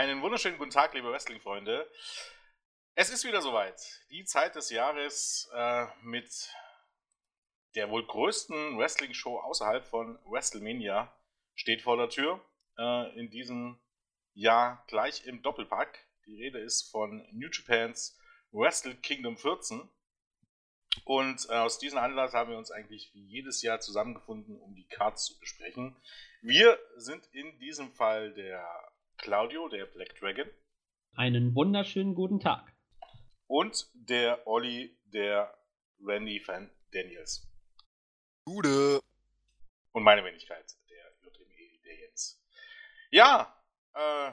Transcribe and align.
Einen 0.00 0.22
wunderschönen 0.22 0.56
guten 0.56 0.70
Tag, 0.70 0.94
liebe 0.94 1.12
Wrestling-Freunde. 1.12 1.86
Es 2.94 3.10
ist 3.10 3.26
wieder 3.26 3.42
soweit. 3.42 3.78
Die 4.08 4.24
Zeit 4.24 4.54
des 4.54 4.70
Jahres 4.70 5.50
äh, 5.52 5.84
mit 6.00 6.48
der 7.74 7.90
wohl 7.90 8.06
größten 8.06 8.78
Wrestling-Show 8.78 9.38
außerhalb 9.40 9.84
von 9.84 10.18
WrestleMania 10.24 11.14
steht 11.54 11.82
vor 11.82 11.98
der 11.98 12.08
Tür. 12.08 12.42
Äh, 12.78 13.20
in 13.20 13.28
diesem 13.28 13.78
Jahr 14.32 14.82
gleich 14.86 15.26
im 15.26 15.42
Doppelpack. 15.42 15.98
Die 16.24 16.44
Rede 16.44 16.60
ist 16.60 16.90
von 16.90 17.28
New 17.32 17.50
Japans 17.52 18.18
Wrestle 18.52 18.94
Kingdom 18.94 19.36
14. 19.36 19.86
Und 21.04 21.46
äh, 21.50 21.56
aus 21.56 21.78
diesem 21.78 21.98
Anlass 21.98 22.32
haben 22.32 22.52
wir 22.52 22.56
uns 22.56 22.70
eigentlich 22.70 23.10
wie 23.12 23.26
jedes 23.26 23.60
Jahr 23.60 23.80
zusammengefunden, 23.80 24.58
um 24.58 24.74
die 24.74 24.86
Cards 24.86 25.26
zu 25.26 25.38
besprechen. 25.38 25.94
Wir 26.40 26.78
sind 26.96 27.26
in 27.32 27.58
diesem 27.58 27.92
Fall 27.92 28.32
der 28.32 28.89
Claudio, 29.20 29.68
der 29.68 29.84
Black 29.84 30.18
Dragon. 30.18 30.48
Einen 31.14 31.54
wunderschönen 31.54 32.14
guten 32.14 32.40
Tag. 32.40 32.72
Und 33.46 33.90
der 33.92 34.46
Olli, 34.46 34.96
der 35.04 35.54
Randy 36.02 36.40
Fan 36.40 36.70
Daniels. 36.92 37.46
Gute. 38.46 39.00
Und 39.92 40.04
meine 40.04 40.24
Wenigkeit, 40.24 40.74
der 40.88 41.12
JME, 41.22 41.80
der 41.84 41.98
Jens. 41.98 42.42
Ja, 43.10 43.62
äh, 43.92 44.32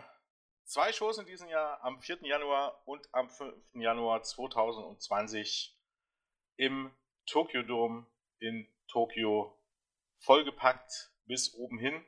zwei 0.64 0.94
Shows 0.94 1.18
in 1.18 1.26
diesem 1.26 1.50
Jahr, 1.50 1.84
am 1.84 2.00
4. 2.00 2.20
Januar 2.22 2.82
und 2.88 3.14
am 3.14 3.30
5. 3.30 3.54
Januar 3.74 4.24
2020 4.24 5.78
im 6.56 6.92
Tokyo 7.26 7.62
Dome 7.62 8.06
in 8.40 8.70
Tokio 8.88 9.60
vollgepackt 10.20 11.12
bis 11.26 11.54
oben 11.56 11.78
hin 11.78 12.06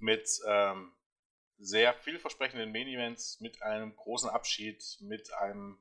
mit 0.00 0.28
ähm, 0.46 0.92
sehr 1.60 1.94
vielversprechenden 1.94 2.72
Main 2.72 2.88
Events, 2.88 3.38
mit 3.40 3.62
einem 3.62 3.94
großen 3.94 4.30
Abschied, 4.30 4.82
mit 5.00 5.32
einem 5.34 5.78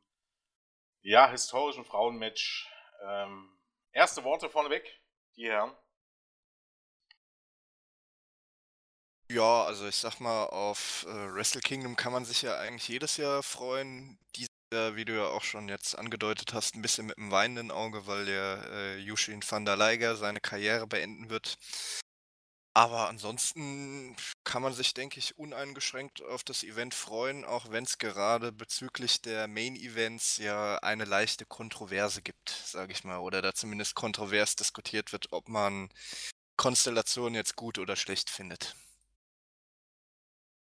ja, 1.01 1.29
historischen 1.29 1.85
Frauenmatch. 1.85 2.69
Ähm, 3.01 3.57
erste 3.93 4.23
Worte 4.23 4.49
vorneweg, 4.49 5.01
die 5.37 5.47
Herren. 5.47 5.75
Ja, 9.31 9.63
also 9.63 9.87
ich 9.87 9.95
sag 9.95 10.19
mal, 10.19 10.45
auf 10.47 11.05
äh, 11.07 11.33
Wrestle 11.33 11.61
Kingdom 11.61 11.95
kann 11.95 12.11
man 12.11 12.25
sich 12.25 12.41
ja 12.41 12.57
eigentlich 12.57 12.87
jedes 12.87 13.17
Jahr 13.17 13.43
freuen. 13.43 14.17
Dieses 14.35 14.49
Jahr, 14.73 14.95
wie 14.95 15.05
du 15.05 15.15
ja 15.15 15.27
auch 15.27 15.43
schon 15.43 15.69
jetzt 15.69 15.95
angedeutet 15.97 16.53
hast, 16.53 16.75
ein 16.75 16.81
bisschen 16.81 17.05
mit 17.05 17.17
einem 17.17 17.31
weinenden 17.31 17.71
Auge, 17.71 18.07
weil 18.07 18.25
der 18.25 18.63
äh, 18.71 18.97
Yushin 18.97 19.43
van 19.47 19.65
der 19.65 19.77
Leiger 19.77 20.15
seine 20.15 20.41
Karriere 20.41 20.87
beenden 20.87 21.29
wird. 21.29 21.57
Aber 22.79 23.09
ansonsten 23.09 24.15
kann 24.45 24.61
man 24.61 24.71
sich, 24.71 24.93
denke 24.93 25.19
ich, 25.19 25.37
uneingeschränkt 25.37 26.23
auf 26.23 26.45
das 26.45 26.63
Event 26.63 26.93
freuen, 26.93 27.43
auch 27.43 27.71
wenn 27.71 27.83
es 27.83 27.97
gerade 27.97 28.53
bezüglich 28.53 29.21
der 29.21 29.49
Main-Events 29.49 30.37
ja 30.37 30.77
eine 30.77 31.03
leichte 31.03 31.45
Kontroverse 31.45 32.21
gibt, 32.21 32.47
sage 32.49 32.93
ich 32.93 33.03
mal. 33.03 33.17
Oder 33.19 33.41
da 33.41 33.53
zumindest 33.53 33.95
kontrovers 33.95 34.55
diskutiert 34.55 35.11
wird, 35.11 35.33
ob 35.33 35.49
man 35.49 35.89
Konstellation 36.55 37.35
jetzt 37.35 37.57
gut 37.57 37.79
oder 37.79 37.97
schlecht 37.97 38.29
findet. 38.29 38.77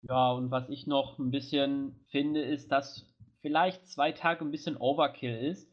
Ja, 0.00 0.32
und 0.32 0.50
was 0.50 0.70
ich 0.70 0.86
noch 0.86 1.18
ein 1.18 1.30
bisschen 1.30 2.06
finde, 2.10 2.40
ist, 2.40 2.72
dass 2.72 3.04
vielleicht 3.42 3.86
zwei 3.86 4.12
Tage 4.12 4.46
ein 4.46 4.50
bisschen 4.50 4.78
Overkill 4.78 5.36
ist, 5.36 5.70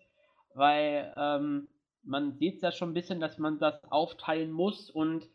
weil 0.54 1.14
ähm, 1.16 1.70
man 2.04 2.38
sieht 2.40 2.62
ja 2.62 2.74
schon 2.74 2.90
ein 2.90 2.94
bisschen, 2.94 3.22
dass 3.22 3.38
man 3.38 3.58
das 3.58 3.82
aufteilen 3.86 4.52
muss 4.52 4.90
und 4.90 5.30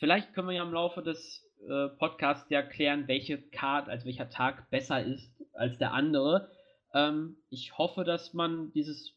vielleicht 0.00 0.34
können 0.34 0.48
wir 0.48 0.56
ja 0.56 0.64
im 0.64 0.72
Laufe 0.72 1.02
des 1.02 1.46
äh, 1.68 1.88
Podcasts 1.98 2.50
ja 2.50 2.62
klären, 2.62 3.06
welche 3.06 3.40
Card, 3.40 3.88
also 3.88 4.06
welcher 4.06 4.30
Tag 4.30 4.68
besser 4.70 5.04
ist 5.04 5.30
als 5.52 5.78
der 5.78 5.92
andere. 5.92 6.50
Ähm, 6.92 7.36
ich 7.50 7.78
hoffe, 7.78 8.02
dass 8.02 8.32
man 8.32 8.72
dieses, 8.72 9.14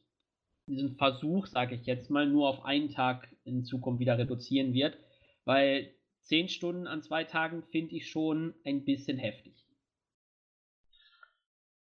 diesen 0.68 0.96
Versuch, 0.98 1.48
sage 1.48 1.76
ich 1.76 1.86
jetzt 1.86 2.12
mal, 2.12 2.28
nur 2.28 2.50
auf 2.50 2.66
einen 2.66 2.92
Tag 2.92 3.28
in 3.46 3.66
Zukunft 3.66 4.00
wieder 4.00 4.18
reduzieren 4.18 4.74
wird, 4.74 4.98
weil 5.46 5.96
zehn 6.22 6.50
Stunden 6.50 6.86
an 6.86 7.02
zwei 7.02 7.24
Tagen 7.24 7.64
finde 7.72 7.96
ich 7.96 8.10
schon 8.10 8.54
ein 8.66 8.86
bisschen 8.86 9.18
heftig. 9.18 9.54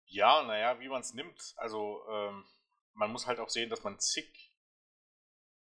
Ja, 0.05 0.43
naja, 0.43 0.79
wie 0.79 0.89
man 0.89 1.01
es 1.01 1.13
nimmt. 1.13 1.53
Also, 1.57 2.01
ähm, 2.11 2.43
man 2.95 3.11
muss 3.11 3.27
halt 3.27 3.39
auch 3.39 3.49
sehen, 3.49 3.69
dass 3.69 3.83
man 3.83 3.99
zig 3.99 4.48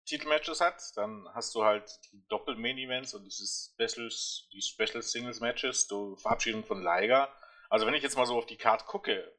Titelmatches 0.06 0.62
hat. 0.62 0.82
Dann 0.96 1.28
hast 1.34 1.54
du 1.56 1.64
halt 1.64 1.90
die 2.12 2.26
Doppel-Main-Events 2.28 3.14
und 3.14 3.24
dieses 3.24 3.74
Specials, 3.74 4.50
die 4.52 4.62
Special 4.62 5.02
Singles-Matches, 5.02 5.88
die 5.88 6.16
Verabschiedung 6.18 6.64
von 6.64 6.82
Liger. 6.82 7.34
Also, 7.70 7.86
wenn 7.86 7.94
ich 7.94 8.04
jetzt 8.04 8.18
mal 8.18 8.26
so 8.26 8.38
auf 8.38 8.46
die 8.46 8.58
Card 8.58 8.86
gucke, 8.86 9.32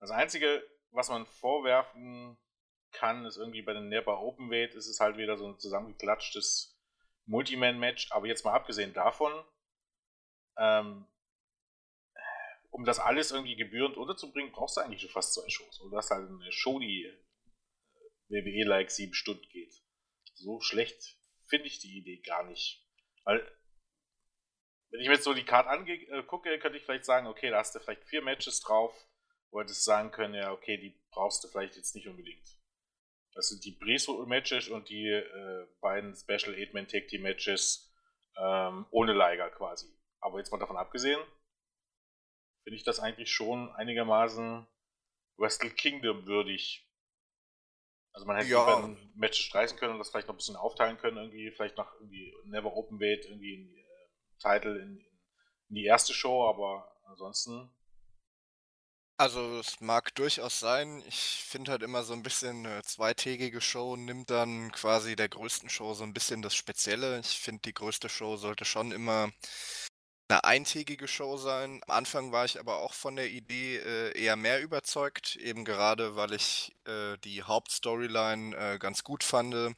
das 0.00 0.10
Einzige, 0.10 0.62
was 0.90 1.08
man 1.08 1.26
vorwerfen 1.26 2.38
kann, 2.92 3.26
ist 3.26 3.36
irgendwie 3.36 3.62
bei 3.62 3.72
den 3.72 3.88
Never 3.88 4.20
Openweight, 4.20 4.74
ist 4.74 4.86
es 4.86 5.00
halt 5.00 5.16
wieder 5.16 5.36
so 5.36 5.46
ein 5.46 5.58
zusammengeklatschtes 5.58 6.78
Multiman-Match. 7.26 8.12
Aber 8.12 8.26
jetzt 8.26 8.44
mal 8.44 8.54
abgesehen 8.54 8.94
davon, 8.94 9.32
ähm, 10.56 11.06
um 12.70 12.84
das 12.84 12.98
alles 12.98 13.30
irgendwie 13.30 13.56
gebührend 13.56 13.96
unterzubringen, 13.96 14.52
brauchst 14.52 14.76
du 14.76 14.80
eigentlich 14.80 15.00
schon 15.00 15.10
fast 15.10 15.34
zwei 15.34 15.48
Shows. 15.48 15.80
Und 15.80 15.90
du 15.90 15.96
hast 15.96 16.10
halt 16.10 16.28
eine 16.28 16.52
Show, 16.52 16.78
die 16.78 17.04
äh, 17.04 17.16
WWE-like 18.28 18.90
sieben 18.90 19.14
Stunden 19.14 19.48
geht. 19.50 19.83
So 20.34 20.60
schlecht 20.60 21.16
finde 21.46 21.66
ich 21.66 21.78
die 21.78 21.96
Idee 21.98 22.18
gar 22.18 22.44
nicht. 22.44 22.84
Weil, 23.24 23.40
wenn 24.90 25.00
ich 25.00 25.08
mir 25.08 25.14
jetzt 25.14 25.24
so 25.24 25.34
die 25.34 25.44
Karte 25.44 25.70
angucke, 25.70 26.52
äh, 26.52 26.58
könnte 26.58 26.78
ich 26.78 26.84
vielleicht 26.84 27.04
sagen, 27.04 27.26
okay, 27.26 27.50
da 27.50 27.58
hast 27.58 27.74
du 27.74 27.80
vielleicht 27.80 28.04
vier 28.04 28.22
Matches 28.22 28.60
drauf, 28.60 28.94
wo 29.50 29.60
hättest 29.60 29.84
sagen 29.84 30.10
können, 30.10 30.34
ja, 30.34 30.52
okay, 30.52 30.76
die 30.76 30.98
brauchst 31.10 31.42
du 31.44 31.48
vielleicht 31.48 31.76
jetzt 31.76 31.94
nicht 31.94 32.08
unbedingt. 32.08 32.46
Das 33.34 33.48
sind 33.48 33.64
die 33.64 33.72
Breso-Matches 33.72 34.68
und 34.68 34.88
die 34.88 35.08
äh, 35.08 35.66
beiden 35.80 36.14
Special 36.14 36.54
8-Man 36.54 36.86
Tag 36.86 37.08
Team 37.08 37.22
Matches 37.22 37.92
ähm, 38.36 38.86
ohne 38.90 39.12
Liger 39.12 39.50
quasi. 39.50 39.88
Aber 40.20 40.38
jetzt 40.38 40.52
mal 40.52 40.58
davon 40.58 40.76
abgesehen, 40.76 41.20
finde 42.62 42.76
ich 42.76 42.84
das 42.84 43.00
eigentlich 43.00 43.30
schon 43.30 43.70
einigermaßen 43.74 44.66
Wrestle 45.36 45.70
Kingdom 45.70 46.26
würdig. 46.26 46.83
Also 48.14 48.26
man 48.26 48.36
hätte 48.36 48.48
ja. 48.48 48.64
die 48.64 48.82
beiden 48.82 49.12
Matches 49.16 49.44
streichen 49.44 49.76
können 49.76 49.92
und 49.92 49.98
das 49.98 50.08
vielleicht 50.08 50.28
noch 50.28 50.34
ein 50.34 50.38
bisschen 50.38 50.56
aufteilen 50.56 50.96
können, 50.96 51.18
irgendwie, 51.18 51.50
vielleicht 51.50 51.76
noch 51.76 51.92
irgendwie 52.00 52.32
Never 52.44 52.74
Open 52.74 53.00
Weight, 53.00 53.26
irgendwie 53.26 53.54
in 53.54 53.68
die, 53.68 53.80
äh, 53.80 54.38
Title 54.38 54.78
in, 54.78 55.04
in 55.68 55.74
die 55.74 55.84
erste 55.84 56.14
Show, 56.14 56.48
aber 56.48 56.90
ansonsten 57.06 57.70
also 59.16 59.60
es 59.60 59.80
mag 59.80 60.12
durchaus 60.16 60.58
sein. 60.58 61.00
Ich 61.06 61.44
finde 61.46 61.70
halt 61.70 61.84
immer 61.84 62.02
so 62.02 62.14
ein 62.14 62.24
bisschen 62.24 62.66
eine 62.66 62.82
zweitägige 62.82 63.60
Show 63.60 63.94
nimmt 63.94 64.28
dann 64.28 64.72
quasi 64.72 65.14
der 65.14 65.28
größten 65.28 65.68
Show 65.68 65.94
so 65.94 66.02
ein 66.02 66.12
bisschen 66.12 66.42
das 66.42 66.56
Spezielle. 66.56 67.20
Ich 67.20 67.38
finde, 67.38 67.62
die 67.62 67.74
größte 67.74 68.08
Show 68.08 68.36
sollte 68.36 68.64
schon 68.64 68.90
immer 68.90 69.30
eine 70.28 70.44
eintägige 70.44 71.08
Show 71.08 71.36
sein. 71.36 71.80
Am 71.86 71.96
Anfang 71.96 72.32
war 72.32 72.44
ich 72.44 72.58
aber 72.58 72.78
auch 72.78 72.94
von 72.94 73.16
der 73.16 73.30
Idee 73.30 73.76
äh, 73.76 74.18
eher 74.18 74.36
mehr 74.36 74.62
überzeugt, 74.62 75.36
eben 75.36 75.64
gerade 75.64 76.16
weil 76.16 76.32
ich 76.32 76.74
äh, 76.86 77.16
die 77.24 77.42
Hauptstoryline 77.42 78.56
äh, 78.56 78.78
ganz 78.78 79.04
gut 79.04 79.22
fand 79.22 79.74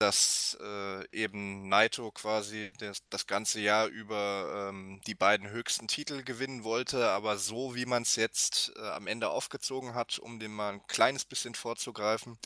dass 0.00 0.56
äh, 0.62 1.04
eben 1.12 1.68
Naito 1.68 2.10
quasi 2.10 2.72
das, 2.78 3.02
das, 3.10 3.26
ganze 3.26 3.60
Jahr 3.60 3.86
über 3.86 4.70
ähm, 4.70 5.00
die 5.06 5.14
beiden 5.14 5.50
höchsten 5.50 5.88
Titel 5.88 6.22
gewinnen 6.22 6.64
wollte, 6.64 7.10
aber 7.10 7.36
so 7.36 7.74
wie 7.74 7.84
man 7.84 8.02
es 8.04 8.16
jetzt 8.16 8.72
äh, 8.76 8.88
am 8.88 9.06
Ende 9.06 9.28
aufgezogen 9.28 9.94
hat, 9.94 10.18
um 10.18 10.40
dem 10.40 10.54
mal 10.54 10.72
ein 10.72 10.86
kleines 10.86 11.26
bisschen 11.26 11.54
vorzugreifen, 11.54 12.38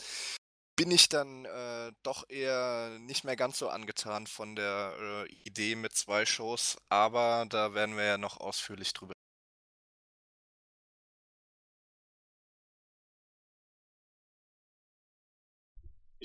bin 0.75 0.91
ich 0.91 1.09
dann 1.09 1.45
äh, 1.45 1.91
doch 2.03 2.29
eher 2.29 2.97
nicht 2.99 3.23
mehr 3.23 3.35
ganz 3.35 3.57
so 3.59 3.69
angetan 3.69 4.27
von 4.27 4.55
der 4.55 4.95
äh, 4.99 5.25
Idee 5.45 5.75
mit 5.75 5.93
zwei 5.93 6.25
Shows, 6.25 6.77
aber 6.89 7.45
da 7.49 7.73
werden 7.73 7.97
wir 7.97 8.05
ja 8.05 8.17
noch 8.17 8.37
ausführlich 8.37 8.93
drüber 8.93 9.13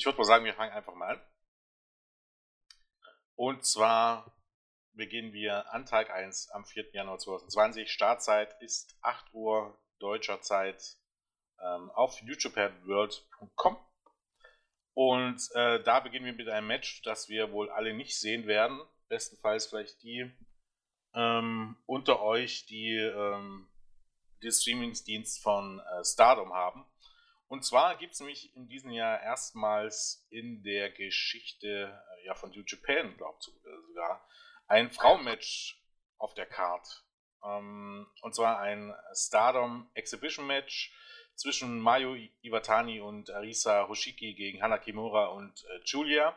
Ich 0.01 0.07
würde 0.07 0.17
mal 0.17 0.25
sagen, 0.25 0.47
wir 0.47 0.55
fangen 0.55 0.73
einfach 0.73 0.95
mal 0.95 1.11
an. 1.11 1.21
Und 3.37 3.67
zwar 3.67 4.35
beginnen 4.93 5.35
wir 5.35 5.71
an 5.75 5.85
Tag 5.85 6.09
1 6.09 6.51
am 6.53 6.65
4. 6.65 6.95
Januar 6.95 7.19
2020. 7.19 7.93
Startzeit 7.93 8.57
ist 8.63 8.97
8 9.03 9.35
Uhr 9.35 9.79
deutscher 9.99 10.41
Zeit 10.41 10.97
ähm, 11.61 11.91
auf 11.91 12.19
youtubeworld.com. 12.23 13.77
Und 15.03 15.49
äh, 15.55 15.83
da 15.83 16.01
beginnen 16.01 16.27
wir 16.27 16.35
mit 16.35 16.51
einem 16.51 16.67
Match, 16.67 17.01
das 17.01 17.31
wir 17.31 17.53
wohl 17.53 17.71
alle 17.71 17.95
nicht 17.95 18.21
sehen 18.21 18.47
werden. 18.47 18.79
Bestenfalls 19.09 19.67
vielleicht 19.67 20.03
die 20.03 20.31
ähm, 21.15 21.79
unter 21.87 22.21
euch, 22.21 22.67
die 22.67 22.97
ähm, 22.97 23.67
den 24.43 24.53
Streamingsdienst 24.53 25.43
von 25.43 25.81
äh, 25.81 26.05
Stardom 26.05 26.53
haben. 26.53 26.85
Und 27.49 27.65
zwar 27.65 27.97
gibt 27.97 28.13
es 28.13 28.21
nämlich 28.21 28.55
in 28.55 28.69
diesem 28.69 28.91
Jahr 28.91 29.23
erstmals 29.23 30.27
in 30.29 30.63
der 30.65 30.91
Geschichte 30.91 31.99
äh, 32.19 32.27
ja, 32.27 32.35
von 32.35 32.51
New 32.51 32.63
Japan, 32.67 33.17
glaubt 33.17 33.49
äh, 33.49 33.87
sogar, 33.87 34.29
ein 34.67 34.91
Frauenmatch 34.91 35.83
auf 36.19 36.35
der 36.35 36.45
Card. 36.45 36.87
Ähm, 37.43 38.07
und 38.21 38.35
zwar 38.35 38.59
ein 38.59 38.95
Stardom 39.15 39.91
Exhibition 39.95 40.47
Match 40.47 40.95
zwischen 41.41 41.81
Mayu 41.81 42.17
Iwatani 42.43 43.01
und 43.01 43.31
Arisa 43.31 43.89
Hoshiki 43.89 44.35
gegen 44.35 44.63
Hana 44.63 44.77
Kimura 44.77 45.29
und 45.29 45.65
äh, 45.65 45.81
Julia. 45.87 46.37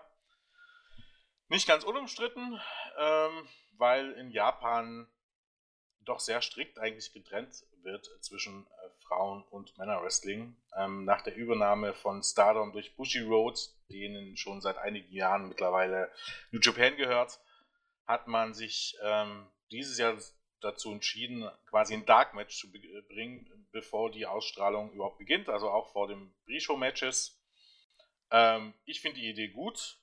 Nicht 1.50 1.68
ganz 1.68 1.84
unumstritten, 1.84 2.58
ähm, 2.98 3.48
weil 3.74 4.14
in 4.14 4.32
Japan 4.32 5.06
doch 6.00 6.22
sehr 6.22 6.42
strikt 6.42 6.80
eigentlich 6.80 7.12
getrennt 7.12 7.66
wird 7.82 8.10
zwischen 8.22 8.66
äh, 8.66 8.90
Frauen- 9.06 9.44
und 9.50 9.78
Männerwrestling. 9.78 10.56
Ähm, 10.78 11.04
nach 11.04 11.22
der 11.22 11.36
Übernahme 11.36 11.94
von 11.94 12.24
Stardom 12.24 12.72
durch 12.72 12.96
Bushi 12.96 13.20
Road, 13.20 13.60
denen 13.90 14.38
schon 14.38 14.62
seit 14.62 14.78
einigen 14.78 15.12
Jahren 15.12 15.50
mittlerweile 15.50 16.10
New 16.52 16.62
Japan 16.62 16.96
gehört, 16.96 17.42
hat 18.08 18.28
man 18.28 18.54
sich 18.54 18.98
ähm, 19.02 19.50
dieses 19.70 19.98
Jahr 19.98 20.16
dazu 20.64 20.92
entschieden, 20.92 21.50
quasi 21.70 21.94
ein 21.94 22.06
Dark 22.06 22.34
Match 22.34 22.58
zu 22.60 22.72
bringen, 22.72 23.68
bevor 23.72 24.12
die 24.12 24.26
Ausstrahlung 24.26 24.92
überhaupt 24.92 25.18
beginnt, 25.18 25.50
also 25.50 25.70
auch 25.70 25.92
vor 25.92 26.08
den 26.08 26.34
Pre-Show-Matches. 26.46 27.40
Ähm, 28.32 28.74
ich 28.86 29.02
finde 29.02 29.20
die 29.20 29.30
Idee 29.30 29.50
gut, 29.50 29.98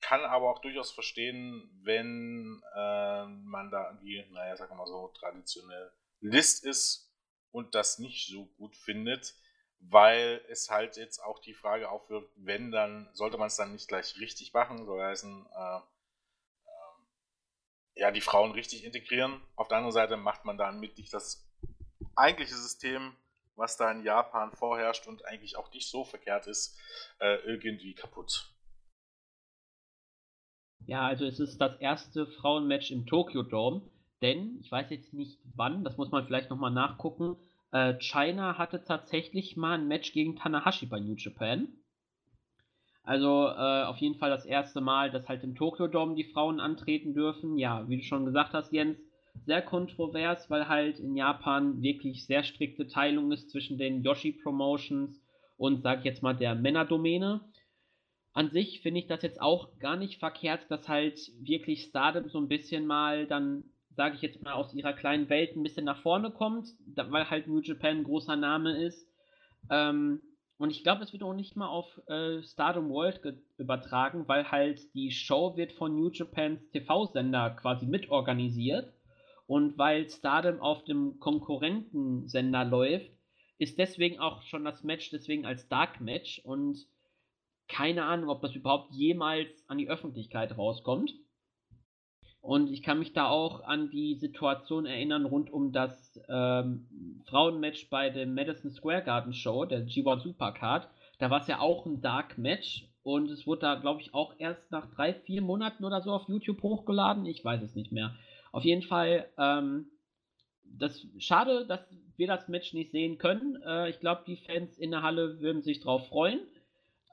kann 0.00 0.20
aber 0.20 0.50
auch 0.50 0.60
durchaus 0.60 0.92
verstehen, 0.92 1.68
wenn 1.82 2.62
äh, 2.76 3.26
man 3.26 3.70
da 3.70 3.88
irgendwie, 3.90 4.24
naja, 4.30 4.56
sagen 4.56 4.72
wir 4.72 4.76
mal 4.76 4.86
so, 4.86 5.08
traditionell 5.08 5.92
List 6.20 6.64
ist 6.64 7.12
und 7.50 7.74
das 7.74 7.98
nicht 7.98 8.28
so 8.28 8.46
gut 8.56 8.76
findet, 8.76 9.34
weil 9.80 10.44
es 10.48 10.70
halt 10.70 10.96
jetzt 10.96 11.18
auch 11.22 11.40
die 11.40 11.54
Frage 11.54 11.90
aufwirft, 11.90 12.30
wenn 12.36 12.70
dann, 12.70 13.08
sollte 13.14 13.38
man 13.38 13.48
es 13.48 13.56
dann 13.56 13.72
nicht 13.72 13.88
gleich 13.88 14.18
richtig 14.18 14.52
machen, 14.52 14.84
soll 14.84 15.02
heißen, 15.02 15.46
äh, 15.46 15.76
äh, 15.76 15.80
ja, 17.96 18.10
die 18.10 18.20
Frauen 18.20 18.52
richtig 18.52 18.84
integrieren. 18.84 19.40
Auf 19.56 19.68
der 19.68 19.78
anderen 19.78 19.92
Seite 19.92 20.16
macht 20.16 20.44
man 20.44 20.58
dann 20.58 20.78
mit 20.78 20.98
nicht 20.98 21.12
das 21.12 21.48
eigentliche 22.14 22.54
System, 22.54 23.16
was 23.56 23.76
da 23.76 23.90
in 23.90 24.04
Japan 24.04 24.52
vorherrscht 24.52 25.06
und 25.06 25.24
eigentlich 25.24 25.56
auch 25.56 25.72
nicht 25.72 25.88
so 25.88 26.04
verkehrt 26.04 26.46
ist, 26.46 26.78
äh, 27.18 27.36
irgendwie 27.46 27.94
kaputt. 27.94 28.52
Ja, 30.84 31.06
also 31.06 31.24
es 31.24 31.40
ist 31.40 31.58
das 31.58 31.80
erste 31.80 32.26
Frauenmatch 32.26 32.90
im 32.90 33.06
Tokyo 33.06 33.42
Dome, 33.42 33.82
denn 34.22 34.58
ich 34.60 34.70
weiß 34.70 34.90
jetzt 34.90 35.14
nicht 35.14 35.40
wann, 35.54 35.82
das 35.82 35.96
muss 35.96 36.10
man 36.10 36.26
vielleicht 36.26 36.50
nochmal 36.50 36.70
nachgucken. 36.70 37.36
Äh, 37.72 37.98
China 37.98 38.58
hatte 38.58 38.84
tatsächlich 38.84 39.56
mal 39.56 39.78
ein 39.78 39.88
Match 39.88 40.12
gegen 40.12 40.36
Tanahashi 40.36 40.86
bei 40.86 41.00
New 41.00 41.16
Japan. 41.16 41.68
Also 43.06 43.46
äh, 43.46 43.84
auf 43.84 43.98
jeden 43.98 44.16
Fall 44.16 44.30
das 44.30 44.44
erste 44.44 44.80
Mal, 44.80 45.12
dass 45.12 45.28
halt 45.28 45.44
im 45.44 45.54
Tokyo 45.54 45.86
Dome 45.86 46.16
die 46.16 46.24
Frauen 46.24 46.58
antreten 46.58 47.14
dürfen. 47.14 47.56
Ja, 47.56 47.88
wie 47.88 47.98
du 47.98 48.02
schon 48.02 48.24
gesagt 48.26 48.52
hast, 48.52 48.72
Jens, 48.72 48.98
sehr 49.46 49.62
kontrovers, 49.62 50.50
weil 50.50 50.66
halt 50.68 50.98
in 50.98 51.14
Japan 51.14 51.80
wirklich 51.82 52.26
sehr 52.26 52.42
strikte 52.42 52.88
Teilung 52.88 53.30
ist 53.30 53.50
zwischen 53.50 53.78
den 53.78 54.02
Yoshi 54.02 54.32
Promotions 54.32 55.22
und 55.56 55.84
sag 55.84 56.00
ich 56.00 56.04
jetzt 56.04 56.24
mal 56.24 56.34
der 56.34 56.56
Männerdomäne. 56.56 57.42
An 58.32 58.50
sich 58.50 58.80
finde 58.80 58.98
ich 58.98 59.06
das 59.06 59.22
jetzt 59.22 59.40
auch 59.40 59.78
gar 59.78 59.96
nicht 59.96 60.18
verkehrt, 60.18 60.68
dass 60.68 60.88
halt 60.88 61.30
wirklich 61.40 61.84
Stardom 61.84 62.28
so 62.28 62.38
ein 62.38 62.48
bisschen 62.48 62.86
mal 62.86 63.26
dann, 63.26 63.62
sage 63.94 64.16
ich 64.16 64.22
jetzt 64.22 64.42
mal, 64.42 64.54
aus 64.54 64.74
ihrer 64.74 64.94
kleinen 64.94 65.28
Welt 65.30 65.54
ein 65.54 65.62
bisschen 65.62 65.84
nach 65.84 66.02
vorne 66.02 66.32
kommt, 66.32 66.70
weil 66.96 67.30
halt 67.30 67.46
New 67.46 67.60
Japan 67.60 67.98
ein 67.98 68.04
großer 68.04 68.34
Name 68.34 68.84
ist. 68.84 69.08
Ähm, 69.70 70.20
und 70.58 70.70
ich 70.70 70.82
glaube, 70.82 71.04
es 71.04 71.12
wird 71.12 71.22
auch 71.22 71.34
nicht 71.34 71.54
mal 71.54 71.68
auf 71.68 72.00
äh, 72.06 72.42
Stardom 72.42 72.88
World 72.88 73.20
übertragen, 73.58 74.26
weil 74.26 74.50
halt 74.50 74.94
die 74.94 75.10
Show 75.10 75.56
wird 75.56 75.72
von 75.72 75.94
New 75.94 76.10
Japans 76.10 76.60
TV-Sender 76.70 77.50
quasi 77.50 77.86
mitorganisiert. 77.86 78.92
Und 79.46 79.78
weil 79.78 80.08
Stardom 80.08 80.60
auf 80.60 80.82
dem 80.84 81.20
Konkurrentensender 81.20 82.64
läuft, 82.64 83.10
ist 83.58 83.78
deswegen 83.78 84.18
auch 84.18 84.42
schon 84.42 84.64
das 84.64 84.82
Match 84.82 85.10
deswegen 85.10 85.46
als 85.46 85.68
Dark 85.68 86.00
Match 86.00 86.40
und 86.44 86.78
keine 87.68 88.04
Ahnung, 88.04 88.30
ob 88.30 88.42
das 88.42 88.54
überhaupt 88.54 88.92
jemals 88.92 89.48
an 89.68 89.78
die 89.78 89.88
Öffentlichkeit 89.88 90.56
rauskommt. 90.56 91.12
Und 92.46 92.70
ich 92.70 92.84
kann 92.84 93.00
mich 93.00 93.12
da 93.12 93.28
auch 93.28 93.64
an 93.64 93.90
die 93.90 94.14
Situation 94.14 94.86
erinnern 94.86 95.24
rund 95.24 95.52
um 95.52 95.72
das 95.72 96.20
ähm, 96.28 96.86
Frauenmatch 97.24 97.90
bei 97.90 98.08
der 98.08 98.24
Madison 98.28 98.70
Square 98.70 99.02
Garden 99.02 99.32
Show, 99.32 99.64
der 99.64 99.84
G1 99.84 100.20
Supercard. 100.20 100.88
Da 101.18 101.28
war 101.28 101.40
es 101.40 101.48
ja 101.48 101.58
auch 101.58 101.86
ein 101.86 102.02
Dark 102.02 102.38
Match 102.38 102.86
und 103.02 103.32
es 103.32 103.48
wurde 103.48 103.62
da, 103.62 103.74
glaube 103.74 104.00
ich, 104.00 104.14
auch 104.14 104.32
erst 104.38 104.70
nach 104.70 104.86
drei, 104.94 105.12
vier 105.12 105.42
Monaten 105.42 105.84
oder 105.84 106.00
so 106.02 106.12
auf 106.12 106.28
YouTube 106.28 106.62
hochgeladen. 106.62 107.26
Ich 107.26 107.44
weiß 107.44 107.62
es 107.62 107.74
nicht 107.74 107.90
mehr. 107.90 108.14
Auf 108.52 108.62
jeden 108.62 108.82
Fall, 108.82 109.28
ähm, 109.38 109.86
das 110.62 111.04
schade, 111.18 111.66
dass 111.66 111.80
wir 112.16 112.28
das 112.28 112.46
Match 112.46 112.72
nicht 112.74 112.92
sehen 112.92 113.18
können. 113.18 113.60
Äh, 113.66 113.90
ich 113.90 113.98
glaube, 113.98 114.22
die 114.24 114.36
Fans 114.36 114.78
in 114.78 114.92
der 114.92 115.02
Halle 115.02 115.40
würden 115.40 115.62
sich 115.62 115.80
drauf 115.80 116.06
freuen. 116.06 116.38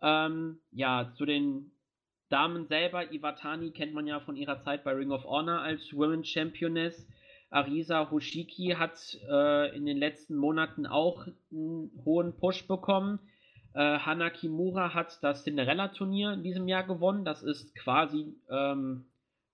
Ähm, 0.03 0.59
ja, 0.71 1.11
zu 1.15 1.25
den 1.25 1.72
Damen 2.33 2.65
selber, 2.65 3.11
Iwatani 3.13 3.69
kennt 3.69 3.93
man 3.93 4.07
ja 4.07 4.19
von 4.19 4.35
ihrer 4.35 4.59
Zeit 4.59 4.83
bei 4.83 4.91
Ring 4.91 5.11
of 5.11 5.23
Honor 5.23 5.59
als 5.59 5.93
Women 5.93 6.25
Championess. 6.25 7.07
Arisa 7.51 8.09
Hoshiki 8.09 8.69
hat 8.75 8.97
äh, 9.29 9.77
in 9.77 9.85
den 9.85 9.97
letzten 9.97 10.35
Monaten 10.35 10.87
auch 10.87 11.27
einen 11.51 11.91
hohen 12.03 12.35
Push 12.35 12.67
bekommen. 12.67 13.19
Äh, 13.75 13.99
Hana 13.99 14.31
Kimura 14.31 14.95
hat 14.95 15.19
das 15.21 15.43
Cinderella-Turnier 15.43 16.33
in 16.33 16.41
diesem 16.41 16.67
Jahr 16.67 16.81
gewonnen. 16.81 17.23
Das 17.23 17.43
ist 17.43 17.75
quasi 17.75 18.33
ähm, 18.49 19.05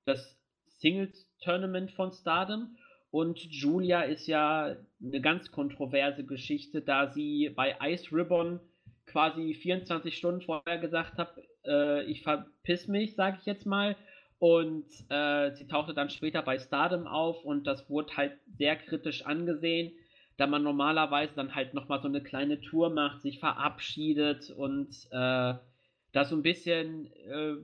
das 0.06 0.40
Singles-Tournament 0.78 1.92
von 1.92 2.14
Stardom. 2.14 2.78
Und 3.12 3.40
Julia 3.40 4.04
ist 4.04 4.26
ja 4.26 4.78
eine 5.04 5.20
ganz 5.20 5.52
kontroverse 5.52 6.24
Geschichte, 6.24 6.82
da 6.82 7.08
sie 7.12 7.52
bei 7.54 7.76
Ice 7.82 8.16
Ribbon 8.16 8.62
quasi 9.10 9.54
24 9.54 10.18
Stunden 10.18 10.42
vorher 10.42 10.78
gesagt 10.78 11.18
habe, 11.18 11.44
äh, 11.66 12.04
ich 12.06 12.24
verpiss 12.24 12.88
mich, 12.88 13.16
sage 13.16 13.38
ich 13.40 13.46
jetzt 13.46 13.66
mal. 13.66 13.96
Und 14.40 14.86
äh, 15.10 15.52
sie 15.52 15.68
tauchte 15.68 15.94
dann 15.94 16.10
später 16.10 16.42
bei 16.42 16.58
Stardom 16.58 17.08
auf 17.08 17.44
und 17.44 17.68
das 17.68 17.90
wurde 17.90 18.16
halt 18.16 18.38
sehr 18.58 18.78
kritisch 18.78 19.26
angesehen, 19.26 19.92
da 20.38 20.48
man 20.48 20.64
normalerweise 20.64 21.34
dann 21.36 21.56
halt 21.56 21.74
nochmal 21.74 22.02
so 22.02 22.08
eine 22.08 22.24
kleine 22.24 22.62
Tour 22.62 22.90
macht, 22.90 23.22
sich 23.22 23.40
verabschiedet 23.40 24.50
und 24.52 24.96
äh, 25.12 25.56
da 26.14 26.26
so 26.26 26.38
ein 26.38 26.42
bisschen 26.42 27.12
äh, 27.28 27.56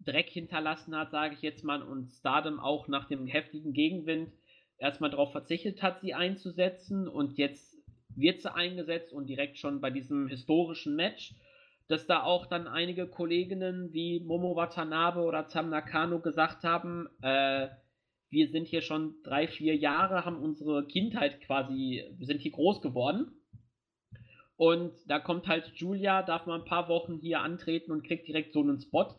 Dreck 0.00 0.30
hinterlassen 0.30 0.96
hat, 0.96 1.10
sage 1.10 1.34
ich 1.34 1.42
jetzt 1.42 1.64
mal, 1.64 1.82
und 1.82 2.10
Stardom 2.10 2.58
auch 2.58 2.88
nach 2.88 3.06
dem 3.08 3.26
heftigen 3.26 3.74
Gegenwind 3.74 4.32
erstmal 4.78 5.10
darauf 5.10 5.32
verzichtet 5.32 5.82
hat, 5.82 6.00
sie 6.00 6.14
einzusetzen 6.14 7.08
und 7.08 7.36
jetzt 7.36 7.71
wird 8.16 8.42
sie 8.42 8.54
eingesetzt 8.54 9.12
und 9.12 9.26
direkt 9.26 9.58
schon 9.58 9.80
bei 9.80 9.90
diesem 9.90 10.28
historischen 10.28 10.96
Match, 10.96 11.34
dass 11.88 12.06
da 12.06 12.22
auch 12.22 12.46
dann 12.46 12.66
einige 12.66 13.06
Kolleginnen 13.06 13.92
wie 13.92 14.20
Momo 14.20 14.56
Watanabe 14.56 15.20
oder 15.20 15.48
Tam 15.48 15.70
Nakano 15.70 16.20
gesagt 16.20 16.64
haben, 16.64 17.08
äh, 17.22 17.68
wir 18.30 18.48
sind 18.48 18.66
hier 18.66 18.80
schon 18.80 19.16
drei, 19.24 19.46
vier 19.46 19.76
Jahre, 19.76 20.24
haben 20.24 20.42
unsere 20.42 20.86
Kindheit 20.86 21.42
quasi, 21.42 22.02
wir 22.16 22.26
sind 22.26 22.40
hier 22.40 22.52
groß 22.52 22.80
geworden. 22.80 23.30
Und 24.56 24.92
da 25.06 25.18
kommt 25.18 25.48
halt 25.48 25.70
Julia, 25.74 26.22
darf 26.22 26.46
mal 26.46 26.60
ein 26.60 26.64
paar 26.64 26.88
Wochen 26.88 27.18
hier 27.18 27.40
antreten 27.40 27.92
und 27.92 28.06
kriegt 28.06 28.26
direkt 28.26 28.52
so 28.52 28.60
einen 28.60 28.80
Spot. 28.80 29.14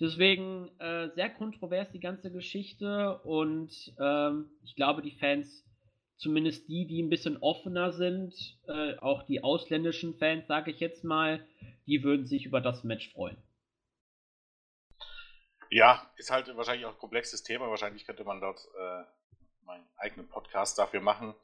Deswegen 0.00 0.70
äh, 0.78 1.10
sehr 1.14 1.30
kontrovers 1.30 1.90
die 1.92 2.00
ganze 2.00 2.32
Geschichte 2.32 3.18
und 3.24 3.70
ähm, 4.00 4.46
ich 4.64 4.74
glaube, 4.74 5.02
die 5.02 5.16
Fans, 5.18 5.64
zumindest 6.16 6.68
die, 6.68 6.86
die 6.86 7.02
ein 7.02 7.10
bisschen 7.10 7.36
offener 7.38 7.92
sind, 7.92 8.34
äh, 8.66 8.96
auch 8.98 9.24
die 9.24 9.42
ausländischen 9.42 10.16
Fans, 10.18 10.46
sage 10.46 10.70
ich 10.70 10.80
jetzt 10.80 11.04
mal, 11.04 11.46
die 11.86 12.02
würden 12.02 12.26
sich 12.26 12.46
über 12.46 12.60
das 12.60 12.84
Match 12.84 13.12
freuen. 13.12 13.36
Ja, 15.70 16.08
ist 16.16 16.30
halt 16.30 16.54
wahrscheinlich 16.56 16.86
auch 16.86 16.92
ein 16.92 16.98
komplexes 16.98 17.42
Thema. 17.42 17.68
Wahrscheinlich 17.68 18.06
könnte 18.06 18.24
man 18.24 18.40
dort 18.40 18.60
äh, 18.78 19.02
meinen 19.64 19.86
eigenen 19.96 20.28
Podcast 20.28 20.78
dafür 20.78 21.00
machen, 21.00 21.34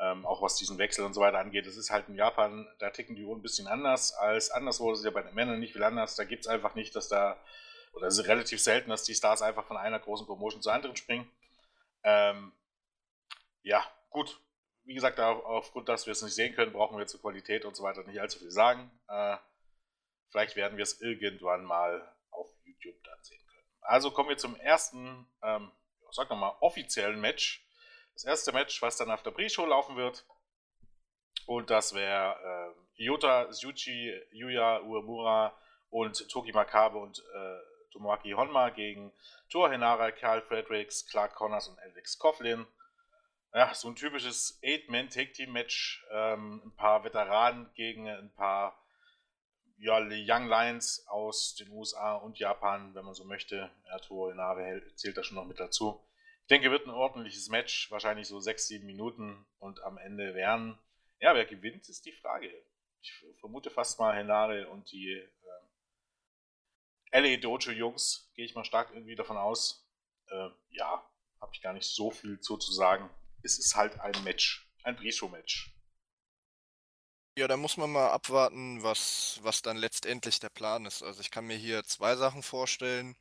ähm, 0.00 0.26
auch 0.26 0.42
was 0.42 0.56
diesen 0.56 0.78
Wechsel 0.78 1.04
und 1.04 1.14
so 1.14 1.20
weiter 1.20 1.38
angeht. 1.38 1.66
Es 1.66 1.76
ist 1.76 1.90
halt 1.90 2.08
in 2.08 2.16
Japan, 2.16 2.66
da 2.78 2.90
ticken 2.90 3.14
die 3.14 3.24
Uhren 3.24 3.38
ein 3.38 3.42
bisschen 3.42 3.68
anders 3.68 4.12
als 4.14 4.50
anderswo. 4.50 4.90
Das 4.90 5.00
ist 5.00 5.04
ja 5.04 5.10
bei 5.12 5.22
den 5.22 5.34
Männern 5.34 5.60
nicht 5.60 5.72
viel 5.72 5.84
anders. 5.84 6.16
Da 6.16 6.24
gibt 6.24 6.44
es 6.44 6.48
einfach 6.48 6.74
nicht, 6.74 6.96
dass 6.96 7.08
da 7.08 7.36
oder 7.96 8.08
es 8.08 8.18
ist 8.18 8.28
relativ 8.28 8.60
selten, 8.60 8.90
dass 8.90 9.04
die 9.04 9.14
Stars 9.14 9.40
einfach 9.40 9.64
von 9.64 9.78
einer 9.78 9.98
großen 9.98 10.26
Promotion 10.26 10.60
zur 10.60 10.72
anderen 10.74 10.96
springen. 10.96 11.30
Ähm, 12.02 12.52
ja, 13.62 13.82
gut. 14.10 14.40
Wie 14.84 14.94
gesagt, 14.94 15.18
aufgrund, 15.18 15.88
dass 15.88 16.06
wir 16.06 16.12
es 16.12 16.22
nicht 16.22 16.34
sehen 16.34 16.54
können, 16.54 16.72
brauchen 16.72 16.96
wir 16.96 17.06
zur 17.06 17.20
Qualität 17.20 17.64
und 17.64 17.74
so 17.74 17.82
weiter 17.82 18.04
nicht 18.04 18.20
allzu 18.20 18.38
viel 18.38 18.52
sagen. 18.52 18.90
Äh, 19.08 19.36
vielleicht 20.30 20.54
werden 20.54 20.76
wir 20.76 20.84
es 20.84 21.00
irgendwann 21.00 21.64
mal 21.64 22.14
auf 22.30 22.48
YouTube 22.64 23.02
dann 23.02 23.22
sehen 23.22 23.44
können. 23.48 23.66
Also 23.80 24.12
kommen 24.12 24.28
wir 24.28 24.36
zum 24.36 24.54
ersten, 24.56 25.26
ähm, 25.42 25.72
sag 26.12 26.30
mal, 26.30 26.56
offiziellen 26.60 27.20
Match. 27.20 27.66
Das 28.14 28.24
erste 28.24 28.52
Match, 28.52 28.80
was 28.80 28.96
dann 28.96 29.10
auf 29.10 29.24
der 29.24 29.32
Pre-Show 29.32 29.66
laufen 29.66 29.96
wird. 29.96 30.24
Und 31.46 31.70
das 31.70 31.94
wäre 31.94 32.74
äh, 32.96 33.02
Iota 33.02 33.50
Tsuchi, 33.50 34.12
Yuya 34.30 34.80
Uemura 34.82 35.56
und 35.90 36.28
Toki 36.28 36.52
Makabe 36.52 36.98
und 36.98 37.18
äh, 37.18 37.58
Tomoaki 37.92 38.32
Honma 38.32 38.70
gegen 38.70 39.12
Thor 39.48 39.70
Henara, 39.70 40.10
Karl 40.12 40.42
Fredericks, 40.42 41.06
Clark 41.06 41.34
Connors 41.34 41.68
und 41.68 41.78
Alex 41.78 42.18
Coughlin. 42.18 42.66
Ja, 43.56 43.74
so 43.74 43.88
ein 43.88 43.96
typisches 43.96 44.60
Eight-Man-Take-Team-Match. 44.62 46.04
Ähm, 46.10 46.60
ein 46.62 46.76
paar 46.76 47.04
Veteranen 47.04 47.72
gegen 47.74 48.06
ein 48.06 48.30
paar 48.34 48.78
ja, 49.78 49.96
Young 49.98 50.46
Lions 50.48 51.06
aus 51.08 51.54
den 51.54 51.70
USA 51.70 52.16
und 52.16 52.38
Japan, 52.38 52.94
wenn 52.94 53.06
man 53.06 53.14
so 53.14 53.24
möchte. 53.24 53.70
Erto 53.86 54.28
Inare 54.28 54.82
zählt 54.96 55.16
da 55.16 55.24
schon 55.24 55.36
noch 55.36 55.46
mit 55.46 55.58
dazu. 55.58 56.06
Ich 56.42 56.48
denke, 56.48 56.70
wird 56.70 56.86
ein 56.86 56.90
ordentliches 56.90 57.48
Match, 57.48 57.90
wahrscheinlich 57.90 58.28
so 58.28 58.40
sechs, 58.40 58.68
sieben 58.68 58.84
Minuten 58.84 59.46
und 59.58 59.82
am 59.84 59.96
Ende 59.96 60.34
werden, 60.34 60.78
ja, 61.18 61.34
wer 61.34 61.46
gewinnt, 61.46 61.88
ist 61.88 62.04
die 62.04 62.12
Frage. 62.12 62.52
Ich 63.00 63.24
vermute 63.40 63.70
fast 63.70 63.98
mal 63.98 64.14
Henare 64.14 64.68
und 64.68 64.92
die 64.92 65.12
äh, 67.12 67.20
LA 67.20 67.38
Dojo 67.38 67.72
Jungs, 67.72 68.30
gehe 68.34 68.44
ich 68.44 68.54
mal 68.54 68.66
stark 68.66 68.90
irgendwie 68.92 69.16
davon 69.16 69.38
aus. 69.38 69.88
Äh, 70.28 70.50
ja, 70.68 71.02
habe 71.40 71.52
ich 71.54 71.62
gar 71.62 71.72
nicht 71.72 71.86
so 71.86 72.10
viel 72.10 72.38
zu, 72.40 72.58
zu 72.58 72.70
sagen. 72.72 73.08
Es 73.46 73.60
ist 73.60 73.76
halt 73.76 74.00
ein 74.00 74.24
Match, 74.24 74.68
ein 74.82 74.96
Pre-Show-Match. 74.96 75.72
Ja, 77.38 77.46
da 77.46 77.56
muss 77.56 77.76
man 77.76 77.92
mal 77.92 78.10
abwarten, 78.10 78.82
was, 78.82 79.38
was 79.42 79.62
dann 79.62 79.76
letztendlich 79.76 80.40
der 80.40 80.48
Plan 80.48 80.84
ist. 80.84 81.04
Also 81.04 81.20
ich 81.20 81.30
kann 81.30 81.46
mir 81.46 81.56
hier 81.56 81.84
zwei 81.84 82.16
Sachen 82.16 82.42
vorstellen. 82.42 83.14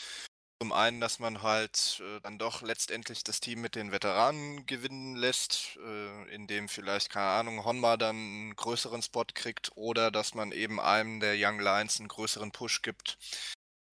Zum 0.59 0.71
einen, 0.71 0.99
dass 0.99 1.19
man 1.19 1.43
halt 1.43 2.01
äh, 2.03 2.21
dann 2.21 2.39
doch 2.39 2.63
letztendlich 2.63 3.23
das 3.23 3.39
Team 3.39 3.61
mit 3.61 3.75
den 3.75 3.91
Veteranen 3.91 4.65
gewinnen 4.65 5.15
lässt, 5.15 5.77
äh, 5.85 6.33
indem 6.33 6.69
vielleicht, 6.69 7.11
keine 7.11 7.27
Ahnung, 7.27 7.63
Honma 7.63 7.97
dann 7.97 8.15
einen 8.15 8.55
größeren 8.55 9.03
Spot 9.03 9.25
kriegt 9.31 9.73
oder 9.75 10.09
dass 10.09 10.33
man 10.33 10.51
eben 10.51 10.79
einem 10.79 11.19
der 11.19 11.35
Young 11.37 11.59
Lions 11.59 11.99
einen 11.99 12.07
größeren 12.07 12.51
Push 12.51 12.81
gibt, 12.81 13.19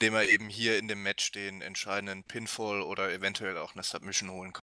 indem 0.00 0.14
er 0.14 0.30
eben 0.30 0.48
hier 0.48 0.78
in 0.78 0.88
dem 0.88 1.02
Match 1.02 1.32
den 1.32 1.60
entscheidenden 1.60 2.24
Pinfall 2.24 2.80
oder 2.80 3.12
eventuell 3.12 3.58
auch 3.58 3.74
eine 3.74 3.82
Submission 3.82 4.30
holen 4.30 4.54
kann. 4.54 4.61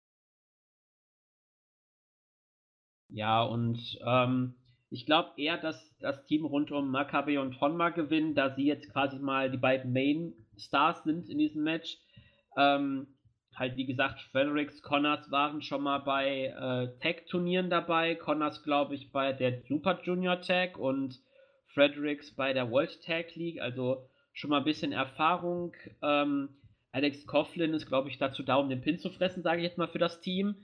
Ja, 3.14 3.44
und 3.44 4.00
ähm, 4.06 4.56
ich 4.90 5.06
glaube 5.06 5.30
eher, 5.38 5.58
dass 5.58 5.96
das 6.00 6.26
Team 6.26 6.46
rund 6.46 6.72
um 6.72 6.90
Maccabi 6.90 7.38
und 7.38 7.62
Honma 7.62 7.90
gewinnen, 7.90 8.34
da 8.34 8.56
sie 8.56 8.66
jetzt 8.66 8.92
quasi 8.92 9.20
mal 9.20 9.52
die 9.52 9.58
beiden 9.58 9.94
Main 9.94 10.34
Stars 10.58 11.04
sind 11.04 11.30
in 11.30 11.38
diesem 11.38 11.64
Match. 11.64 12.00
Ähm, 12.58 13.08
halt 13.56 13.78
wie 13.78 13.86
gesagt, 13.86 14.20
Fredericks, 14.32 14.82
Connors 14.82 15.30
waren 15.30 15.62
schon 15.62 15.84
mal 15.84 16.00
bei 16.00 16.48
äh, 16.48 17.00
Tag-Turnieren 17.02 17.70
dabei. 17.70 18.16
Connors, 18.16 18.64
glaube 18.64 18.96
ich, 18.96 19.12
bei 19.12 19.32
der 19.32 19.62
Super 19.68 20.00
Junior 20.04 20.42
Tag 20.42 20.80
und 20.80 21.20
Fredericks 21.68 22.36
bei 22.36 22.52
der 22.54 22.72
World 22.72 23.00
Tag 23.06 23.36
League. 23.36 23.62
Also 23.62 24.10
schon 24.34 24.50
mal 24.50 24.58
ein 24.58 24.64
bisschen 24.64 24.92
Erfahrung. 24.92 25.74
Ähm, 26.02 26.50
Alex 26.92 27.28
Coughlin 27.28 27.76
ist, 27.76 27.86
glaube 27.86 28.10
ich, 28.10 28.18
dazu 28.18 28.42
da, 28.42 28.56
um 28.56 28.70
den 28.70 28.82
Pin 28.82 28.98
zu 28.98 29.12
fressen, 29.12 29.44
sage 29.44 29.62
ich 29.62 29.68
jetzt 29.68 29.78
mal 29.78 29.88
für 29.88 30.00
das 30.00 30.20
Team. 30.20 30.56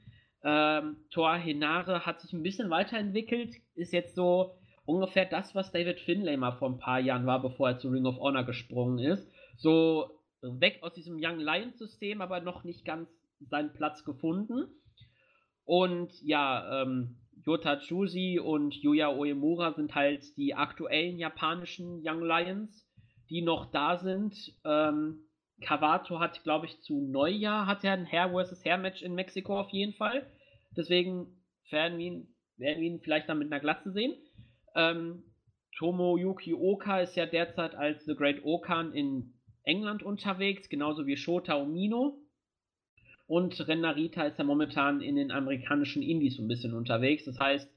Ähm, 0.44 0.98
Thor 1.12 1.36
Henare 1.36 2.06
hat 2.06 2.22
sich 2.22 2.34
ein 2.34 2.44
bisschen 2.44 2.70
weiterentwickelt, 2.70 3.56
ist 3.76 3.94
jetzt 3.94 4.16
so 4.16 4.56
ungefähr 4.86 5.26
das, 5.26 5.54
was 5.54 5.72
David 5.72 6.00
Finlay 6.00 6.38
mal 6.38 6.54
vor 6.54 6.70
ein 6.70 6.80
paar 6.80 7.00
Jahren 7.00 7.26
war, 7.26 7.42
bevor 7.42 7.70
er 7.70 7.78
zu 7.78 7.90
Ring 7.90 8.06
of 8.06 8.20
Honor 8.20 8.44
gesprungen 8.44 9.00
ist. 9.00 9.30
So 9.58 10.20
weg 10.42 10.80
aus 10.82 10.94
diesem 10.94 11.18
Young 11.22 11.40
Lions 11.40 11.78
System, 11.78 12.22
aber 12.22 12.40
noch 12.40 12.64
nicht 12.64 12.86
ganz 12.86 13.10
seinen 13.40 13.74
Platz 13.74 14.04
gefunden. 14.04 14.68
Und 15.66 16.12
ja, 16.24 16.82
ähm, 16.82 17.18
Yota 17.46 17.78
Chusi 17.78 18.40
und 18.40 18.74
Yuya 18.76 19.10
Oemura 19.10 19.74
sind 19.74 19.96
halt 19.96 20.36
die 20.38 20.56
aktuellen 20.56 21.18
japanischen 21.18 22.02
Young 22.04 22.24
Lions, 22.24 22.88
die 23.30 23.42
noch 23.42 23.72
da 23.72 23.98
sind. 23.98 24.36
Ähm, 24.66 25.29
Cavato 25.62 26.20
hat, 26.20 26.44
glaube 26.44 26.66
ich, 26.66 26.82
zu 26.82 27.02
Neujahr 27.02 27.66
hat 27.66 27.84
er 27.84 27.94
ein 27.94 28.06
Hair 28.06 28.32
vs. 28.32 28.64
Hair 28.64 28.78
Match 28.78 29.02
in 29.02 29.16
Mexiko 29.16 29.60
auf 29.60 29.70
jeden 29.70 29.94
Fall. 29.94 30.26
Deswegen 30.76 31.28
werden 31.70 31.98
wir 31.98 32.06
ihn, 32.06 32.36
werden 32.58 32.82
wir 32.82 32.88
ihn 32.88 33.02
vielleicht 33.02 33.30
dann 33.30 33.40
mit 33.40 33.52
einer 33.52 33.60
Glatze 33.60 33.92
sehen. 33.92 34.14
Ähm, 34.76 35.24
Tomoyuki 35.78 36.54
Oka 36.54 37.02
ist 37.02 37.16
ja 37.16 37.26
derzeit 37.26 37.76
als 37.76 38.06
The 38.06 38.16
Great 38.16 38.44
Okan 38.44 38.94
in 38.94 39.34
England 39.64 40.04
unterwegs, 40.04 40.70
genauso 40.70 41.06
wie 41.06 41.18
Shota 41.18 41.56
Umino. 41.56 42.22
Und 43.28 43.68
Ren 43.68 43.82
Narita 43.82 44.24
ist 44.24 44.40
ja 44.40 44.44
momentan 44.44 45.02
in 45.02 45.16
den 45.16 45.32
amerikanischen 45.32 46.02
Indies 46.02 46.38
so 46.38 46.44
ein 46.44 46.48
bisschen 46.48 46.74
unterwegs. 46.74 47.26
Das 47.26 47.40
heißt, 47.40 47.70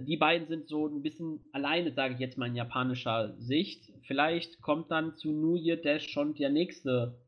die 0.00 0.16
beiden 0.16 0.48
sind 0.48 0.68
so 0.68 0.86
ein 0.86 1.02
bisschen 1.02 1.40
alleine, 1.52 1.92
sage 1.92 2.14
ich 2.14 2.20
jetzt 2.20 2.36
mal 2.36 2.46
in 2.46 2.56
japanischer 2.56 3.34
Sicht. 3.38 3.92
Vielleicht 4.02 4.60
kommt 4.60 4.90
dann 4.90 5.16
zu 5.16 5.30
New 5.30 5.56
Year 5.56 5.76
Dash 5.76 6.08
schon 6.08 6.34
der 6.34 6.50
nächste 6.50 7.20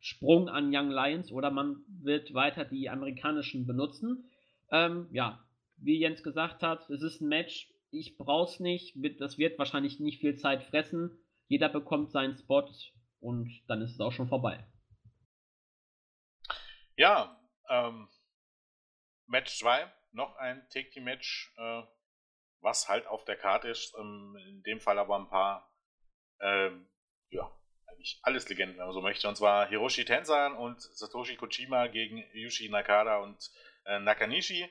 Sprung 0.00 0.48
an 0.48 0.74
Young 0.74 0.90
Lions 0.90 1.30
oder 1.30 1.50
man 1.50 1.84
wird 1.86 2.32
weiter 2.32 2.64
die 2.64 2.88
amerikanischen 2.88 3.66
benutzen. 3.66 4.30
Ähm, 4.70 5.08
ja, 5.12 5.44
wie 5.76 5.98
Jens 5.98 6.22
gesagt 6.22 6.62
hat, 6.62 6.88
es 6.88 7.02
ist 7.02 7.20
ein 7.20 7.28
Match. 7.28 7.70
Ich 7.90 8.16
brauch's 8.16 8.58
nicht. 8.58 8.96
Das 9.18 9.38
wird 9.38 9.58
wahrscheinlich 9.58 10.00
nicht 10.00 10.20
viel 10.20 10.36
Zeit 10.36 10.62
fressen. 10.64 11.18
Jeder 11.48 11.68
bekommt 11.68 12.10
seinen 12.10 12.36
Spot 12.36 12.68
und 13.20 13.50
dann 13.68 13.82
ist 13.82 13.92
es 13.92 14.00
auch 14.00 14.12
schon 14.12 14.28
vorbei. 14.28 14.66
Ja, 16.96 17.38
ähm, 17.68 18.08
Match 19.26 19.58
2, 19.58 19.92
noch 20.12 20.36
ein 20.36 20.66
Take-Team-Match. 20.70 21.54
Äh, 21.56 21.82
was 22.64 22.88
halt 22.88 23.06
auf 23.06 23.24
der 23.24 23.36
Karte 23.36 23.68
ist. 23.68 23.94
Ähm, 23.98 24.36
in 24.48 24.62
dem 24.64 24.80
Fall 24.80 24.98
aber 24.98 25.16
ein 25.16 25.28
paar, 25.28 25.70
ähm, 26.40 26.88
ja, 27.28 27.50
eigentlich 27.86 28.18
alles 28.22 28.48
Legenden, 28.48 28.78
wenn 28.78 28.86
man 28.86 28.94
so 28.94 29.02
möchte. 29.02 29.28
Und 29.28 29.36
zwar 29.36 29.68
Hiroshi 29.68 30.04
Tenzan 30.04 30.56
und 30.56 30.80
Satoshi 30.80 31.36
Kojima 31.36 31.86
gegen 31.88 32.24
Yushi 32.32 32.68
Nakada 32.70 33.18
und 33.18 33.50
äh, 33.84 34.00
Nakanishi. 34.00 34.68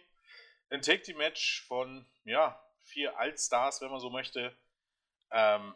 Ein 0.69 0.81
Take-Team-Match 0.81 1.65
von, 1.67 2.05
ja, 2.25 2.59
vier 2.81 3.17
Altstars, 3.17 3.79
wenn 3.81 3.91
man 3.91 3.99
so 3.99 4.09
möchte. 4.09 4.57
Ähm, 5.31 5.75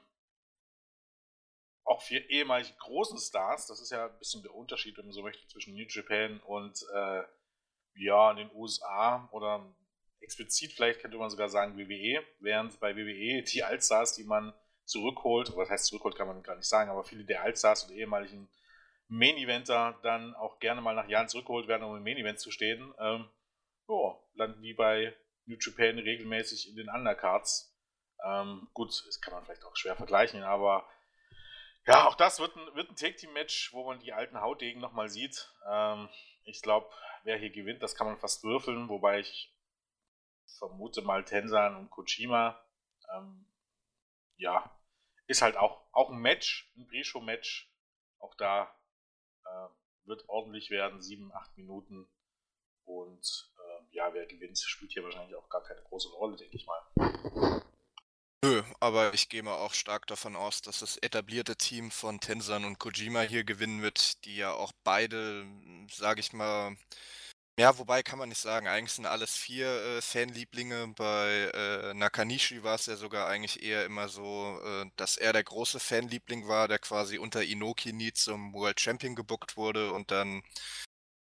auch 1.84 2.02
vier 2.02 2.28
ehemalige 2.30 2.74
großen 2.80 3.20
Stars. 3.20 3.68
Das 3.68 3.80
ist 3.80 3.92
ja 3.92 4.08
ein 4.08 4.18
bisschen 4.18 4.42
der 4.42 4.54
Unterschied, 4.54 4.98
wenn 4.98 5.06
man 5.06 5.14
so 5.14 5.22
möchte, 5.22 5.48
zwischen 5.48 5.76
New 5.76 5.86
Japan 5.88 6.40
und 6.42 6.84
äh, 6.94 7.24
ja, 7.96 8.32
in 8.32 8.38
den 8.38 8.52
USA 8.54 9.30
oder 9.32 9.74
explizit 10.22 10.74
vielleicht 10.74 11.02
könnte 11.02 11.18
man 11.18 11.30
sogar 11.30 11.50
sagen 11.50 11.78
WWE, 11.78 12.24
während 12.40 12.80
bei 12.80 12.96
WWE 12.96 13.44
die 13.44 13.64
Altstars, 13.64 14.14
die 14.14 14.24
man 14.24 14.54
zurückholt, 14.86 15.50
das 15.56 15.70
heißt 15.70 15.86
zurückholt 15.88 16.16
kann 16.16 16.28
man 16.28 16.44
gar 16.44 16.56
nicht 16.56 16.68
sagen, 16.68 16.90
aber 16.90 17.04
viele 17.04 17.26
der 17.26 17.44
Altstars 17.44 17.84
und 17.84 17.96
ehemaligen 17.96 18.50
Main-Eventer 19.10 20.00
dann 20.04 20.36
auch 20.36 20.60
gerne 20.60 20.82
mal 20.82 20.96
nach 20.96 21.08
Jahren 21.08 21.30
zurückgeholt 21.30 21.68
werden, 21.68 21.84
um 21.84 21.96
im 21.96 22.04
Main-Event 22.04 22.40
zu 22.40 22.52
stehen, 22.52 22.94
ähm, 23.00 23.30
jo, 23.88 24.22
landen 24.34 24.62
die 24.62 24.74
bei 24.74 25.16
New 25.46 25.58
Japan 25.60 26.00
regelmäßig 26.00 26.70
in 26.70 26.76
den 26.76 26.90
Undercards. 26.90 27.74
Ähm, 28.26 28.68
gut, 28.74 28.90
das 29.08 29.22
kann 29.22 29.34
man 29.34 29.46
vielleicht 29.46 29.64
auch 29.64 29.76
schwer 29.76 29.96
vergleichen, 29.96 30.44
aber 30.44 30.88
ja, 31.86 32.06
auch 32.08 32.16
das 32.16 32.40
wird 32.40 32.56
ein, 32.56 32.76
wird 32.76 32.90
ein 32.90 32.96
Take-Team-Match, 32.96 33.72
wo 33.74 33.86
man 33.86 34.00
die 34.00 34.12
alten 34.12 34.42
Hautdegen 34.42 34.82
nochmal 34.82 35.08
sieht. 35.10 35.54
Ähm, 35.70 36.10
ich 36.44 36.62
glaube, 36.62 36.90
wer 37.24 37.38
hier 37.38 37.50
gewinnt, 37.50 37.82
das 37.82 37.96
kann 37.96 38.08
man 38.08 38.18
fast 38.18 38.44
würfeln, 38.44 38.90
wobei 38.90 39.20
ich 39.20 39.54
vermute 40.58 41.02
mal 41.02 41.24
Tensan 41.24 41.76
und 41.76 41.90
Kojima. 41.90 42.60
Ähm, 43.14 43.46
ja, 44.38 44.72
ist 45.28 45.42
halt 45.42 45.58
auch, 45.58 45.84
auch 45.92 46.10
ein 46.10 46.20
Match, 46.20 46.72
ein 46.78 46.88
Pre-Show-Match. 46.88 47.72
Auch 48.20 48.36
da 48.36 48.74
äh, 49.46 49.68
wird 50.06 50.28
ordentlich 50.30 50.70
werden, 50.70 51.02
sieben, 51.02 51.34
acht 51.34 51.58
Minuten. 51.58 52.08
Und 52.86 53.52
äh, 53.58 53.96
ja, 53.96 54.14
wer 54.14 54.26
gewinnt, 54.26 54.58
spielt 54.58 54.94
hier 54.94 55.04
wahrscheinlich 55.04 55.36
auch 55.36 55.50
gar 55.50 55.64
keine 55.64 55.82
große 55.84 56.10
Rolle, 56.10 56.38
denke 56.38 56.56
ich 56.56 56.66
mal. 56.66 57.62
Nö, 58.44 58.64
aber 58.80 59.14
ich 59.14 59.30
gehe 59.30 59.44
mal 59.44 59.56
auch 59.56 59.74
stark 59.74 60.08
davon 60.08 60.36
aus, 60.36 60.62
dass 60.62 60.80
das 60.80 60.98
etablierte 60.98 61.58
Team 61.58 61.92
von 61.92 62.20
Tensan 62.20 62.66
und 62.66 62.80
Kojima 62.80 63.22
hier 63.22 63.44
gewinnen 63.44 63.82
wird, 63.82 64.24
die 64.26 64.38
ja 64.38 64.54
auch 64.54 64.72
beide, 64.84 65.46
sage 65.92 66.22
ich 66.22 66.34
mal, 66.34 66.78
ja, 67.60 67.78
wobei 67.80 68.04
kann 68.04 68.20
man 68.20 68.30
nicht 68.30 68.42
sagen. 68.42 68.68
Eigentlich 68.68 68.94
sind 68.94 69.08
alles 69.08 69.36
vier 69.36 69.68
äh, 69.68 70.02
Fanlieblinge. 70.02 70.94
Bei 70.96 71.52
äh, 71.54 71.94
Nakanishi 71.96 72.64
war 72.64 72.76
es 72.76 72.86
ja 72.86 72.96
sogar 72.96 73.28
eigentlich 73.28 73.64
eher 73.64 73.86
immer 73.86 74.10
so, 74.10 74.60
äh, 74.64 74.86
dass 74.96 75.18
er 75.18 75.34
der 75.34 75.44
große 75.44 75.80
Fanliebling 75.80 76.48
war, 76.48 76.68
der 76.68 76.78
quasi 76.80 77.18
unter 77.18 77.44
Inoki 77.44 77.94
nie 77.94 78.14
zum 78.14 78.54
World 78.54 78.80
Champion 78.80 79.16
gebuckt 79.16 79.58
wurde 79.58 79.92
und 79.92 80.12
dann 80.12 80.44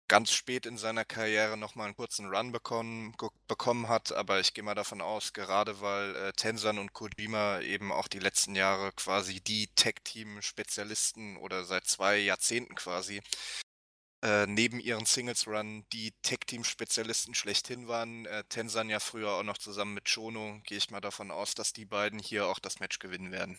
ganz 0.08 0.32
spät 0.32 0.66
in 0.66 0.78
seiner 0.78 1.04
Karriere 1.04 1.56
nochmal 1.56 1.86
einen 1.86 1.96
kurzen 1.96 2.26
Run 2.34 2.52
bekommen, 2.52 3.14
bekommen 3.48 3.88
hat. 3.88 4.12
Aber 4.12 4.40
ich 4.40 4.54
gehe 4.54 4.64
mal 4.64 4.74
davon 4.74 5.00
aus, 5.02 5.32
gerade 5.34 5.80
weil 5.80 6.16
äh, 6.16 6.32
Tensan 6.32 6.78
und 6.78 6.92
Kojima 6.94 7.60
eben 7.60 7.92
auch 7.92 8.08
die 8.08 8.18
letzten 8.20 8.54
Jahre 8.54 8.92
quasi 8.92 9.40
die 9.40 9.68
Tech-Team-Spezialisten 9.74 11.36
oder 11.36 11.64
seit 11.64 11.86
zwei 11.86 12.18
Jahrzehnten 12.18 12.74
quasi 12.74 13.22
äh, 14.22 14.46
neben 14.46 14.78
ihren 14.78 15.04
Singles-Run 15.04 15.84
die 15.92 16.12
Tech-Team-Spezialisten 16.22 17.34
schlechthin 17.34 17.88
waren. 17.88 18.26
Äh, 18.26 18.44
Tensan 18.48 18.88
ja 18.88 19.00
früher 19.00 19.32
auch 19.32 19.42
noch 19.42 19.58
zusammen 19.58 19.94
mit 19.94 20.12
Chono. 20.12 20.60
Gehe 20.64 20.78
ich 20.78 20.90
mal 20.90 21.00
davon 21.00 21.30
aus, 21.30 21.54
dass 21.54 21.72
die 21.72 21.84
beiden 21.84 22.18
hier 22.18 22.46
auch 22.46 22.58
das 22.58 22.80
Match 22.80 22.98
gewinnen 22.98 23.32
werden. 23.32 23.58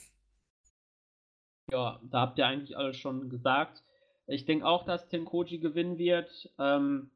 Ja, 1.72 2.00
da 2.04 2.22
habt 2.22 2.38
ihr 2.38 2.46
eigentlich 2.46 2.78
alles 2.78 2.98
schon 2.98 3.30
gesagt. 3.30 3.84
Ich 4.28 4.46
denke 4.46 4.66
auch, 4.66 4.86
dass 4.86 5.10
Tenkoji 5.10 5.60
gewinnen 5.60 5.98
wird. 5.98 6.50
Ähm, 6.58 7.12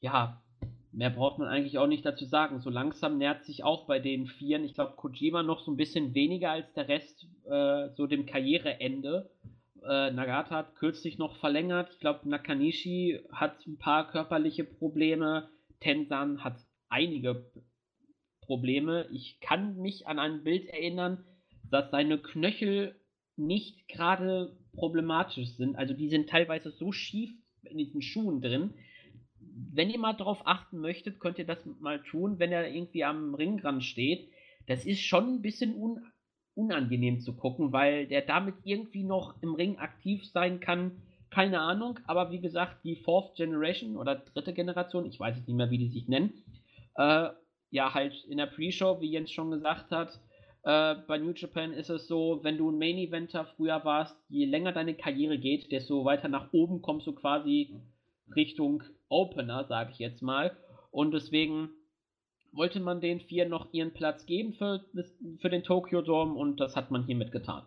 ja, 0.00 0.42
mehr 0.92 1.10
braucht 1.10 1.38
man 1.38 1.48
eigentlich 1.48 1.78
auch 1.78 1.86
nicht 1.86 2.04
dazu 2.04 2.26
sagen. 2.26 2.60
So 2.60 2.70
langsam 2.70 3.18
nähert 3.18 3.44
sich 3.44 3.64
auch 3.64 3.86
bei 3.86 3.98
den 3.98 4.26
Vieren, 4.26 4.64
ich 4.64 4.74
glaube, 4.74 4.96
Kojima 4.96 5.42
noch 5.42 5.64
so 5.64 5.70
ein 5.70 5.76
bisschen 5.76 6.14
weniger 6.14 6.50
als 6.50 6.72
der 6.74 6.88
Rest, 6.88 7.26
äh, 7.44 7.88
so 7.94 8.06
dem 8.06 8.26
Karriereende. 8.26 9.30
Äh, 9.88 10.10
Nagata 10.10 10.56
hat 10.56 10.74
kürzlich 10.74 11.18
noch 11.18 11.36
verlängert. 11.36 11.90
Ich 11.92 12.00
glaube, 12.00 12.28
Nakanishi 12.28 13.20
hat 13.30 13.64
ein 13.66 13.78
paar 13.78 14.10
körperliche 14.10 14.64
Probleme. 14.64 15.48
Tensan 15.80 16.42
hat 16.42 16.58
einige 16.88 17.50
Probleme. 18.40 19.08
Ich 19.12 19.38
kann 19.40 19.76
mich 19.76 20.06
an 20.06 20.18
ein 20.18 20.42
Bild 20.42 20.66
erinnern, 20.66 21.24
dass 21.70 21.90
seine 21.90 22.18
Knöchel 22.18 23.00
nicht 23.36 23.86
gerade 23.88 24.56
problematisch 24.72 25.56
sind. 25.56 25.76
Also 25.76 25.94
die 25.94 26.08
sind 26.08 26.28
teilweise 26.28 26.70
so 26.70 26.90
schief 26.90 27.30
in 27.62 27.78
diesen 27.78 28.02
Schuhen 28.02 28.40
drin. 28.40 28.74
Wenn 29.38 29.90
ihr 29.90 29.98
mal 29.98 30.14
darauf 30.14 30.46
achten 30.46 30.78
möchtet, 30.78 31.20
könnt 31.20 31.38
ihr 31.38 31.46
das 31.46 31.64
mal 31.80 32.02
tun, 32.02 32.38
wenn 32.38 32.50
er 32.50 32.68
irgendwie 32.68 33.04
am 33.04 33.34
Ringrand 33.34 33.84
steht. 33.84 34.30
Das 34.66 34.84
ist 34.84 35.00
schon 35.00 35.34
ein 35.34 35.42
bisschen 35.42 35.74
un 35.74 36.04
unangenehm 36.56 37.20
zu 37.20 37.34
gucken, 37.36 37.72
weil 37.72 38.06
der 38.06 38.22
damit 38.22 38.54
irgendwie 38.64 39.04
noch 39.04 39.34
im 39.42 39.54
Ring 39.54 39.78
aktiv 39.78 40.26
sein 40.26 40.58
kann. 40.58 41.02
Keine 41.30 41.60
Ahnung, 41.60 42.00
aber 42.06 42.30
wie 42.30 42.40
gesagt, 42.40 42.84
die 42.84 42.96
Fourth 42.96 43.36
Generation 43.36 43.96
oder 43.96 44.16
dritte 44.16 44.54
Generation, 44.54 45.06
ich 45.06 45.20
weiß 45.20 45.36
nicht 45.36 45.48
mehr, 45.48 45.70
wie 45.70 45.78
die 45.78 45.88
sich 45.88 46.08
nennen, 46.08 46.32
äh, 46.96 47.28
ja, 47.70 47.94
halt 47.94 48.24
in 48.24 48.38
der 48.38 48.46
Pre-Show, 48.46 49.00
wie 49.00 49.10
Jens 49.10 49.30
schon 49.30 49.50
gesagt 49.50 49.90
hat, 49.90 50.18
äh, 50.62 50.96
bei 51.06 51.18
New 51.18 51.32
Japan 51.32 51.72
ist 51.72 51.90
es 51.90 52.08
so, 52.08 52.40
wenn 52.42 52.58
du 52.58 52.70
ein 52.70 52.78
Main 52.78 52.98
Eventer 52.98 53.44
früher 53.44 53.84
warst, 53.84 54.16
je 54.28 54.46
länger 54.46 54.72
deine 54.72 54.94
Karriere 54.94 55.38
geht, 55.38 55.70
desto 55.70 56.04
weiter 56.04 56.28
nach 56.28 56.52
oben 56.52 56.82
kommst 56.82 57.06
du 57.06 57.12
quasi 57.12 57.80
Richtung 58.34 58.82
Opener, 59.08 59.64
sage 59.66 59.92
ich 59.92 59.98
jetzt 59.98 60.22
mal. 60.22 60.56
Und 60.90 61.12
deswegen 61.12 61.70
wollte 62.56 62.80
man 62.80 63.00
den 63.00 63.20
vier 63.20 63.48
noch 63.48 63.72
ihren 63.72 63.92
Platz 63.92 64.26
geben 64.26 64.54
für, 64.54 64.84
für 65.40 65.50
den 65.50 65.62
Tokyo 65.62 66.02
Dome 66.02 66.34
und 66.34 66.58
das 66.58 66.76
hat 66.76 66.90
man 66.90 67.04
hiermit 67.04 67.32
getan. 67.32 67.66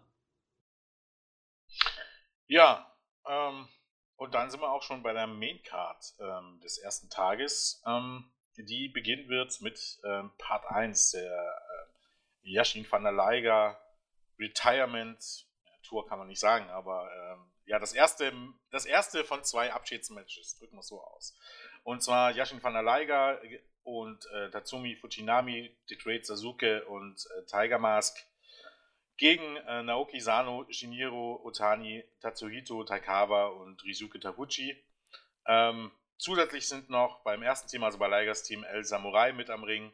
Ja, 2.48 2.92
ähm, 3.28 3.68
und 4.16 4.34
dann 4.34 4.50
sind 4.50 4.62
wir 4.62 4.72
auch 4.72 4.84
schon 4.84 5.04
bei 5.04 5.14
der 5.14 5.28
Main 5.28 5.62
Card 5.64 6.16
ähm, 6.20 6.60
des 6.62 6.78
ersten 6.78 7.10
Tages. 7.10 7.82
Ähm, 7.86 8.32
die 8.58 8.90
beginnen 8.90 9.30
wird 9.30 9.62
mit 9.62 10.00
ähm, 10.04 10.32
Part 10.38 10.66
1 10.70 11.12
der 11.12 11.32
äh, 12.44 12.52
Yashin 12.52 12.86
van 12.90 13.04
der 13.04 13.12
Leiger 13.12 13.80
Retirement 14.38 15.46
Tour 15.84 16.08
kann 16.08 16.20
man 16.20 16.28
nicht 16.28 16.40
sagen, 16.40 16.70
aber 16.70 17.10
ähm, 17.12 17.52
ja, 17.66 17.80
das 17.80 17.94
erste, 17.94 18.32
das 18.72 18.86
erste 18.86 19.24
von 19.24 19.44
zwei 19.44 19.74
Abschiedsmatches, 19.74 20.58
drücken 20.58 20.76
wir 20.76 20.82
es 20.82 20.88
so 20.88 21.02
aus. 21.02 21.36
Und 21.84 22.04
zwar 22.04 22.32
Yashin 22.32 22.62
van 22.62 22.74
der 22.74 22.84
Leiger 22.84 23.40
und 23.98 24.26
äh, 24.34 24.50
Tatsumi 24.50 24.96
Fujinami, 24.96 25.76
The 25.88 25.98
Great 25.98 26.26
Sasuke 26.26 26.86
und 26.86 27.26
äh, 27.38 27.46
Tiger 27.46 27.80
Mask 27.80 28.18
gegen 29.18 29.58
äh, 29.58 29.84
Naoki 29.84 30.20
Sano, 30.20 30.66
Shinjiro 30.70 31.42
Otani, 31.44 32.04
Tatsuhito 32.22 32.84
Taikawa 32.84 33.48
und 33.48 33.84
Rizuke 33.84 34.20
Taguchi. 34.20 34.76
Ähm, 35.46 35.92
Zusätzlich 36.20 36.68
sind 36.68 36.90
noch 36.90 37.24
beim 37.24 37.42
ersten 37.44 37.70
Team, 37.70 37.82
also 37.82 37.98
bei 37.98 38.10
Ligers 38.10 38.44
Team, 38.44 38.66
El 38.66 38.84
Samurai 38.84 39.32
mit 39.32 39.50
am 39.50 39.64
Ring, 39.64 39.94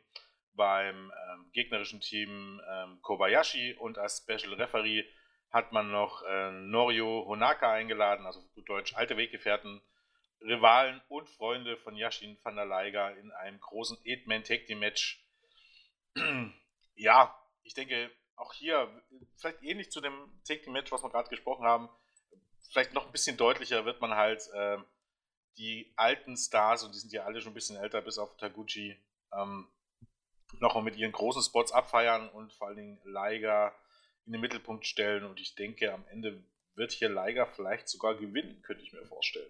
beim 0.53 1.11
ähm, 1.11 1.51
gegnerischen 1.53 2.01
Team 2.01 2.59
ähm, 2.67 2.99
Kobayashi 3.03 3.75
und 3.75 3.99
als 3.99 4.23
Special 4.23 4.55
Referee 4.55 5.05
hat 5.51 5.71
man 5.71 5.91
noch 5.91 6.23
äh, 6.23 6.51
Norio 6.51 7.25
Honaka 7.27 7.71
eingeladen, 7.71 8.25
also 8.25 8.41
gut 8.55 8.67
Deutsch 8.67 8.95
alte 8.95 9.17
Weggefährten, 9.17 9.81
Rivalen 10.45 11.01
und 11.09 11.29
Freunde 11.29 11.77
von 11.77 11.95
Yashin 11.95 12.37
van 12.43 12.55
der 12.55 12.65
Leiger 12.65 13.17
in 13.17 13.31
einem 13.31 13.59
großen 13.59 13.97
Eight-Man 14.05 14.43
Tag 14.43 14.65
Team 14.65 14.79
Match. 14.79 15.25
ja, 16.95 17.35
ich 17.63 17.73
denke, 17.73 18.11
auch 18.35 18.53
hier, 18.53 18.89
vielleicht 19.37 19.63
ähnlich 19.63 19.91
zu 19.91 20.01
dem 20.01 20.13
Tag 20.47 20.61
Team 20.61 20.73
Match, 20.73 20.91
was 20.91 21.03
wir 21.03 21.09
gerade 21.09 21.29
gesprochen 21.29 21.65
haben, 21.65 21.89
vielleicht 22.71 22.93
noch 22.93 23.05
ein 23.05 23.11
bisschen 23.11 23.37
deutlicher 23.37 23.85
wird 23.85 24.01
man 24.01 24.15
halt 24.15 24.47
äh, 24.53 24.77
die 25.57 25.93
alten 25.95 26.37
Stars, 26.37 26.83
und 26.83 26.93
die 26.93 26.99
sind 26.99 27.13
ja 27.13 27.23
alle 27.23 27.41
schon 27.41 27.51
ein 27.51 27.55
bisschen 27.55 27.77
älter, 27.77 28.01
bis 28.01 28.17
auf 28.17 28.35
Taguchi, 28.37 28.97
ähm, 29.33 29.67
nochmal 30.59 30.83
mit 30.83 30.95
ihren 30.95 31.11
großen 31.11 31.41
Spots 31.41 31.71
abfeiern 31.71 32.29
und 32.29 32.53
vor 32.53 32.67
allen 32.67 32.77
Dingen 32.77 33.01
Liger 33.03 33.73
in 34.25 34.33
den 34.33 34.41
Mittelpunkt 34.41 34.85
stellen. 34.85 35.23
Und 35.23 35.39
ich 35.39 35.55
denke, 35.55 35.93
am 35.93 36.05
Ende 36.09 36.43
wird 36.75 36.91
hier 36.91 37.09
Liger 37.09 37.47
vielleicht 37.47 37.87
sogar 37.87 38.15
gewinnen, 38.15 38.61
könnte 38.61 38.83
ich 38.83 38.93
mir 38.93 39.05
vorstellen. 39.05 39.49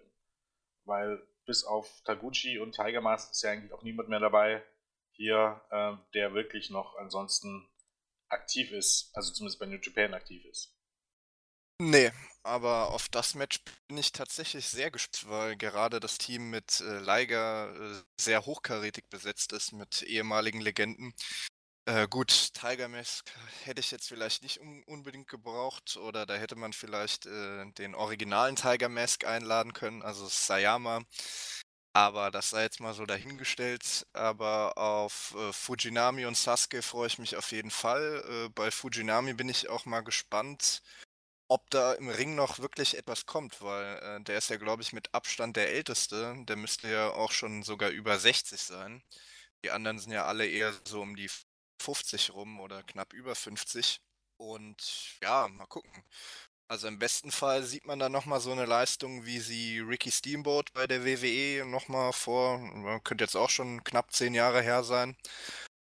Weil 0.86 1.22
bis 1.44 1.64
auf 1.64 2.00
Taguchi 2.04 2.58
und 2.58 2.74
Tiger 2.74 3.00
Mask 3.00 3.30
ist 3.30 3.42
ja 3.42 3.50
eigentlich 3.50 3.72
auch 3.72 3.82
niemand 3.82 4.08
mehr 4.08 4.20
dabei 4.20 4.64
hier, 5.12 5.60
äh, 5.70 5.92
der 6.14 6.34
wirklich 6.34 6.70
noch 6.70 6.96
ansonsten 6.96 7.68
aktiv 8.28 8.72
ist, 8.72 9.10
also 9.14 9.32
zumindest 9.32 9.58
bei 9.58 9.66
New 9.66 9.78
Japan 9.80 10.14
aktiv 10.14 10.44
ist. 10.46 10.72
Nee, 11.78 12.10
aber 12.42 12.90
auf 12.90 13.08
das 13.08 13.34
Match 13.34 13.60
bin 13.86 13.98
ich 13.98 14.12
tatsächlich 14.12 14.66
sehr 14.66 14.90
gespannt, 14.90 15.28
weil 15.28 15.56
gerade 15.56 16.00
das 16.00 16.16
Team 16.16 16.48
mit 16.48 16.80
äh, 16.80 17.00
Liger 17.00 17.74
äh, 17.74 18.02
sehr 18.18 18.46
hochkarätig 18.46 19.10
besetzt 19.10 19.52
ist 19.52 19.72
mit 19.72 20.02
ehemaligen 20.02 20.60
Legenden. 20.60 21.12
Äh, 21.88 22.08
gut, 22.08 22.52
Tiger 22.54 22.88
Mask 22.88 23.30
hätte 23.64 23.80
ich 23.80 23.90
jetzt 23.92 24.08
vielleicht 24.08 24.42
nicht 24.42 24.60
un 24.60 24.82
unbedingt 24.86 25.28
gebraucht 25.28 25.96
oder 25.96 26.26
da 26.26 26.34
hätte 26.34 26.56
man 26.56 26.72
vielleicht 26.72 27.26
äh, 27.26 27.64
den 27.72 27.94
originalen 27.94 28.56
Tiger 28.56 28.88
Mask 28.88 29.24
einladen 29.24 29.72
können, 29.72 30.02
also 30.02 30.26
Sayama. 30.26 31.02
Aber 31.94 32.30
das 32.30 32.50
sei 32.50 32.62
jetzt 32.64 32.80
mal 32.80 32.94
so 32.94 33.06
dahingestellt. 33.06 34.06
Aber 34.14 34.78
auf 34.78 35.34
äh, 35.38 35.52
Fujinami 35.52 36.26
und 36.26 36.36
Sasuke 36.36 36.82
freue 36.82 37.08
ich 37.08 37.18
mich 37.18 37.36
auf 37.36 37.52
jeden 37.52 37.70
Fall. 37.70 38.24
Äh, 38.46 38.50
bei 38.50 38.70
Fujinami 38.70 39.34
bin 39.34 39.48
ich 39.48 39.68
auch 39.70 39.86
mal 39.86 40.02
gespannt, 40.02 40.82
ob 41.48 41.70
da 41.70 41.94
im 41.94 42.08
Ring 42.10 42.34
noch 42.36 42.58
wirklich 42.60 42.96
etwas 42.98 43.26
kommt, 43.26 43.62
weil 43.62 43.98
äh, 43.98 44.22
der 44.24 44.38
ist 44.38 44.50
ja, 44.50 44.56
glaube 44.58 44.82
ich, 44.82 44.92
mit 44.92 45.14
Abstand 45.14 45.56
der 45.56 45.70
Älteste. 45.70 46.34
Der 46.46 46.56
müsste 46.56 46.88
ja 46.90 47.10
auch 47.10 47.32
schon 47.32 47.62
sogar 47.64 47.90
über 47.90 48.18
60 48.18 48.60
sein. 48.62 49.02
Die 49.64 49.70
anderen 49.72 49.98
sind 50.00 50.12
ja 50.12 50.26
alle 50.26 50.46
eher 50.48 50.74
so 50.86 51.02
um 51.02 51.16
die 51.16 51.30
50 51.82 52.32
rum 52.34 52.60
oder 52.60 52.82
knapp 52.82 53.12
über 53.12 53.34
50. 53.34 54.00
Und 54.38 55.18
ja, 55.22 55.48
mal 55.48 55.66
gucken. 55.66 56.04
Also 56.68 56.88
im 56.88 56.98
besten 56.98 57.30
Fall 57.30 57.62
sieht 57.62 57.86
man 57.86 58.00
da 58.00 58.08
nochmal 58.08 58.40
so 58.40 58.50
eine 58.50 58.66
Leistung, 58.66 59.24
wie 59.24 59.38
sie 59.38 59.78
Ricky 59.80 60.10
Steamboat 60.10 60.72
bei 60.72 60.86
der 60.88 61.04
WWE 61.04 61.64
nochmal 61.64 62.12
vor, 62.12 62.58
könnte 63.04 63.22
jetzt 63.24 63.36
auch 63.36 63.50
schon 63.50 63.84
knapp 63.84 64.12
zehn 64.12 64.34
Jahre 64.34 64.62
her 64.62 64.82
sein, 64.82 65.16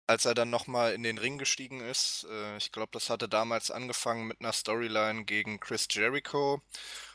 als 0.06 0.24
er 0.24 0.34
dann 0.34 0.50
nochmal 0.50 0.94
in 0.94 1.02
den 1.02 1.18
Ring 1.18 1.38
gestiegen 1.38 1.80
ist. 1.80 2.26
Äh, 2.30 2.56
ich 2.56 2.72
glaube, 2.72 2.90
das 2.92 3.10
hatte 3.10 3.28
damals 3.28 3.70
angefangen 3.70 4.26
mit 4.26 4.40
einer 4.40 4.52
Storyline 4.52 5.24
gegen 5.24 5.60
Chris 5.60 5.88
Jericho, 5.90 6.62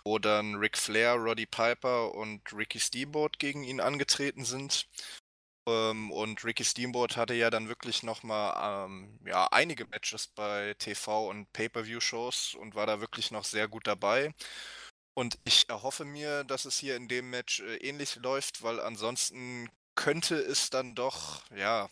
wo 0.04 0.20
dann 0.20 0.56
Ric 0.56 0.78
Flair, 0.78 1.16
Roddy 1.16 1.46
Piper 1.48 2.14
und 2.16 2.42
Ricky 2.54 2.80
Steamboat 2.80 3.40
gegen 3.40 3.64
ihn 3.64 3.82
angetreten 3.82 4.46
sind. 4.46 4.88
Ähm, 5.68 6.12
und 6.12 6.44
Ricky 6.46 6.64
Steamboat 6.66 7.18
hatte 7.18 7.34
ja 7.36 7.50
dann 7.52 7.68
wirklich 7.70 8.02
nochmal 8.04 8.88
ähm, 8.88 9.20
ja, 9.26 9.48
einige 9.52 9.86
Matches 9.88 10.28
bei 10.28 10.74
TV- 10.80 11.28
und 11.30 11.52
Pay-Per-View-Shows 11.54 12.56
und 12.56 12.76
war 12.76 12.88
da 12.88 13.02
wirklich 13.02 13.32
noch 13.32 13.44
sehr 13.46 13.68
gut 13.68 13.86
dabei. 13.88 14.34
Und 15.16 15.40
ich 15.46 15.70
erhoffe 15.70 16.06
mir, 16.06 16.44
dass 16.46 16.66
es 16.66 16.78
hier 16.80 16.96
in 16.96 17.08
dem 17.10 17.30
Match 17.32 17.62
äh, 17.62 17.78
ähnlich 17.78 18.16
läuft, 18.18 18.64
weil 18.64 18.80
ansonsten 18.80 19.70
könnte 19.96 20.36
es 20.38 20.70
dann 20.70 20.96
doch, 20.96 21.42
ja, 21.56 21.90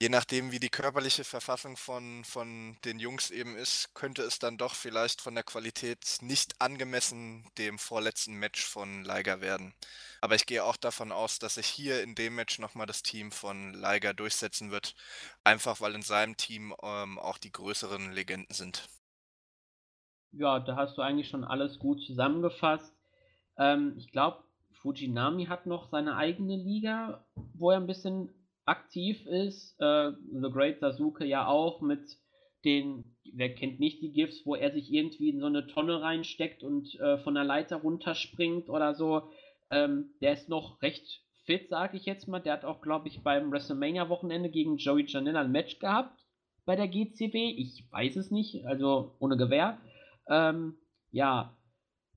je 0.00 0.08
nachdem, 0.10 0.52
wie 0.52 0.60
die 0.60 0.68
körperliche 0.68 1.24
Verfassung 1.24 1.76
von, 1.76 2.22
von 2.24 2.76
den 2.84 2.98
Jungs 2.98 3.30
eben 3.30 3.56
ist, 3.56 3.94
könnte 3.94 4.22
es 4.22 4.38
dann 4.38 4.58
doch 4.58 4.74
vielleicht 4.74 5.20
von 5.20 5.34
der 5.34 5.44
Qualität 5.44 6.18
nicht 6.20 6.60
angemessen 6.60 7.50
dem 7.56 7.78
vorletzten 7.78 8.34
Match 8.34 8.64
von 8.64 9.04
Liger 9.04 9.40
werden. 9.40 9.74
Aber 10.20 10.34
ich 10.34 10.46
gehe 10.46 10.64
auch 10.64 10.76
davon 10.76 11.12
aus, 11.12 11.38
dass 11.38 11.54
sich 11.54 11.66
hier 11.66 12.02
in 12.02 12.14
dem 12.14 12.34
Match 12.34 12.58
nochmal 12.58 12.86
das 12.86 13.02
Team 13.02 13.32
von 13.32 13.72
Liger 13.72 14.12
durchsetzen 14.12 14.70
wird. 14.70 14.94
Einfach 15.44 15.80
weil 15.80 15.94
in 15.94 16.02
seinem 16.02 16.36
Team 16.36 16.74
ähm, 16.82 17.18
auch 17.18 17.38
die 17.38 17.52
größeren 17.52 18.12
Legenden 18.12 18.54
sind. 18.54 18.88
Ja, 20.32 20.60
da 20.60 20.76
hast 20.76 20.98
du 20.98 21.02
eigentlich 21.02 21.28
schon 21.28 21.44
alles 21.44 21.78
gut 21.78 22.02
zusammengefasst. 22.02 22.92
Ähm, 23.56 23.94
ich 23.96 24.12
glaube, 24.12 24.44
Fujinami 24.72 25.46
hat 25.46 25.64
noch 25.64 25.88
seine 25.88 26.16
eigene 26.16 26.56
Liga, 26.56 27.24
wo 27.54 27.70
er 27.70 27.78
ein 27.78 27.86
bisschen 27.86 28.28
aktiv 28.66 29.24
ist. 29.26 29.80
Äh, 29.80 30.12
The 30.32 30.50
Great 30.50 30.80
Sasuke 30.80 31.24
ja 31.24 31.46
auch 31.46 31.80
mit 31.80 32.18
den, 32.64 33.16
wer 33.32 33.54
kennt 33.54 33.80
nicht 33.80 34.02
die 34.02 34.12
GIFs, 34.12 34.44
wo 34.44 34.54
er 34.54 34.72
sich 34.72 34.92
irgendwie 34.92 35.30
in 35.30 35.40
so 35.40 35.46
eine 35.46 35.66
Tonne 35.68 36.02
reinsteckt 36.02 36.62
und 36.62 36.98
äh, 37.00 37.18
von 37.18 37.34
der 37.34 37.44
Leiter 37.44 37.76
runterspringt 37.76 38.68
oder 38.68 38.94
so. 38.94 39.30
Ähm, 39.70 40.10
der 40.20 40.32
ist 40.32 40.48
noch 40.48 40.82
recht 40.82 41.22
fit, 41.44 41.68
sage 41.68 41.96
ich 41.96 42.04
jetzt 42.04 42.28
mal. 42.28 42.40
Der 42.40 42.54
hat 42.54 42.64
auch, 42.64 42.80
glaube 42.80 43.08
ich, 43.08 43.22
beim 43.22 43.50
WrestleMania-Wochenende 43.50 44.50
gegen 44.50 44.76
Joey 44.76 45.04
Janela 45.06 45.40
ein 45.42 45.52
Match 45.52 45.78
gehabt 45.78 46.20
bei 46.64 46.76
der 46.76 46.88
GCW. 46.88 47.50
Ich 47.50 47.84
weiß 47.90 48.16
es 48.16 48.30
nicht, 48.30 48.66
also 48.66 49.14
ohne 49.20 49.36
Gewehr. 49.36 49.78
Ähm, 50.28 50.74
ja, 51.12 51.56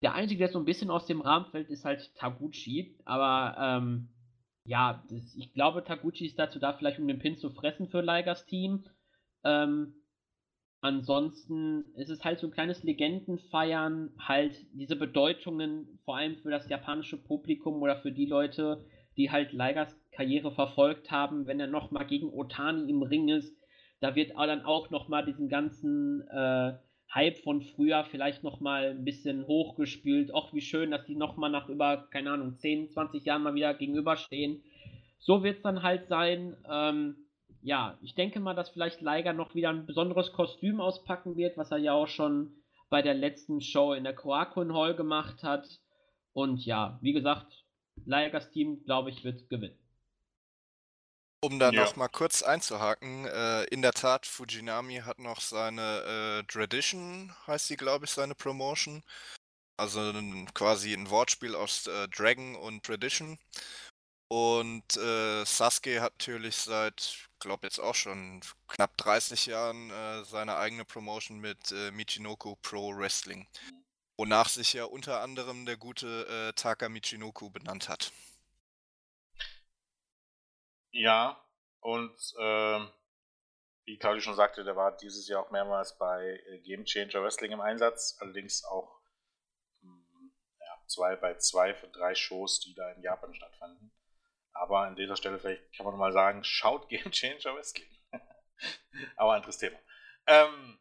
der 0.02 0.16
Einzige, 0.16 0.40
der 0.40 0.50
so 0.50 0.60
ein 0.60 0.66
bisschen 0.66 0.90
aus 0.90 1.06
dem 1.06 1.22
Rahmen 1.22 1.46
fällt, 1.52 1.70
ist 1.70 1.86
halt 1.86 2.14
Taguchi. 2.16 2.98
Aber 3.06 3.56
ähm, 3.60 4.10
ja, 4.70 5.04
das, 5.10 5.36
ich 5.36 5.52
glaube, 5.54 5.84
Taguchi 5.84 6.28
ist 6.28 6.38
dazu 6.38 6.60
da, 6.60 6.74
vielleicht 6.74 7.00
um 7.00 7.08
den 7.08 7.18
Pin 7.18 7.38
zu 7.38 7.50
fressen 7.50 7.88
für 7.88 8.02
Ligers 8.02 8.46
Team. 8.46 8.86
Ähm, 9.44 9.96
ansonsten 10.80 11.86
ist 11.96 12.12
es 12.12 12.24
halt 12.24 12.38
so 12.38 12.46
ein 12.46 12.54
kleines 12.54 12.84
Legendenfeiern, 12.84 14.12
halt 14.20 14.54
diese 14.74 14.96
Bedeutungen, 14.96 16.00
vor 16.06 16.18
allem 16.18 16.36
für 16.36 16.52
das 16.52 16.70
japanische 16.70 17.18
Publikum 17.18 17.82
oder 17.82 17.98
für 17.98 18.12
die 18.12 18.28
Leute, 18.28 18.86
die 19.18 19.32
halt 19.32 19.54
Ligers 19.54 20.00
Karriere 20.12 20.52
verfolgt 20.52 21.10
haben, 21.10 21.48
wenn 21.48 21.60
er 21.60 21.66
nochmal 21.66 22.06
gegen 22.06 22.32
Otani 22.32 22.92
im 22.92 23.02
Ring 23.02 23.28
ist. 23.28 23.58
Da 24.02 24.14
wird 24.14 24.34
dann 24.38 24.66
auch 24.66 24.92
nochmal 24.92 25.26
diesen 25.26 25.50
ganzen 25.50 26.22
äh, 26.30 26.74
Hype 27.14 27.40
von 27.40 27.62
früher 27.62 28.04
vielleicht 28.06 28.44
nochmal 28.44 28.92
ein 28.92 29.04
bisschen 29.04 29.48
hochgespült. 29.48 30.32
Och, 30.34 30.54
wie 30.54 30.62
schön, 30.62 30.92
dass 30.92 31.06
die 31.06 31.16
nochmal 31.16 31.50
nach 31.50 31.68
über, 31.68 32.08
keine 32.12 32.32
Ahnung, 32.32 32.58
10, 32.58 32.92
20 32.92 33.26
Jahren 33.26 33.44
mal 33.44 33.56
wieder 33.56 33.74
gegenüberstehen. 33.74 34.64
So 35.18 35.44
wird 35.44 35.58
es 35.58 35.64
dann 35.64 35.82
halt 35.82 36.08
sein. 36.08 36.56
Ähm, 36.70 37.16
ja, 37.62 37.98
ich 38.02 38.16
denke 38.16 38.40
mal, 38.40 38.54
dass 38.54 38.70
vielleicht 38.70 39.02
Liger 39.02 39.34
noch 39.34 39.56
wieder 39.56 39.70
ein 39.70 39.86
besonderes 39.86 40.32
Kostüm 40.34 40.80
auspacken 40.80 41.36
wird, 41.36 41.58
was 41.58 41.72
er 41.72 41.78
ja 41.78 41.94
auch 41.94 42.08
schon 42.08 42.54
bei 42.90 43.02
der 43.02 43.16
letzten 43.16 43.62
Show 43.62 43.94
in 43.94 44.04
der 44.04 44.16
Koakuen 44.16 44.74
Hall 44.74 44.96
gemacht 44.96 45.44
hat. 45.44 45.68
Und 46.34 46.66
ja, 46.66 47.00
wie 47.02 47.14
gesagt, 47.14 47.66
Ligers 48.06 48.52
Team, 48.52 48.84
glaube 48.84 49.10
ich, 49.10 49.24
wird 49.24 49.50
gewinnen. 49.50 49.78
Um 51.42 51.58
da 51.58 51.72
ja. 51.72 51.84
noch 51.84 51.96
mal 51.96 52.10
kurz 52.10 52.42
einzuhaken, 52.42 53.26
äh, 53.26 53.64
in 53.66 53.82
der 53.82 53.94
Tat, 53.94 54.26
Fujinami 54.26 54.98
hat 55.06 55.20
noch 55.20 55.40
seine 55.40 56.42
äh, 56.42 56.52
Tradition, 56.52 57.34
heißt 57.48 57.68
sie, 57.68 57.78
glaube 57.78 58.06
ich, 58.06 58.12
seine 58.12 58.36
Promotion. 58.36 59.04
Also 59.78 60.02
ein, 60.02 60.54
quasi 60.54 60.94
ein 60.94 61.10
Wortspiel 61.10 61.56
aus 61.56 61.88
äh, 61.88 62.10
Dragon 62.10 62.58
und 62.58 62.84
Tradition. 62.84 63.40
Und 64.28 64.98
äh, 64.98 65.46
Sasuke 65.46 66.02
hat 66.02 66.14
natürlich 66.20 66.58
seit, 66.58 67.30
glaube 67.40 67.68
jetzt 67.68 67.80
auch 67.80 67.96
schon 67.96 68.42
knapp 68.68 68.98
30 68.98 69.46
Jahren 69.46 69.90
äh, 69.90 70.26
seine 70.26 70.58
eigene 70.58 70.84
Promotion 70.84 71.40
mit 71.40 71.72
äh, 71.72 71.92
Michinoku 71.92 72.58
Pro 72.62 72.94
Wrestling. 72.98 73.48
Wonach 74.18 74.50
sich 74.50 74.74
ja 74.74 74.84
unter 74.84 75.22
anderem 75.22 75.66
der 75.66 75.78
gute 75.78 76.52
Taka 76.58 76.90
Michinoku 76.90 77.50
benannt 77.50 77.88
hat. 77.88 78.12
Ja, 80.92 81.42
und 81.82 82.18
ähm, 82.40 82.90
wie 83.86 83.98
Claudio 83.98 84.22
schon 84.22 84.36
sagte, 84.36 84.64
der 84.64 84.76
war 84.76 84.98
dieses 84.98 85.28
Jahr 85.28 85.44
auch 85.44 85.52
mehrmals 85.52 85.98
bei 85.98 86.42
äh, 86.48 86.60
Game 86.60 86.86
Changer 86.86 87.24
Wrestling 87.24 87.52
im 87.52 87.62
Einsatz, 87.62 88.18
allerdings 88.20 88.64
auch 88.64 89.00
mh, 89.82 89.92
hm, 89.92 90.32
ja, 90.60 90.84
zwei 90.88 91.16
bei 91.16 91.36
zwei 91.38 91.74
von 91.76 91.92
drei 91.92 92.16
Shows, 92.16 92.60
die 92.60 92.74
da 92.74 92.92
in 92.92 93.02
Japan 93.02 93.34
stattfanden. 93.34 93.92
Aber 94.54 94.82
an 94.82 94.96
dieser 94.96 95.16
Stelle 95.16 95.40
vielleicht 95.40 95.74
kann 95.74 95.86
man 95.86 95.98
mal 95.98 96.12
sagen, 96.12 96.44
schaut 96.44 96.90
Game 96.90 97.12
Changer 97.12 97.56
Wrestling. 97.56 97.90
Aber 99.16 99.36
anderes 99.36 99.58
Thema. 99.60 99.78
Ähm, 100.26 100.80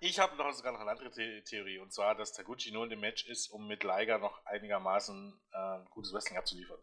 ich 0.00 0.18
habe 0.18 0.36
noch 0.36 0.50
sogar 0.52 0.72
noch 0.72 0.80
eine 0.80 0.90
andere 0.90 1.12
The 1.12 1.42
Theorie, 1.42 1.78
und 1.78 1.92
zwar, 1.92 2.14
dass 2.14 2.32
Taguchi 2.32 2.72
nur 2.72 2.84
in 2.84 2.90
dem 2.90 3.00
Match 3.00 3.26
ist, 3.26 3.48
um 3.48 3.66
mit 3.66 3.84
Liger 3.84 4.18
noch 4.18 4.44
einigermaßen 4.46 5.38
äh, 5.52 5.78
gutes 5.90 6.14
Wrestling 6.14 6.38
abzuliefern 6.38 6.80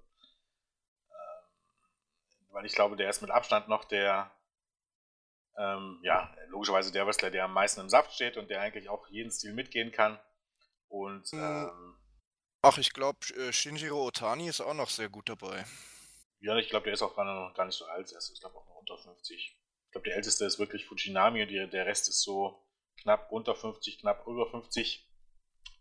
weil 2.49 2.65
ich 2.65 2.73
glaube, 2.73 2.95
der 2.95 3.10
ist 3.10 3.21
mit 3.21 3.31
Abstand 3.31 3.67
noch 3.67 3.86
der, 3.86 4.31
ähm, 5.57 5.99
ja, 6.03 6.33
logischerweise 6.47 6.91
der 6.91 7.05
Wrestler, 7.05 7.31
der 7.31 7.45
am 7.45 7.53
meisten 7.53 7.81
im 7.81 7.89
Saft 7.89 8.13
steht 8.13 8.38
und 8.38 8.49
der 8.49 8.62
eigentlich 8.62 8.89
auch 8.89 9.07
jeden 9.07 9.31
Stil 9.31 9.53
mitgehen 9.53 9.91
kann. 9.91 10.19
Und, 10.88 11.27
hm. 11.31 11.39
ähm, 11.39 11.97
Ach, 12.62 12.77
ich 12.77 12.93
glaube, 12.93 13.19
äh, 13.36 13.53
Shinjiro 13.53 14.05
Otani 14.07 14.47
ist 14.47 14.62
auch 14.62 14.73
noch 14.73 14.89
sehr 14.89 15.10
gut 15.10 15.29
dabei. 15.29 15.63
Ja, 16.39 16.55
ich 16.57 16.69
glaube, 16.69 16.86
der 16.86 16.93
ist 16.93 17.01
auch 17.01 17.15
noch 17.17 17.53
gar 17.55 17.65
nicht 17.65 17.75
so 17.77 17.86
alt. 17.86 18.12
Er 18.12 18.17
ist, 18.17 18.31
ich 18.33 18.39
glaube, 18.39 18.57
auch 18.57 18.67
noch 18.67 18.75
unter 18.75 18.97
50. 18.97 19.36
Ich 19.36 19.91
glaube, 19.91 20.05
der 20.07 20.15
älteste 20.15 20.45
ist 20.45 20.60
wirklich 20.60 20.86
Fujinami 20.86 21.41
und 21.41 21.49
die, 21.49 21.69
der 21.69 21.86
Rest 21.86 22.10
ist 22.10 22.21
so 22.21 22.67
knapp 23.01 23.31
unter 23.31 23.55
50, 23.55 23.99
knapp 23.99 24.25
über 24.27 24.49
50. 24.49 25.07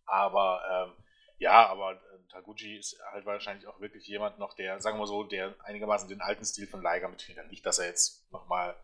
Aber 0.07 0.95
ähm, 0.97 1.05
ja, 1.39 1.67
aber 1.69 1.93
äh, 1.93 2.29
Taguchi 2.31 2.79
ist 2.79 2.99
halt 3.13 3.27
wahrscheinlich 3.27 3.67
auch 3.67 3.81
wirklich 3.81 4.07
jemand 4.07 4.39
noch, 4.39 4.55
der, 4.55 4.81
sagen 4.81 4.99
wir 4.99 5.07
so, 5.07 5.25
der 5.25 5.55
einigermaßen 5.65 6.09
den 6.09 6.21
alten 6.21 6.45
Stil 6.45 6.67
von 6.67 6.83
Liger 6.83 7.09
mitfindet. 7.09 7.51
Nicht, 7.51 7.67
dass 7.67 7.79
er 7.79 7.87
jetzt 7.87 8.31
nochmal 8.33 8.77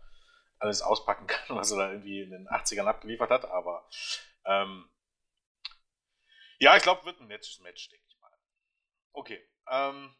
alles 0.58 0.82
auspacken 0.82 1.26
kann, 1.28 1.56
was 1.56 1.70
er 1.72 1.78
da 1.78 1.90
irgendwie 1.90 2.22
in 2.22 2.30
den 2.30 2.48
80ern 2.48 2.86
abgeliefert 2.86 3.30
hat, 3.30 3.44
aber 3.46 3.88
ähm, 4.44 4.88
ja, 6.58 6.76
ich 6.76 6.82
glaube, 6.82 7.04
wird 7.04 7.20
ein 7.20 7.26
nettes 7.26 7.58
Match, 7.60 7.90
denke 7.90 8.04
ich 8.08 8.20
mal. 8.20 8.30
Okay, 9.12 9.42
ähm, 9.68 10.14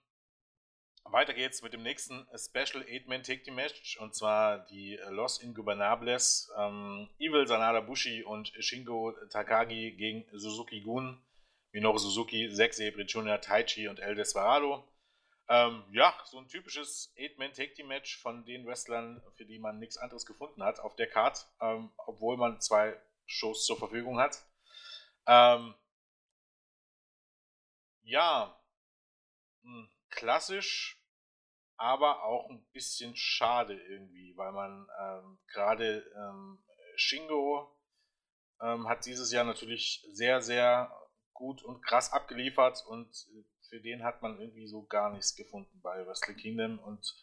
weiter 1.05 1.35
geht's 1.35 1.63
mit 1.63 1.73
dem 1.73 1.83
nächsten 1.83 2.27
Special 2.37 2.83
8-Man 2.83 3.23
Take 3.23 3.43
Team 3.43 3.57
Match 3.57 3.99
und 3.99 4.15
zwar 4.15 4.61
die 4.67 4.99
Los 5.11 5.43
Ingobernables, 5.43 6.51
ähm, 6.57 7.09
Evil 7.19 7.47
Sanada 7.47 7.81
Bushi 7.81 8.23
und 8.23 8.53
Shingo 8.59 9.13
Takagi 9.31 9.93
gegen 9.93 10.25
Suzuki 10.33 10.81
Gun 10.81 11.23
Minoru 11.73 11.99
Suzuki, 11.99 12.53
Zack 12.55 12.75
Sabre 12.75 13.03
Jr., 13.03 13.41
Taichi 13.41 13.89
und 13.89 13.99
El 13.99 14.15
Desperado. 14.15 14.87
Ähm, 15.49 15.85
ja, 15.91 16.15
so 16.25 16.39
ein 16.39 16.49
typisches 16.49 17.13
Eight-Man-Take-Team-Match 17.19 18.19
von 18.19 18.45
den 18.45 18.67
Wrestlern, 18.67 19.23
für 19.37 19.45
die 19.45 19.59
man 19.59 19.79
nichts 19.79 19.97
anderes 19.97 20.25
gefunden 20.25 20.63
hat 20.63 20.81
auf 20.81 20.97
der 20.97 21.09
Card, 21.09 21.47
ähm, 21.61 21.91
obwohl 21.97 22.37
man 22.37 22.61
zwei 22.61 22.99
Shows 23.27 23.67
zur 23.67 23.79
Verfügung 23.79 24.19
hat. 24.19 24.43
Ähm, 25.27 25.75
ja, 28.03 28.59
hm, 29.63 29.91
klassisch, 30.11 31.03
aber 31.77 32.25
auch 32.25 32.49
ein 32.51 32.65
bisschen 32.73 33.17
schade 33.17 33.75
irgendwie, 33.75 34.37
weil 34.37 34.53
man 34.53 34.89
ähm, 35.01 35.39
gerade 35.49 36.05
ähm, 36.17 36.63
Shingo 36.97 37.77
ähm, 38.61 38.89
hat 38.89 39.07
dieses 39.07 39.33
Jahr 39.33 39.45
natürlich 39.45 40.07
sehr, 40.13 40.41
sehr 40.41 41.02
gut 41.43 41.65
und 41.65 41.83
krass 41.83 42.13
abgeliefert 42.13 42.85
und 42.87 43.09
äh, 43.09 43.43
für 43.69 43.81
den 43.81 44.05
hat 44.05 44.23
man 44.23 44.39
irgendwie 44.39 44.69
so 44.69 44.85
gar 44.85 45.11
nichts 45.11 45.35
gefunden 45.35 45.81
bei 45.83 46.07
Wrestle 46.07 46.37
Kingdom 46.37 46.79
und 46.79 47.17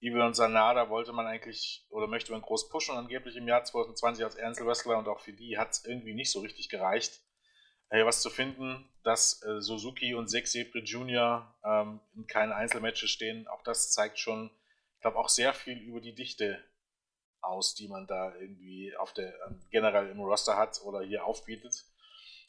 Evil 0.00 0.22
und 0.22 0.34
Sanada 0.34 0.88
wollte 0.88 1.12
man 1.12 1.26
eigentlich 1.26 1.86
oder 1.88 2.08
möchte 2.08 2.32
man 2.32 2.40
groß 2.42 2.68
pushen, 2.68 2.96
angeblich 2.96 3.36
im 3.36 3.46
Jahr 3.46 3.62
2020 3.62 4.24
als 4.24 4.36
Einzelwrestler 4.36 4.98
und 4.98 5.06
auch 5.06 5.20
für 5.20 5.32
die 5.32 5.56
hat 5.56 5.70
es 5.70 5.84
irgendwie 5.84 6.14
nicht 6.14 6.32
so 6.32 6.40
richtig 6.40 6.68
gereicht, 6.68 7.20
äh, 7.90 8.04
was 8.04 8.22
zu 8.22 8.28
finden, 8.30 8.90
dass 9.04 9.40
äh, 9.44 9.60
Suzuki 9.60 10.14
und 10.14 10.26
Zack 10.28 10.48
Sabre 10.48 10.80
Jr. 10.80 11.54
Ähm, 11.62 12.00
in 12.16 12.26
keinen 12.26 12.52
Einzelmatches 12.52 13.10
stehen. 13.10 13.46
Auch 13.46 13.62
das 13.62 13.92
zeigt 13.92 14.18
schon, 14.18 14.50
ich 14.96 15.02
glaube, 15.02 15.16
auch 15.16 15.28
sehr 15.28 15.54
viel 15.54 15.78
über 15.78 16.00
die 16.00 16.14
Dichte 16.16 16.58
aus, 17.40 17.76
die 17.76 17.86
man 17.86 18.08
da 18.08 18.34
irgendwie 18.34 18.96
auf 18.96 19.12
der 19.12 19.32
ähm, 19.46 19.62
generell 19.70 20.08
im 20.08 20.20
Roster 20.20 20.56
hat 20.56 20.80
oder 20.82 21.02
hier 21.02 21.24
aufbietet. 21.24 21.84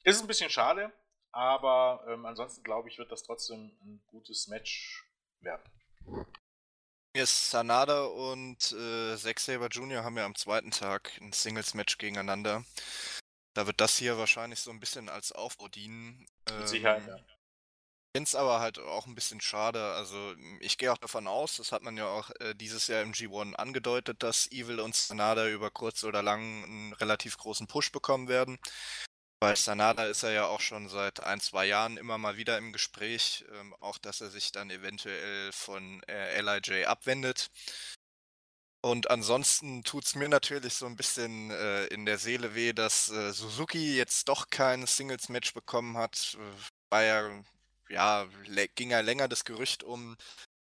Ist 0.04 0.22
ein 0.22 0.28
bisschen 0.28 0.50
schade, 0.50 0.92
aber 1.32 2.06
ähm, 2.08 2.26
ansonsten 2.26 2.64
glaube 2.64 2.90
ich, 2.90 2.98
wird 2.98 3.12
das 3.12 3.24
trotzdem 3.24 3.72
ein 3.82 4.02
gutes 4.08 4.48
Match 4.48 5.06
werden. 5.40 5.64
Yes, 7.16 7.52
Sanada 7.52 8.06
und 8.06 8.72
äh, 8.72 9.18
Zack 9.18 9.40
Saber 9.40 9.68
Jr. 9.68 10.04
haben 10.04 10.18
ja 10.18 10.26
am 10.26 10.36
zweiten 10.36 10.72
Tag 10.72 11.12
ein 11.20 11.34
Singles-Match 11.34 11.98
gegeneinander. 11.98 12.64
Da 13.54 13.68
wird 13.68 13.82
das 13.82 13.98
hier 13.98 14.18
wahrscheinlich 14.18 14.62
so 14.62 14.72
ein 14.72 14.80
bisschen 14.80 15.10
als 15.10 15.34
Aufbau 15.34 15.68
dienen. 15.68 16.26
Mit 16.58 16.70
Sicherheit, 16.70 17.04
ähm, 17.04 17.10
ja. 17.10 17.18
Ich 17.18 18.18
finde 18.18 18.28
es 18.28 18.36
aber 18.36 18.60
halt 18.60 18.80
auch 18.80 19.08
ein 19.08 19.16
bisschen 19.16 19.42
schade. 19.42 19.94
Also 19.94 20.36
ich 20.60 20.78
gehe 20.78 20.92
auch 20.92 20.98
davon 20.98 21.28
aus, 21.28 21.58
das 21.58 21.72
hat 21.72 21.82
man 21.82 21.98
ja 21.98 22.08
auch 22.08 22.30
äh, 22.40 22.54
dieses 22.56 22.88
Jahr 22.88 23.02
im 23.02 23.14
G1 23.14 23.56
angedeutet, 23.56 24.24
dass 24.24 24.52
Evil 24.52 24.80
und 24.80 24.96
Sanada 24.96 25.48
über 25.48 25.70
kurz 25.70 26.04
oder 26.04 26.22
lang 26.22 26.64
einen 26.64 26.94
relativ 26.94 27.38
großen 27.38 27.68
Push 27.68 27.92
bekommen 27.92 28.28
werden. 28.28 28.58
Bei 29.42 29.56
Sanada 29.56 30.06
ist 30.06 30.22
er 30.22 30.32
ja 30.34 30.46
auch 30.46 30.62
schon 30.62 30.88
seit 30.88 31.24
ein, 31.24 31.42
zwei 31.42 31.66
Jahren 31.66 31.98
immer 31.98 32.20
mal 32.20 32.38
wieder 32.38 32.60
im 32.60 32.72
Gespräch, 32.72 33.44
ähm, 33.52 33.76
auch 33.80 33.98
dass 33.98 34.22
er 34.22 34.30
sich 34.30 34.52
dann 34.52 34.70
eventuell 34.70 35.52
von 35.52 36.04
äh, 36.04 36.40
LIJ 36.42 36.86
abwendet. 36.86 37.50
Und 38.84 39.10
ansonsten 39.12 39.84
tut 39.84 40.06
es 40.06 40.16
mir 40.16 40.30
natürlich 40.30 40.76
so 40.76 40.86
ein 40.86 40.96
bisschen 40.96 41.52
äh, 41.52 41.86
in 41.88 42.06
der 42.06 42.20
Seele 42.20 42.56
weh, 42.56 42.74
dass 42.74 43.10
äh, 43.10 43.32
Suzuki 43.32 43.96
jetzt 43.98 44.28
doch 44.30 44.50
kein 44.50 44.86
Singles-Match 44.88 45.54
bekommen 45.56 45.98
hat. 45.98 46.38
War 46.92 47.04
ja, 47.04 47.44
ja, 47.90 48.28
ging 48.76 48.92
ja 48.92 49.02
länger 49.02 49.28
das 49.28 49.46
Gerücht 49.46 49.84
um, 49.84 50.18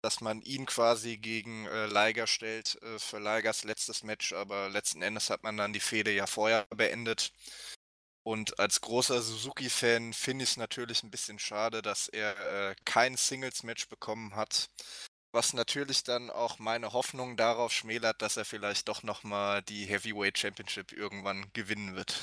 dass 0.03 0.21
man 0.21 0.41
ihn 0.43 0.65
quasi 0.65 1.17
gegen 1.17 1.67
äh, 1.67 1.87
Liger 1.87 2.27
stellt 2.27 2.81
äh, 2.83 2.99
für 2.99 3.19
Ligers 3.19 3.63
letztes 3.65 4.03
Match, 4.03 4.33
aber 4.33 4.69
letzten 4.69 5.01
Endes 5.03 5.29
hat 5.29 5.43
man 5.43 5.57
dann 5.57 5.73
die 5.73 5.79
Fehde 5.79 6.11
ja 6.11 6.27
vorher 6.27 6.65
beendet. 6.75 7.31
Und 8.23 8.57
als 8.57 8.79
großer 8.79 9.21
Suzuki-Fan 9.21 10.13
finde 10.13 10.43
ich 10.43 10.51
es 10.51 10.57
natürlich 10.57 11.03
ein 11.03 11.11
bisschen 11.11 11.39
schade, 11.39 11.81
dass 11.81 12.07
er 12.07 12.69
äh, 12.69 12.75
kein 12.85 13.17
Singles-Match 13.17 13.89
bekommen 13.89 14.35
hat. 14.35 14.69
Was 15.33 15.53
natürlich 15.53 16.03
dann 16.03 16.29
auch 16.29 16.59
meine 16.59 16.93
Hoffnung 16.93 17.35
darauf 17.35 17.73
schmälert, 17.73 18.21
dass 18.21 18.37
er 18.37 18.45
vielleicht 18.45 18.87
doch 18.87 19.03
nochmal 19.03 19.61
die 19.63 19.85
Heavyweight 19.85 20.37
Championship 20.37 20.93
irgendwann 20.93 21.51
gewinnen 21.53 21.95
wird. 21.95 22.21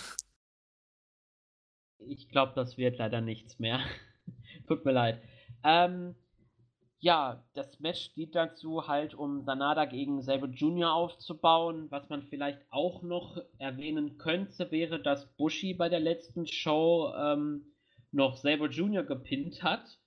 Ich 1.98 2.28
glaube, 2.30 2.52
das 2.54 2.78
wird 2.78 2.96
leider 2.96 3.20
nichts 3.20 3.58
mehr. 3.58 3.80
Tut 4.68 4.84
mir 4.84 4.92
leid. 4.92 5.22
Ähm, 5.64 6.14
ja, 7.00 7.42
das 7.54 7.80
Match 7.80 8.12
dient 8.14 8.34
dazu 8.34 8.86
halt, 8.86 9.14
um 9.14 9.42
Sanada 9.42 9.86
gegen 9.86 10.20
Sabre 10.22 10.48
Jr. 10.48 10.92
aufzubauen. 10.92 11.86
Was 11.90 12.08
man 12.10 12.22
vielleicht 12.24 12.60
auch 12.70 13.02
noch 13.02 13.40
erwähnen 13.58 14.18
könnte, 14.18 14.70
wäre, 14.70 15.00
dass 15.00 15.26
Bushi 15.36 15.72
bei 15.72 15.88
der 15.88 16.00
letzten 16.00 16.46
Show 16.46 17.10
ähm, 17.16 17.64
noch 18.12 18.36
Sabre 18.36 18.68
Jr. 18.68 19.02
gepinnt 19.02 19.62
hat. 19.62 19.98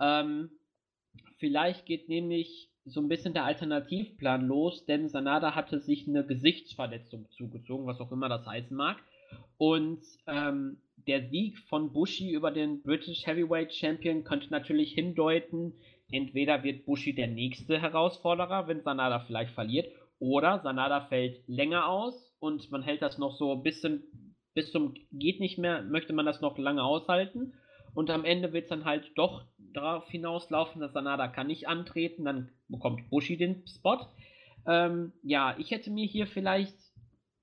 Ähm, 0.00 0.50
vielleicht 1.38 1.86
geht 1.86 2.08
nämlich 2.08 2.70
so 2.84 3.00
ein 3.00 3.08
bisschen 3.08 3.34
der 3.34 3.44
Alternativplan 3.44 4.44
los, 4.44 4.84
denn 4.86 5.08
Sanada 5.08 5.54
hatte 5.54 5.78
sich 5.78 6.08
eine 6.08 6.26
Gesichtsverletzung 6.26 7.30
zugezogen, 7.30 7.86
was 7.86 8.00
auch 8.00 8.10
immer 8.10 8.28
das 8.28 8.44
heißen 8.44 8.76
mag. 8.76 8.96
Und 9.58 10.02
ähm, 10.26 10.78
der 11.06 11.28
Sieg 11.28 11.58
von 11.68 11.92
Bushi 11.92 12.32
über 12.32 12.50
den 12.50 12.82
British 12.82 13.26
Heavyweight 13.26 13.72
Champion 13.72 14.24
könnte 14.24 14.50
natürlich 14.50 14.92
hindeuten, 14.92 15.74
entweder 16.12 16.62
wird 16.62 16.84
Bushi 16.84 17.14
der 17.14 17.28
nächste 17.28 17.80
Herausforderer, 17.80 18.68
wenn 18.68 18.82
Sanada 18.82 19.20
vielleicht 19.20 19.52
verliert, 19.52 19.92
oder 20.18 20.60
Sanada 20.60 21.00
fällt 21.00 21.42
länger 21.48 21.88
aus 21.88 22.32
und 22.38 22.70
man 22.70 22.82
hält 22.82 23.02
das 23.02 23.18
noch 23.18 23.36
so 23.36 23.52
ein 23.52 23.62
bisschen 23.62 24.04
bis 24.54 24.70
zum 24.70 24.94
geht 25.10 25.40
nicht 25.40 25.58
mehr, 25.58 25.82
möchte 25.82 26.12
man 26.12 26.26
das 26.26 26.40
noch 26.40 26.58
lange 26.58 26.84
aushalten. 26.84 27.54
Und 27.94 28.10
am 28.10 28.24
Ende 28.24 28.52
wird 28.52 28.64
es 28.64 28.70
dann 28.70 28.84
halt 28.84 29.10
doch 29.16 29.44
darauf 29.58 30.08
hinauslaufen, 30.08 30.80
dass 30.80 30.92
Sanada 30.92 31.28
kann 31.28 31.46
nicht 31.46 31.68
antreten, 31.68 32.24
dann 32.24 32.50
bekommt 32.68 33.10
Bushi 33.10 33.36
den 33.36 33.66
Spot. 33.66 33.98
Ähm, 34.66 35.12
ja, 35.22 35.56
ich 35.58 35.70
hätte 35.70 35.90
mir 35.90 36.06
hier 36.06 36.26
vielleicht 36.26 36.76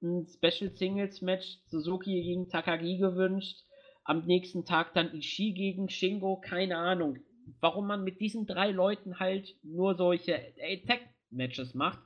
ein 0.01 0.25
Special 0.27 0.71
Singles 0.71 1.21
Match 1.21 1.60
Suzuki 1.67 2.21
gegen 2.21 2.49
Takagi 2.49 2.97
gewünscht. 2.97 3.60
Am 4.03 4.25
nächsten 4.25 4.65
Tag 4.65 4.93
dann 4.93 5.13
Ishii 5.13 5.53
gegen 5.53 5.89
Shingo, 5.89 6.38
keine 6.39 6.77
Ahnung. 6.77 7.19
Warum 7.59 7.88
man 7.88 8.03
mit 8.03 8.19
diesen 8.19 8.45
drei 8.45 8.71
Leuten 8.71 9.19
halt 9.19 9.55
nur 9.63 9.95
solche 9.95 10.39
Attack-Matches 10.62 11.73
macht, 11.73 11.99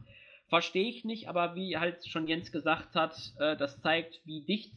verstehe 0.47 0.87
ich 0.87 1.05
nicht, 1.05 1.27
aber 1.29 1.55
wie 1.55 1.77
halt 1.77 2.05
schon 2.07 2.27
Jens 2.27 2.51
gesagt 2.51 2.95
hat, 2.95 3.15
äh, 3.39 3.57
das 3.57 3.81
zeigt, 3.81 4.21
wie 4.25 4.45
dicht 4.45 4.73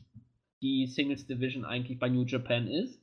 die 0.62 0.87
Singles 0.87 1.26
Division 1.26 1.64
eigentlich 1.64 1.98
bei 1.98 2.09
New 2.09 2.24
Japan 2.24 2.66
ist. 2.66 3.02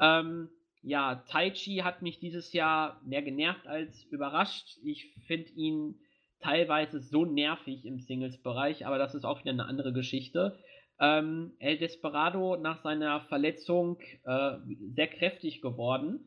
Ähm, 0.00 0.48
ja, 0.82 1.24
Taichi 1.28 1.78
hat 1.78 2.02
mich 2.02 2.18
dieses 2.18 2.52
Jahr 2.52 3.00
mehr 3.04 3.22
genervt 3.22 3.66
als 3.66 4.04
überrascht. 4.04 4.78
Ich 4.84 5.14
finde 5.26 5.50
ihn 5.52 5.94
teilweise 6.40 7.00
so 7.00 7.24
nervig 7.24 7.84
im 7.84 8.00
Singles-Bereich, 8.00 8.84
aber 8.86 8.98
das 8.98 9.14
ist 9.14 9.24
auch 9.24 9.40
wieder 9.40 9.52
eine 9.52 9.66
andere 9.66 9.92
Geschichte. 9.92 10.58
Ähm, 10.98 11.52
El 11.58 11.78
Desperado 11.78 12.56
nach 12.56 12.82
seiner 12.82 13.20
Verletzung 13.22 13.98
äh, 14.24 14.58
sehr 14.94 15.08
kräftig 15.08 15.62
geworden. 15.62 16.20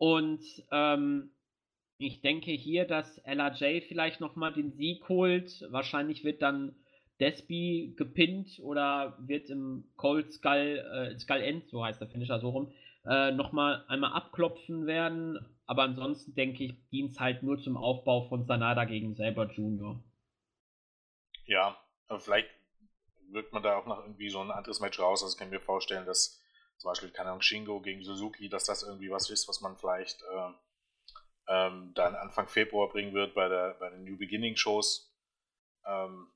Und 0.00 0.42
ähm, 0.72 1.30
ich 1.98 2.22
denke 2.22 2.52
hier, 2.52 2.86
dass 2.86 3.18
LRJ 3.18 3.82
vielleicht 3.86 4.18
nochmal 4.18 4.50
den 4.50 4.72
Sieg 4.72 5.06
holt. 5.10 5.62
Wahrscheinlich 5.68 6.24
wird 6.24 6.40
dann 6.40 6.74
Despi 7.20 7.92
gepinnt 7.98 8.58
oder 8.62 9.18
wird 9.20 9.50
im 9.50 9.92
Cold 9.96 10.32
Skull, 10.32 10.78
äh, 10.90 11.18
Skull 11.18 11.42
End, 11.42 11.68
so 11.68 11.84
heißt 11.84 12.00
der 12.00 12.08
Finisher 12.08 12.40
so 12.40 12.48
rum, 12.48 12.72
äh, 13.04 13.30
nochmal 13.32 13.84
einmal 13.88 14.14
abklopfen 14.14 14.86
werden. 14.86 15.38
Aber 15.66 15.82
ansonsten 15.82 16.34
denke 16.34 16.64
ich, 16.64 16.88
dient 16.88 17.10
es 17.10 17.20
halt 17.20 17.42
nur 17.42 17.58
zum 17.58 17.76
Aufbau 17.76 18.26
von 18.30 18.46
Sanada 18.46 18.86
gegen 18.86 19.14
Saber 19.16 19.52
Junior. 19.52 20.02
Ja, 21.44 21.76
vielleicht 22.20 22.48
wirkt 23.28 23.52
man 23.52 23.62
da 23.62 23.76
auch 23.76 23.84
noch 23.84 24.00
irgendwie 24.00 24.30
so 24.30 24.40
ein 24.40 24.50
anderes 24.50 24.80
Match 24.80 24.98
raus. 24.98 25.22
Also 25.22 25.36
ich 25.38 25.50
mir 25.50 25.60
vorstellen, 25.60 26.06
dass 26.06 26.39
zum 26.80 26.90
Beispiel, 26.90 27.10
keine 27.10 27.28
Ahnung, 27.28 27.42
Shingo 27.42 27.80
gegen 27.80 28.02
Suzuki, 28.02 28.48
dass 28.48 28.64
das 28.64 28.82
irgendwie 28.82 29.10
was 29.10 29.28
ist, 29.28 29.46
was 29.48 29.60
man 29.60 29.76
vielleicht 29.76 30.22
äh, 30.22 30.52
ähm, 31.48 31.92
dann 31.94 32.14
Anfang 32.14 32.48
Februar 32.48 32.88
bringen 32.88 33.12
wird 33.12 33.34
bei, 33.34 33.48
der, 33.48 33.74
bei 33.74 33.90
den 33.90 34.04
New 34.04 34.16
Beginning 34.16 34.56
Shows. 34.56 35.14
Ähm, 35.84 36.32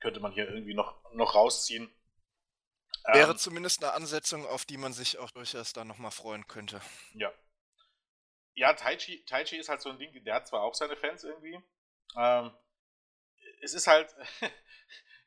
könnte 0.00 0.20
man 0.20 0.32
hier 0.32 0.48
irgendwie 0.48 0.72
noch, 0.72 1.12
noch 1.12 1.34
rausziehen. 1.34 1.94
Wäre 3.12 3.32
ähm, 3.32 3.36
zumindest 3.36 3.84
eine 3.84 3.92
Ansetzung, 3.92 4.46
auf 4.46 4.64
die 4.64 4.78
man 4.78 4.94
sich 4.94 5.18
auch 5.18 5.30
durchaus 5.30 5.74
dann 5.74 5.88
nochmal 5.88 6.10
freuen 6.10 6.46
könnte. 6.46 6.80
Ja. 7.12 7.30
Ja, 8.54 8.72
Taichi, 8.72 9.24
Taichi 9.26 9.56
ist 9.56 9.68
halt 9.68 9.82
so 9.82 9.90
ein 9.90 9.98
Ding, 9.98 10.24
der 10.24 10.36
hat 10.36 10.46
zwar 10.46 10.62
auch 10.62 10.74
seine 10.74 10.96
Fans 10.96 11.22
irgendwie. 11.22 11.60
Ähm, 12.16 12.50
es 13.60 13.74
ist 13.74 13.88
halt, 13.88 14.14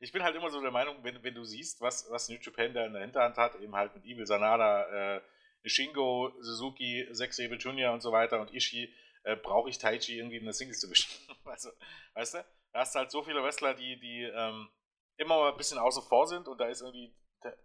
ich 0.00 0.12
bin 0.12 0.22
halt 0.22 0.36
immer 0.36 0.50
so 0.50 0.60
der 0.60 0.70
Meinung, 0.70 1.02
wenn, 1.02 1.22
wenn 1.22 1.34
du 1.34 1.44
siehst, 1.44 1.80
was, 1.80 2.08
was 2.10 2.28
New 2.28 2.38
Japan 2.40 2.72
da 2.72 2.86
in 2.86 2.92
der 2.92 3.02
Hinterhand 3.02 3.36
hat, 3.36 3.56
eben 3.56 3.74
halt 3.74 3.94
mit 3.94 4.04
Evil 4.04 4.26
Sanada, 4.26 5.16
äh, 5.16 5.20
Shingo, 5.64 6.32
Suzuki, 6.40 7.08
Zack 7.12 7.34
Sabre 7.34 7.56
Jr. 7.56 7.92
und 7.92 8.00
so 8.00 8.12
weiter 8.12 8.40
und 8.40 8.54
Ishii, 8.54 8.92
äh, 9.24 9.36
brauche 9.36 9.68
ich 9.68 9.78
Taichi 9.78 10.18
irgendwie 10.18 10.36
in 10.36 10.44
der 10.44 10.54
Singles 10.54 10.80
Division. 10.80 11.10
also, 11.44 11.70
weißt 12.14 12.34
du? 12.34 12.44
Da 12.72 12.80
hast 12.80 12.94
du 12.94 12.98
halt 13.00 13.10
so 13.10 13.22
viele 13.22 13.42
Wrestler, 13.42 13.74
die, 13.74 13.98
die 13.98 14.22
ähm, 14.22 14.68
immer 15.16 15.50
ein 15.50 15.56
bisschen 15.56 15.78
außen 15.78 16.02
vor 16.02 16.26
sind 16.26 16.48
und 16.48 16.58
da 16.58 16.68
ist 16.68 16.82
irgendwie 16.82 17.14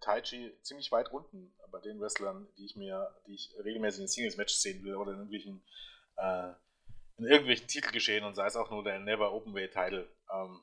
Taichi 0.02 0.52
ziemlich 0.62 0.92
weit 0.92 1.12
unten 1.12 1.54
bei 1.72 1.80
den 1.80 2.00
Wrestlern, 2.00 2.48
die 2.58 2.66
ich 2.66 2.76
mir, 2.76 3.14
die 3.28 3.36
ich 3.36 3.54
regelmäßig 3.64 4.02
in 4.02 4.08
Singles-Matches 4.08 4.62
sehen 4.62 4.84
will 4.84 4.96
oder 4.96 5.12
in 5.12 5.18
irgendwelchen, 5.18 5.64
äh, 6.16 6.52
in 7.18 7.26
irgendwelchen 7.26 7.68
Titelgeschehen 7.68 8.24
und 8.24 8.36
sei 8.36 8.46
es 8.46 8.56
auch 8.56 8.70
nur 8.70 8.84
der 8.84 9.00
Never 9.00 9.34
Openweight 9.34 9.74
Title. 9.74 10.08
Ähm, 10.32 10.62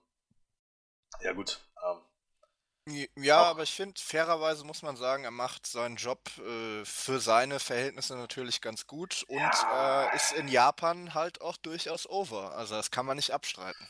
ja 1.21 1.33
gut. 1.33 1.61
Ähm, 1.85 3.09
ja, 3.17 3.43
aber 3.43 3.63
ich 3.63 3.73
finde, 3.73 4.01
fairerweise 4.01 4.65
muss 4.65 4.83
man 4.83 4.97
sagen, 4.97 5.25
er 5.25 5.31
macht 5.31 5.67
seinen 5.67 5.97
Job 5.97 6.31
äh, 6.39 6.85
für 6.85 7.21
seine 7.21 7.61
Verhältnisse 7.61 8.17
natürlich 8.17 8.61
ganz 8.61 8.87
gut 8.87 9.25
und 9.29 9.39
ja. 9.39 10.11
äh, 10.11 10.17
ist 10.17 10.33
in 10.33 10.49
Japan 10.49 11.15
halt 11.15 11.41
auch 11.41 11.57
durchaus 11.57 12.09
over. 12.09 12.57
Also 12.57 12.75
das 12.75 12.91
kann 12.91 13.07
man 13.07 13.17
nicht 13.17 13.33
abstreiten. 13.33 13.87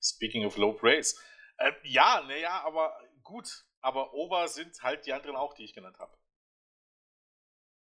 Speaking 0.00 0.44
of 0.44 0.56
low 0.56 0.72
praise. 0.72 1.16
Äh, 1.56 1.72
ja, 1.84 2.22
naja, 2.22 2.62
aber 2.64 2.96
gut. 3.22 3.64
Aber 3.80 4.12
over 4.14 4.46
sind 4.48 4.80
halt 4.82 5.06
die 5.06 5.12
anderen 5.12 5.36
auch, 5.36 5.54
die 5.54 5.64
ich 5.64 5.74
genannt 5.74 5.98
habe. 5.98 6.16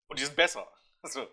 Und 0.07 0.19
die 0.19 0.25
sind 0.25 0.35
besser. 0.35 0.67
Also, 1.05 1.27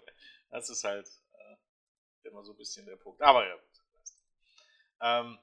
das 0.50 0.68
ist 0.68 0.84
halt 0.84 1.08
äh, 1.32 2.28
immer 2.28 2.44
so 2.44 2.52
ein 2.52 2.58
bisschen 2.58 2.84
der 2.84 2.96
Punkt. 2.96 3.22
Aber 3.22 3.48
ja, 3.48 3.54
gut. 3.54 4.12
Ähm, 5.00 5.38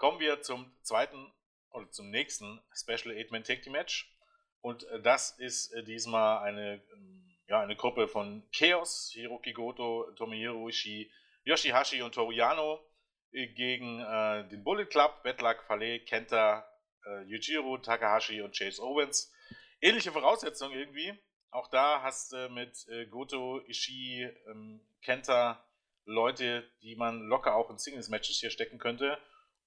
kommen 0.00 0.18
wir 0.18 0.40
zum 0.40 0.72
zweiten 0.82 1.30
oder 1.72 1.90
zum 1.90 2.10
nächsten 2.10 2.58
Special 2.74 3.14
Eight-Man 3.14 3.44
Tag 3.44 3.62
Team 3.62 3.74
Match. 3.74 4.10
Und 4.62 4.84
äh, 4.84 5.02
das 5.02 5.38
ist 5.38 5.72
äh, 5.72 5.84
diesmal 5.84 6.42
eine, 6.42 6.82
ähm, 6.94 7.30
ja, 7.46 7.60
eine 7.60 7.76
Gruppe 7.76 8.08
von 8.08 8.42
Chaos, 8.50 9.10
Hiroki 9.12 9.52
Goto, 9.52 10.10
Tomohiro 10.16 10.68
Ishii, 10.68 11.12
Yoshihashi 11.44 12.00
und 12.02 12.14
Toriyano 12.14 12.80
gegen 13.30 14.00
äh, 14.00 14.48
den 14.48 14.64
Bullet 14.64 14.86
Club, 14.86 15.22
Bedluck, 15.22 15.62
Fale, 15.64 16.00
Kenta, 16.00 16.66
äh, 17.06 17.22
Yujiro, 17.24 17.76
Takahashi 17.78 18.40
und 18.40 18.56
Chase 18.56 18.82
Owens. 18.82 19.30
Ähnliche 19.82 20.12
Voraussetzungen 20.12 20.76
irgendwie. 20.76 21.12
Auch 21.50 21.68
da 21.68 22.02
hast 22.02 22.32
du 22.32 22.48
mit 22.48 22.88
äh, 22.88 23.06
Goto, 23.06 23.60
Ishii, 23.68 24.22
ähm, 24.48 24.80
Kenta 25.02 25.62
Leute, 26.06 26.66
die 26.82 26.96
man 26.96 27.20
locker 27.28 27.54
auch 27.54 27.70
in 27.70 27.78
Singles-Matches 27.78 28.40
hier 28.40 28.50
stecken 28.50 28.78
könnte. 28.78 29.18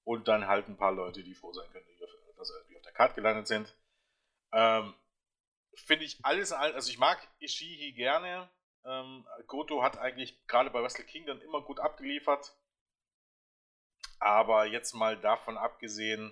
Und 0.04 0.28
dann 0.28 0.48
halt 0.48 0.68
ein 0.68 0.78
paar 0.78 0.92
Leute, 0.92 1.24
die 1.24 1.34
froh 1.34 1.54
sein 1.54 1.70
können, 1.72 1.86
dass 2.36 2.48
sie 2.48 2.54
irgendwie 2.56 2.78
auf 2.78 2.84
der 2.84 2.92
Karte 2.92 3.16
gelandet 3.16 3.48
sind. 3.48 3.74
Ähm, 4.52 4.94
Finde 5.76 6.06
ich 6.06 6.24
alles, 6.24 6.52
also 6.52 6.90
ich 6.92 7.00
mag 7.00 7.26
Ishii 7.40 7.94
gerne. 7.94 8.50
Ähm, 8.86 9.26
Goto 9.48 9.82
hat 9.82 9.98
eigentlich 9.98 10.46
gerade 10.48 10.70
bei 10.70 10.84
Wrestle 10.84 11.06
Kingdom 11.06 11.42
immer 11.42 11.62
gut 11.62 11.80
abgeliefert. 11.80 12.54
Aber 14.20 14.66
jetzt 14.66 14.94
mal 14.94 15.20
davon 15.20 15.58
abgesehen, 15.58 16.32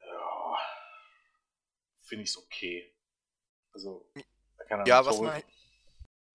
ja, 0.00 0.58
finde 2.02 2.24
ich 2.24 2.30
es 2.30 2.38
okay. 2.38 2.94
Also, 3.72 4.10
keine 4.68 4.86
ja, 4.86 5.04
was 5.04 5.20
man, 5.20 5.42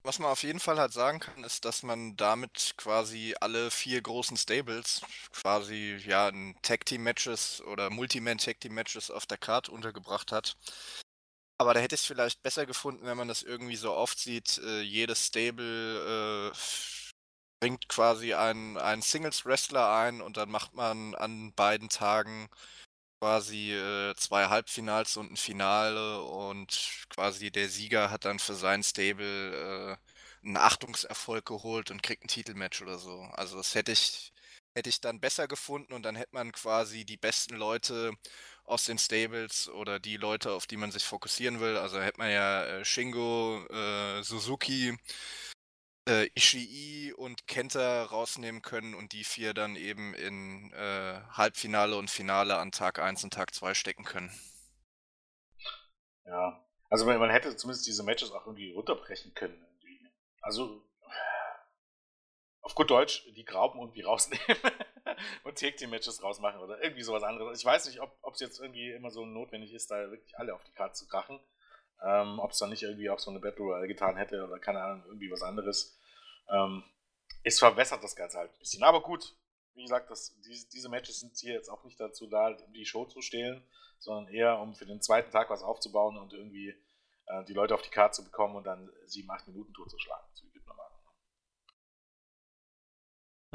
was 0.05 0.19
man 0.19 0.29
auf 0.29 0.43
jeden 0.43 0.59
Fall 0.59 0.79
halt 0.79 0.93
sagen 0.93 1.19
kann, 1.19 1.43
ist, 1.43 1.65
dass 1.65 1.83
man 1.83 2.15
damit 2.15 2.75
quasi 2.77 3.35
alle 3.41 3.71
vier 3.71 4.01
großen 4.01 4.37
Stables 4.37 5.01
quasi 5.31 5.97
ja 6.05 6.29
in 6.29 6.55
Tag 6.61 6.85
Team 6.85 7.03
Matches 7.03 7.61
oder 7.61 7.89
Multiman 7.89 8.37
Tag 8.37 8.59
Team 8.59 8.75
Matches 8.75 9.09
auf 9.09 9.25
der 9.25 9.37
Karte 9.37 9.71
untergebracht 9.71 10.31
hat. 10.31 10.55
Aber 11.57 11.73
da 11.73 11.79
hätte 11.79 11.95
ich 11.95 12.01
es 12.01 12.07
vielleicht 12.07 12.43
besser 12.43 12.65
gefunden, 12.65 13.05
wenn 13.05 13.17
man 13.17 13.27
das 13.27 13.41
irgendwie 13.41 13.77
so 13.77 13.93
oft 13.93 14.19
sieht, 14.19 14.57
äh, 14.59 14.81
jedes 14.81 15.25
Stable 15.27 16.51
äh, 16.51 16.57
bringt 17.61 17.87
quasi 17.87 18.33
einen, 18.33 18.77
einen 18.77 19.01
Singles-Wrestler 19.01 19.89
ein 19.95 20.21
und 20.21 20.37
dann 20.37 20.51
macht 20.51 20.73
man 20.73 21.15
an 21.15 21.53
beiden 21.53 21.89
Tagen 21.89 22.49
quasi 23.25 23.73
äh, 23.73 24.13
zwei 24.17 24.45
Halbfinals 24.49 25.17
und 25.17 25.31
ein 25.31 25.35
Finale 25.37 26.21
und 26.21 27.05
quasi 27.09 27.49
der 27.49 27.69
Sieger 27.69 28.11
hat 28.11 28.23
dann 28.25 28.37
für 28.37 28.53
sein 28.53 28.83
Stable 28.83 29.97
äh, 30.43 30.45
einen 30.45 30.57
Achtungserfolg 30.57 31.43
geholt 31.43 31.89
und 31.89 32.03
kriegt 32.03 32.23
ein 32.23 32.27
Titelmatch 32.27 32.83
oder 32.83 32.99
so. 32.99 33.21
Also 33.33 33.57
das 33.57 33.73
hätte 33.73 33.91
ich, 33.93 34.31
hätte 34.75 34.89
ich 34.89 35.01
dann 35.01 35.19
besser 35.19 35.47
gefunden 35.47 35.93
und 35.93 36.03
dann 36.03 36.15
hätte 36.15 36.33
man 36.33 36.51
quasi 36.51 37.03
die 37.03 37.17
besten 37.17 37.55
Leute 37.55 38.13
aus 38.63 38.85
den 38.85 38.99
Stables 38.99 39.69
oder 39.69 39.99
die 39.99 40.17
Leute, 40.17 40.51
auf 40.51 40.67
die 40.67 40.77
man 40.77 40.91
sich 40.91 41.03
fokussieren 41.03 41.59
will. 41.59 41.77
Also 41.77 41.99
hätte 41.99 42.19
man 42.19 42.29
ja 42.29 42.63
äh, 42.63 42.85
Shingo, 42.85 43.65
äh, 43.71 44.21
Suzuki, 44.21 44.95
äh, 46.07 46.29
Ishii 46.35 47.13
und 47.13 47.47
Kenta 47.47 48.03
rausnehmen 48.03 48.61
können 48.61 48.93
und 48.93 49.13
die 49.13 49.23
vier 49.23 49.53
dann 49.53 49.75
eben 49.75 50.13
in 50.13 50.71
äh, 50.73 51.21
Halbfinale 51.31 51.97
und 51.97 52.09
Finale 52.09 52.57
an 52.57 52.71
Tag 52.71 52.99
1 52.99 53.23
und 53.23 53.33
Tag 53.33 53.53
2 53.53 53.73
stecken 53.73 54.03
können. 54.03 54.31
Ja, 56.25 56.63
also 56.89 57.05
man, 57.05 57.19
man 57.19 57.29
hätte 57.29 57.55
zumindest 57.55 57.87
diese 57.87 58.03
Matches 58.03 58.31
auch 58.31 58.45
irgendwie 58.45 58.71
runterbrechen 58.71 59.33
können. 59.33 59.53
Irgendwie. 59.53 60.11
Also 60.41 60.81
auf 62.61 62.73
gut 62.73 62.89
Deutsch 62.89 63.23
die 63.35 63.45
Graupen 63.45 63.79
irgendwie 63.79 64.01
rausnehmen 64.01 64.57
und 65.43 65.57
Take 65.57 65.75
Team 65.75 65.91
Matches 65.91 66.23
rausmachen 66.23 66.59
oder 66.61 66.83
irgendwie 66.83 67.03
sowas 67.03 67.23
anderes. 67.23 67.59
Ich 67.59 67.65
weiß 67.65 67.85
nicht, 67.85 68.01
ob 68.01 68.33
es 68.33 68.39
jetzt 68.39 68.59
irgendwie 68.59 68.91
immer 68.91 69.11
so 69.11 69.25
notwendig 69.25 69.73
ist, 69.73 69.91
da 69.91 70.09
wirklich 70.09 70.37
alle 70.37 70.53
auf 70.55 70.63
die 70.63 70.73
Karte 70.73 70.95
zu 70.95 71.07
krachen. 71.07 71.39
Ähm, 72.03 72.39
ob 72.39 72.51
es 72.51 72.59
dann 72.59 72.69
nicht 72.69 72.83
irgendwie 72.83 73.09
auch 73.09 73.19
so 73.19 73.31
eine 73.31 73.39
Battle 73.39 73.65
Royale 73.65 73.87
getan 73.87 74.17
hätte 74.17 74.43
oder 74.43 74.59
keine 74.59 74.81
Ahnung, 74.81 75.03
irgendwie 75.05 75.31
was 75.31 75.41
anderes. 75.41 75.99
Ähm, 76.49 76.83
es 77.43 77.59
verwässert 77.59 78.03
das 78.03 78.15
Ganze 78.15 78.37
halt 78.37 78.51
ein 78.51 78.59
bisschen. 78.59 78.83
Aber 78.83 79.01
gut, 79.01 79.35
wie 79.73 79.83
gesagt, 79.83 80.09
das, 80.09 80.39
die, 80.41 80.69
diese 80.73 80.89
Matches 80.89 81.19
sind 81.19 81.37
hier 81.37 81.53
jetzt 81.53 81.69
auch 81.69 81.83
nicht 81.83 81.99
dazu 81.99 82.27
da, 82.27 82.47
um 82.65 82.73
die 82.73 82.85
Show 82.85 83.05
zu 83.05 83.21
stehlen, 83.21 83.63
sondern 83.99 84.33
eher 84.33 84.59
um 84.59 84.75
für 84.75 84.85
den 84.85 85.01
zweiten 85.01 85.31
Tag 85.31 85.49
was 85.49 85.63
aufzubauen 85.63 86.17
und 86.17 86.33
irgendwie 86.33 86.69
äh, 87.27 87.43
die 87.45 87.53
Leute 87.53 87.73
auf 87.73 87.81
die 87.81 87.89
Karte 87.89 88.17
zu 88.17 88.25
bekommen 88.25 88.55
und 88.55 88.65
dann 88.65 88.89
sieben, 89.05 89.31
acht 89.31 89.47
Minuten 89.47 89.73
totzuschlagen. 89.73 90.25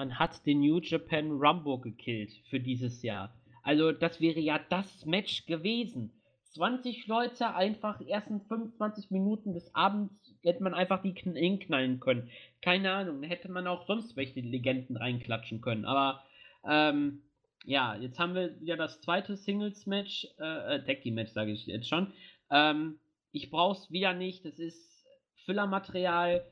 Man 0.00 0.18
hat 0.18 0.46
den 0.46 0.60
New 0.60 0.78
Japan 0.78 1.30
Rumble 1.32 1.78
gekillt 1.78 2.32
für 2.48 2.58
dieses 2.58 3.02
Jahr. 3.02 3.38
Also 3.62 3.92
das 3.92 4.18
wäre 4.18 4.40
ja 4.40 4.58
das 4.58 5.04
Match 5.04 5.44
gewesen. 5.44 6.19
20 6.50 7.06
Leute 7.06 7.54
einfach 7.54 8.00
ersten 8.00 8.40
25 8.40 9.10
Minuten 9.10 9.54
des 9.54 9.74
Abends 9.74 10.12
hätte 10.42 10.62
man 10.62 10.74
einfach 10.74 11.02
die 11.02 11.12
hinknallen 11.12 12.00
können. 12.00 12.28
Keine 12.62 12.92
Ahnung, 12.92 13.22
hätte 13.22 13.50
man 13.50 13.66
auch 13.66 13.86
sonst 13.86 14.16
welche 14.16 14.40
Legenden 14.40 14.96
reinklatschen 14.96 15.60
können. 15.60 15.84
Aber 15.84 16.22
ähm, 16.68 17.22
ja, 17.64 17.94
jetzt 17.96 18.18
haben 18.18 18.34
wir 18.34 18.60
wieder 18.60 18.76
das 18.76 19.00
zweite 19.00 19.36
Singles-Match, 19.36 20.28
äh, 20.38 20.76
äh 20.76 20.84
Tag-Team-Match 20.84 21.32
sage 21.32 21.52
ich 21.52 21.66
jetzt 21.66 21.88
schon. 21.88 22.12
Ähm, 22.50 22.98
ich 23.32 23.50
brauch's 23.50 23.90
wieder 23.90 24.12
nicht, 24.12 24.44
das 24.44 24.58
ist 24.58 25.06
Füllermaterial 25.44 26.44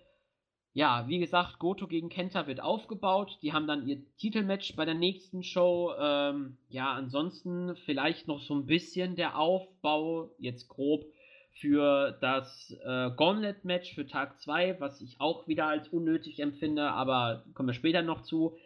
ja, 0.78 1.08
wie 1.08 1.18
gesagt, 1.18 1.58
Goto 1.58 1.88
gegen 1.88 2.08
Kenta 2.08 2.46
wird 2.46 2.60
aufgebaut. 2.60 3.36
Die 3.42 3.52
haben 3.52 3.66
dann 3.66 3.88
ihr 3.88 3.98
Titelmatch 4.16 4.76
bei 4.76 4.84
der 4.84 4.94
nächsten 4.94 5.42
Show. 5.42 5.92
Ähm, 5.98 6.56
ja, 6.68 6.92
ansonsten 6.92 7.74
vielleicht 7.84 8.28
noch 8.28 8.40
so 8.40 8.54
ein 8.54 8.66
bisschen 8.66 9.16
der 9.16 9.36
Aufbau, 9.36 10.30
jetzt 10.38 10.68
grob, 10.68 11.04
für 11.50 12.16
das 12.20 12.70
äh, 12.84 13.10
Gauntlet-Match 13.10 13.92
für 13.96 14.06
Tag 14.06 14.38
2, 14.38 14.78
was 14.78 15.00
ich 15.00 15.20
auch 15.20 15.48
wieder 15.48 15.66
als 15.66 15.88
unnötig 15.88 16.38
empfinde, 16.38 16.92
aber 16.92 17.44
kommen 17.54 17.70
wir 17.70 17.74
später 17.74 18.02
noch 18.02 18.22
zu. 18.22 18.56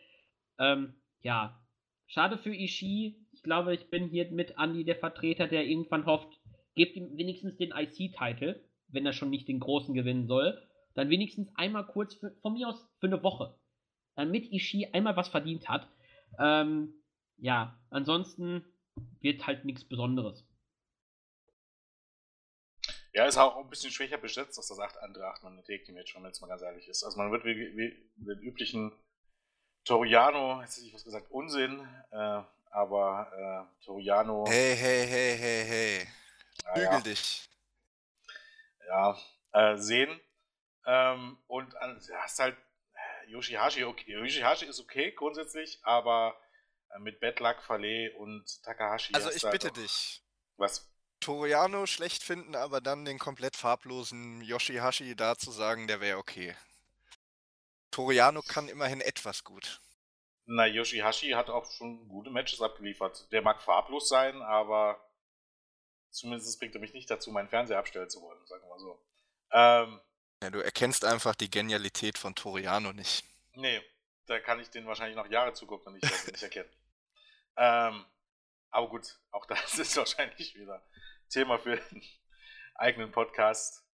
Ähm, 0.59 0.92
ja, 1.22 1.59
schade 2.09 2.37
für 2.37 2.55
Ishii. 2.55 3.25
Ich 3.33 3.42
glaube, 3.42 3.72
ich 3.72 3.88
bin 3.88 4.09
hier 4.09 4.31
mit 4.31 4.57
Andy 4.59 4.85
der 4.85 4.96
Vertreter, 4.96 5.46
der 5.46 5.64
irgendwann 5.64 6.05
hofft, 6.05 6.29
gebt 6.75 6.94
ihm 6.94 7.16
wenigstens 7.16 7.57
den 7.57 7.72
IC-Titel, 7.75 8.61
wenn 8.88 9.07
er 9.07 9.14
schon 9.14 9.31
nicht 9.31 9.48
den 9.48 9.61
großen 9.61 9.94
gewinnen 9.94 10.27
soll 10.27 10.62
dann 10.94 11.11
wenigstens 11.11 11.48
einmal 11.55 11.87
kurz, 11.87 12.14
für, 12.14 12.35
von 12.42 12.55
mir 12.55 12.68
aus 12.68 12.88
für 13.00 13.07
eine 13.07 13.22
Woche, 13.22 13.59
damit 14.16 14.52
Ishii 14.52 14.88
einmal 14.92 15.16
was 15.16 15.28
verdient 15.28 15.68
hat. 15.68 15.88
Ähm, 16.38 16.94
ja, 17.38 17.78
ansonsten 17.90 18.64
wird 19.20 19.46
halt 19.46 19.64
nichts 19.64 19.85
Besonderes. 19.85 20.46
Ja, 23.14 23.26
ist 23.26 23.37
auch 23.37 23.59
ein 23.59 23.68
bisschen 23.68 23.90
schwächer 23.90 24.16
besetzt, 24.16 24.57
dass 24.57 24.68
das 24.68 24.76
sagt 24.76 24.96
andere 24.98 25.26
Achtmann 25.26 25.52
eine 25.52 25.62
Take 25.62 25.92
Match, 25.92 26.14
wenn 26.14 26.22
man 26.22 26.31
jetzt 26.31 26.40
mal 26.40 26.46
ganz 26.46 26.62
ehrlich 26.62 26.88
ist. 26.88 27.05
Also 27.05 27.18
man 27.18 27.31
wird 27.31 27.44
wie, 27.44 27.76
wie 27.76 28.11
den 28.16 28.38
üblichen 28.38 28.92
Toriano, 29.85 30.62
jetzt 30.62 30.76
hätte 30.76 30.87
ich 30.87 30.94
was 30.94 31.05
gesagt, 31.05 31.31
Unsinn, 31.31 31.87
äh, 32.11 32.42
aber 32.70 33.68
äh, 33.81 33.85
Toriano. 33.85 34.46
Hey, 34.48 34.76
hey, 34.76 35.07
hey, 35.07 35.37
hey, 35.37 35.64
hey. 35.66 36.09
Bügel 36.74 36.85
ja. 36.85 37.00
dich. 37.00 37.48
Ja, 38.87 39.18
äh, 39.52 39.76
sehen. 39.76 40.20
Ähm, 40.86 41.38
und 41.46 41.74
äh, 41.74 41.96
hast 42.18 42.38
halt 42.38 42.56
Yoshihashi, 43.26 43.84
okay. 43.84 44.12
Yoshihashi 44.12 44.66
ist 44.66 44.80
okay 44.80 45.12
grundsätzlich, 45.12 45.78
aber 45.82 46.36
äh, 46.94 46.98
mit 46.98 47.20
Bad 47.20 47.40
Luck, 47.40 47.62
Fale 47.62 48.12
und 48.16 48.62
Takahashi. 48.62 49.14
Also 49.14 49.30
ich 49.30 49.42
bitte 49.50 49.70
dich. 49.72 50.22
Was? 50.56 50.88
Toriano 51.20 51.86
schlecht 51.86 52.22
finden, 52.22 52.56
aber 52.56 52.80
dann 52.80 53.04
den 53.04 53.18
komplett 53.18 53.56
farblosen 53.56 54.42
Yoshihashi 54.42 55.14
da 55.14 55.36
zu 55.36 55.52
sagen, 55.52 55.86
der 55.86 56.00
wäre 56.00 56.18
okay. 56.18 56.56
Toriano 57.92 58.42
kann 58.42 58.68
immerhin 58.68 59.00
etwas 59.00 59.44
gut. 59.44 59.80
Na, 60.46 60.66
Yoshihashi 60.66 61.30
hat 61.30 61.50
auch 61.50 61.70
schon 61.70 62.08
gute 62.08 62.30
Matches 62.30 62.60
abgeliefert. 62.60 63.30
Der 63.30 63.42
mag 63.42 63.62
farblos 63.62 64.08
sein, 64.08 64.42
aber 64.42 65.00
zumindest 66.10 66.58
bringt 66.58 66.74
er 66.74 66.80
mich 66.80 66.94
nicht 66.94 67.08
dazu, 67.08 67.30
meinen 67.30 67.48
Fernseher 67.48 67.78
abstellen 67.78 68.10
zu 68.10 68.20
wollen, 68.20 68.44
sagen 68.46 68.62
wir 68.64 68.68
mal 68.68 68.78
so. 68.80 69.00
Ähm, 69.52 70.00
ja, 70.42 70.50
du 70.50 70.61
erkennst 70.61 71.05
einfach 71.05 71.35
die 71.35 71.50
Genialität 71.50 72.18
von 72.18 72.35
Toriano 72.35 72.92
nicht. 72.92 73.24
Nee, 73.55 73.81
da 74.26 74.40
kann 74.40 74.61
ich 74.61 74.70
den 74.70 74.87
wahrscheinlich 74.87 75.16
noch 75.16 75.28
Jahre 75.28 75.52
zugucken 75.52 75.88
und 75.88 76.02
nicht, 76.02 76.26
nicht 76.26 76.42
erkennen. 76.42 76.70
Ähm, 77.55 78.07
aber 78.70 78.88
gut, 78.88 79.20
auch 79.31 79.44
das 79.44 79.78
ist 79.78 79.94
wahrscheinlich 79.98 80.55
wieder 80.55 80.83
Thema 81.28 81.59
für 81.59 81.72
einen 81.72 82.02
eigenen 82.74 83.12
Podcast. 83.12 83.87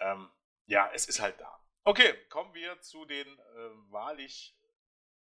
Ähm, 0.00 0.28
ja, 0.66 0.90
es 0.92 1.06
ist 1.06 1.20
halt 1.20 1.40
da. 1.40 1.64
Okay, 1.84 2.12
kommen 2.28 2.52
wir 2.54 2.80
zu 2.80 3.04
den 3.04 3.26
äh, 3.26 3.90
wahrlich 3.90 4.58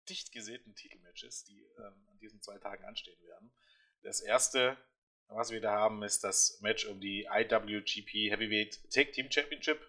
dicht 0.10 0.32
gesäten 0.32 0.76
Titelmatches, 0.76 1.44
die 1.44 1.64
ähm, 1.78 2.08
an 2.10 2.18
diesen 2.20 2.42
zwei 2.42 2.58
Tagen 2.58 2.84
anstehen 2.84 3.22
werden. 3.22 3.54
Das 4.02 4.20
erste, 4.22 4.76
was 5.28 5.52
wir 5.52 5.62
da 5.62 5.72
haben, 5.72 6.02
ist 6.04 6.24
das 6.24 6.60
Match 6.62 6.86
um 6.86 7.00
die 7.00 7.28
IWGP 7.32 8.32
Heavyweight 8.32 8.92
Tag 8.92 9.14
Team 9.14 9.32
Championship 9.32 9.80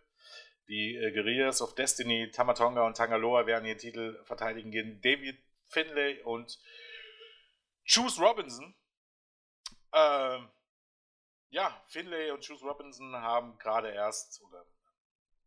die 0.69 0.97
äh, 0.97 1.13
Guerrillas 1.13 1.61
of 1.63 1.75
Destiny, 1.75 2.31
Tamatonga 2.31 2.87
und 2.87 2.97
Tangaloa 2.97 3.47
werden 3.47 3.65
ihren 3.65 3.79
Titel 3.79 4.23
verteidigen 4.25 4.71
gegen 4.71 5.01
David 5.01 5.43
Finlay 5.69 6.23
und 6.23 6.59
Choose 7.87 8.21
Robinson. 8.21 8.75
Ähm, 9.93 10.49
ja, 11.51 11.85
Finlay 11.89 12.31
und 12.31 12.47
Choose 12.47 12.65
Robinson 12.65 13.15
haben 13.17 13.59
gerade 13.59 13.91
erst 13.91 14.41
oder 14.43 14.65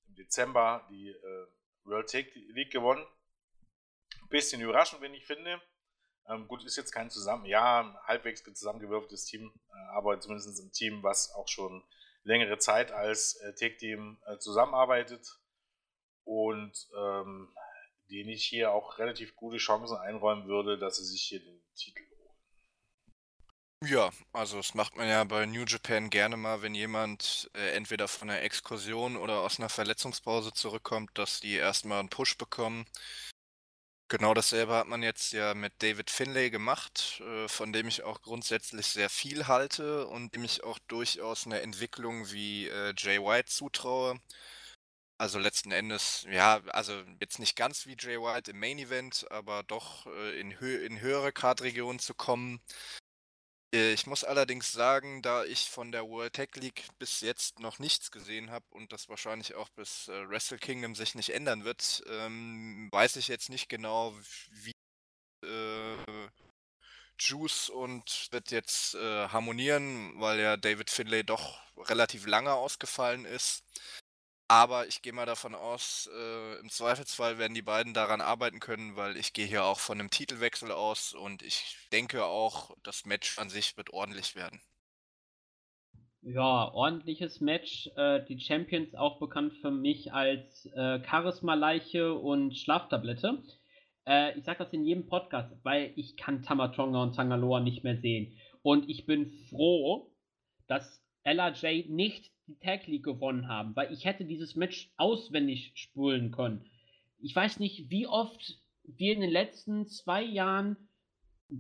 im 0.08 0.16
Dezember 0.16 0.86
die 0.90 1.10
äh, 1.10 1.48
World 1.84 2.10
Take 2.10 2.32
League 2.50 2.72
gewonnen. 2.72 3.06
Bisschen 4.30 4.62
überraschend, 4.62 5.02
wenn 5.02 5.14
ich 5.14 5.26
finde. 5.26 5.62
Ähm, 6.28 6.48
gut, 6.48 6.64
ist 6.64 6.78
jetzt 6.78 6.92
kein 6.92 7.12
zusammen, 7.12 7.46
ja, 7.46 8.00
halbwegs 8.04 8.44
zusammengewürfeltes 8.44 9.26
Team, 9.26 9.52
äh, 9.70 9.96
aber 9.96 10.20
zumindest 10.20 10.60
ein 10.60 10.72
Team, 10.72 11.04
was 11.04 11.32
auch 11.36 11.48
schon 11.48 11.84
längere 12.26 12.58
Zeit 12.58 12.92
als 12.92 13.36
äh, 13.36 13.54
Tech-Team 13.54 14.18
äh, 14.26 14.38
zusammenarbeitet 14.40 15.40
und 16.26 16.74
ähm, 16.98 17.56
denen 18.10 18.30
ich 18.30 18.46
hier 18.46 18.72
auch 18.72 18.98
relativ 19.00 19.36
gute 19.36 19.58
Chancen 19.58 19.98
einräumen 19.98 20.48
würde, 20.48 20.78
dass 20.78 20.98
sie 20.98 21.06
sich 21.06 21.22
hier 21.22 21.40
den 21.40 21.62
Titel 21.76 22.02
holen. 22.02 22.16
Ja, 23.84 24.10
also 24.34 24.58
das 24.58 24.74
macht 24.74 24.96
man 24.96 25.08
ja 25.08 25.24
bei 25.24 25.46
New 25.46 25.64
Japan 25.66 26.10
gerne 26.10 26.38
mal, 26.38 26.62
wenn 26.62 26.74
jemand 26.74 27.50
äh, 27.54 27.76
entweder 27.76 28.08
von 28.08 28.30
einer 28.30 28.42
Exkursion 28.42 29.16
oder 29.18 29.42
aus 29.42 29.60
einer 29.60 29.70
Verletzungspause 29.70 30.52
zurückkommt, 30.54 31.12
dass 31.14 31.40
die 31.40 31.54
erstmal 31.54 32.00
einen 32.00 32.10
Push 32.10 32.38
bekommen. 32.38 32.86
Genau 34.08 34.36
dasselbe 34.36 34.76
hat 34.76 34.88
man 34.88 35.02
jetzt 35.02 35.32
ja 35.34 35.56
mit 35.56 35.74
David 35.82 36.12
Finlay 36.12 36.52
gemacht, 36.52 37.22
äh, 37.26 37.48
von 37.48 37.74
dem 37.74 37.88
ich 37.88 38.04
auch 38.04 38.22
grundsätzlich 38.22 38.86
sehr 38.88 39.10
viel 39.10 39.48
halte 39.48 40.06
und 40.08 40.36
dem 40.36 40.44
ich 40.44 40.64
auch 40.64 40.78
durchaus 40.88 41.46
eine 41.48 41.62
Entwicklung 41.62 42.32
wie 42.32 42.68
äh, 42.68 42.94
Jay 42.98 43.20
White 43.20 43.50
zutraue. 43.52 44.20
Also 45.18 45.40
letzten 45.40 45.72
Endes, 45.72 46.26
ja, 46.30 46.62
also 46.68 47.02
jetzt 47.22 47.40
nicht 47.40 47.56
ganz 47.56 47.86
wie 47.86 47.96
Jay 47.98 48.18
White 48.20 48.52
im 48.52 48.60
Main 48.60 48.78
Event, 48.80 49.26
aber 49.32 49.64
doch 49.64 50.06
äh, 50.08 50.40
in, 50.40 50.60
hö 50.60 50.76
in 50.86 51.00
höhere 51.00 51.32
Kartregionen 51.32 52.00
zu 52.00 52.14
kommen, 52.14 52.62
ich 53.72 54.08
muss 54.08 54.24
allerdings 54.24 54.72
sagen, 54.72 55.22
da 55.22 55.44
ich 55.44 55.70
von 55.70 55.92
der 55.92 56.08
World 56.08 56.34
Tech 56.34 56.50
League 56.56 56.86
bis 57.00 57.22
jetzt 57.22 57.60
noch 57.60 57.80
nichts 57.80 58.12
gesehen 58.12 58.52
habe 58.52 58.66
und 58.72 58.92
das 58.94 59.10
wahrscheinlich 59.10 59.56
auch 59.56 59.70
bis 59.70 60.08
äh, 60.08 60.30
Wrestle 60.30 60.58
Kingdom 60.58 60.96
sich 60.96 61.16
nicht 61.16 61.30
ändern 61.30 61.66
wird, 61.66 62.04
ähm, 62.08 62.90
weiß 62.92 63.18
ich 63.18 63.28
jetzt 63.28 63.50
nicht 63.50 63.68
genau, 63.68 64.16
wie 64.52 64.72
äh, 65.46 66.30
Juice 67.20 67.70
und 67.70 68.28
wird 68.32 68.52
jetzt 68.52 68.96
äh, 68.96 69.28
harmonieren, 69.30 70.20
weil 70.20 70.40
ja 70.40 70.58
David 70.58 70.90
Finlay 70.90 71.24
doch 71.24 71.60
relativ 71.78 72.26
lange 72.26 72.54
ausgefallen 72.54 73.26
ist. 73.26 73.64
Aber 74.48 74.86
ich 74.88 75.02
gehe 75.02 75.14
mal 75.14 75.26
davon 75.26 75.56
aus, 75.56 76.08
äh, 76.14 76.60
im 76.60 76.70
Zweifelsfall 76.70 77.40
werden 77.40 77.56
die 77.56 77.64
beiden 77.64 77.96
daran 77.96 78.22
arbeiten 78.22 78.60
können, 78.60 78.96
weil 78.96 79.18
ich 79.18 79.34
gehe 79.34 79.48
hier 79.48 79.66
auch 79.66 79.80
von 79.80 80.00
einem 80.00 80.12
Titelwechsel 80.12 80.72
aus 80.72 81.14
und 81.14 81.42
ich 81.42 81.78
denke 81.92 82.26
auch, 82.26 82.76
das 82.84 83.06
Match 83.06 83.40
an 83.40 83.50
sich 83.50 83.76
wird 83.76 83.90
ordentlich 83.90 84.36
werden. 84.36 84.62
Ja, 86.22 86.72
ordentliches 86.74 87.40
Match. 87.40 87.90
Äh, 87.96 88.24
die 88.26 88.40
Champions 88.40 88.94
auch 88.96 89.20
bekannt 89.20 89.54
für 89.62 89.72
mich 89.72 90.14
als 90.14 90.66
äh, 90.74 91.00
Charisma-Leiche 91.04 92.14
und 92.14 92.56
Schlaftablette. 92.56 93.44
Äh, 94.08 94.38
ich 94.38 94.44
sage 94.44 94.64
das 94.64 94.74
in 94.74 94.84
jedem 94.86 95.08
Podcast, 95.08 95.56
weil 95.64 95.92
ich 95.96 96.18
kann 96.18 96.44
Tamatonga 96.44 97.02
und 97.04 97.16
Tangaloa 97.16 97.60
nicht 97.60 97.84
mehr 97.84 97.98
sehen. 97.98 98.38
Und 98.64 98.90
ich 98.90 99.06
bin 99.06 99.32
froh, 99.50 100.12
dass 100.68 101.04
LRJ 101.24 101.90
nicht 101.90 102.32
die 102.48 102.58
Tag 102.60 102.88
League 102.88 103.04
gewonnen 103.04 103.48
haben, 103.48 103.76
weil 103.76 103.92
ich 103.92 104.06
hätte 104.06 104.26
dieses 104.26 104.56
Match 104.56 104.92
auswendig 104.98 105.72
spulen 105.76 106.32
können. 106.32 106.66
Ich 107.20 107.36
weiß 107.36 107.60
nicht, 107.60 107.90
wie 107.90 108.08
oft 108.08 108.60
wir 108.84 109.14
in 109.14 109.22
den 109.22 109.32
letzten 109.32 109.88
zwei 109.88 110.24
Jahren 110.24 110.78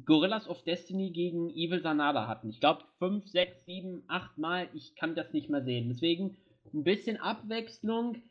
Gorillas 0.06 0.48
of 0.48 0.64
Destiny 0.64 1.12
gegen 1.12 1.50
Evil 1.52 1.82
Sanada 1.82 2.28
hatten. 2.28 2.50
Ich 2.50 2.60
glaube 2.60 2.84
fünf, 2.98 3.28
sechs, 3.28 3.66
sieben, 3.66 4.04
acht 4.08 4.38
Mal. 4.38 4.68
Ich 4.74 4.96
kann 4.96 5.16
das 5.16 5.32
nicht 5.32 5.50
mehr 5.50 5.64
sehen. 5.64 5.90
Deswegen 5.90 6.38
ein 6.74 6.84
bisschen 6.84 7.18
Abwechslung. 7.18 8.24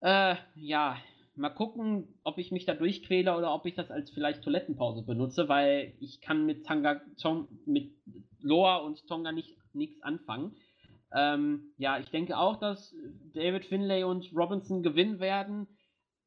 Äh, 0.00 0.36
ja, 0.54 0.98
mal 1.34 1.50
gucken, 1.50 2.08
ob 2.24 2.38
ich 2.38 2.52
mich 2.52 2.66
da 2.66 2.74
durchquäle 2.74 3.36
oder 3.36 3.54
ob 3.54 3.66
ich 3.66 3.74
das 3.74 3.90
als 3.90 4.10
vielleicht 4.10 4.42
Toilettenpause 4.42 5.02
benutze, 5.02 5.48
weil 5.48 5.94
ich 6.00 6.20
kann 6.20 6.44
mit 6.46 6.66
Tanga, 6.66 7.00
Tong, 7.20 7.48
mit 7.64 7.92
Loa 8.40 8.76
und 8.76 9.06
Tonga 9.06 9.32
nicht 9.32 9.56
nichts 9.72 10.02
anfangen. 10.02 10.56
Ähm, 11.16 11.72
ja, 11.78 11.98
ich 11.98 12.10
denke 12.10 12.36
auch, 12.36 12.56
dass 12.56 12.94
David 13.32 13.64
Finlay 13.64 14.04
und 14.04 14.30
Robinson 14.36 14.82
gewinnen 14.82 15.18
werden. 15.18 15.66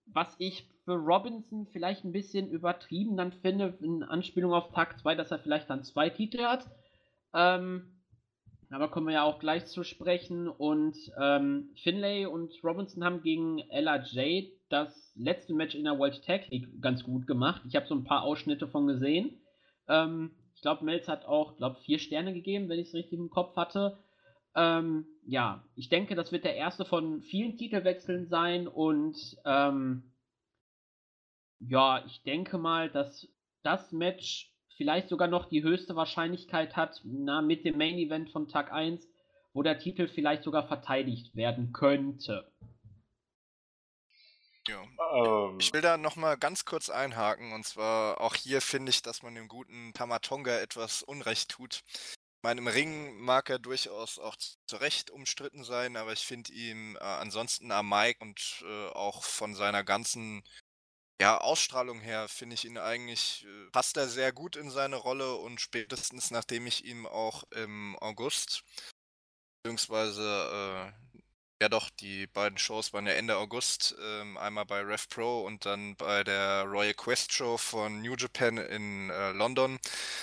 Was 0.08 0.36
ich 0.40 0.68
für 0.84 0.96
Robinson 0.96 1.68
vielleicht 1.68 2.04
ein 2.04 2.12
bisschen 2.12 2.50
übertrieben 2.50 3.16
dann 3.16 3.32
finde, 3.32 3.78
in 3.82 4.02
Anspielung 4.02 4.52
auf 4.52 4.72
Tag 4.72 4.98
2, 4.98 5.14
dass 5.14 5.30
er 5.30 5.38
vielleicht 5.38 5.70
dann 5.70 5.84
zwei 5.84 6.10
Titel 6.10 6.44
hat. 6.44 6.66
Ähm, 7.36 8.00
aber 8.72 8.90
kommen 8.90 9.08
wir 9.08 9.14
ja 9.14 9.24
auch 9.24 9.38
gleich 9.38 9.68
zu 9.68 9.84
sprechen. 9.84 10.48
Und 10.48 10.96
ähm, 11.22 11.70
Finlay 11.84 12.26
und 12.26 12.52
Robinson 12.64 13.04
haben 13.04 13.22
gegen 13.22 13.60
LRJ 13.70 14.50
das 14.70 15.14
letzte 15.16 15.54
Match 15.54 15.76
in 15.76 15.84
der 15.84 16.00
World 16.00 16.24
Tag 16.26 16.50
League 16.50 16.82
ganz 16.82 17.04
gut 17.04 17.28
gemacht. 17.28 17.62
Ich 17.68 17.76
habe 17.76 17.86
so 17.86 17.94
ein 17.94 18.04
paar 18.04 18.24
Ausschnitte 18.24 18.68
von 18.68 18.88
gesehen. 18.88 19.40
Ähm, 19.88 20.32
ich 20.56 20.62
glaube, 20.62 20.84
Melz 20.84 21.08
hat 21.08 21.26
auch, 21.26 21.58
glaube 21.58 21.80
vier 21.86 22.00
Sterne 22.00 22.34
gegeben, 22.34 22.70
wenn 22.70 22.80
ich 22.80 22.88
es 22.88 22.94
richtig 22.96 23.20
im 23.20 23.30
Kopf 23.30 23.56
hatte. 23.56 24.00
Ähm, 24.60 25.07
ja, 25.26 25.64
ich 25.76 25.88
denke, 25.88 26.16
das 26.16 26.34
wird 26.34 26.43
der 26.43 26.57
erste 26.57 26.84
von 26.84 27.22
vielen 27.22 27.55
Titelwechseln 27.55 28.28
sein 28.28 28.68
und 28.68 29.16
ähm, 29.45 30.12
ja, 31.60 32.03
ich 32.05 32.24
denke 32.24 32.57
mal, 32.57 32.89
dass 32.89 33.26
das 33.64 33.93
Match 33.93 34.53
vielleicht 34.76 35.07
sogar 35.07 35.30
noch 35.30 35.47
die 35.47 35.64
höchste 35.64 35.95
Wahrscheinlichkeit 35.95 36.76
hat, 36.76 36.99
na, 37.05 37.41
mit 37.41 37.64
dem 37.64 37.78
Main 37.78 37.97
Event 37.97 38.32
von 38.32 38.49
Tag 38.49 38.74
1, 38.74 39.07
wo 39.53 39.64
der 39.64 39.80
Titel 39.80 40.10
vielleicht 40.10 40.43
sogar 40.43 40.68
verteidigt 40.68 41.34
werden 41.38 41.72
könnte. 41.72 42.51
Ja. 44.68 44.84
Ähm. 45.14 45.57
Ich 45.60 45.72
will 45.72 45.82
da 45.82 45.97
nochmal 45.97 46.38
ganz 46.38 46.66
kurz 46.66 46.89
einhaken 46.89 47.53
und 47.53 47.66
zwar 47.66 48.20
auch 48.20 48.36
hier 48.36 48.60
finde 48.60 48.89
ich, 48.89 49.01
dass 49.01 49.24
man 49.24 49.36
dem 49.36 49.47
guten 49.47 49.93
Tamatonga 49.93 50.60
etwas 50.60 51.01
Unrecht 51.01 51.49
tut. 51.49 51.82
Ich 52.40 52.44
meine, 52.44 52.62
im 52.62 52.68
Ring 52.68 53.20
mag 53.20 53.50
er 53.50 53.60
durchaus 53.60 54.18
auch 54.18 54.38
zu 54.38 54.78
Recht 54.78 55.12
umstritten 55.12 55.66
sein, 55.66 55.98
aber 55.98 56.14
ich 56.14 56.26
finde 56.26 56.54
ihn 56.54 56.96
äh, 56.96 57.00
ansonsten 57.00 57.70
am 57.70 57.90
Mike 57.90 58.20
und 58.22 58.64
äh, 58.64 58.88
auch 58.92 59.26
von 59.26 59.56
seiner 59.56 59.84
ganzen 59.84 60.42
ja, 61.22 61.38
Ausstrahlung 61.38 62.00
her 62.00 62.30
finde 62.30 62.54
ich 62.54 62.64
ihn 62.64 62.78
eigentlich, 62.78 63.46
äh, 63.46 63.70
passt 63.72 63.98
er 63.98 64.08
sehr 64.08 64.32
gut 64.32 64.56
in 64.56 64.72
seine 64.72 64.96
Rolle 64.96 65.36
und 65.36 65.60
spätestens 65.60 66.32
nachdem 66.32 66.66
ich 66.66 66.86
ihm 66.86 67.06
auch 67.08 67.44
im 67.52 68.00
August, 68.00 68.64
beziehungsweise 69.62 70.94
äh, 70.94 71.09
ja 71.62 71.68
doch, 71.68 71.89
die 71.89 72.28
beiden 72.28 72.57
Shows 72.57 72.93
waren 72.93 73.05
ja 73.05 73.14
Ende 73.14 73.38
August, 73.38 73.95
ähm, 74.01 74.38
einmal 74.38 74.66
bei 74.66 74.82
Rev 74.82 75.07
Pro 75.10 75.41
und 75.41 75.66
dann 75.66 75.95
bei 75.97 76.24
der 76.24 76.64
Royal 76.64 76.93
Quest 76.93 77.34
Show 77.34 77.57
von 77.57 78.01
New 78.01 78.16
Japan 78.16 78.57
in 78.57 79.10
äh, 79.10 79.32
London. 79.32 79.80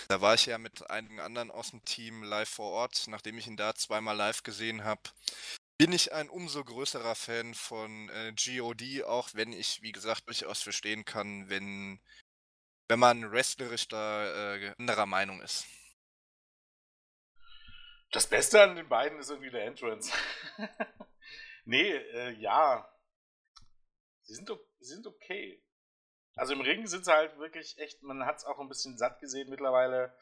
Da 0.09 0.21
war 0.21 0.35
ich 0.35 0.47
ja 0.47 0.57
mit 0.57 0.89
einigen 0.91 1.21
anderen 1.21 1.51
aus 1.51 1.71
dem 1.71 1.85
Team 1.85 2.23
live 2.23 2.49
vor 2.49 2.71
Ort. 2.73 3.05
Nachdem 3.09 3.37
ich 3.37 3.47
ihn 3.47 3.57
da 3.57 3.75
zweimal 3.75 4.17
live 4.17 4.43
gesehen 4.43 4.85
habe, 4.85 5.03
bin 5.79 5.93
ich 5.93 6.13
ein 6.15 6.31
umso 6.31 6.65
größerer 6.65 7.15
Fan 7.15 7.55
von 7.55 8.09
äh, 8.09 8.33
GOD, 8.33 9.05
auch 9.05 9.29
wenn 9.35 9.53
ich, 9.53 9.83
wie 9.83 9.93
gesagt, 9.93 10.27
durchaus 10.29 10.63
verstehen 10.63 11.05
kann, 11.05 11.51
wenn, 11.51 12.01
wenn 12.89 12.99
man 12.99 13.31
wrestlerisch 13.31 13.89
da 13.89 14.55
äh, 14.55 14.75
anderer 14.79 15.07
Meinung 15.07 15.43
ist. 15.43 15.67
Das 18.11 18.27
Beste 18.27 18.63
an 18.63 18.77
den 18.77 18.89
beiden 18.89 19.19
ist 19.19 19.29
irgendwie 19.29 19.51
der 19.51 19.67
Entrance. 19.67 20.11
nee, 21.67 21.93
äh, 21.93 22.33
ja. 22.41 22.89
Sie 24.23 24.35
sind, 24.35 24.51
sie 24.81 24.95
sind 24.95 25.07
okay. 25.07 25.63
Also 26.35 26.53
im 26.53 26.61
Ring 26.61 26.87
sind 26.87 27.05
sie 27.05 27.13
halt 27.13 27.39
wirklich 27.39 27.79
echt, 27.79 28.03
man 28.03 28.27
hat 28.27 28.39
es 28.39 28.45
auch 28.45 28.59
ein 28.59 28.69
bisschen 28.69 28.99
satt 28.99 29.21
gesehen 29.21 29.49
mittlerweile. 29.49 30.13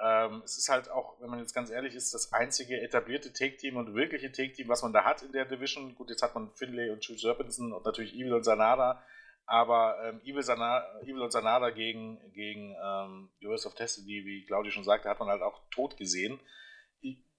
Ähm, 0.00 0.42
es 0.44 0.58
ist 0.58 0.68
halt 0.68 0.90
auch, 0.90 1.20
wenn 1.20 1.30
man 1.30 1.40
jetzt 1.40 1.54
ganz 1.54 1.70
ehrlich 1.70 1.94
ist, 1.94 2.14
das 2.14 2.32
einzige 2.32 2.80
etablierte 2.80 3.32
Take-Team 3.32 3.76
und 3.76 3.94
wirkliche 3.94 4.30
Take-Team, 4.30 4.68
was 4.68 4.82
man 4.82 4.92
da 4.92 5.04
hat 5.04 5.22
in 5.22 5.32
der 5.32 5.44
Division. 5.44 5.94
Gut, 5.94 6.10
jetzt 6.10 6.22
hat 6.22 6.34
man 6.34 6.52
Finlay 6.54 6.90
und 6.90 7.04
Jules 7.04 7.22
Serpentson 7.22 7.72
und 7.72 7.84
natürlich 7.84 8.14
Evil 8.14 8.34
und 8.34 8.44
Sanada. 8.44 9.02
Aber 9.46 9.98
ähm, 10.04 10.20
Evil, 10.24 10.42
Sanada, 10.42 11.00
Evil 11.00 11.22
und 11.22 11.30
Sanada 11.30 11.70
gegen, 11.70 12.20
gegen 12.32 12.76
ähm, 12.82 13.30
US 13.42 13.66
of 13.66 13.74
Destiny, 13.74 14.24
wie 14.24 14.44
Claudia 14.44 14.70
schon 14.70 14.84
sagte, 14.84 15.08
hat 15.08 15.18
man 15.18 15.28
halt 15.28 15.42
auch 15.42 15.62
tot 15.70 15.96
gesehen 15.96 16.38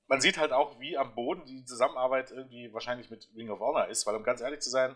man 0.09 0.21
sieht 0.21 0.37
halt 0.37 0.51
auch, 0.51 0.79
wie 0.79 0.97
am 0.97 1.13
Boden 1.13 1.45
die 1.45 1.63
Zusammenarbeit 1.63 2.31
irgendwie 2.31 2.73
wahrscheinlich 2.73 3.09
mit 3.11 3.29
Ring 3.35 3.51
of 3.51 3.59
Honor 3.59 3.87
ist, 3.87 4.05
weil 4.05 4.15
um 4.15 4.23
ganz 4.23 4.41
ehrlich 4.41 4.59
zu 4.59 4.71
sein, 4.71 4.95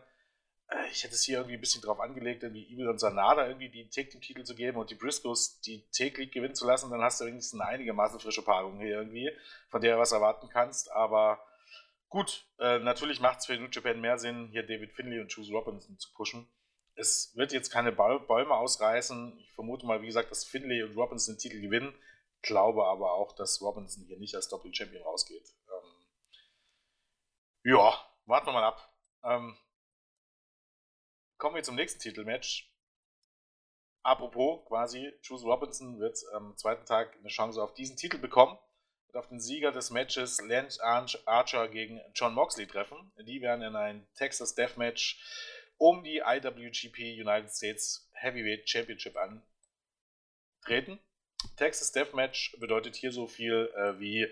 äh, 0.70 0.88
ich 0.92 1.04
hätte 1.04 1.14
es 1.14 1.24
hier 1.24 1.38
irgendwie 1.38 1.56
ein 1.56 1.62
bisschen 1.62 1.84
drauf 1.84 2.00
angelegt, 2.00 2.42
irgendwie 2.42 2.66
Evil 2.66 2.90
und 2.90 3.00
Sanada 3.00 3.48
irgendwie 3.48 3.70
die 3.70 3.88
Take-Team-Titel 3.88 4.44
zu 4.44 4.56
geben 4.56 4.80
und 4.80 4.90
die 4.90 4.96
Briscoes 4.96 5.62
die 5.62 5.88
Take-League 5.92 6.34
gewinnen 6.34 6.56
zu 6.56 6.66
lassen, 6.66 6.90
dann 6.90 7.02
hast 7.02 7.22
du 7.22 7.26
wenigstens 7.26 7.62
eine 7.62 7.70
einigermaßen 7.70 8.20
frische 8.20 8.42
Paarung 8.42 8.80
hier 8.80 8.98
irgendwie, 8.98 9.32
von 9.70 9.82
der 9.82 9.96
du 9.96 10.02
was 10.02 10.12
erwarten 10.12 10.50
kannst, 10.50 10.92
aber 10.92 11.40
gut, 12.10 12.48
äh, 12.58 12.80
natürlich 12.80 13.20
macht 13.20 13.40
es 13.40 13.46
für 13.46 13.56
New 13.56 13.70
Japan 13.72 14.02
mehr 14.02 14.18
Sinn, 14.18 14.48
hier 14.52 14.64
David 14.64 14.94
Finley 14.94 15.20
und 15.20 15.32
Juice 15.32 15.52
Robinson 15.52 16.00
zu 16.00 16.12
pushen. 16.14 16.48
Es 16.96 17.36
wird 17.36 17.54
jetzt 17.54 17.72
keine 17.72 17.92
Bäume 17.92 18.54
ausreißen. 18.54 19.36
Ich 19.40 19.52
vermute 19.54 19.88
mal, 19.88 20.04
wie 20.04 20.06
gesagt, 20.06 20.30
dass 20.30 20.46
Finley 20.46 20.84
und 20.84 20.96
Robinson 20.96 21.34
den 21.34 21.40
Titel 21.40 21.60
gewinnen 21.60 21.92
glaube 22.44 22.86
aber 22.86 23.14
auch, 23.14 23.34
dass 23.34 23.62
Robinson 23.62 24.06
hier 24.06 24.20
nicht 24.20 24.36
als 24.36 24.50
Doppel-Champion 24.50 25.02
rausgeht. 25.04 25.50
Ähm, 25.68 26.06
ja, 27.64 27.94
warten 28.26 28.48
wir 28.48 28.54
mal 28.54 28.64
ab. 28.64 28.94
Ähm, 29.24 29.58
kommen 31.38 31.56
wir 31.56 31.64
zum 31.64 31.76
nächsten 31.76 32.00
Titelmatch. 32.00 32.70
Apropos, 34.04 34.66
quasi, 34.68 35.14
Juice 35.22 35.46
Robinson 35.46 35.98
wird 36.00 36.20
am 36.34 36.56
zweiten 36.58 36.86
Tag 36.86 37.16
eine 37.18 37.30
Chance 37.30 37.64
auf 37.64 37.74
diesen 37.74 37.96
Titel 37.96 38.18
bekommen 38.18 38.60
und 39.08 39.18
auf 39.18 39.30
den 39.30 39.40
Sieger 39.40 39.72
des 39.72 39.92
Matches 39.92 40.42
Lance 40.42 40.78
Archer 41.26 41.70
gegen 41.70 42.02
John 42.14 42.34
Moxley 42.34 42.68
treffen. 42.68 43.14
Die 43.26 43.42
werden 43.42 43.62
in 43.62 43.78
ein 43.78 44.06
Texas 44.16 44.56
Deathmatch 44.56 45.22
um 45.78 46.04
die 46.04 46.18
IWGP 46.18 47.22
United 47.22 47.50
States 47.50 48.10
Heavyweight 48.14 48.70
Championship 48.70 49.16
antreten. 49.16 51.00
Texas 51.58 51.92
Deathmatch 51.92 52.56
bedeutet 52.60 52.96
hier 52.96 53.12
so 53.12 53.28
viel 53.28 53.72
äh, 53.76 54.00
wie 54.00 54.28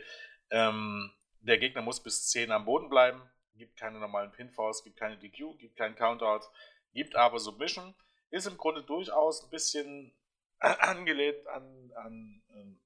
ähm, 0.50 1.12
der 1.42 1.58
Gegner 1.58 1.82
muss 1.82 2.02
bis 2.02 2.28
10 2.30 2.52
am 2.52 2.66
Boden 2.66 2.90
bleiben, 2.90 3.22
gibt 3.56 3.78
keine 3.78 4.00
normalen 4.00 4.32
Pinfalls, 4.32 4.84
gibt 4.84 4.98
keine 4.98 5.18
DQ, 5.18 5.58
gibt 5.58 5.76
keinen 5.76 5.96
Countout, 5.96 6.46
gibt 6.94 7.16
aber 7.16 7.40
Submission. 7.40 7.96
Ist 8.30 8.48
im 8.48 8.58
Grunde 8.58 8.84
durchaus 8.84 9.44
ein 9.44 9.50
bisschen 9.50 10.14
angelehnt 10.60 11.46
an, 11.48 11.92
an 11.96 12.44
ähm, 12.54 12.80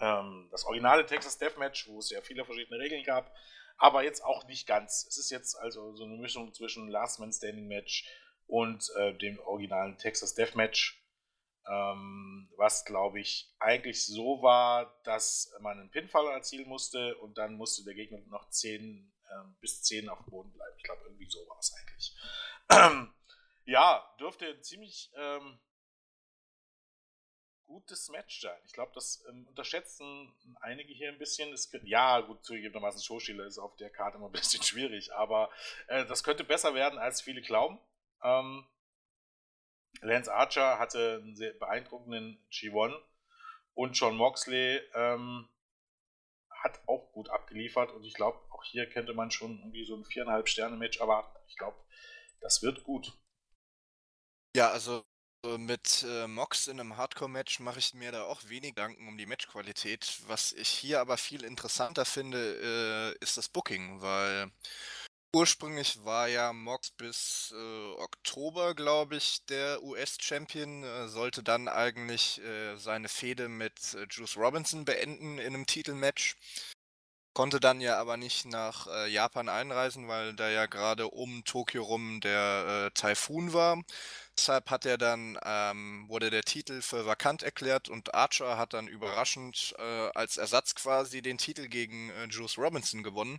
ähm, 0.00 0.48
das 0.50 0.64
originale 0.64 1.04
Texas 1.06 1.38
Deathmatch, 1.38 1.88
wo 1.88 1.98
es 1.98 2.10
ja 2.10 2.20
viele 2.20 2.44
verschiedene 2.44 2.78
Regeln 2.78 3.04
gab, 3.04 3.34
aber 3.76 4.02
jetzt 4.02 4.24
auch 4.24 4.46
nicht 4.46 4.66
ganz. 4.66 5.06
Es 5.08 5.18
ist 5.18 5.30
jetzt 5.30 5.58
also 5.58 5.94
so 5.94 6.04
eine 6.04 6.16
Mischung 6.16 6.52
zwischen 6.54 6.88
Last 6.88 7.18
Man 7.18 7.32
Standing 7.32 7.66
Match 7.66 8.08
und 8.46 8.90
äh, 8.96 9.14
dem 9.14 9.38
originalen 9.40 9.96
Texas 9.98 10.34
Deathmatch 10.34 10.99
was 12.56 12.84
glaube 12.84 13.20
ich 13.20 13.54
eigentlich 13.58 14.04
so 14.04 14.42
war, 14.42 15.00
dass 15.04 15.52
man 15.60 15.78
einen 15.78 15.90
Pinfall 15.90 16.26
erzielen 16.28 16.68
musste 16.68 17.16
und 17.18 17.38
dann 17.38 17.54
musste 17.54 17.84
der 17.84 17.94
Gegner 17.94 18.18
noch 18.28 18.48
10 18.48 19.12
äh, 19.30 19.34
bis 19.60 19.82
10 19.82 20.08
auf 20.08 20.18
dem 20.18 20.30
Boden 20.30 20.52
bleiben. 20.52 20.74
Ich 20.76 20.84
glaube, 20.84 21.02
irgendwie 21.04 21.30
so 21.30 21.38
war 21.48 21.58
es 21.58 21.72
eigentlich. 21.74 22.16
Ähm, 22.70 23.14
ja, 23.64 24.14
dürfte 24.18 24.46
ein 24.46 24.62
ziemlich 24.62 25.10
ähm, 25.14 25.60
gutes 27.66 28.08
Match 28.08 28.40
sein. 28.40 28.60
Ich 28.64 28.72
glaube, 28.72 28.92
das 28.94 29.24
ähm, 29.28 29.46
unterschätzen 29.46 30.34
einige 30.60 30.92
hier 30.92 31.08
ein 31.08 31.18
bisschen. 31.18 31.54
Könnte, 31.70 31.86
ja, 31.86 32.20
gut, 32.20 32.44
zugegebenermaßen, 32.44 33.02
Showstealer 33.02 33.46
ist 33.46 33.58
auf 33.58 33.76
der 33.76 33.90
Karte 33.90 34.16
immer 34.16 34.26
ein 34.26 34.32
bisschen 34.32 34.62
schwierig, 34.64 35.12
aber 35.14 35.50
äh, 35.86 36.04
das 36.06 36.24
könnte 36.24 36.44
besser 36.44 36.74
werden, 36.74 36.98
als 36.98 37.22
viele 37.22 37.42
glauben. 37.42 37.78
Ähm, 38.22 38.66
Lance 40.00 40.32
Archer 40.32 40.78
hatte 40.78 41.20
einen 41.22 41.36
sehr 41.36 41.52
beeindruckenden 41.52 42.38
G1 42.50 42.94
und 43.74 43.92
John 43.92 44.16
Moxley 44.16 44.80
ähm, 44.94 45.48
hat 46.50 46.80
auch 46.86 47.12
gut 47.12 47.28
abgeliefert 47.30 47.92
und 47.92 48.04
ich 48.04 48.14
glaube, 48.14 48.38
auch 48.50 48.64
hier 48.64 48.88
könnte 48.88 49.14
man 49.14 49.30
schon 49.30 49.58
irgendwie 49.58 49.84
so 49.84 49.96
ein 49.96 50.04
viereinhalb 50.04 50.48
Sterne 50.48 50.76
Match 50.76 51.00
erwarten. 51.00 51.36
Ich 51.48 51.56
glaube, 51.56 51.76
das 52.40 52.62
wird 52.62 52.84
gut. 52.84 53.12
Ja, 54.56 54.70
also 54.70 55.04
mit 55.58 56.04
äh, 56.06 56.26
Mox 56.26 56.66
in 56.66 56.78
einem 56.78 56.96
Hardcore-Match 56.96 57.60
mache 57.60 57.78
ich 57.78 57.94
mir 57.94 58.12
da 58.12 58.24
auch 58.24 58.42
wenig 58.48 58.74
Gedanken 58.74 59.08
um 59.08 59.16
die 59.16 59.24
Matchqualität. 59.24 60.20
Was 60.26 60.52
ich 60.52 60.68
hier 60.68 61.00
aber 61.00 61.16
viel 61.16 61.44
interessanter 61.44 62.04
finde, 62.04 63.14
äh, 63.18 63.24
ist 63.24 63.38
das 63.38 63.48
Booking, 63.48 64.02
weil 64.02 64.50
ursprünglich 65.34 66.04
war 66.04 66.28
ja 66.28 66.52
Mox 66.52 66.90
bis 66.90 67.54
äh, 67.56 67.92
Oktober, 67.98 68.74
glaube 68.74 69.16
ich, 69.16 69.44
der 69.46 69.82
US-Champion, 69.82 70.82
äh, 70.84 71.08
sollte 71.08 71.42
dann 71.42 71.68
eigentlich 71.68 72.40
äh, 72.42 72.76
seine 72.76 73.08
Fehde 73.08 73.48
mit 73.48 73.94
äh, 73.94 74.06
Juice 74.10 74.36
Robinson 74.36 74.84
beenden 74.84 75.38
in 75.38 75.54
einem 75.54 75.66
Titelmatch. 75.66 76.36
Konnte 77.32 77.60
dann 77.60 77.80
ja 77.80 77.98
aber 77.98 78.16
nicht 78.16 78.44
nach 78.46 78.88
äh, 78.88 79.08
Japan 79.08 79.48
einreisen, 79.48 80.08
weil 80.08 80.34
da 80.34 80.50
ja 80.50 80.66
gerade 80.66 81.08
um 81.08 81.44
Tokio 81.44 81.84
rum 81.84 82.20
der 82.20 82.88
äh, 82.88 82.90
Taifun 82.98 83.52
war. 83.52 83.80
Deshalb 84.36 84.68
hat 84.70 84.84
er 84.84 84.98
dann, 84.98 85.38
ähm, 85.44 86.06
wurde 86.08 86.30
der 86.30 86.42
Titel 86.42 86.82
für 86.82 87.06
vakant 87.06 87.42
erklärt 87.44 87.88
und 87.88 88.14
Archer 88.14 88.58
hat 88.58 88.72
dann 88.72 88.88
überraschend 88.88 89.74
als 90.14 90.38
Ersatz 90.38 90.74
quasi 90.74 91.20
den 91.22 91.38
Titel 91.38 91.68
gegen 91.68 92.10
Juice 92.30 92.56
Robinson 92.58 93.02
gewonnen. 93.02 93.38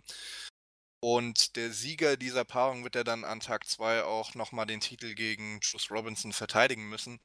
Und 1.04 1.56
der 1.56 1.72
Sieger 1.72 2.16
dieser 2.16 2.44
Paarung 2.44 2.84
wird 2.84 2.94
ja 2.94 3.02
dann 3.02 3.24
an 3.24 3.40
Tag 3.40 3.66
2 3.66 4.04
auch 4.04 4.36
nochmal 4.36 4.66
den 4.66 4.80
Titel 4.80 5.14
gegen 5.14 5.58
Juice 5.60 5.90
Robinson 5.90 6.32
verteidigen 6.32 6.88
müssen. 6.88 7.18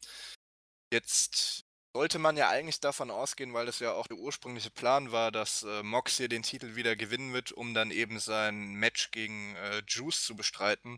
Jetzt 0.91 1.63
sollte 1.93 2.17
man 2.17 2.37
ja 2.37 2.49
eigentlich 2.49 2.79
davon 2.79 3.11
ausgehen, 3.11 3.53
weil 3.53 3.67
das 3.67 3.79
ja 3.79 3.93
auch 3.93 4.07
der 4.07 4.17
ursprüngliche 4.17 4.71
Plan 4.71 5.11
war, 5.11 5.31
dass 5.31 5.63
äh, 5.63 5.83
Mox 5.83 6.17
hier 6.17 6.27
den 6.27 6.43
Titel 6.43 6.75
wieder 6.75 6.95
gewinnen 6.95 7.33
wird, 7.33 7.51
um 7.51 7.73
dann 7.75 7.91
eben 7.91 8.19
sein 8.19 8.73
Match 8.73 9.11
gegen 9.11 9.55
äh, 9.55 9.83
Juice 9.87 10.23
zu 10.23 10.35
bestreiten. 10.35 10.97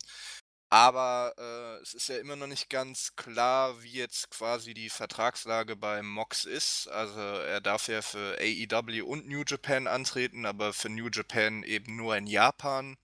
Aber 0.71 1.33
äh, 1.37 1.81
es 1.81 1.95
ist 1.95 2.09
ja 2.09 2.17
immer 2.19 2.35
noch 2.35 2.47
nicht 2.47 2.69
ganz 2.69 3.15
klar, 3.15 3.81
wie 3.81 3.91
jetzt 3.93 4.29
quasi 4.29 4.75
die 4.75 4.89
Vertragslage 4.89 5.75
bei 5.75 6.03
Mox 6.03 6.45
ist. 6.45 6.87
Also 6.89 7.19
er 7.19 7.59
darf 7.59 7.87
ja 7.87 8.03
für 8.03 8.37
AEW 8.39 9.03
und 9.03 9.27
New 9.27 9.43
Japan 9.47 9.87
antreten, 9.87 10.45
aber 10.45 10.73
für 10.73 10.89
New 10.89 11.09
Japan 11.11 11.63
eben 11.63 11.95
nur 11.95 12.15
in 12.17 12.27
Japan. 12.27 12.97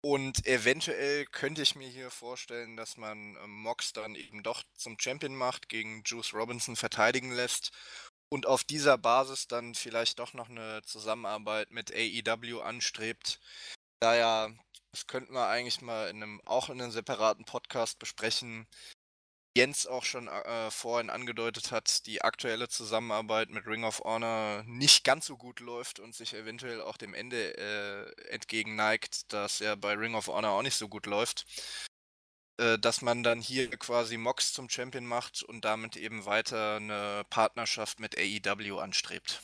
Und 0.00 0.46
eventuell 0.46 1.24
könnte 1.26 1.62
ich 1.62 1.76
mir 1.76 1.88
hier 1.88 2.10
vorstellen, 2.10 2.76
dass 2.76 2.96
man 2.98 3.36
äh, 3.36 3.46
Mox 3.46 3.92
dann 3.92 4.14
eben 4.14 4.42
doch 4.42 4.62
zum 4.74 4.98
Champion 4.98 5.34
macht, 5.34 5.68
gegen 5.68 6.02
Juice 6.04 6.34
Robinson 6.34 6.76
verteidigen 6.76 7.32
lässt 7.32 7.70
und 8.28 8.46
auf 8.46 8.64
dieser 8.64 8.98
Basis 8.98 9.46
dann 9.48 9.74
vielleicht 9.74 10.18
doch 10.18 10.34
noch 10.34 10.50
eine 10.50 10.82
Zusammenarbeit 10.84 11.70
mit 11.70 11.92
AEW 11.94 12.60
anstrebt. 12.60 13.40
Da 14.00 14.14
ja, 14.14 14.50
das 14.94 15.08
könnten 15.08 15.34
wir 15.34 15.48
eigentlich 15.48 15.80
mal 15.80 16.08
in 16.08 16.22
einem, 16.22 16.40
auch 16.44 16.70
in 16.70 16.80
einem 16.80 16.92
separaten 16.92 17.44
Podcast 17.44 17.98
besprechen, 17.98 18.68
Jens 19.56 19.88
auch 19.88 20.04
schon 20.04 20.28
äh, 20.28 20.70
vorhin 20.70 21.10
angedeutet 21.10 21.72
hat, 21.72 22.06
die 22.06 22.22
aktuelle 22.22 22.68
Zusammenarbeit 22.68 23.50
mit 23.50 23.66
Ring 23.66 23.82
of 23.82 24.00
Honor 24.04 24.62
nicht 24.66 25.02
ganz 25.02 25.26
so 25.26 25.36
gut 25.36 25.58
läuft 25.58 25.98
und 25.98 26.14
sich 26.14 26.34
eventuell 26.34 26.80
auch 26.80 26.96
dem 26.96 27.12
Ende 27.12 27.56
äh, 27.56 28.30
entgegenneigt, 28.30 29.32
dass 29.32 29.60
er 29.60 29.76
bei 29.76 29.94
Ring 29.94 30.14
of 30.14 30.28
Honor 30.28 30.52
auch 30.52 30.62
nicht 30.62 30.76
so 30.76 30.88
gut 30.88 31.06
läuft. 31.06 31.44
Äh, 32.60 32.78
dass 32.78 33.02
man 33.02 33.24
dann 33.24 33.40
hier 33.40 33.68
quasi 33.70 34.16
Mox 34.16 34.52
zum 34.52 34.68
Champion 34.68 35.06
macht 35.06 35.42
und 35.42 35.64
damit 35.64 35.96
eben 35.96 36.24
weiter 36.24 36.76
eine 36.76 37.24
Partnerschaft 37.30 37.98
mit 37.98 38.16
AEW 38.16 38.78
anstrebt. 38.78 39.42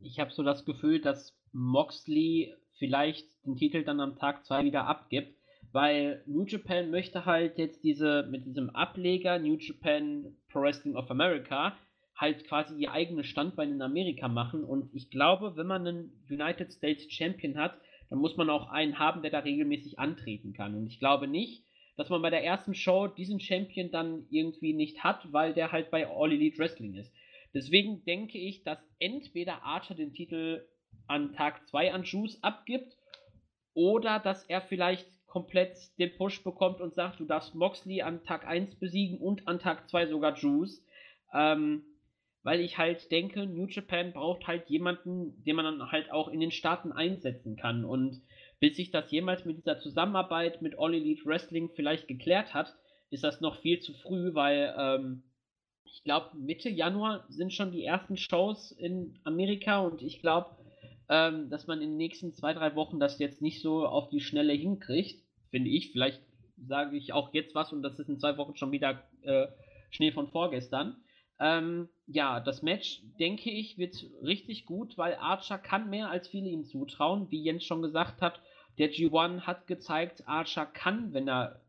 Ich 0.00 0.18
habe 0.18 0.32
so 0.32 0.42
das 0.42 0.66
Gefühl, 0.66 1.00
dass 1.00 1.34
Moxley 1.52 2.54
vielleicht 2.78 3.31
den 3.44 3.56
Titel 3.56 3.84
dann 3.84 4.00
am 4.00 4.16
Tag 4.16 4.44
2 4.44 4.64
wieder 4.64 4.86
abgibt 4.86 5.34
weil 5.72 6.22
New 6.26 6.44
Japan 6.44 6.90
möchte 6.90 7.24
halt 7.24 7.58
jetzt 7.58 7.82
diese, 7.82 8.28
mit 8.30 8.44
diesem 8.46 8.70
Ableger 8.70 9.38
New 9.38 9.56
Japan 9.56 10.36
Pro 10.48 10.60
Wrestling 10.60 10.96
of 10.96 11.10
America 11.10 11.76
halt 12.14 12.44
quasi 12.46 12.78
ihr 12.78 12.92
eigenes 12.92 13.26
Standbein 13.26 13.72
in 13.72 13.82
Amerika 13.82 14.28
machen. 14.28 14.64
Und 14.64 14.94
ich 14.94 15.10
glaube, 15.10 15.56
wenn 15.56 15.66
man 15.66 15.86
einen 15.86 16.24
United 16.30 16.72
States 16.72 17.10
Champion 17.10 17.56
hat, 17.56 17.74
dann 18.10 18.18
muss 18.18 18.36
man 18.36 18.50
auch 18.50 18.68
einen 18.68 18.98
haben, 18.98 19.22
der 19.22 19.30
da 19.30 19.38
regelmäßig 19.38 19.98
antreten 19.98 20.52
kann. 20.52 20.74
Und 20.74 20.86
ich 20.86 20.98
glaube 20.98 21.26
nicht, 21.26 21.64
dass 21.96 22.10
man 22.10 22.22
bei 22.22 22.30
der 22.30 22.44
ersten 22.44 22.74
Show 22.74 23.08
diesen 23.08 23.40
Champion 23.40 23.90
dann 23.90 24.26
irgendwie 24.30 24.74
nicht 24.74 25.02
hat, 25.02 25.32
weil 25.32 25.54
der 25.54 25.72
halt 25.72 25.90
bei 25.90 26.06
All 26.06 26.30
Elite 26.30 26.58
Wrestling 26.58 26.94
ist. 26.94 27.12
Deswegen 27.54 28.04
denke 28.04 28.38
ich, 28.38 28.62
dass 28.62 28.78
entweder 28.98 29.62
Archer 29.62 29.94
den 29.94 30.12
Titel 30.12 30.66
an 31.06 31.32
Tag 31.32 31.66
2 31.68 31.92
an 31.92 32.04
Juice 32.04 32.42
abgibt 32.42 32.96
oder 33.74 34.18
dass 34.18 34.44
er 34.44 34.60
vielleicht 34.60 35.06
komplett 35.26 35.76
den 35.98 36.14
Push 36.16 36.44
bekommt 36.44 36.80
und 36.80 36.94
sagt, 36.94 37.20
du 37.20 37.24
darfst 37.24 37.54
Moxley 37.54 38.02
an 38.02 38.22
Tag 38.24 38.46
1 38.46 38.76
besiegen 38.76 39.18
und 39.18 39.48
an 39.48 39.58
Tag 39.58 39.88
2 39.88 40.06
sogar 40.06 40.36
Juice. 40.36 40.84
Ähm, 41.32 41.84
weil 42.42 42.60
ich 42.60 42.76
halt 42.76 43.10
denke, 43.10 43.46
New 43.46 43.66
Japan 43.66 44.12
braucht 44.12 44.46
halt 44.46 44.68
jemanden, 44.68 45.42
den 45.44 45.56
man 45.56 45.64
dann 45.64 45.92
halt 45.92 46.10
auch 46.10 46.28
in 46.28 46.40
den 46.40 46.50
Staaten 46.50 46.92
einsetzen 46.92 47.56
kann. 47.56 47.84
Und 47.84 48.20
bis 48.58 48.76
sich 48.76 48.90
das 48.90 49.10
jemals 49.10 49.44
mit 49.44 49.58
dieser 49.58 49.78
Zusammenarbeit 49.78 50.60
mit 50.60 50.78
All 50.78 50.94
Elite 50.94 51.24
Wrestling 51.24 51.70
vielleicht 51.74 52.08
geklärt 52.08 52.52
hat, 52.52 52.74
ist 53.10 53.24
das 53.24 53.40
noch 53.40 53.60
viel 53.60 53.80
zu 53.80 53.92
früh, 53.94 54.34
weil 54.34 54.74
ähm, 54.76 55.22
ich 55.84 56.02
glaube, 56.04 56.36
Mitte 56.36 56.68
Januar 56.68 57.24
sind 57.28 57.52
schon 57.52 57.70
die 57.70 57.84
ersten 57.84 58.16
Shows 58.16 58.72
in 58.72 59.18
Amerika 59.24 59.80
und 59.80 60.02
ich 60.02 60.20
glaube, 60.20 60.56
ähm, 61.12 61.50
dass 61.50 61.66
man 61.66 61.82
in 61.82 61.90
den 61.90 61.96
nächsten 61.98 62.32
zwei, 62.32 62.54
drei 62.54 62.74
Wochen 62.74 62.98
das 62.98 63.18
jetzt 63.18 63.42
nicht 63.42 63.60
so 63.60 63.86
auf 63.86 64.08
die 64.08 64.20
Schnelle 64.20 64.54
hinkriegt, 64.54 65.22
finde 65.50 65.68
ich. 65.68 65.92
Vielleicht 65.92 66.22
sage 66.56 66.96
ich 66.96 67.12
auch 67.12 67.34
jetzt 67.34 67.54
was 67.54 67.70
und 67.70 67.82
das 67.82 67.98
ist 67.98 68.08
in 68.08 68.18
zwei 68.18 68.38
Wochen 68.38 68.56
schon 68.56 68.72
wieder 68.72 69.02
äh, 69.20 69.46
Schnee 69.90 70.10
von 70.10 70.28
vorgestern. 70.28 70.96
Ähm, 71.38 71.90
ja, 72.06 72.40
das 72.40 72.62
Match, 72.62 73.02
denke 73.20 73.50
ich, 73.50 73.76
wird 73.76 73.94
richtig 74.22 74.64
gut, 74.64 74.96
weil 74.96 75.16
Archer 75.16 75.58
kann 75.58 75.90
mehr, 75.90 76.08
als 76.08 76.28
viele 76.28 76.48
ihm 76.48 76.64
zutrauen. 76.64 77.30
Wie 77.30 77.42
Jens 77.42 77.64
schon 77.64 77.82
gesagt 77.82 78.22
hat, 78.22 78.40
der 78.78 78.90
G1 78.90 79.42
hat 79.42 79.66
gezeigt, 79.66 80.26
Archer 80.26 80.64
kann, 80.64 81.12
wenn 81.12 81.28
er 81.28 81.60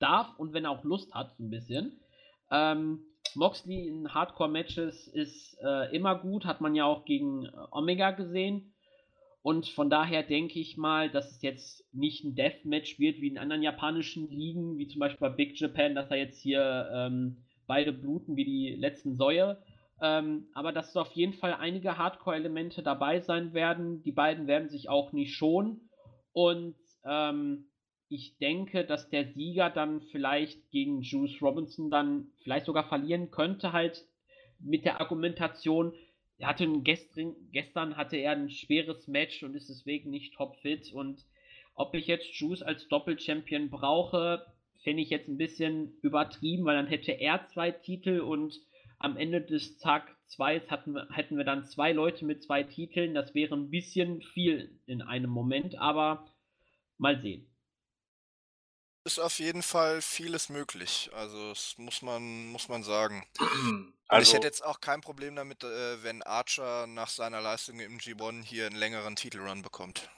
darf 0.00 0.36
und 0.40 0.54
wenn 0.54 0.64
er 0.64 0.72
auch 0.72 0.82
Lust 0.82 1.14
hat, 1.14 1.36
so 1.36 1.44
ein 1.44 1.50
bisschen. 1.50 2.00
Ähm, 2.50 3.04
Moxley 3.36 3.86
in 3.86 4.12
Hardcore-Matches 4.12 5.06
ist 5.06 5.56
äh, 5.62 5.94
immer 5.94 6.18
gut, 6.18 6.44
hat 6.44 6.60
man 6.60 6.74
ja 6.74 6.84
auch 6.84 7.04
gegen 7.04 7.48
Omega 7.70 8.10
gesehen. 8.10 8.71
Und 9.42 9.66
von 9.68 9.90
daher 9.90 10.22
denke 10.22 10.60
ich 10.60 10.76
mal, 10.76 11.10
dass 11.10 11.32
es 11.32 11.42
jetzt 11.42 11.84
nicht 11.92 12.24
ein 12.24 12.36
Deathmatch 12.36 12.98
wird 13.00 13.20
wie 13.20 13.26
in 13.26 13.38
anderen 13.38 13.62
japanischen 13.62 14.30
Ligen, 14.30 14.78
wie 14.78 14.86
zum 14.86 15.00
Beispiel 15.00 15.28
bei 15.28 15.34
Big 15.34 15.60
Japan, 15.60 15.96
dass 15.96 16.08
da 16.08 16.14
jetzt 16.14 16.40
hier 16.40 16.88
ähm, 16.94 17.38
beide 17.66 17.92
bluten 17.92 18.36
wie 18.36 18.44
die 18.44 18.76
letzten 18.76 19.16
Säue. 19.16 19.60
Ähm, 20.00 20.46
aber 20.54 20.72
dass 20.72 20.90
es 20.90 20.96
auf 20.96 21.12
jeden 21.12 21.32
Fall 21.32 21.54
einige 21.54 21.98
Hardcore-Elemente 21.98 22.82
dabei 22.82 23.20
sein 23.20 23.52
werden. 23.52 24.02
Die 24.02 24.12
beiden 24.12 24.46
werden 24.46 24.68
sich 24.68 24.88
auch 24.88 25.12
nicht 25.12 25.34
schonen. 25.34 25.88
Und 26.32 26.76
ähm, 27.04 27.66
ich 28.08 28.36
denke, 28.38 28.84
dass 28.84 29.10
der 29.10 29.26
Sieger 29.32 29.70
dann 29.70 30.02
vielleicht 30.02 30.70
gegen 30.70 31.02
Juice 31.02 31.40
Robinson 31.40 31.90
dann 31.90 32.28
vielleicht 32.42 32.66
sogar 32.66 32.84
verlieren 32.84 33.30
könnte, 33.30 33.72
halt 33.72 34.04
mit 34.60 34.84
der 34.84 35.00
Argumentation, 35.00 35.94
er 36.42 36.48
hatte 36.48 36.66
gestern, 36.80 37.36
gestern 37.52 37.96
hatte 37.96 38.16
er 38.16 38.32
ein 38.32 38.50
schweres 38.50 39.06
Match 39.06 39.44
und 39.44 39.54
ist 39.54 39.68
deswegen 39.68 40.10
nicht 40.10 40.34
topfit. 40.34 40.92
Und 40.92 41.24
ob 41.74 41.94
ich 41.94 42.08
jetzt 42.08 42.34
Juice 42.34 42.62
als 42.62 42.88
Doppelchampion 42.88 43.70
brauche, 43.70 44.44
fände 44.82 45.02
ich 45.04 45.10
jetzt 45.10 45.28
ein 45.28 45.38
bisschen 45.38 45.96
übertrieben, 46.02 46.64
weil 46.64 46.74
dann 46.74 46.88
hätte 46.88 47.12
er 47.12 47.46
zwei 47.46 47.70
Titel 47.70 48.20
und 48.20 48.60
am 48.98 49.16
Ende 49.16 49.40
des 49.40 49.78
Tag 49.78 50.16
2 50.26 50.62
hätten 51.12 51.36
wir 51.36 51.44
dann 51.44 51.64
zwei 51.64 51.92
Leute 51.92 52.24
mit 52.24 52.42
zwei 52.42 52.64
Titeln. 52.64 53.14
Das 53.14 53.34
wäre 53.34 53.54
ein 53.54 53.70
bisschen 53.70 54.20
viel 54.20 54.80
in 54.86 55.00
einem 55.00 55.30
Moment, 55.30 55.78
aber 55.78 56.26
mal 56.98 57.20
sehen 57.20 57.46
ist 59.04 59.18
auf 59.18 59.38
jeden 59.38 59.62
Fall 59.62 60.00
vieles 60.00 60.48
möglich. 60.48 61.10
Also 61.12 61.48
das 61.50 61.74
muss 61.76 62.02
man, 62.02 62.46
muss 62.46 62.68
man 62.68 62.82
sagen. 62.82 63.26
Also, 64.12 64.28
ich 64.28 64.34
hätte 64.34 64.46
jetzt 64.46 64.64
auch 64.64 64.80
kein 64.80 65.00
Problem 65.00 65.36
damit, 65.36 65.64
äh, 65.64 66.02
wenn 66.02 66.22
Archer 66.22 66.86
nach 66.86 67.08
seiner 67.08 67.40
Leistung 67.40 67.80
im 67.80 67.98
G1 67.98 68.44
hier 68.44 68.66
einen 68.66 68.76
längeren 68.76 69.16
Titelrun 69.16 69.62
bekommt. 69.62 70.10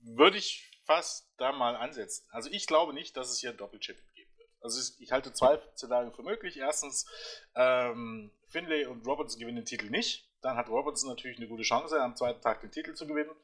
Würde 0.00 0.36
ich 0.36 0.70
fast 0.84 1.26
da 1.38 1.52
mal 1.52 1.76
ansetzen. 1.76 2.26
Also 2.30 2.50
ich 2.50 2.66
glaube 2.66 2.92
nicht, 2.92 3.16
dass 3.16 3.30
es 3.30 3.40
hier 3.40 3.50
ein 3.50 3.56
Doppelchip 3.56 3.96
geben 4.14 4.30
wird. 4.36 4.50
Also 4.60 4.80
ich 4.98 5.12
halte 5.12 5.32
zwei 5.32 5.60
Szenarien 5.76 6.12
für 6.12 6.22
möglich. 6.22 6.58
Erstens, 6.58 7.06
ähm, 7.54 8.30
Finlay 8.48 8.86
und 8.86 9.06
Robinson 9.06 9.40
gewinnen 9.40 9.56
den 9.56 9.64
Titel 9.64 9.90
nicht. 9.90 10.28
Dann 10.42 10.56
hat 10.56 10.68
Robinson 10.68 11.08
natürlich 11.08 11.38
eine 11.38 11.48
gute 11.48 11.62
Chance, 11.62 12.00
am 12.00 12.16
zweiten 12.16 12.42
Tag 12.42 12.60
den 12.60 12.70
Titel 12.70 12.94
zu 12.94 13.06
gewinnen. 13.06 13.34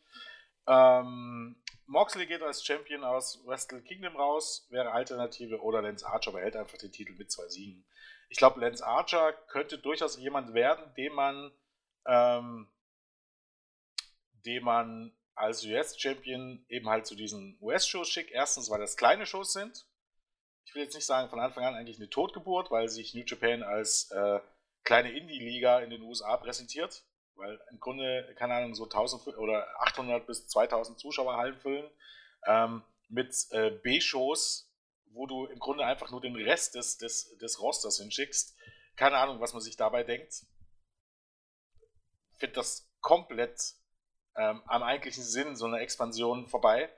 Ähm, 0.67 1.57
Moxley 1.91 2.27
geht 2.27 2.41
als 2.41 2.65
Champion 2.65 3.03
aus 3.03 3.45
Wrestle 3.45 3.83
Kingdom 3.83 4.15
raus, 4.15 4.65
wäre 4.71 4.93
Alternative, 4.93 5.61
oder 5.61 5.83
Lance 5.83 6.07
Archer 6.07 6.31
behält 6.31 6.55
einfach 6.55 6.79
den 6.79 6.93
Titel 6.93 7.15
mit 7.15 7.33
zwei 7.33 7.49
Siegen. 7.49 7.85
Ich 8.29 8.39
glaube, 8.39 8.61
Lance 8.61 8.87
Archer 8.87 9.33
könnte 9.49 9.77
durchaus 9.77 10.17
jemand 10.17 10.55
werden, 10.55 10.85
den 10.95 11.13
man, 11.13 11.51
ähm, 12.07 12.69
den 14.47 14.63
man 14.63 15.13
als 15.35 15.65
US-Champion 15.65 16.65
eben 16.69 16.89
halt 16.89 17.07
zu 17.09 17.17
diesen 17.17 17.59
US-Shows 17.61 18.09
schickt. 18.09 18.31
Erstens, 18.31 18.71
weil 18.71 18.79
das 18.79 18.97
kleine 18.97 19.27
Shows 19.27 19.53
sind. 19.53 19.85
Ich 20.67 20.77
will 20.77 20.85
jetzt 20.85 20.95
nicht 20.95 21.07
sagen, 21.07 21.29
von 21.29 21.41
Anfang 21.41 21.65
an 21.65 21.75
eigentlich 21.75 21.99
eine 21.99 22.09
Totgeburt, 22.09 22.71
weil 22.71 22.89
sich 22.89 23.15
New 23.15 23.25
Japan 23.27 23.65
als 23.65 24.13
äh, 24.13 24.39
kleine 24.85 25.11
Indie-Liga 25.11 25.81
in 25.81 25.91
den 25.91 26.03
USA 26.03 26.37
präsentiert 26.37 27.03
weil 27.41 27.61
im 27.71 27.81
Grunde, 27.81 28.35
keine 28.37 28.55
Ahnung, 28.55 28.75
so 28.75 28.85
1000 28.85 29.39
oder 29.39 29.67
800 29.81 30.27
bis 30.27 30.47
2000 30.47 30.99
Zuschauer 30.99 31.37
Hallen 31.37 31.59
füllen 31.59 31.91
ähm, 32.47 32.83
mit 33.09 33.35
äh, 33.51 33.71
B-Shows, 33.71 34.71
wo 35.13 35.27
du 35.27 35.47
im 35.47 35.59
Grunde 35.59 35.85
einfach 35.85 36.11
nur 36.11 36.21
den 36.21 36.37
Rest 36.37 36.75
des, 36.75 36.99
des, 36.99 37.37
des 37.39 37.61
Rosters 37.61 37.99
hinschickst. 37.99 38.57
Keine 38.97 39.17
Ahnung, 39.17 39.41
was 39.41 39.53
man 39.53 39.63
sich 39.63 39.77
dabei 39.77 40.05
denkt. 40.05 40.45
Finde 42.37 42.55
das 42.55 42.89
komplett 43.01 43.75
ähm, 44.37 44.63
am 44.67 44.83
eigentlichen 44.83 45.25
Sinn 45.25 45.57
so 45.57 45.67
eine 45.67 45.81
Expansion 45.81 46.47
vorbei. 46.47 46.91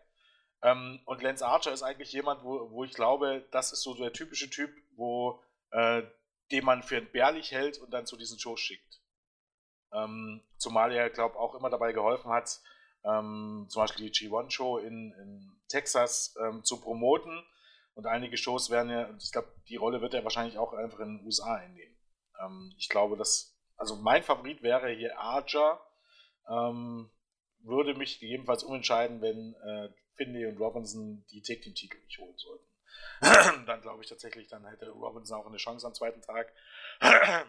Ähm, 0.62 1.00
und 1.06 1.22
Lance 1.22 1.46
Archer 1.46 1.72
ist 1.72 1.82
eigentlich 1.82 2.12
jemand, 2.12 2.44
wo, 2.44 2.70
wo 2.70 2.84
ich 2.84 2.92
glaube, 2.92 3.46
das 3.50 3.72
ist 3.72 3.82
so 3.82 3.94
der 3.94 4.12
typische 4.12 4.50
Typ, 4.50 4.70
wo 4.96 5.42
äh, 5.70 6.02
den 6.50 6.64
man 6.64 6.82
für 6.82 6.96
entbehrlich 6.96 7.52
hält 7.52 7.78
und 7.78 7.90
dann 7.92 8.06
zu 8.06 8.16
diesen 8.16 8.38
Shows 8.38 8.60
schickt. 8.60 9.01
Ähm, 9.92 10.42
zumal 10.58 10.92
er, 10.92 11.10
glaube 11.10 11.34
ich, 11.34 11.40
auch 11.40 11.54
immer 11.54 11.70
dabei 11.70 11.92
geholfen 11.92 12.30
hat, 12.30 12.60
ähm, 13.04 13.66
zum 13.68 13.82
Beispiel 13.82 14.10
die 14.10 14.12
G1-Show 14.12 14.78
in, 14.78 15.12
in, 15.12 15.52
Texas 15.68 16.34
ähm, 16.38 16.62
zu 16.64 16.80
promoten. 16.80 17.42
Und 17.94 18.06
einige 18.06 18.36
Shows 18.36 18.70
werden 18.70 18.90
ja, 18.90 19.08
ich 19.18 19.32
glaube, 19.32 19.48
die 19.68 19.76
Rolle 19.76 20.02
wird 20.02 20.12
er 20.12 20.24
wahrscheinlich 20.24 20.58
auch 20.58 20.74
einfach 20.74 21.00
in 21.00 21.18
den 21.18 21.26
USA 21.26 21.54
einnehmen. 21.54 21.96
Ähm, 22.42 22.74
ich 22.76 22.88
glaube, 22.88 23.16
dass, 23.16 23.58
also 23.76 23.96
mein 23.96 24.22
Favorit 24.22 24.62
wäre 24.62 24.90
hier 24.90 25.18
Archer. 25.18 25.80
Ähm, 26.48 27.10
würde 27.60 27.94
mich 27.94 28.20
gegebenenfalls 28.20 28.64
umentscheiden, 28.64 29.20
wenn 29.22 29.54
äh, 29.54 29.88
Finley 30.16 30.46
und 30.46 30.58
Robinson 30.58 31.24
die 31.30 31.42
Take 31.42 31.60
Team 31.60 31.74
Titel 31.74 31.98
nicht 32.04 32.18
holen 32.18 32.36
sollten. 32.36 32.66
dann 33.66 33.80
glaube 33.80 34.02
ich 34.02 34.08
tatsächlich, 34.08 34.48
dann 34.48 34.66
hätte 34.66 34.90
Robinson 34.90 35.38
auch 35.38 35.46
eine 35.46 35.56
Chance 35.56 35.86
am 35.86 35.94
zweiten 35.94 36.20
Tag 36.22 36.52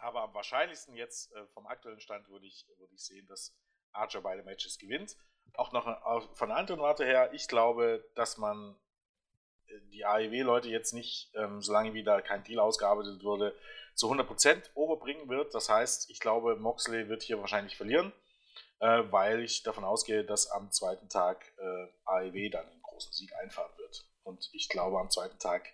aber 0.00 0.22
am 0.22 0.34
wahrscheinlichsten 0.34 0.94
jetzt 0.94 1.32
äh, 1.32 1.46
vom 1.48 1.66
aktuellen 1.66 2.00
Stand 2.00 2.28
würde 2.28 2.46
ich, 2.46 2.66
würde 2.78 2.94
ich 2.94 3.04
sehen, 3.04 3.26
dass 3.26 3.54
Archer 3.92 4.20
beide 4.20 4.42
Matches 4.42 4.78
gewinnt. 4.78 5.16
Auch 5.54 5.72
noch 5.72 5.86
äh, 5.86 6.34
von 6.34 6.48
der 6.48 6.58
anderen 6.58 6.80
Warte 6.80 7.04
her, 7.04 7.32
ich 7.32 7.48
glaube, 7.48 8.04
dass 8.14 8.36
man 8.36 8.76
äh, 9.66 9.80
die 9.92 10.04
AEW-Leute 10.04 10.68
jetzt 10.68 10.92
nicht, 10.92 11.30
ähm, 11.34 11.62
solange 11.62 11.94
wieder 11.94 12.22
kein 12.22 12.44
Deal 12.44 12.60
ausgearbeitet 12.60 13.22
wurde, 13.24 13.56
zu 13.94 14.10
100% 14.10 14.70
overbringen 14.74 15.28
wird. 15.28 15.54
Das 15.54 15.68
heißt, 15.68 16.10
ich 16.10 16.20
glaube, 16.20 16.56
Moxley 16.56 17.08
wird 17.08 17.22
hier 17.22 17.40
wahrscheinlich 17.40 17.76
verlieren, 17.76 18.12
äh, 18.80 19.02
weil 19.10 19.42
ich 19.42 19.62
davon 19.62 19.84
ausgehe, 19.84 20.24
dass 20.24 20.50
am 20.50 20.70
zweiten 20.70 21.08
Tag 21.08 21.52
äh, 21.58 21.86
AEW 22.04 22.50
dann 22.50 22.66
einen 22.68 22.82
großen 22.82 23.12
Sieg 23.12 23.34
einfahren 23.36 23.76
wird. 23.78 24.06
Und 24.22 24.50
ich 24.52 24.68
glaube, 24.68 24.98
am 24.98 25.10
zweiten 25.10 25.38
Tag 25.38 25.72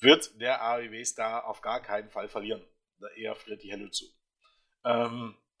wird 0.00 0.40
der 0.40 0.62
AEW-Star 0.62 1.46
auf 1.46 1.60
gar 1.60 1.80
keinen 1.80 2.10
Fall 2.10 2.28
verlieren 2.28 2.66
eher 3.10 3.34
friert 3.34 3.62
die 3.62 3.70
Helle 3.70 3.90
zu. 3.90 4.06
Ähm, 4.84 5.36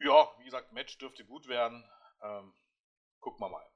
ja, 0.00 0.28
wie 0.38 0.44
gesagt, 0.44 0.72
Match 0.72 0.98
dürfte 0.98 1.24
gut 1.24 1.48
werden. 1.48 1.84
Ähm, 2.22 2.54
gucken 3.20 3.40
wir 3.40 3.48
mal. 3.48 3.66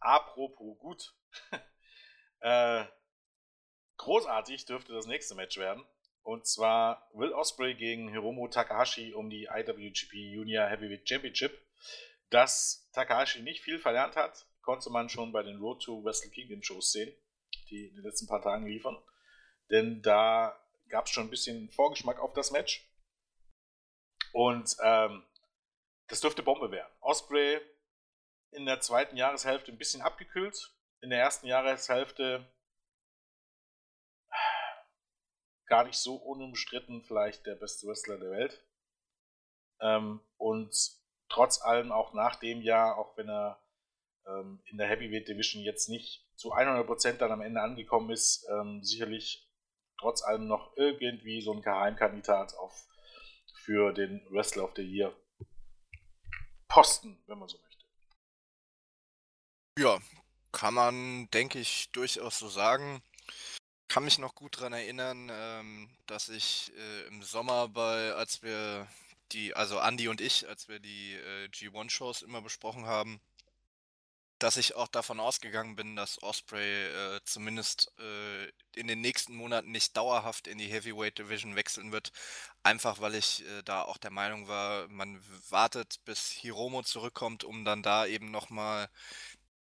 Apropos 0.00 0.78
gut. 0.78 1.14
äh, 2.40 2.84
großartig 3.98 4.64
dürfte 4.64 4.92
das 4.92 5.06
nächste 5.06 5.34
Match 5.34 5.58
werden. 5.58 5.84
Und 6.22 6.46
zwar 6.46 7.08
Will 7.14 7.32
Osprey 7.32 7.74
gegen 7.74 8.10
Hiromu 8.10 8.48
Takahashi 8.48 9.14
um 9.14 9.30
die 9.30 9.48
IWGP 9.50 10.14
Junior 10.14 10.66
Heavyweight 10.66 11.08
Championship. 11.08 11.58
Dass 12.30 12.88
Takahashi 12.92 13.42
nicht 13.42 13.62
viel 13.62 13.78
verlernt 13.78 14.16
hat, 14.16 14.46
konnte 14.62 14.90
man 14.90 15.08
schon 15.08 15.32
bei 15.32 15.42
den 15.42 15.58
Road 15.58 15.82
to 15.82 16.04
Wrestle 16.04 16.30
Kingdom 16.30 16.62
Shows 16.62 16.92
sehen, 16.92 17.12
die 17.70 17.86
in 17.86 17.94
den 17.94 18.04
letzten 18.04 18.26
paar 18.26 18.42
Tagen 18.42 18.66
liefern 18.66 18.96
denn 19.70 20.02
da 20.02 20.60
gab 20.88 21.06
es 21.06 21.12
schon 21.12 21.26
ein 21.26 21.30
bisschen 21.30 21.70
Vorgeschmack 21.70 22.18
auf 22.18 22.32
das 22.32 22.50
Match. 22.50 22.86
Und 24.32 24.76
ähm, 24.82 25.24
das 26.08 26.20
dürfte 26.20 26.42
Bombe 26.42 26.70
werden. 26.70 26.92
Osprey 27.00 27.60
in 28.50 28.66
der 28.66 28.80
zweiten 28.80 29.16
Jahreshälfte 29.16 29.70
ein 29.70 29.78
bisschen 29.78 30.02
abgekühlt. 30.02 30.74
In 31.00 31.10
der 31.10 31.20
ersten 31.20 31.46
Jahreshälfte 31.46 32.52
gar 35.66 35.84
nicht 35.84 35.98
so 35.98 36.16
unumstritten, 36.16 37.02
vielleicht 37.04 37.46
der 37.46 37.54
beste 37.54 37.86
Wrestler 37.86 38.18
der 38.18 38.30
Welt. 38.30 38.66
Ähm, 39.80 40.20
und 40.36 40.74
trotz 41.28 41.62
allem 41.62 41.92
auch 41.92 42.12
nach 42.12 42.36
dem 42.36 42.60
Jahr, 42.60 42.98
auch 42.98 43.16
wenn 43.16 43.28
er 43.28 43.62
ähm, 44.26 44.60
in 44.66 44.78
der 44.78 44.88
Heavyweight 44.88 45.28
Division 45.28 45.62
jetzt 45.62 45.88
nicht 45.88 46.26
zu 46.36 46.52
100% 46.54 47.12
dann 47.14 47.32
am 47.32 47.40
Ende 47.40 47.60
angekommen 47.60 48.10
ist, 48.10 48.46
ähm, 48.50 48.82
sicherlich 48.82 49.48
trotz 49.98 50.22
allem 50.22 50.46
noch 50.46 50.76
irgendwie 50.76 51.42
so 51.42 51.52
ein 51.52 51.62
Geheimkandidat 51.62 52.54
auf 52.54 52.86
für 53.62 53.92
den 53.92 54.26
Wrestler 54.30 54.64
of 54.64 54.72
the 54.76 54.82
Year 54.82 55.14
Posten, 56.68 57.22
wenn 57.26 57.38
man 57.38 57.48
so 57.48 57.58
möchte. 57.58 57.84
Ja, 59.78 59.98
kann 60.52 60.74
man, 60.74 61.28
denke 61.30 61.58
ich, 61.58 61.90
durchaus 61.92 62.38
so 62.38 62.48
sagen. 62.48 63.02
Kann 63.88 64.04
mich 64.04 64.18
noch 64.18 64.34
gut 64.34 64.56
daran 64.56 64.72
erinnern, 64.72 65.30
ähm, 65.32 65.90
dass 66.06 66.28
ich 66.28 66.72
äh, 66.76 67.08
im 67.08 67.22
Sommer 67.22 67.68
bei, 67.68 68.12
als 68.12 68.42
wir 68.42 68.86
die, 69.32 69.54
also 69.54 69.78
Andy 69.78 70.08
und 70.08 70.20
ich, 70.20 70.48
als 70.48 70.68
wir 70.68 70.78
die 70.78 71.14
äh, 71.14 71.48
G1-Shows 71.48 72.22
immer 72.22 72.40
besprochen 72.40 72.86
haben, 72.86 73.20
dass 74.40 74.56
ich 74.56 74.74
auch 74.74 74.88
davon 74.88 75.20
ausgegangen 75.20 75.76
bin, 75.76 75.96
dass 75.96 76.22
Osprey 76.22 76.86
äh, 76.86 77.20
zumindest 77.24 77.92
äh, 77.98 78.46
in 78.74 78.88
den 78.88 79.00
nächsten 79.00 79.34
Monaten 79.36 79.70
nicht 79.70 79.96
dauerhaft 79.96 80.46
in 80.48 80.58
die 80.58 80.66
Heavyweight 80.66 81.18
Division 81.18 81.56
wechseln 81.56 81.92
wird. 81.92 82.10
Einfach 82.62 83.00
weil 83.00 83.14
ich 83.14 83.44
äh, 83.46 83.62
da 83.64 83.82
auch 83.82 83.98
der 83.98 84.10
Meinung 84.10 84.48
war, 84.48 84.88
man 84.88 85.22
wartet, 85.50 86.00
bis 86.04 86.30
Hiromo 86.30 86.82
zurückkommt, 86.82 87.44
um 87.44 87.64
dann 87.64 87.82
da 87.82 88.06
eben 88.06 88.30
nochmal 88.30 88.88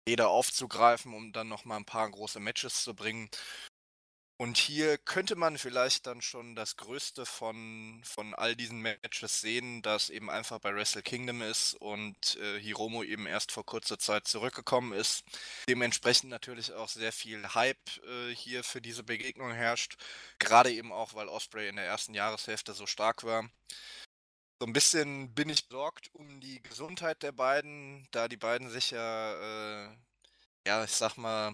jeder 0.07 0.29
aufzugreifen, 0.29 1.13
um 1.13 1.31
dann 1.33 1.47
nochmal 1.49 1.77
ein 1.77 1.85
paar 1.85 2.09
große 2.09 2.39
Matches 2.39 2.83
zu 2.83 2.95
bringen. 2.95 3.29
Und 4.41 4.57
hier 4.57 4.97
könnte 4.97 5.35
man 5.35 5.59
vielleicht 5.59 6.07
dann 6.07 6.19
schon 6.19 6.55
das 6.55 6.75
Größte 6.75 7.27
von, 7.27 8.01
von 8.03 8.33
all 8.33 8.55
diesen 8.55 8.79
Matches 8.79 9.39
sehen, 9.39 9.83
das 9.83 10.09
eben 10.09 10.31
einfach 10.31 10.57
bei 10.57 10.73
Wrestle 10.73 11.03
Kingdom 11.03 11.43
ist 11.43 11.75
und 11.75 12.37
äh, 12.37 12.59
Hiromo 12.59 13.03
eben 13.03 13.27
erst 13.27 13.51
vor 13.51 13.63
kurzer 13.63 13.99
Zeit 13.99 14.27
zurückgekommen 14.27 14.93
ist. 14.93 15.23
Dementsprechend 15.69 16.31
natürlich 16.31 16.73
auch 16.73 16.89
sehr 16.89 17.11
viel 17.11 17.53
Hype 17.53 17.77
äh, 18.03 18.33
hier 18.33 18.63
für 18.63 18.81
diese 18.81 19.03
Begegnung 19.03 19.51
herrscht. 19.51 19.97
Gerade 20.39 20.71
eben 20.71 20.91
auch, 20.91 21.13
weil 21.13 21.27
Osprey 21.27 21.69
in 21.69 21.75
der 21.75 21.85
ersten 21.85 22.15
Jahreshälfte 22.15 22.73
so 22.73 22.87
stark 22.87 23.23
war. 23.23 23.47
So 24.59 24.65
ein 24.65 24.73
bisschen 24.73 25.35
bin 25.35 25.49
ich 25.49 25.67
besorgt 25.67 26.09
um 26.13 26.41
die 26.41 26.63
Gesundheit 26.63 27.21
der 27.21 27.31
beiden, 27.31 28.07
da 28.09 28.27
die 28.27 28.37
beiden 28.37 28.71
sich 28.71 28.89
ja, 28.89 29.85
äh, 29.85 29.97
ja, 30.65 30.83
ich 30.83 30.93
sag 30.93 31.17
mal, 31.17 31.53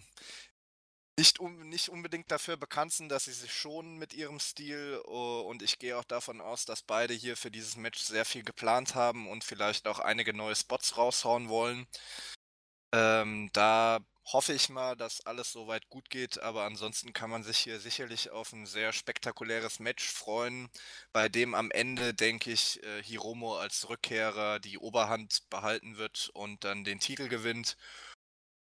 nicht, 1.18 1.39
um, 1.39 1.68
nicht 1.70 1.89
unbedingt 1.89 2.32
dafür 2.32 2.57
bekannt 2.57 2.93
sind, 2.93 3.09
dass 3.09 3.26
sie 3.26 3.34
sich 3.34 3.51
schonen 3.51 3.97
mit 3.97 4.13
ihrem 4.13 4.39
Stil. 4.39 4.97
Und 4.97 5.61
ich 5.63 5.80
gehe 5.80 5.97
auch 5.97 6.03
davon 6.03 6.41
aus, 6.41 6.65
dass 6.65 6.84
beide 6.84 7.13
hier 7.13 7.36
für 7.36 7.51
dieses 7.51 7.76
Match 7.76 7.99
sehr 8.01 8.26
viel 8.26 8.43
geplant 8.43 8.95
haben 8.95 9.28
und 9.28 9.43
vielleicht 9.43 9.88
auch 9.88 9.99
einige 9.99 10.34
neue 10.34 10.55
Spots 10.55 10.97
raushauen 10.97 11.49
wollen. 11.49 11.88
Ähm, 12.93 13.49
da 13.53 13.99
hoffe 14.34 14.53
ich 14.53 14.70
mal, 14.70 14.95
dass 14.95 15.26
alles 15.26 15.51
soweit 15.51 15.89
gut 15.89 16.09
geht, 16.09 16.39
aber 16.39 16.63
ansonsten 16.65 17.13
kann 17.13 17.30
man 17.30 17.43
sich 17.43 17.57
hier 17.59 17.80
sicherlich 17.80 18.30
auf 18.32 18.51
ein 18.53 18.65
sehr 18.65 18.91
spektakuläres 18.93 19.80
Match 19.80 20.05
freuen, 20.05 20.70
bei 21.13 21.30
dem 21.30 21.55
am 21.55 21.72
Ende, 21.72 22.13
denke 22.13 22.51
ich, 22.51 22.84
äh, 22.84 23.03
Hiromo 23.03 23.57
als 23.57 23.89
Rückkehrer 23.89 24.59
die 24.59 24.78
Oberhand 24.78 25.49
behalten 25.49 25.97
wird 25.97 26.30
und 26.34 26.63
dann 26.63 26.84
den 26.84 26.99
Titel 26.99 27.30
gewinnt 27.30 27.78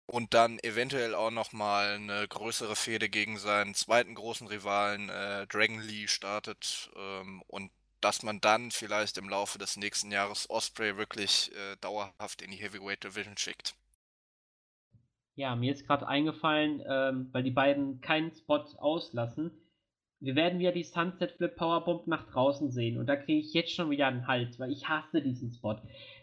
und 0.06 0.34
dann 0.34 0.58
eventuell 0.60 1.14
auch 1.14 1.30
nochmal 1.30 1.96
eine 1.96 2.26
größere 2.28 2.76
Fehde 2.76 3.08
gegen 3.08 3.38
seinen 3.38 3.74
zweiten 3.74 4.14
großen 4.14 4.46
Rivalen 4.46 5.08
äh, 5.08 5.46
Dragon 5.48 5.80
Lee 5.80 6.06
startet 6.06 6.90
ähm, 6.96 7.42
und 7.48 7.70
dass 8.00 8.22
man 8.22 8.40
dann 8.40 8.70
vielleicht 8.70 9.18
im 9.18 9.28
Laufe 9.28 9.58
des 9.58 9.76
nächsten 9.76 10.12
Jahres 10.12 10.48
Osprey 10.48 10.96
wirklich 10.96 11.50
äh, 11.52 11.76
dauerhaft 11.80 12.40
in 12.42 12.50
die 12.50 12.58
Heavyweight 12.58 13.02
Division 13.02 13.36
schickt. 13.36 13.74
Ja, 15.34 15.56
mir 15.56 15.72
ist 15.72 15.86
gerade 15.86 16.06
eingefallen, 16.06 16.82
ähm, 16.88 17.28
weil 17.32 17.42
die 17.42 17.50
beiden 17.50 18.00
keinen 18.00 18.32
Spot 18.32 18.64
auslassen. 18.78 19.50
Wir 20.20 20.34
werden 20.34 20.58
wieder 20.58 20.72
die 20.72 20.84
Sunset 20.84 21.32
Flip 21.32 21.54
Powerbomb 21.54 22.06
nach 22.06 22.30
draußen 22.30 22.70
sehen 22.70 22.96
und 22.96 23.06
da 23.06 23.16
kriege 23.16 23.40
ich 23.40 23.52
jetzt 23.52 23.74
schon 23.74 23.90
wieder 23.90 24.06
einen 24.06 24.26
Hals, 24.26 24.58
weil 24.58 24.70
ich 24.70 24.88
hasse 24.88 25.20
diesen 25.20 25.52
Spot. 25.52 25.76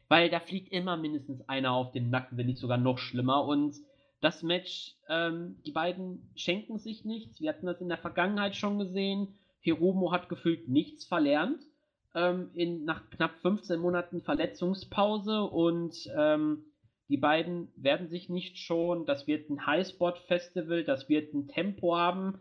Weil 0.08 0.30
da 0.30 0.39
fliegt 0.39 0.72
immer 0.72 0.97
mindestens 0.97 1.47
einer 1.47 1.72
auf 1.72 1.91
den 1.91 2.10
Nacken, 2.10 2.38
wenn 2.38 2.47
nicht 2.47 2.60
sogar 2.60 2.78
noch 2.78 2.97
schlimmer. 2.97 3.45
Und 3.45 3.76
das 4.22 4.43
Match, 4.43 4.95
ähm, 5.10 5.58
die 5.66 5.72
beiden 5.72 6.30
schenken 6.36 6.78
sich 6.78 7.04
nichts. 7.04 7.41
Wir 7.41 7.49
hatten 7.49 7.66
das 7.66 7.82
in 7.82 7.89
der 7.89 7.97
Vergangenheit 7.97 8.56
schon 8.56 8.80
gesehen. 8.80 9.36
Hiromo 9.60 10.12
hat 10.12 10.30
gefühlt 10.30 10.68
nichts 10.68 11.06
verlernt. 11.06 11.60
Ähm, 12.16 12.51
in, 12.54 12.86
nach 12.86 13.10
knapp 13.10 13.39
15 13.41 13.80
Monaten 13.80 14.22
Verletzungspause 14.22 15.43
und 15.43 15.95
ähm, 16.16 16.66
die 17.10 17.18
beiden 17.18 17.70
werden 17.76 18.08
sich 18.08 18.30
nicht 18.30 18.58
schonen. 18.58 19.06
Das 19.06 19.28
wird 19.28 19.49
ein 19.49 19.66
Highspot-Festival, 19.66 20.84
das 20.84 21.10
wird 21.10 21.34
ein 21.34 21.47
Tempo 21.47 21.97
haben. 21.97 22.39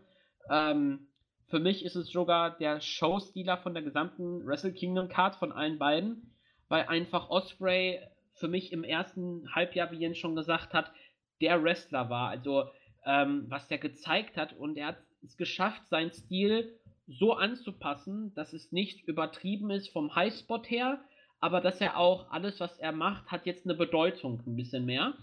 Ähm, 0.49 1.07
für 1.47 1.59
mich 1.59 1.85
ist 1.85 1.95
es 1.95 2.09
sogar 2.09 2.57
der 2.57 2.81
Showstealer 2.81 3.57
von 3.57 3.73
der 3.73 3.83
gesamten 3.83 4.45
Wrestle 4.45 4.73
Kingdom 4.73 5.09
Card 5.09 5.35
von 5.35 5.51
allen 5.51 5.77
beiden, 5.77 6.32
weil 6.73 6.87
einfach 6.87 7.29
Osprey 7.29 7.99
für 8.33 8.47
mich 8.47 8.71
im 8.71 8.83
ersten 8.83 9.47
Halbjahr, 9.53 9.91
wie 9.91 9.97
Jens 9.97 10.17
schon 10.17 10.35
gesagt 10.35 10.73
hat, 10.73 10.91
der 11.39 11.63
Wrestler 11.63 12.09
war. 12.09 12.29
Also 12.29 12.63
ähm, 13.05 13.45
was 13.47 13.67
der 13.67 13.77
gezeigt 13.77 14.37
hat 14.37 14.53
und 14.53 14.75
er 14.75 14.87
hat 14.87 14.97
es 15.23 15.37
geschafft, 15.37 15.87
seinen 15.87 16.11
Stil 16.11 16.73
so 17.05 17.33
anzupassen, 17.33 18.33
dass 18.33 18.53
es 18.53 18.71
nicht 18.71 19.07
übertrieben 19.07 19.69
ist 19.69 19.89
vom 19.89 20.15
Highspot 20.15 20.67
her, 20.71 20.99
aber 21.39 21.61
dass 21.61 21.79
er 21.79 21.99
auch 21.99 22.31
alles, 22.31 22.59
was 22.59 22.79
er 22.79 22.91
macht, 22.91 23.27
hat 23.27 23.45
jetzt 23.45 23.67
eine 23.67 23.75
Bedeutung 23.75 24.41
ein 24.47 24.55
bisschen 24.55 24.87
mehr. 24.87 25.13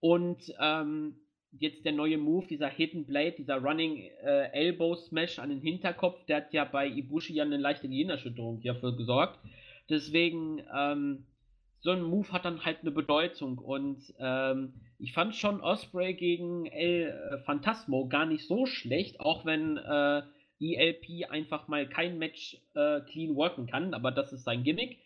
Und 0.00 0.52
ähm, 0.58 1.20
jetzt 1.52 1.84
der 1.84 1.92
neue 1.92 2.18
Move, 2.18 2.48
dieser 2.48 2.68
Hidden 2.68 3.06
Blade, 3.06 3.36
dieser 3.38 3.58
Running 3.58 4.10
äh, 4.24 4.50
Elbow 4.50 4.96
Smash 4.96 5.38
an 5.38 5.50
den 5.50 5.60
Hinterkopf, 5.60 6.24
der 6.24 6.38
hat 6.38 6.52
ja 6.52 6.64
bei 6.64 6.88
Ibushi 6.88 7.34
ja 7.34 7.44
eine 7.44 7.58
leichte 7.58 7.88
Gehirnerschütterung 7.88 8.58
hierfür 8.58 8.96
gesorgt. 8.96 9.38
Deswegen, 9.88 10.62
ähm, 10.74 11.26
so 11.80 11.90
ein 11.90 12.02
Move 12.02 12.32
hat 12.32 12.44
dann 12.44 12.64
halt 12.64 12.78
eine 12.82 12.90
Bedeutung. 12.90 13.58
Und 13.58 14.02
ähm, 14.18 14.74
ich 14.98 15.12
fand 15.12 15.34
schon 15.34 15.60
Osprey 15.60 16.14
gegen 16.14 16.66
El 16.66 17.08
äh, 17.08 17.38
Phantasmo 17.44 18.08
gar 18.08 18.26
nicht 18.26 18.46
so 18.46 18.66
schlecht, 18.66 19.20
auch 19.20 19.44
wenn 19.44 19.76
äh, 19.76 20.22
ELP 20.60 21.30
einfach 21.30 21.68
mal 21.68 21.88
kein 21.88 22.18
Match 22.18 22.56
äh, 22.74 23.00
clean 23.02 23.36
worken 23.36 23.66
kann, 23.66 23.94
aber 23.94 24.10
das 24.10 24.32
ist 24.32 24.44
sein 24.44 24.64
Gimmick. 24.64 24.98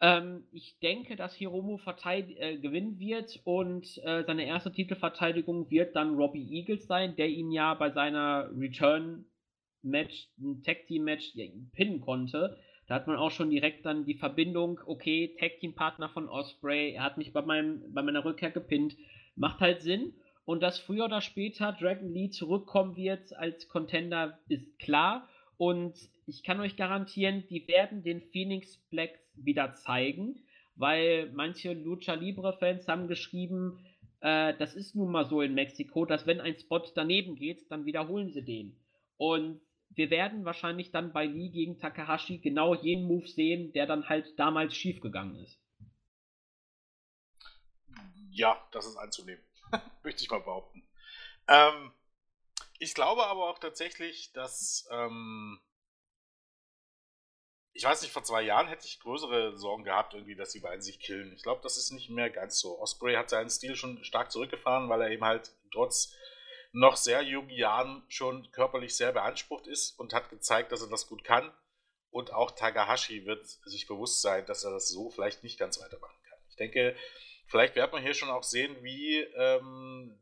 Ähm, 0.00 0.44
ich 0.52 0.78
denke, 0.80 1.16
dass 1.16 1.34
Hiromu 1.36 1.78
äh, 1.78 2.58
gewinnen 2.58 2.98
wird 2.98 3.40
und 3.44 3.86
äh, 4.04 4.24
seine 4.24 4.46
erste 4.46 4.72
Titelverteidigung 4.72 5.70
wird 5.70 5.94
dann 5.94 6.16
Robbie 6.16 6.46
Eagles 6.50 6.86
sein, 6.86 7.14
der 7.16 7.28
ihn 7.28 7.52
ja 7.52 7.74
bei 7.74 7.90
seiner 7.90 8.50
Return-Match, 8.54 10.28
ein 10.40 10.62
Tag-Team-Match, 10.62 11.34
ja, 11.34 11.46
pinnen 11.72 12.00
konnte. 12.00 12.58
Da 12.86 12.96
hat 12.96 13.06
man 13.06 13.16
auch 13.16 13.30
schon 13.30 13.50
direkt 13.50 13.86
dann 13.86 14.04
die 14.04 14.14
Verbindung, 14.14 14.80
okay, 14.86 15.34
Tag-Team-Partner 15.38 16.10
von 16.10 16.28
Osprey, 16.28 16.92
er 16.92 17.02
hat 17.02 17.16
mich 17.16 17.32
bei, 17.32 17.42
meinem, 17.42 17.92
bei 17.92 18.02
meiner 18.02 18.24
Rückkehr 18.24 18.50
gepinnt. 18.50 18.96
Macht 19.36 19.60
halt 19.60 19.80
Sinn. 19.80 20.12
Und 20.44 20.62
dass 20.62 20.78
früher 20.78 21.06
oder 21.06 21.22
später 21.22 21.72
Dragon 21.72 22.12
Lee 22.12 22.28
zurückkommen 22.28 22.96
wird 22.96 23.34
als 23.34 23.68
Contender, 23.68 24.38
ist 24.48 24.78
klar. 24.78 25.28
Und 25.56 25.94
ich 26.26 26.42
kann 26.42 26.60
euch 26.60 26.76
garantieren, 26.76 27.44
die 27.48 27.66
werden 27.66 28.02
den 28.02 28.20
Phoenix 28.20 28.76
Blacks 28.90 29.20
wieder 29.36 29.72
zeigen, 29.72 30.44
weil 30.76 31.30
manche 31.32 31.72
Lucha 31.72 32.14
Libre-Fans 32.14 32.86
haben 32.88 33.08
geschrieben, 33.08 33.78
äh, 34.20 34.54
das 34.58 34.74
ist 34.74 34.94
nun 34.94 35.10
mal 35.10 35.24
so 35.24 35.40
in 35.40 35.54
Mexiko, 35.54 36.04
dass 36.04 36.26
wenn 36.26 36.40
ein 36.40 36.58
Spot 36.58 36.82
daneben 36.94 37.36
geht, 37.36 37.70
dann 37.70 37.86
wiederholen 37.86 38.30
sie 38.30 38.44
den. 38.44 38.76
Und 39.16 39.60
wir 39.96 40.10
werden 40.10 40.44
wahrscheinlich 40.44 40.90
dann 40.90 41.12
bei 41.12 41.26
Lee 41.26 41.50
gegen 41.50 41.78
Takahashi 41.78 42.38
genau 42.38 42.74
jenen 42.74 43.06
Move 43.06 43.26
sehen, 43.28 43.72
der 43.72 43.86
dann 43.86 44.08
halt 44.08 44.38
damals 44.38 44.74
schiefgegangen 44.74 45.36
ist. 45.36 45.58
Ja, 48.30 48.66
das 48.72 48.86
ist 48.86 48.96
anzunehmen. 48.96 49.42
Möchte 50.02 50.22
ich 50.22 50.30
mal 50.30 50.40
behaupten. 50.40 50.86
Ähm, 51.46 51.92
ich 52.78 52.94
glaube 52.94 53.26
aber 53.26 53.48
auch 53.48 53.58
tatsächlich, 53.58 54.32
dass. 54.32 54.88
Ähm, 54.90 55.60
ich 57.76 57.84
weiß 57.84 58.02
nicht, 58.02 58.12
vor 58.12 58.22
zwei 58.22 58.42
Jahren 58.42 58.68
hätte 58.68 58.86
ich 58.86 59.00
größere 59.00 59.58
Sorgen 59.58 59.82
gehabt, 59.82 60.14
irgendwie, 60.14 60.36
dass 60.36 60.50
die 60.50 60.60
beiden 60.60 60.80
sich 60.80 61.00
killen. 61.00 61.32
Ich 61.32 61.42
glaube, 61.42 61.60
das 61.62 61.76
ist 61.76 61.90
nicht 61.90 62.08
mehr 62.08 62.30
ganz 62.30 62.60
so. 62.60 62.78
Osprey 62.78 63.16
hat 63.16 63.30
seinen 63.30 63.50
Stil 63.50 63.74
schon 63.74 64.02
stark 64.04 64.30
zurückgefahren, 64.30 64.88
weil 64.88 65.02
er 65.02 65.10
eben 65.10 65.24
halt 65.24 65.50
trotz 65.72 66.14
noch 66.74 66.96
sehr 66.96 67.22
jungen 67.22 67.50
Jahren 67.50 68.04
schon 68.08 68.50
körperlich 68.52 68.96
sehr 68.96 69.12
beansprucht 69.12 69.66
ist 69.66 69.98
und 69.98 70.12
hat 70.12 70.28
gezeigt, 70.28 70.72
dass 70.72 70.82
er 70.82 70.90
das 70.90 71.06
gut 71.06 71.24
kann. 71.24 71.52
Und 72.10 72.32
auch 72.32 72.50
Takahashi 72.52 73.24
wird 73.26 73.46
sich 73.46 73.86
bewusst 73.86 74.22
sein, 74.22 74.46
dass 74.46 74.64
er 74.64 74.70
das 74.70 74.88
so 74.88 75.10
vielleicht 75.10 75.42
nicht 75.42 75.58
ganz 75.58 75.80
weitermachen 75.80 76.16
kann. 76.28 76.38
Ich 76.48 76.56
denke, 76.56 76.94
Vielleicht 77.46 77.76
wird 77.76 77.92
man 77.92 78.02
hier 78.02 78.14
schon 78.14 78.30
auch 78.30 78.42
sehen, 78.42 78.76
wie 78.82 79.18
ähm, 79.18 80.18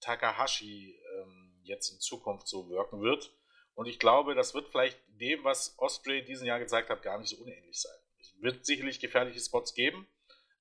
Takahashi 0.00 0.98
ähm, 1.18 1.60
jetzt 1.62 1.90
in 1.90 2.00
Zukunft 2.00 2.46
so 2.46 2.68
wirken 2.68 3.02
wird. 3.02 3.32
Und 3.74 3.86
ich 3.86 3.98
glaube, 3.98 4.34
das 4.34 4.54
wird 4.54 4.68
vielleicht 4.68 4.98
dem, 5.08 5.44
was 5.44 5.74
Osprey 5.78 6.24
diesen 6.24 6.46
Jahr 6.46 6.58
gezeigt 6.58 6.90
hat, 6.90 7.02
gar 7.02 7.18
nicht 7.18 7.30
so 7.30 7.42
unähnlich 7.42 7.80
sein. 7.80 7.98
Es 8.20 8.34
wird 8.40 8.66
sicherlich 8.66 9.00
gefährliche 9.00 9.40
Spots 9.40 9.74
geben, 9.74 10.06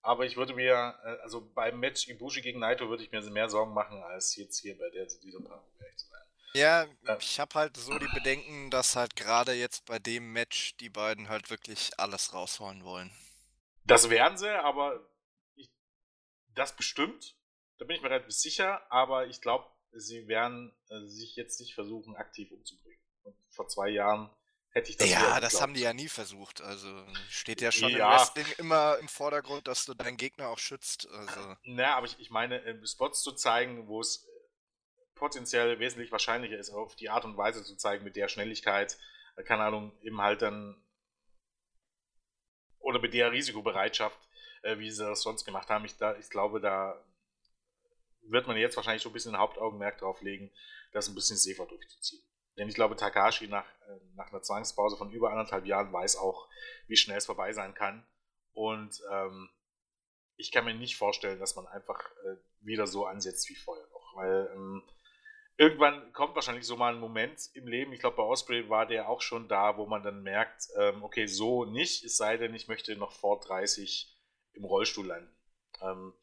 aber 0.08 0.26
ich 0.26 0.38
würde 0.38 0.54
mir, 0.54 0.96
äh, 1.04 1.22
also 1.22 1.52
beim 1.54 1.80
Match 1.80 2.08
Ibushi 2.08 2.42
gegen 2.42 2.60
Naito 2.60 2.90
würde 2.90 3.04
ich 3.04 3.12
mir 3.12 3.22
mehr 3.30 3.50
Sorgen 3.50 3.74
machen, 3.74 4.02
als 4.04 4.38
jetzt 4.38 4.60
hier 4.60 4.78
bei 4.78 4.90
der, 4.90 5.06
dieser 5.06 5.42
Paarung, 5.42 5.70
ehrlich 5.80 5.98
zu 5.98 6.08
sein. 6.08 6.22
Ja, 6.54 6.84
äh, 6.84 7.18
ich 7.20 7.40
habe 7.42 7.54
halt 7.56 7.76
so 7.76 8.00
die 8.00 8.08
Bedenken, 8.14 8.72
dass 8.72 8.96
halt 8.96 9.18
gerade 9.18 9.52
jetzt 9.52 9.86
bei 9.86 10.00
dem 10.00 10.32
Match 10.32 10.78
die 10.78 10.90
beiden 10.90 11.28
halt 11.28 11.50
wirklich 11.50 11.92
alles 12.00 12.34
rausholen 12.34 12.86
wollen. 12.86 13.12
Das 13.84 14.10
werden 14.10 14.38
sie, 14.38 14.50
aber 14.50 15.06
das 16.56 16.76
bestimmt. 16.76 17.36
Da 17.78 17.86
bin 17.86 17.98
ich 17.98 18.02
mir 18.02 18.10
relativ 18.10 18.34
sicher, 18.34 18.82
aber 18.90 19.28
ich 19.28 19.42
glaube, 19.42 19.66
sie 19.92 20.28
werden 20.30 20.74
äh, 20.90 21.06
sich 21.06 21.36
jetzt 21.36 21.60
nicht 21.60 21.76
versuchen, 21.76 22.16
aktiv 22.16 22.50
umzubringen. 22.52 23.02
Und 23.24 23.36
vor 23.50 23.68
zwei 23.68 23.90
Jahren 23.90 24.30
hätte 24.78 24.92
ich 24.92 24.98
das 24.98 25.10
Ja, 25.10 25.40
das 25.40 25.62
haben 25.62 25.74
die 25.74 25.82
ja 25.82 25.94
nie 25.94 26.08
versucht. 26.08 26.62
Also 26.62 26.88
steht 27.30 27.62
ja 27.62 27.72
schon 27.72 27.90
ja. 27.90 27.98
im 27.98 28.20
Wrestling 28.20 28.46
immer 28.58 28.98
im 29.00 29.08
Vordergrund, 29.08 29.68
dass 29.68 29.86
du 29.86 29.94
deinen 29.94 30.18
Gegner 30.18 30.50
auch 30.50 30.60
schützt. 30.60 31.08
Also. 31.10 31.56
Naja, 31.64 31.98
aber 31.98 32.06
ich, 32.06 32.20
ich 32.20 32.30
meine, 32.30 32.64
äh, 32.64 32.88
Spots 32.88 33.22
zu 33.24 33.34
zeigen, 33.34 33.88
wo 33.88 34.00
es 34.00 34.28
potenziell 35.16 35.80
wesentlich 35.80 36.12
wahrscheinlicher 36.12 36.58
ist, 36.58 36.70
auf 36.70 36.96
die 36.96 37.10
Art 37.10 37.26
und 37.26 37.38
Weise 37.38 37.64
zu 37.64 37.76
zeigen, 37.76 38.04
mit 38.04 38.16
der 38.16 38.28
Schnelligkeit, 38.28 38.98
äh, 39.36 39.44
keine 39.44 39.64
Ahnung, 39.64 39.98
eben 40.02 40.22
halt 40.22 40.42
dann 40.42 40.82
oder 42.80 43.00
mit 43.00 43.14
der 43.14 43.32
Risikobereitschaft, 43.32 44.20
äh, 44.62 44.78
wie 44.78 44.92
sie 44.92 45.04
das 45.04 45.22
sonst 45.22 45.44
gemacht 45.44 45.70
haben. 45.70 45.86
Ich, 45.86 45.98
da, 45.98 46.16
ich 46.18 46.30
glaube, 46.30 46.62
da 46.62 47.04
wird 48.22 48.48
man 48.48 48.58
jetzt 48.58 48.76
wahrscheinlich 48.76 49.04
so 49.04 49.10
ein 49.10 49.14
bisschen 49.14 49.38
Hauptaugenmerk 49.38 49.98
drauf 49.98 50.22
legen, 50.22 50.52
das 50.92 51.08
ein 51.08 51.16
bisschen 51.16 51.38
safer 51.38 51.66
durchzuziehen. 51.66 52.27
Denn 52.58 52.68
ich 52.68 52.76
glaube, 52.76 52.96
Takashi 52.96 53.48
nach, 53.48 53.66
äh, 53.88 54.00
nach 54.16 54.32
einer 54.32 54.42
Zwangspause 54.42 54.98
von 54.98 55.12
über 55.12 55.32
anderthalb 55.32 55.66
Jahren 55.66 55.94
weiß 55.94 56.18
auch, 56.18 56.48
wie 56.88 56.98
schnell 56.98 57.18
es 57.18 57.26
vorbei 57.26 57.54
sein 57.54 57.74
kann. 57.74 58.06
Und 58.54 59.02
ähm, 59.12 59.50
ich 60.38 60.52
kann 60.52 60.66
mir 60.66 60.74
nicht 60.74 60.98
vorstellen, 60.98 61.40
dass 61.40 61.56
man 61.56 61.68
einfach 61.68 62.12
äh, 62.26 62.38
wieder 62.62 62.88
so 62.88 63.06
ansetzt 63.06 63.50
wie 63.50 63.56
vorher 63.56 63.86
noch. 63.88 64.16
Weil 64.16 64.50
ähm, 64.54 64.84
irgendwann 65.58 66.14
kommt 66.14 66.36
wahrscheinlich 66.36 66.66
so 66.66 66.76
mal 66.76 66.94
ein 66.94 67.00
Moment 67.00 67.50
im 67.54 67.68
Leben, 67.68 67.94
ich 67.94 68.00
glaube, 68.00 68.18
bei 68.18 68.24
Osprey 68.24 68.70
war 68.70 68.86
der 68.86 69.10
auch 69.10 69.22
schon 69.22 69.48
da, 69.48 69.78
wo 69.78 69.86
man 69.86 70.04
dann 70.04 70.24
merkt, 70.24 70.68
ähm, 70.78 71.04
okay, 71.04 71.28
so 71.28 71.66
nicht, 71.66 72.04
es 72.04 72.18
sei 72.18 72.38
denn, 72.38 72.54
ich 72.56 72.68
möchte 72.68 72.96
noch 72.96 73.12
vor 73.12 73.40
30 73.40 74.16
im 74.54 74.66
Rollstuhl 74.66 75.08
landen. 75.08 75.36
Ähm, 75.82 76.14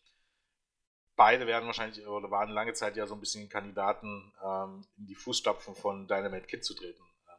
beide 1.16 1.46
werden 1.46 1.66
wahrscheinlich 1.66 2.06
oder 2.06 2.30
waren 2.30 2.50
lange 2.50 2.72
Zeit 2.72 2.96
ja 2.96 3.06
so 3.06 3.14
ein 3.14 3.20
bisschen 3.20 3.48
Kandidaten, 3.48 4.32
ähm, 4.42 4.86
in 4.96 5.06
die 5.06 5.14
Fußstapfen 5.14 5.74
von 5.74 6.08
Dynamite 6.08 6.46
Kid 6.46 6.64
zu 6.64 6.74
treten. 6.74 7.02
Ähm, 7.28 7.38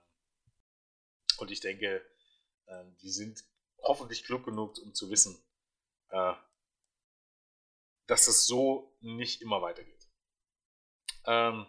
und 1.37 1.51
ich 1.51 1.59
denke, 1.59 2.05
äh, 2.67 2.83
die 3.01 3.09
sind 3.09 3.43
hoffentlich 3.81 4.23
klug 4.23 4.45
genug, 4.45 4.77
um 4.83 4.93
zu 4.93 5.09
wissen, 5.09 5.37
äh, 6.09 6.33
dass 8.07 8.27
es 8.27 8.45
so 8.45 8.95
nicht 9.01 9.41
immer 9.41 9.61
weitergeht. 9.61 10.07
Ähm, 11.25 11.65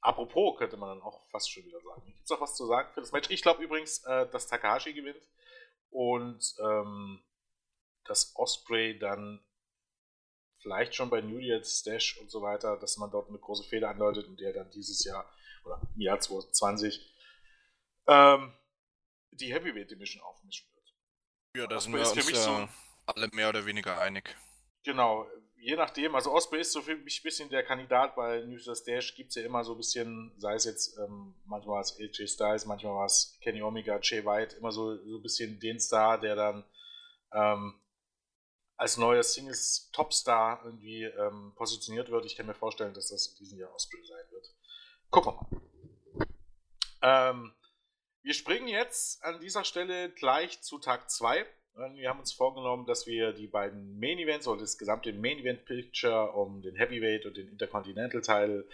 apropos 0.00 0.58
könnte 0.58 0.76
man 0.76 0.90
dann 0.90 1.02
auch 1.02 1.26
fast 1.30 1.50
schon 1.50 1.64
wieder 1.64 1.80
sagen. 1.80 2.04
Gibt 2.04 2.22
es 2.22 2.30
noch 2.30 2.40
was 2.40 2.54
zu 2.54 2.66
sagen 2.66 2.92
für 2.92 3.00
das 3.00 3.12
Match? 3.12 3.30
Ich 3.30 3.42
glaube 3.42 3.62
übrigens, 3.62 4.04
äh, 4.04 4.28
dass 4.30 4.46
Takahashi 4.46 4.92
gewinnt 4.92 5.26
und 5.90 6.54
ähm, 6.60 7.22
dass 8.04 8.36
Osprey 8.36 8.98
dann 8.98 9.42
vielleicht 10.64 10.94
schon 10.94 11.10
bei 11.10 11.20
New 11.20 11.38
Year's 11.38 11.80
Stash 11.80 12.18
und 12.18 12.30
so 12.30 12.40
weiter, 12.40 12.78
dass 12.78 12.96
man 12.96 13.10
dort 13.10 13.28
eine 13.28 13.38
große 13.38 13.64
Fehler 13.64 13.90
anläutet 13.90 14.26
und 14.26 14.40
der 14.40 14.54
dann 14.54 14.70
dieses 14.70 15.04
Jahr 15.04 15.30
oder 15.64 15.80
im 15.94 16.00
Jahr 16.00 16.18
2020 16.18 17.14
ähm, 18.06 18.52
die 19.32 19.52
Heavyweight 19.52 19.90
Division 19.90 20.22
aufmischen 20.22 20.66
wird. 20.74 20.94
Ja, 21.56 21.66
da 21.66 21.78
sind 21.78 21.92
wir 21.92 22.00
uns 22.00 22.14
ja 22.14 22.22
so, 22.34 22.68
alle 23.04 23.28
mehr 23.32 23.50
oder 23.50 23.66
weniger 23.66 24.00
einig. 24.00 24.34
Genau. 24.84 25.26
je 25.56 25.76
nachdem, 25.76 26.14
also 26.14 26.32
Osprey 26.32 26.60
ist 26.60 26.72
so 26.72 26.80
für 26.80 26.96
mich 26.96 27.20
ein 27.20 27.22
bisschen 27.22 27.50
der 27.50 27.62
Kandidat, 27.62 28.16
bei 28.16 28.40
News 28.40 28.66
Dash 28.84 29.14
gibt 29.14 29.30
es 29.30 29.36
ja 29.36 29.42
immer 29.42 29.64
so 29.64 29.72
ein 29.72 29.78
bisschen, 29.78 30.32
sei 30.38 30.54
es 30.54 30.64
jetzt, 30.64 30.98
ähm, 30.98 31.34
manchmal 31.44 31.82
es 31.82 31.98
AJ 31.98 32.28
Styles, 32.28 32.66
manchmal 32.66 32.94
war 32.94 33.06
es 33.06 33.38
Kenny 33.42 33.62
Omega, 33.62 33.98
Jay 34.02 34.24
White, 34.24 34.56
immer 34.56 34.72
so, 34.72 34.96
so 34.96 35.16
ein 35.16 35.22
bisschen 35.22 35.60
den 35.60 35.78
Star, 35.78 36.18
der 36.18 36.36
dann 36.36 36.64
ähm, 37.32 37.80
als 38.76 38.96
neuer 38.96 39.22
Singles 39.22 39.90
Topstar 39.92 40.62
irgendwie 40.64 41.04
ähm, 41.04 41.52
positioniert 41.56 42.10
wird. 42.10 42.24
Ich 42.26 42.36
kann 42.36 42.46
mir 42.46 42.54
vorstellen, 42.54 42.94
dass 42.94 43.08
das 43.08 43.28
in 43.28 43.36
diesem 43.36 43.58
Jahr 43.58 43.74
Osprey 43.74 44.04
sein 44.04 44.24
wird. 44.30 44.54
Gucken 45.10 45.32
wir 45.32 45.40
mal. 45.40 47.30
Ähm, 47.30 47.52
wir 48.22 48.34
springen 48.34 48.68
jetzt 48.68 49.22
an 49.22 49.40
dieser 49.40 49.64
Stelle 49.64 50.10
gleich 50.10 50.62
zu 50.62 50.78
Tag 50.78 51.10
2. 51.10 51.44
Wir 51.94 52.08
haben 52.08 52.20
uns 52.20 52.32
vorgenommen, 52.32 52.86
dass 52.86 53.06
wir 53.06 53.32
die 53.32 53.48
beiden 53.48 53.98
Main 53.98 54.18
Events 54.18 54.46
oder 54.46 54.60
das 54.60 54.78
gesamte 54.78 55.12
Main 55.12 55.40
Event 55.40 55.64
Picture 55.66 56.32
um 56.32 56.62
den 56.62 56.76
Heavyweight 56.76 57.26
und 57.26 57.36
den 57.36 57.48
Intercontinental 57.48 58.22
Teil 58.22 58.68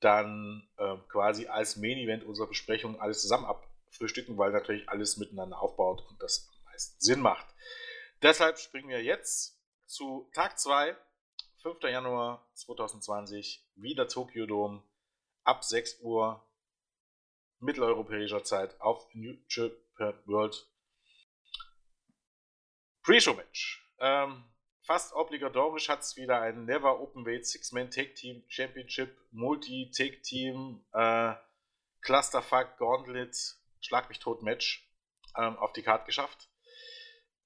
dann 0.00 0.66
äh, 0.76 0.96
quasi 1.08 1.48
als 1.48 1.76
Main 1.76 1.98
Event 1.98 2.24
unserer 2.24 2.46
Besprechung 2.46 3.00
alles 3.00 3.22
zusammen 3.22 3.44
abfrühstücken, 3.44 4.38
weil 4.38 4.52
natürlich 4.52 4.88
alles 4.88 5.16
miteinander 5.16 5.60
aufbaut 5.60 6.04
und 6.08 6.22
das 6.22 6.48
am 6.48 6.64
meisten 6.70 7.00
Sinn 7.00 7.20
macht. 7.20 7.46
Deshalb 8.24 8.58
springen 8.58 8.88
wir 8.88 9.02
jetzt 9.02 9.60
zu 9.84 10.30
Tag 10.32 10.58
2, 10.58 10.96
5. 11.60 11.82
Januar 11.82 12.48
2020, 12.54 13.68
wieder 13.74 14.08
Tokyo 14.08 14.46
Dome, 14.46 14.82
ab 15.42 15.62
6 15.62 16.00
Uhr 16.00 16.42
mitteleuropäischer 17.58 18.42
Zeit 18.42 18.80
auf 18.80 19.06
New 19.12 19.36
Japan 19.50 20.18
World 20.24 20.66
Pre-Show-Match. 23.02 23.86
Ähm, 23.98 24.42
fast 24.80 25.12
obligatorisch 25.12 25.90
hat 25.90 26.00
es 26.00 26.16
wieder 26.16 26.40
ein 26.40 26.64
Never 26.64 27.02
Openweight 27.02 27.46
Six-Man 27.46 27.90
Tag 27.90 28.14
Team 28.14 28.42
Championship 28.48 29.14
Multi-Tag 29.32 30.22
Team 30.22 30.82
äh, 30.94 31.34
Clusterfuck 32.00 32.78
Gauntlet 32.78 33.36
Schlag 33.80 34.08
mich 34.08 34.18
tot 34.18 34.42
Match 34.42 34.90
ähm, 35.36 35.58
auf 35.58 35.74
die 35.74 35.82
Karte 35.82 36.06
geschafft. 36.06 36.48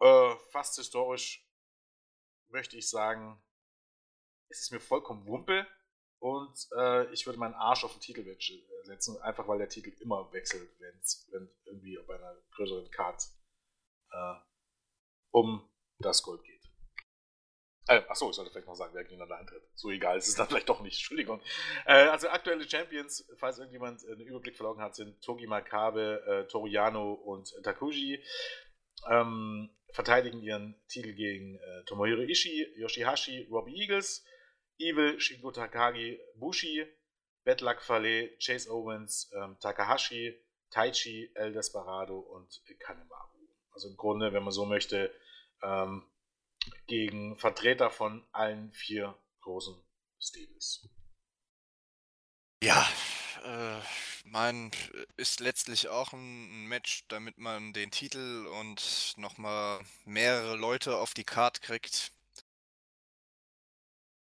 Äh, 0.01 0.37
fast 0.51 0.77
historisch 0.77 1.45
möchte 2.49 2.77
ich 2.77 2.89
sagen, 2.89 3.43
es 4.49 4.61
ist 4.61 4.73
mir 4.73 4.81
vollkommen 4.81 5.27
Wumpe 5.27 5.67
und 6.21 6.69
äh, 6.77 7.13
ich 7.13 7.27
würde 7.27 7.39
meinen 7.39 7.55
Arsch 7.55 7.85
auf 7.85 7.93
den 7.93 8.01
Titelmatch 8.01 8.51
äh, 8.51 8.85
setzen, 8.85 9.21
einfach 9.23 9.47
weil 9.49 9.59
der 9.59 9.69
Titel 9.69 9.91
immer 10.01 10.33
wechselt, 10.33 10.69
wenn's, 10.81 11.29
wenn 11.33 11.49
irgendwie 11.65 11.99
auf 11.99 12.09
einer 12.09 12.37
größeren 12.53 12.91
Karte 12.91 13.27
äh, 14.11 14.35
um 15.31 15.69
das 15.99 16.23
Gold 16.23 16.43
geht. 16.45 16.59
Äh, 17.89 18.03
achso, 18.09 18.29
ich 18.29 18.37
sollte 18.37 18.51
vielleicht 18.51 18.67
noch 18.67 18.75
sagen, 18.75 18.95
wer 18.95 19.03
gegeneinander 19.03 19.39
antritt. 19.39 19.63
So 19.75 19.91
egal, 19.91 20.19
ist 20.19 20.29
es 20.29 20.35
dann 20.35 20.47
vielleicht 20.47 20.69
doch 20.69 20.83
nicht. 20.83 20.97
Entschuldigung. 20.97 21.41
Äh, 21.87 22.09
also 22.09 22.29
aktuelle 22.29 22.69
Champions, 22.69 23.27
falls 23.39 23.59
irgendjemand 23.59 24.05
einen 24.05 24.21
Überblick 24.21 24.57
verloren 24.57 24.81
hat, 24.81 24.95
sind 24.95 25.23
Togi 25.23 25.47
Makabe, 25.47 26.23
äh, 26.27 26.49
Toriano 26.49 27.15
und 27.15 27.51
Takuji. 27.63 28.23
Ähm, 29.09 29.71
verteidigen 29.93 30.43
ihren 30.43 30.80
Titel 30.89 31.14
gegen 31.14 31.57
äh, 31.57 31.84
Tomohiro 31.86 32.22
Ishii, 32.22 32.74
Yoshihashi, 32.76 33.49
Robbie 33.51 33.80
Eagles, 33.80 34.24
Evil, 34.78 35.20
Shingo 35.20 35.51
Takagi, 35.51 36.20
Bushi, 36.36 36.86
Bad 37.45 37.61
Luck 37.61 37.80
Fale, 37.80 38.36
Chase 38.39 38.70
Owens, 38.70 39.30
ähm, 39.34 39.57
Takahashi, 39.61 40.39
Taichi, 40.70 41.30
El 41.34 41.53
Desperado 41.53 42.18
und 42.18 42.62
Kanemaru. 42.78 43.49
Also 43.70 43.89
im 43.89 43.97
Grunde, 43.97 44.32
wenn 44.32 44.43
man 44.43 44.53
so 44.53 44.66
möchte, 44.66 45.12
ähm, 45.62 46.05
gegen 46.86 47.39
Vertreter 47.39 47.91
von 47.91 48.26
allen 48.32 48.72
vier 48.72 49.16
großen 49.41 49.74
Stables. 50.20 50.89
Ja, 52.62 52.86
äh, 53.45 53.80
mein 54.31 54.70
ist 55.16 55.41
letztlich 55.41 55.89
auch 55.89 56.12
ein 56.12 56.66
Match, 56.66 57.05
damit 57.09 57.39
man 57.39 57.72
den 57.72 57.91
Titel 57.91 58.47
und 58.61 59.14
nochmal 59.16 59.81
mehrere 60.05 60.57
Leute 60.57 60.97
auf 60.97 61.14
die 61.14 61.24
Karte 61.24 61.61
kriegt. 61.61 62.12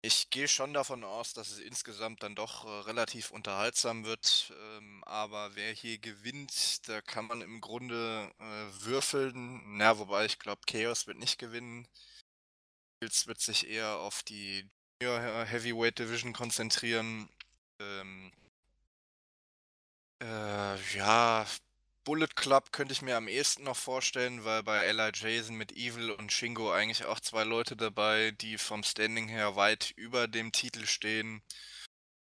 Ich 0.03 0.31
gehe 0.31 0.47
schon 0.47 0.73
davon 0.73 1.03
aus, 1.03 1.33
dass 1.33 1.51
es 1.51 1.59
insgesamt 1.59 2.23
dann 2.23 2.33
doch 2.33 2.65
äh, 2.65 2.69
relativ 2.89 3.29
unterhaltsam 3.29 4.03
wird. 4.03 4.51
Ähm, 4.77 5.03
aber 5.03 5.55
wer 5.55 5.71
hier 5.73 5.99
gewinnt, 5.99 6.87
da 6.87 7.01
kann 7.01 7.27
man 7.27 7.41
im 7.41 7.61
Grunde 7.61 8.31
äh, 8.39 8.83
würfeln. 8.83 9.61
Na, 9.77 9.99
wobei 9.99 10.25
ich 10.25 10.39
glaube, 10.39 10.61
Chaos 10.65 11.05
wird 11.05 11.19
nicht 11.19 11.37
gewinnen. 11.37 11.87
Bills 12.99 13.27
wird 13.27 13.41
sich 13.41 13.67
eher 13.67 13.97
auf 13.99 14.23
die 14.23 14.67
Junior 15.03 15.45
Heavyweight 15.45 15.99
Division 15.99 16.33
konzentrieren. 16.33 17.29
Ähm, 17.79 18.31
äh, 20.21 20.95
ja, 20.95 21.45
Bullet 22.03 22.35
Club 22.35 22.71
könnte 22.71 22.93
ich 22.93 23.01
mir 23.01 23.17
am 23.17 23.27
ehesten 23.27 23.63
noch 23.63 23.77
vorstellen, 23.77 24.43
weil 24.43 24.63
bei 24.63 24.83
Ella 24.85 25.11
Jason 25.13 25.55
mit 25.55 25.71
Evil 25.73 26.11
und 26.11 26.31
Shingo 26.31 26.71
eigentlich 26.71 27.05
auch 27.05 27.19
zwei 27.19 27.43
Leute 27.43 27.75
dabei, 27.75 28.31
die 28.31 28.57
vom 28.57 28.83
Standing 28.83 29.27
her 29.27 29.55
weit 29.55 29.91
über 29.97 30.27
dem 30.27 30.51
Titel 30.51 30.85
stehen. 30.85 31.43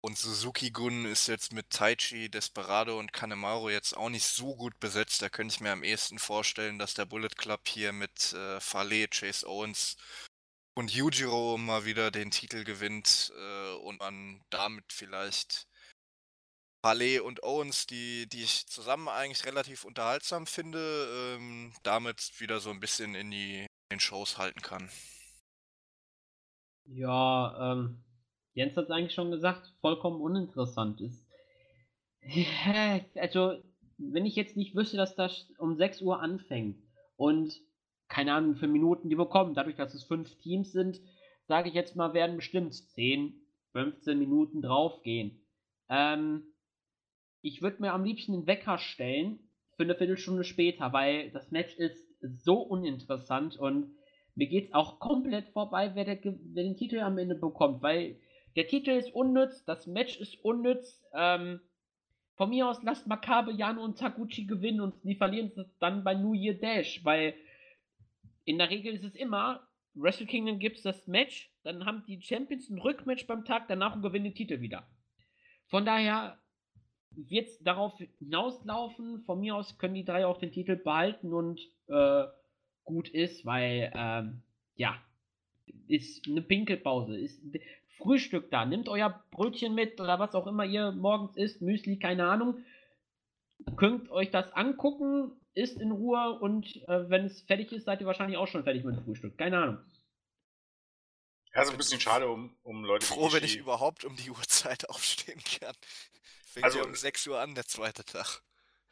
Und 0.01 0.17
Suzuki 0.17 0.71
Gun 0.71 1.05
ist 1.05 1.27
jetzt 1.27 1.53
mit 1.53 1.69
Taichi, 1.69 2.29
Desperado 2.29 2.97
und 2.99 3.13
Kanemaru 3.13 3.69
jetzt 3.69 3.97
auch 3.97 4.09
nicht 4.09 4.25
so 4.25 4.55
gut 4.55 4.79
besetzt. 4.79 5.21
Da 5.21 5.29
könnte 5.29 5.53
ich 5.55 5.59
mir 5.59 5.71
am 5.71 5.83
ehesten 5.83 6.19
vorstellen, 6.19 6.79
dass 6.79 6.93
der 6.93 7.05
Bullet 7.05 7.35
Club 7.35 7.67
hier 7.67 7.93
mit 7.93 8.33
äh, 8.33 8.59
Fale, 8.59 9.07
Chase 9.09 9.47
Owens 9.47 9.97
und 10.75 10.91
Yujiro 10.93 11.57
mal 11.57 11.85
wieder 11.85 12.11
den 12.11 12.31
Titel 12.31 12.63
gewinnt 12.63 13.33
äh, 13.37 13.73
und 13.77 13.99
man 13.99 14.43
damit 14.49 14.85
vielleicht 14.93 15.67
Harley 16.83 17.19
und 17.19 17.43
Owens, 17.43 17.87
die, 17.87 18.27
die 18.29 18.43
ich 18.43 18.67
zusammen 18.67 19.07
eigentlich 19.07 19.45
relativ 19.45 19.83
unterhaltsam 19.83 20.45
finde, 20.45 21.35
ähm, 21.37 21.73
damit 21.83 22.39
wieder 22.39 22.59
so 22.59 22.69
ein 22.69 22.79
bisschen 22.79 23.15
in 23.15 23.31
die 23.31 23.61
in 23.89 23.97
den 23.97 23.99
Shows 23.99 24.37
halten 24.37 24.61
kann. 24.61 24.89
Ja, 26.85 27.73
ähm, 27.73 28.03
Jens 28.53 28.75
hat 28.75 28.85
es 28.85 28.91
eigentlich 28.91 29.13
schon 29.13 29.31
gesagt, 29.31 29.73
vollkommen 29.81 30.21
uninteressant 30.21 31.01
ist. 31.01 31.25
Also, 33.15 33.63
wenn 33.97 34.25
ich 34.25 34.35
jetzt 34.35 34.57
nicht 34.57 34.75
wüsste, 34.75 34.97
dass 34.97 35.15
das 35.15 35.47
um 35.57 35.75
6 35.75 36.01
Uhr 36.01 36.21
anfängt 36.21 36.77
und 37.15 37.59
keine 38.07 38.33
Ahnung, 38.33 38.55
für 38.55 38.67
Minuten 38.67 39.09
die 39.09 39.15
bekommen, 39.15 39.53
dadurch, 39.53 39.75
dass 39.75 39.93
es 39.93 40.03
fünf 40.03 40.35
Teams 40.37 40.71
sind, 40.71 41.01
sage 41.47 41.69
ich 41.69 41.75
jetzt 41.75 41.95
mal, 41.95 42.13
werden 42.13 42.37
bestimmt 42.37 42.73
10, 42.73 43.33
15 43.73 44.17
Minuten 44.17 44.61
draufgehen. 44.61 45.39
Ähm, 45.89 46.43
ich 47.47 47.61
würde 47.61 47.81
mir 47.81 47.93
am 47.93 48.03
liebsten 48.03 48.33
den 48.33 48.47
Wecker 48.47 48.77
stellen 48.77 49.39
für 49.75 49.83
eine 49.83 49.95
Viertelstunde 49.95 50.43
später, 50.43 50.91
weil 50.91 51.31
das 51.31 51.49
Match 51.51 51.75
ist 51.75 52.05
so 52.21 52.59
uninteressant 52.59 53.57
und 53.57 53.95
mir 54.35 54.47
geht 54.47 54.65
es 54.65 54.73
auch 54.73 54.99
komplett 54.99 55.47
vorbei, 55.49 55.91
wer, 55.95 56.03
der, 56.03 56.19
wer, 56.23 56.63
den 56.63 56.75
Titel 56.75 56.99
am 56.99 57.17
Ende 57.17 57.35
bekommt, 57.35 57.81
weil 57.81 58.19
der 58.55 58.67
Titel 58.67 58.91
ist 58.91 59.13
unnütz, 59.13 59.63
das 59.65 59.87
Match 59.87 60.19
ist 60.19 60.43
unnütz. 60.43 61.03
Ähm, 61.13 61.61
von 62.35 62.49
mir 62.49 62.67
aus 62.67 62.83
lasst 62.83 63.07
Makabe, 63.07 63.51
Jano 63.51 63.83
und 63.83 63.97
Taguchi 63.97 64.45
gewinnen 64.45 64.81
und 64.81 64.95
die 65.03 65.15
verlieren 65.15 65.51
es 65.55 65.77
dann 65.79 66.03
bei 66.03 66.13
New 66.13 66.33
Year 66.33 66.53
Dash, 66.53 67.03
weil 67.03 67.33
in 68.45 68.57
der 68.57 68.69
Regel 68.69 68.93
ist 68.93 69.05
es 69.05 69.15
immer, 69.15 69.67
Wrestle 69.95 70.27
Kingdom 70.27 70.59
gibt 70.59 70.77
es 70.77 70.83
das 70.83 71.07
Match, 71.07 71.51
dann 71.63 71.85
haben 71.85 72.03
die 72.07 72.21
Champions 72.21 72.69
ein 72.69 72.79
Rückmatch 72.79 73.25
beim 73.25 73.45
Tag 73.45 73.67
danach 73.67 73.95
und 73.95 74.01
gewinnen 74.01 74.25
den 74.25 74.35
Titel 74.35 74.59
wieder. 74.59 74.87
Von 75.67 75.85
daher 75.85 76.39
wird 77.17 77.47
es 77.47 77.59
darauf 77.59 77.93
hinauslaufen. 78.19 79.23
Von 79.23 79.39
mir 79.39 79.55
aus 79.55 79.77
können 79.77 79.95
die 79.95 80.05
drei 80.05 80.25
auch 80.25 80.37
den 80.37 80.51
Titel 80.51 80.75
behalten 80.75 81.33
und 81.33 81.59
äh, 81.87 82.25
gut 82.83 83.09
ist, 83.09 83.45
weil, 83.45 83.91
ähm, 83.95 84.43
ja, 84.75 85.01
ist 85.87 86.27
eine 86.27 86.41
Pinkelpause. 86.41 87.17
Ist 87.17 87.41
Frühstück 87.97 88.51
da. 88.51 88.65
Nehmt 88.65 88.87
euer 88.89 89.23
Brötchen 89.31 89.73
mit 89.73 89.99
oder 89.99 90.19
was 90.19 90.35
auch 90.35 90.47
immer 90.47 90.65
ihr 90.65 90.91
morgens 90.91 91.35
isst, 91.35 91.61
Müsli, 91.61 91.97
keine 91.97 92.27
Ahnung. 92.27 92.63
Könnt 93.75 94.09
euch 94.11 94.29
das 94.29 94.51
angucken, 94.53 95.31
isst 95.55 95.81
in 95.81 95.91
Ruhe 95.91 96.37
und 96.39 96.87
äh, 96.87 97.09
wenn 97.09 97.25
es 97.25 97.41
fertig 97.41 97.71
ist, 97.71 97.85
seid 97.85 97.99
ihr 97.99 98.07
wahrscheinlich 98.07 98.37
auch 98.37 98.47
schon 98.47 98.63
fertig 98.63 98.83
mit 98.83 98.95
dem 98.95 99.03
Frühstück. 99.03 99.37
Keine 99.37 99.57
Ahnung. 99.57 99.77
Ja, 101.55 101.63
ist 101.63 101.71
ein 101.71 101.77
bisschen 101.77 101.99
schade 101.99 102.27
um, 102.27 102.55
um 102.61 102.83
Leute, 102.85 103.03
Froh, 103.03 103.33
wenn 103.33 103.43
ich 103.43 103.57
überhaupt 103.57 104.05
um 104.05 104.15
die 104.15 104.29
Uhrzeit 104.29 104.87
aufstehen 104.89 105.41
kann. 105.59 105.75
Fängt 106.57 106.65
also, 106.65 106.79
ja 106.79 106.85
um 106.85 106.95
6 106.95 107.27
Uhr 107.27 107.39
an, 107.39 107.55
der 107.55 107.65
zweite 107.65 108.03
Tag. 108.03 108.41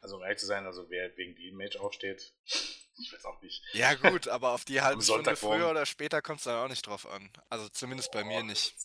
Also 0.00 0.16
um 0.16 0.22
ehrlich 0.22 0.38
zu 0.38 0.46
sein, 0.46 0.66
also 0.66 0.88
wer 0.88 1.16
wegen 1.16 1.34
dem 1.34 1.56
Match 1.56 1.76
aufsteht, 1.76 2.32
ich 2.46 3.12
weiß 3.12 3.24
auch 3.24 3.42
nicht. 3.42 3.62
Ja 3.72 3.94
gut, 3.94 4.28
aber 4.28 4.52
auf 4.52 4.64
die 4.64 4.80
halbe 4.80 5.02
Stunde 5.02 5.36
früher 5.36 5.70
oder 5.70 5.84
später 5.84 6.22
kommt 6.22 6.38
es 6.38 6.44
dann 6.44 6.64
auch 6.64 6.68
nicht 6.68 6.86
drauf 6.86 7.06
an. 7.08 7.28
Also 7.48 7.68
zumindest 7.68 8.12
bei 8.12 8.22
oh, 8.22 8.26
mir 8.26 8.42
nicht. 8.42 8.76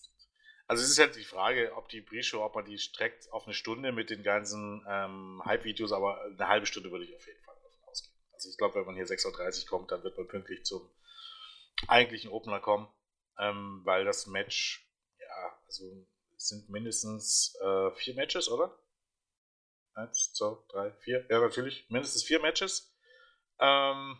Also 0.67 0.84
es 0.84 0.89
ist 0.89 0.99
halt 0.99 1.15
die 1.15 1.23
Frage, 1.23 1.73
ob 1.75 1.89
die 1.89 2.01
Pre-Show, 2.01 2.43
ob 2.43 2.55
man 2.55 2.65
die 2.65 2.79
streckt 2.79 3.32
auf 3.32 3.45
eine 3.45 3.53
Stunde 3.53 3.91
mit 3.91 4.09
den 4.09 4.23
ganzen 4.23 4.84
ähm, 4.88 5.41
Hype-Videos, 5.45 5.91
aber 5.91 6.23
eine 6.23 6.47
halbe 6.47 6.65
Stunde 6.65 6.91
würde 6.91 7.05
ich 7.05 7.15
auf 7.15 7.27
jeden 7.27 7.43
Fall 7.43 7.55
davon 7.55 7.89
ausgehen. 7.89 8.15
Also 8.34 8.49
ich 8.49 8.57
glaube, 8.57 8.75
wenn 8.75 8.86
man 8.86 8.95
hier 8.95 9.05
6.30 9.05 9.63
Uhr 9.63 9.69
kommt, 9.69 9.91
dann 9.91 10.03
wird 10.03 10.17
man 10.17 10.27
pünktlich 10.27 10.63
zum 10.65 10.89
eigentlichen 11.88 12.32
Opener 12.32 12.59
kommen. 12.59 12.88
ähm, 13.38 13.82
weil 13.84 14.05
das 14.05 14.27
Match, 14.27 14.88
ja, 15.19 15.59
also 15.65 16.07
sind 16.47 16.69
mindestens 16.69 17.55
äh, 17.61 17.91
vier 17.91 18.15
Matches, 18.15 18.49
oder? 18.49 18.77
Eins, 19.93 20.33
zwei, 20.33 20.57
drei, 20.69 20.91
vier. 20.99 21.25
Ja, 21.29 21.39
natürlich, 21.39 21.89
mindestens 21.89 22.23
vier 22.23 22.41
Matches. 22.41 22.95
Ähm, 23.59 24.17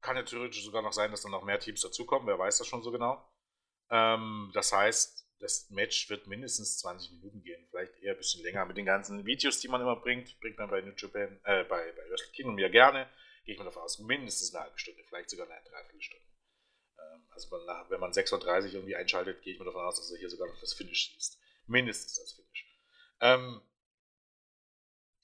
kann 0.00 0.16
ja 0.16 0.22
theoretisch 0.22 0.64
sogar 0.64 0.82
noch 0.82 0.92
sein, 0.92 1.10
dass 1.10 1.22
dann 1.22 1.32
noch 1.32 1.44
mehr 1.44 1.58
Teams 1.58 1.80
dazukommen, 1.80 2.28
wer 2.28 2.38
weiß 2.38 2.58
das 2.58 2.66
schon 2.66 2.82
so 2.82 2.92
genau. 2.92 3.22
Ähm, 3.90 4.50
das 4.54 4.72
heißt, 4.72 5.26
das 5.40 5.70
Match 5.70 6.08
wird 6.10 6.26
mindestens 6.26 6.78
20 6.78 7.12
Minuten 7.12 7.42
gehen, 7.42 7.66
vielleicht 7.70 7.96
eher 8.00 8.12
ein 8.12 8.18
bisschen 8.18 8.42
länger. 8.42 8.64
Mit 8.66 8.76
den 8.76 8.86
ganzen 8.86 9.24
Videos, 9.24 9.60
die 9.60 9.68
man 9.68 9.80
immer 9.80 9.96
bringt, 9.96 10.38
bringt 10.40 10.58
man 10.58 10.70
bei 10.70 10.80
New 10.80 10.94
Japan, 10.96 11.40
äh, 11.44 11.64
bei, 11.64 11.92
bei 11.92 12.10
Wrestle 12.10 12.32
Kingdom 12.32 12.58
ja 12.58 12.68
gerne. 12.68 13.08
Gehe 13.44 13.54
ich 13.54 13.58
mal 13.58 13.64
davon 13.64 13.82
aus, 13.82 13.98
mindestens 13.98 14.54
eine 14.54 14.64
halbe 14.64 14.78
Stunde, 14.78 15.02
vielleicht 15.04 15.30
sogar 15.30 15.48
eine 15.48 15.62
Dreiviertelstunde. 15.64 16.27
Also 17.46 17.90
wenn 17.90 18.00
man 18.00 18.12
36 18.12 18.74
irgendwie 18.74 18.96
einschaltet, 18.96 19.42
gehe 19.42 19.52
ich 19.52 19.58
mal 19.58 19.64
davon 19.64 19.84
aus, 19.84 19.96
dass 19.96 20.10
er 20.10 20.18
hier 20.18 20.30
sogar 20.30 20.48
noch 20.48 20.60
das 20.60 20.74
Finish 20.74 21.12
siehst. 21.12 21.38
Mindestens 21.66 22.14
das 22.14 22.32
Finish. 22.32 22.66
Ähm, 23.20 23.60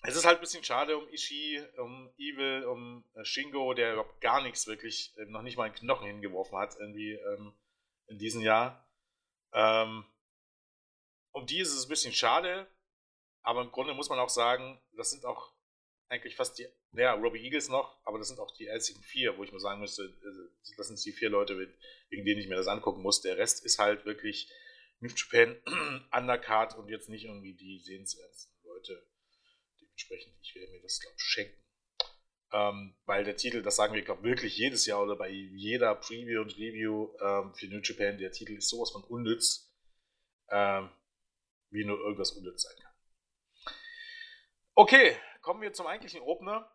es 0.07 0.17
ist 0.17 0.27
halt 0.27 0.39
ein 0.39 0.41
bisschen 0.43 0.63
schade 0.63 0.99
um 0.99 1.09
Ishii, 1.09 1.65
um 1.79 2.13
Evil, 2.19 2.67
um 2.67 3.05
äh, 3.15 3.25
Shingo, 3.25 3.73
der 3.73 3.95
überhaupt 3.95 4.21
gar 4.21 4.43
nichts 4.43 4.67
wirklich, 4.67 5.17
äh, 5.17 5.25
noch 5.25 5.41
nicht 5.41 5.57
mal 5.57 5.65
einen 5.65 5.75
Knochen 5.75 6.07
hingeworfen 6.07 6.59
hat, 6.59 6.77
irgendwie 6.79 7.13
ähm, 7.13 7.55
in 8.07 8.19
diesem 8.19 8.43
Jahr. 8.43 8.87
Ähm, 9.55 10.05
um 11.33 11.47
die 11.47 11.61
ist 11.61 11.73
es 11.73 11.87
ein 11.87 11.89
bisschen 11.89 12.13
schade, 12.13 12.67
aber 13.41 13.63
im 13.63 13.73
Grunde 13.73 13.95
muss 13.95 14.11
man 14.11 14.19
auch 14.19 14.29
sagen, 14.29 14.79
das 14.93 15.11
sind 15.11 15.25
auch 15.25 15.54
eigentlich 16.15 16.37
fast 16.37 16.59
die, 16.59 16.67
ja, 16.93 17.13
Robbie 17.15 17.45
Eagles 17.45 17.69
noch, 17.69 17.99
aber 18.05 18.19
das 18.19 18.29
sind 18.29 18.39
auch 18.39 18.55
die 18.57 18.71
einzigen 18.71 19.03
vier, 19.03 19.37
wo 19.37 19.45
ich 19.45 19.53
mal 19.53 19.59
sagen 19.59 19.81
müsste, 19.81 20.05
äh, 20.05 20.75
das 20.77 20.87
sind 20.87 21.05
die 21.05 21.13
vier 21.13 21.29
Leute, 21.29 21.59
wegen 22.09 22.25
denen 22.25 22.41
ich 22.41 22.49
mir 22.49 22.57
das 22.57 22.69
angucken 22.69 23.03
muss. 23.03 23.21
Der 23.21 23.37
Rest 23.37 23.65
ist 23.65 23.79
halt 23.79 24.05
wirklich 24.05 24.51
New 25.01 25.11
Japan, 25.11 25.57
Undercard 26.13 26.79
und 26.79 26.89
jetzt 26.89 27.09
nicht 27.09 27.25
irgendwie 27.25 27.55
die 27.55 27.81
sehenswertesten 27.81 28.55
Leute. 28.63 29.07
Dementsprechend, 29.81 30.35
ich 30.41 30.55
werde 30.55 30.73
mir 30.73 30.81
das, 30.83 31.01
glaube 31.01 31.17
ich, 31.19 31.23
schenken. 31.23 31.65
Ähm, 32.53 32.95
weil 33.05 33.25
der 33.25 33.37
Titel, 33.37 33.63
das 33.63 33.75
sagen 33.75 33.95
wir, 33.95 34.03
glaube 34.03 34.23
wirklich 34.23 34.57
jedes 34.57 34.87
Jahr 34.87 35.03
oder 35.03 35.17
bei 35.17 35.29
jeder 35.29 35.97
Preview 35.97 36.41
und 36.41 36.57
Review 36.57 37.13
ähm, 37.21 37.53
für 37.55 37.67
New 37.67 37.81
Japan, 37.83 38.17
der 38.19 38.31
Titel 38.31 38.53
ist 38.53 38.69
sowas 38.69 38.93
von 38.93 39.03
unnütz, 39.03 39.75
ähm, 40.51 40.91
wie 41.71 41.85
nur 41.85 41.99
irgendwas 41.99 42.31
unnütz 42.31 42.63
sein 42.63 42.77
kann. 42.81 42.93
Okay, 44.77 45.17
kommen 45.45 45.61
wir 45.61 45.75
zum 45.75 45.87
eigentlichen 45.87 46.23
Opener. 46.23 46.69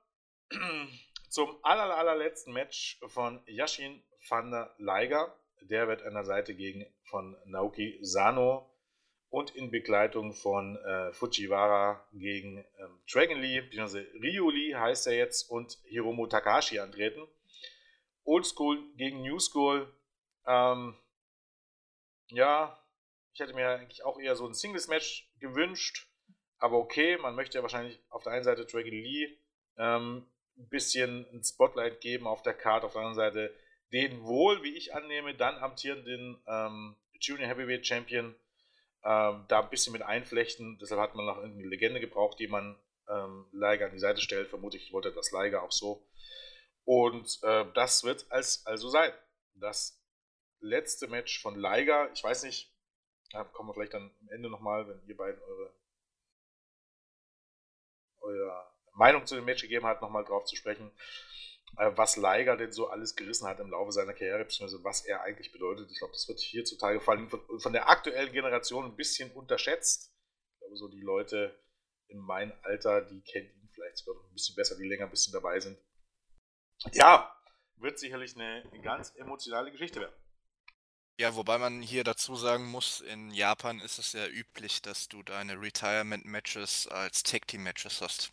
zum 1.29 1.57
aller, 1.63 1.95
allerletzten 1.97 2.53
Match 2.53 2.99
von 3.07 3.41
Yashin 3.47 4.01
van 4.27 4.51
der 4.51 4.73
Leiger. 4.77 5.35
Der 5.61 5.87
wird 5.87 6.03
an 6.03 6.13
der 6.13 6.23
Seite 6.23 6.55
gegen 6.55 6.85
von 7.03 7.35
Naoki 7.45 7.97
Sano 8.01 8.71
und 9.29 9.55
in 9.55 9.71
Begleitung 9.71 10.33
von 10.33 10.77
äh, 10.77 11.11
Fujiwara 11.13 12.07
gegen 12.13 12.59
ähm, 12.77 13.01
Dragon 13.11 13.39
Lee, 13.39 13.61
beziehungsweise 13.61 14.07
Ryu 14.13 14.49
Lee 14.49 14.75
heißt 14.75 15.07
er 15.07 15.17
jetzt, 15.17 15.49
und 15.49 15.77
Hiromu 15.85 16.27
Takahashi 16.27 16.79
antreten. 16.79 17.27
Old 18.23 18.45
School 18.45 18.81
gegen 18.95 19.21
New 19.23 19.39
School. 19.39 19.91
Ähm, 20.45 20.95
ja, 22.27 22.79
ich 23.33 23.39
hätte 23.39 23.53
mir 23.53 23.67
eigentlich 23.67 24.03
auch 24.05 24.19
eher 24.19 24.35
so 24.35 24.47
ein 24.47 24.53
Singles-Match 24.53 25.31
gewünscht, 25.39 26.08
aber 26.59 26.77
okay, 26.77 27.17
man 27.17 27.35
möchte 27.35 27.57
ja 27.57 27.61
wahrscheinlich 27.61 27.99
auf 28.09 28.23
der 28.23 28.33
einen 28.33 28.43
Seite 28.43 28.65
Dragon 28.65 28.91
Lee 28.91 29.37
ähm, 29.77 30.25
ein 30.57 30.69
bisschen 30.69 31.25
ein 31.33 31.43
Spotlight 31.43 32.01
geben 32.01 32.27
auf 32.27 32.41
der 32.43 32.53
Karte, 32.53 32.85
auf 32.85 32.93
der 32.93 33.01
anderen 33.01 33.15
Seite 33.15 33.55
den 33.91 34.23
wohl, 34.23 34.61
wie 34.63 34.75
ich 34.75 34.93
annehme, 34.93 35.33
dann 35.33 35.57
amtierenden 35.57 36.39
ähm, 36.47 36.95
Junior 37.19 37.47
Heavyweight 37.47 37.85
Champion 37.85 38.35
ähm, 39.03 39.45
da 39.47 39.61
ein 39.61 39.69
bisschen 39.69 39.93
mit 39.93 40.01
einflechten. 40.01 40.77
Deshalb 40.79 41.01
hat 41.01 41.15
man 41.15 41.25
noch 41.25 41.37
eine 41.37 41.63
Legende 41.63 41.99
gebraucht, 41.99 42.39
die 42.39 42.47
man 42.47 42.77
ähm, 43.07 43.47
Leiger 43.51 43.85
an 43.85 43.93
die 43.93 43.99
Seite 43.99 44.21
stellt. 44.21 44.49
Vermutlich 44.49 44.91
wollte 44.93 45.11
das 45.11 45.31
Leiger 45.31 45.63
auch 45.63 45.71
so. 45.71 46.05
Und 46.83 47.39
äh, 47.43 47.65
das 47.73 48.03
wird 48.03 48.25
als, 48.29 48.65
also 48.65 48.89
sein. 48.89 49.11
Das 49.55 50.01
letzte 50.59 51.07
Match 51.07 51.41
von 51.41 51.55
Leiger, 51.55 52.11
ich 52.13 52.23
weiß 52.23 52.43
nicht, 52.43 52.73
da 53.31 53.43
kommen 53.43 53.69
wir 53.69 53.73
vielleicht 53.73 53.93
dann 53.93 54.11
am 54.21 54.29
Ende 54.29 54.49
nochmal, 54.49 54.87
wenn 54.87 55.01
ihr 55.07 55.15
beiden 55.15 55.41
eure, 55.41 55.73
eure 58.21 58.65
Meinung 58.93 59.25
zu 59.25 59.35
dem 59.35 59.45
Match 59.45 59.61
gegeben 59.61 59.85
habt, 59.85 60.01
nochmal 60.01 60.25
drauf 60.25 60.45
zu 60.45 60.55
sprechen. 60.55 60.91
Äh, 61.77 61.91
was 61.95 62.17
Leiger 62.17 62.57
denn 62.57 62.71
so 62.71 62.89
alles 62.89 63.15
gerissen 63.15 63.47
hat 63.47 63.59
im 63.59 63.69
Laufe 63.69 63.91
seiner 63.91 64.13
Karriere, 64.13 64.43
beziehungsweise 64.43 64.83
was 64.83 65.05
er 65.05 65.21
eigentlich 65.21 65.51
bedeutet. 65.51 65.89
Ich 65.91 65.99
glaube, 65.99 66.13
das 66.13 66.27
wird 66.27 66.39
hier 66.39 66.65
zutage 66.65 66.99
fallen 66.99 67.29
von, 67.29 67.41
von, 67.59 67.73
der 67.73 67.89
aktuellen 67.89 68.31
Generation 68.31 68.85
ein 68.85 68.95
bisschen 68.95 69.31
unterschätzt. 69.31 70.13
Ich 70.53 70.59
glaube, 70.59 70.75
so 70.77 70.87
die 70.87 71.01
Leute 71.01 71.57
in 72.07 72.19
meinem 72.19 72.53
Alter, 72.63 73.01
die 73.01 73.21
kennen 73.21 73.49
ihn 73.49 73.69
vielleicht 73.73 73.97
sogar 73.97 74.15
noch 74.21 74.29
ein 74.29 74.33
bisschen 74.33 74.55
besser, 74.55 74.75
die 74.77 74.87
länger 74.87 75.05
ein 75.05 75.11
bisschen 75.11 75.33
dabei 75.33 75.59
sind. 75.59 75.77
Ja, 76.93 77.35
wird 77.75 77.99
sicherlich 77.99 78.35
eine 78.35 78.63
ganz 78.81 79.15
emotionale 79.15 79.71
Geschichte 79.71 79.99
werden. 79.99 80.15
Ja, 81.19 81.35
wobei 81.35 81.57
man 81.57 81.81
hier 81.81 82.05
dazu 82.05 82.37
sagen 82.37 82.67
muss, 82.67 83.01
in 83.01 83.31
Japan 83.31 83.81
ist 83.81 83.99
es 83.99 84.13
ja 84.13 84.25
üblich, 84.27 84.81
dass 84.81 85.09
du 85.09 85.21
deine 85.21 85.59
Retirement-Matches 85.59 86.87
als 86.87 87.23
Tag-Team-Matches 87.23 87.99
hast. 87.99 88.31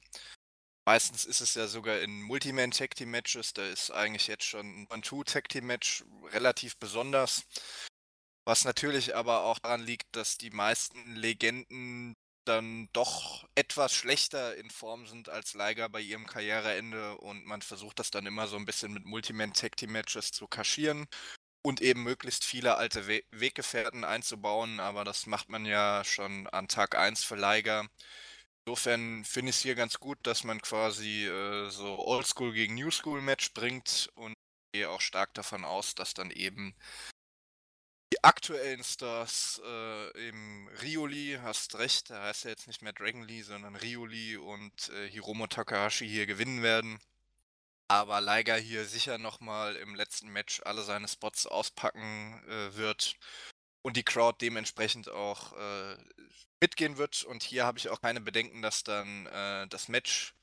Meistens 0.87 1.25
ist 1.25 1.41
es 1.41 1.55
ja 1.55 1.67
sogar 1.67 1.99
in 1.99 2.23
Multiman 2.23 2.71
Tag 2.71 2.95
Team 2.95 3.11
Matches, 3.11 3.53
da 3.53 3.67
ist 3.67 3.91
eigentlich 3.91 4.29
jetzt 4.29 4.45
schon 4.45 4.83
ein 4.83 4.87
One-Two 4.89 5.25
Tag 5.25 5.49
Team 5.49 5.67
Match 5.67 6.05
relativ 6.31 6.77
besonders. 6.77 7.43
Was 8.45 8.65
natürlich 8.65 9.17
aber 9.17 9.43
auch 9.43 9.59
daran 9.59 9.83
liegt, 9.83 10.15
dass 10.15 10.39
die 10.39 10.51
meisten 10.51 11.17
Legenden 11.17 12.15
dann 12.45 12.89
doch 12.93 13.49
etwas 13.57 13.95
schlechter 13.95 14.55
in 14.55 14.71
Form 14.71 15.07
sind 15.09 15.29
als 15.29 15.55
Liger 15.55 15.89
bei 15.89 16.01
ihrem 16.01 16.29
Karriereende 16.29 17.19
und 17.19 17.47
man 17.47 17.63
versucht 17.63 17.99
das 17.99 18.13
dann 18.13 18.27
immer 18.27 18.47
so 18.47 18.55
ein 18.55 18.65
bisschen 18.65 18.93
mit 18.93 19.05
Multiman 19.05 19.55
Tag 19.55 19.77
Team 19.77 19.91
Matches 19.91 20.31
zu 20.31 20.47
kaschieren 20.47 21.09
und 21.67 21.81
eben 21.81 22.05
möglichst 22.05 22.45
viele 22.45 22.77
alte 22.77 23.09
We 23.09 23.25
Weggefährten 23.33 24.05
einzubauen, 24.05 24.79
aber 24.79 25.03
das 25.03 25.27
macht 25.27 25.49
man 25.49 25.67
ja 25.67 26.05
schon 26.05 26.47
an 26.47 26.69
Tag 26.69 26.97
1 26.97 27.25
für 27.25 27.35
Liger. 27.35 27.89
Insofern 28.65 29.25
finde 29.25 29.51
ich 29.51 29.57
es 29.57 29.63
hier 29.63 29.75
ganz 29.75 29.99
gut, 29.99 30.19
dass 30.23 30.45
man 30.45 30.63
quasi 30.63 31.27
äh, 31.27 31.69
so 31.71 31.99
Oldschool 31.99 32.53
gegen 32.53 32.77
Newschool 32.77 33.21
Match 33.21 33.53
bringt 33.53 34.11
und 34.15 34.35
gehe 34.73 34.89
auch 34.89 35.01
stark 35.01 35.35
davon 35.35 35.65
aus, 35.65 35.97
dass 35.97 36.15
dann 36.15 36.31
eben 36.31 36.77
die 38.13 38.23
aktuellen 38.23 38.85
Stars 38.85 39.61
äh, 39.65 40.29
im 40.29 40.69
Rioli, 40.83 41.39
hast 41.43 41.77
recht, 41.79 42.11
der 42.11 42.23
heißt 42.23 42.45
ja 42.45 42.51
jetzt 42.51 42.69
nicht 42.69 42.83
mehr 42.83 42.93
Dragon 42.93 43.25
Lee, 43.25 43.43
sondern 43.43 43.75
Rioli 43.75 44.37
und 44.37 44.89
äh, 44.91 45.09
Hiromo 45.11 45.49
Takahashi 45.49 46.09
hier 46.09 46.27
gewinnen 46.27 46.63
werden. 46.63 47.01
Aber 47.89 48.21
Liger 48.21 48.57
hier 48.57 48.85
sicher 48.85 49.19
nochmal 49.19 49.77
im 49.77 49.95
letzten 49.95 50.29
Match 50.29 50.61
alle 50.65 50.83
seine 50.83 51.09
Spots 51.09 51.47
auspacken 51.47 52.43
äh, 52.49 52.75
wird 52.77 53.17
und 53.83 53.97
die 53.97 54.03
Crowd 54.03 54.39
dementsprechend 54.41 55.09
auch 55.09 55.53
äh, 55.53 55.97
mitgehen 56.61 56.99
wird. 56.99 57.23
Und 57.25 57.45
hier 57.45 57.65
habe 57.65 57.79
ich 57.79 57.89
auch 57.89 58.01
keine 58.01 58.21
Bedenken, 58.21 58.63
dass 58.63 58.83
dann 58.83 59.27
äh, 59.27 59.69
das 59.69 59.89
Match 59.89 60.35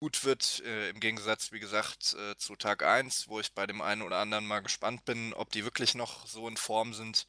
gut 0.00 0.24
wird. 0.24 0.62
Äh, 0.64 0.90
Im 0.90 1.00
Gegensatz, 1.00 1.52
wie 1.52 1.60
gesagt, 1.60 2.14
äh, 2.14 2.36
zu 2.36 2.56
Tag 2.56 2.82
1, 2.82 3.28
wo 3.28 3.40
ich 3.40 3.52
bei 3.52 3.66
dem 3.66 3.82
einen 3.82 4.02
oder 4.02 4.18
anderen 4.18 4.46
mal 4.46 4.60
gespannt 4.60 5.04
bin, 5.04 5.34
ob 5.34 5.50
die 5.50 5.64
wirklich 5.64 5.94
noch 5.94 6.26
so 6.26 6.48
in 6.48 6.56
Form 6.56 6.94
sind. 6.94 7.26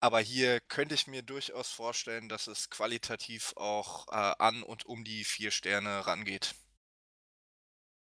Aber 0.00 0.20
hier 0.20 0.60
könnte 0.60 0.94
ich 0.94 1.06
mir 1.06 1.22
durchaus 1.22 1.70
vorstellen, 1.70 2.28
dass 2.28 2.46
es 2.46 2.70
qualitativ 2.70 3.54
auch 3.56 4.08
äh, 4.08 4.34
an 4.38 4.62
und 4.62 4.86
um 4.86 5.04
die 5.04 5.24
vier 5.24 5.50
Sterne 5.50 6.06
rangeht. 6.06 6.54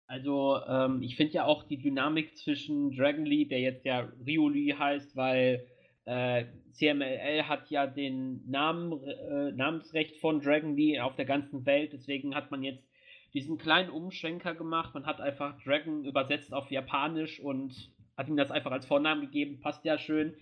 Also, 0.07 0.59
ähm, 0.67 1.03
ich 1.03 1.17
finde 1.17 1.33
ja 1.33 1.45
auch 1.45 1.63
die 1.63 1.77
Dynamik 1.77 2.37
zwischen 2.37 2.95
Dragon 2.95 3.25
Lee, 3.25 3.45
der 3.45 3.59
jetzt 3.59 3.85
ja 3.85 4.07
Ryu 4.25 4.47
Lee 4.47 4.73
heißt, 4.73 5.15
weil 5.17 5.67
äh, 6.05 6.45
CMLL 6.71 7.43
hat 7.43 7.69
ja 7.69 7.85
den 7.85 8.49
Namen, 8.49 9.03
äh, 9.03 9.51
Namensrecht 9.51 10.17
von 10.17 10.39
Dragon 10.39 10.77
Lee 10.77 11.01
auf 11.01 11.15
der 11.15 11.25
ganzen 11.25 11.65
Welt, 11.65 11.91
deswegen 11.91 12.35
hat 12.35 12.51
man 12.51 12.63
jetzt 12.63 12.87
diesen 13.33 13.57
kleinen 13.57 13.89
Umschwenker 13.89 14.55
gemacht. 14.55 14.93
Man 14.93 15.05
hat 15.05 15.19
einfach 15.19 15.61
Dragon 15.63 16.05
übersetzt 16.05 16.53
auf 16.53 16.71
Japanisch 16.71 17.41
und 17.41 17.91
hat 18.15 18.29
ihm 18.29 18.37
das 18.37 18.49
einfach 18.51 18.71
als 18.71 18.85
Vornamen 18.85 19.21
gegeben, 19.21 19.59
passt 19.59 19.83
ja 19.83 19.97
schön. 19.97 20.33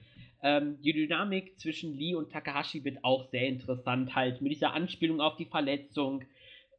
Ähm, 0.44 0.80
die 0.82 0.94
Dynamik 0.94 1.60
zwischen 1.60 1.98
Lee 1.98 2.14
und 2.14 2.32
Takahashi 2.32 2.84
wird 2.84 3.04
auch 3.04 3.26
sehr 3.32 3.48
interessant, 3.48 4.16
halt 4.16 4.42
mit 4.42 4.52
dieser 4.52 4.74
Anspielung 4.74 5.20
auf 5.20 5.36
die 5.38 5.46
Verletzung 5.46 6.24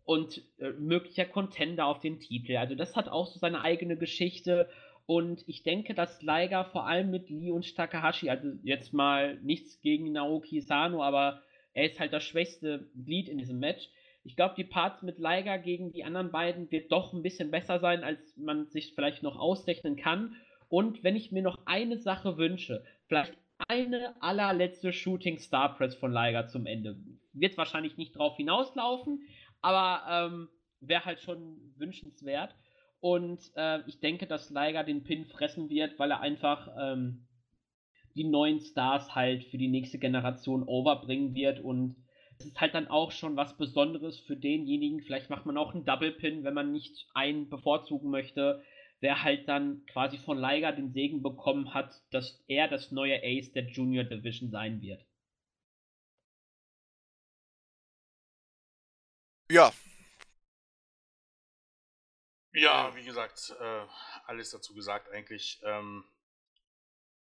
und 0.06 0.40
äh, 0.58 0.70
möglicher 0.70 1.26
Contender 1.26 1.84
auf 1.86 2.00
den 2.00 2.20
Titel. 2.20 2.56
Also 2.56 2.74
das 2.74 2.96
hat 2.96 3.08
auch 3.08 3.26
so 3.26 3.38
seine 3.38 3.60
eigene 3.60 3.96
Geschichte 3.98 4.68
und 5.04 5.44
ich 5.46 5.62
denke, 5.62 5.94
dass 5.94 6.22
Liger 6.22 6.64
vor 6.64 6.86
allem 6.86 7.10
mit 7.10 7.28
Lee 7.28 7.50
und 7.50 7.76
Takahashi, 7.76 8.30
also 8.30 8.48
jetzt 8.62 8.92
mal 8.92 9.36
nichts 9.42 9.80
gegen 9.80 10.12
Naoki 10.12 10.60
Sano, 10.60 11.02
aber 11.02 11.42
er 11.74 11.86
ist 11.86 12.00
halt 12.00 12.12
das 12.12 12.24
schwächste 12.24 12.88
Glied 13.04 13.28
in 13.28 13.38
diesem 13.38 13.58
Match. 13.58 13.90
Ich 14.24 14.34
glaube, 14.34 14.54
die 14.56 14.64
Parts 14.64 15.02
mit 15.02 15.18
Liger 15.18 15.58
gegen 15.58 15.92
die 15.92 16.02
anderen 16.02 16.32
beiden 16.32 16.70
wird 16.70 16.90
doch 16.90 17.12
ein 17.12 17.22
bisschen 17.22 17.50
besser 17.50 17.78
sein, 17.78 18.02
als 18.02 18.36
man 18.36 18.66
sich 18.66 18.94
vielleicht 18.94 19.22
noch 19.22 19.38
ausrechnen 19.38 19.96
kann. 19.96 20.34
Und 20.68 21.04
wenn 21.04 21.14
ich 21.14 21.30
mir 21.30 21.42
noch 21.42 21.58
eine 21.64 21.98
Sache 21.98 22.36
wünsche, 22.36 22.82
vielleicht 23.06 23.34
eine 23.68 24.20
allerletzte 24.20 24.92
Shooting 24.92 25.38
Star 25.38 25.76
Press 25.76 25.94
von 25.94 26.12
Liger 26.12 26.48
zum 26.48 26.66
Ende. 26.66 26.96
Wird 27.32 27.56
wahrscheinlich 27.56 27.96
nicht 27.96 28.16
drauf 28.16 28.36
hinauslaufen, 28.36 29.22
aber 29.66 30.30
ähm, 30.32 30.48
wäre 30.80 31.04
halt 31.04 31.20
schon 31.20 31.58
wünschenswert. 31.76 32.54
Und 33.00 33.40
äh, 33.56 33.80
ich 33.86 34.00
denke, 34.00 34.26
dass 34.26 34.50
Liger 34.50 34.84
den 34.84 35.04
Pin 35.04 35.26
fressen 35.26 35.68
wird, 35.68 35.98
weil 35.98 36.10
er 36.10 36.20
einfach 36.20 36.68
ähm, 36.80 37.26
die 38.14 38.24
neuen 38.24 38.60
Stars 38.60 39.14
halt 39.14 39.44
für 39.44 39.58
die 39.58 39.68
nächste 39.68 39.98
Generation 39.98 40.62
overbringen 40.62 41.34
wird. 41.34 41.60
Und 41.60 41.96
es 42.38 42.46
ist 42.46 42.60
halt 42.60 42.74
dann 42.74 42.88
auch 42.88 43.12
schon 43.12 43.36
was 43.36 43.56
Besonderes 43.56 44.18
für 44.20 44.36
denjenigen. 44.36 45.02
Vielleicht 45.02 45.30
macht 45.30 45.46
man 45.46 45.56
auch 45.56 45.74
einen 45.74 45.84
Double 45.84 46.12
Pin, 46.12 46.44
wenn 46.44 46.54
man 46.54 46.72
nicht 46.72 47.06
einen 47.14 47.48
bevorzugen 47.48 48.10
möchte 48.10 48.62
wer 49.00 49.22
halt 49.22 49.48
dann 49.48 49.84
quasi 49.86 50.18
von 50.18 50.38
Liger 50.38 50.72
den 50.72 50.92
Segen 50.92 51.22
bekommen 51.22 51.74
hat, 51.74 51.92
dass 52.10 52.42
er 52.48 52.68
das 52.68 52.92
neue 52.92 53.22
Ace 53.22 53.52
der 53.52 53.68
Junior 53.68 54.04
Division 54.04 54.50
sein 54.50 54.80
wird. 54.80 55.04
Ja. 59.48 59.72
Ja, 62.52 62.94
wie 62.96 63.04
gesagt, 63.04 63.54
äh, 63.60 63.86
alles 64.24 64.50
dazu 64.50 64.74
gesagt 64.74 65.10
eigentlich. 65.10 65.60
Ähm, 65.62 66.04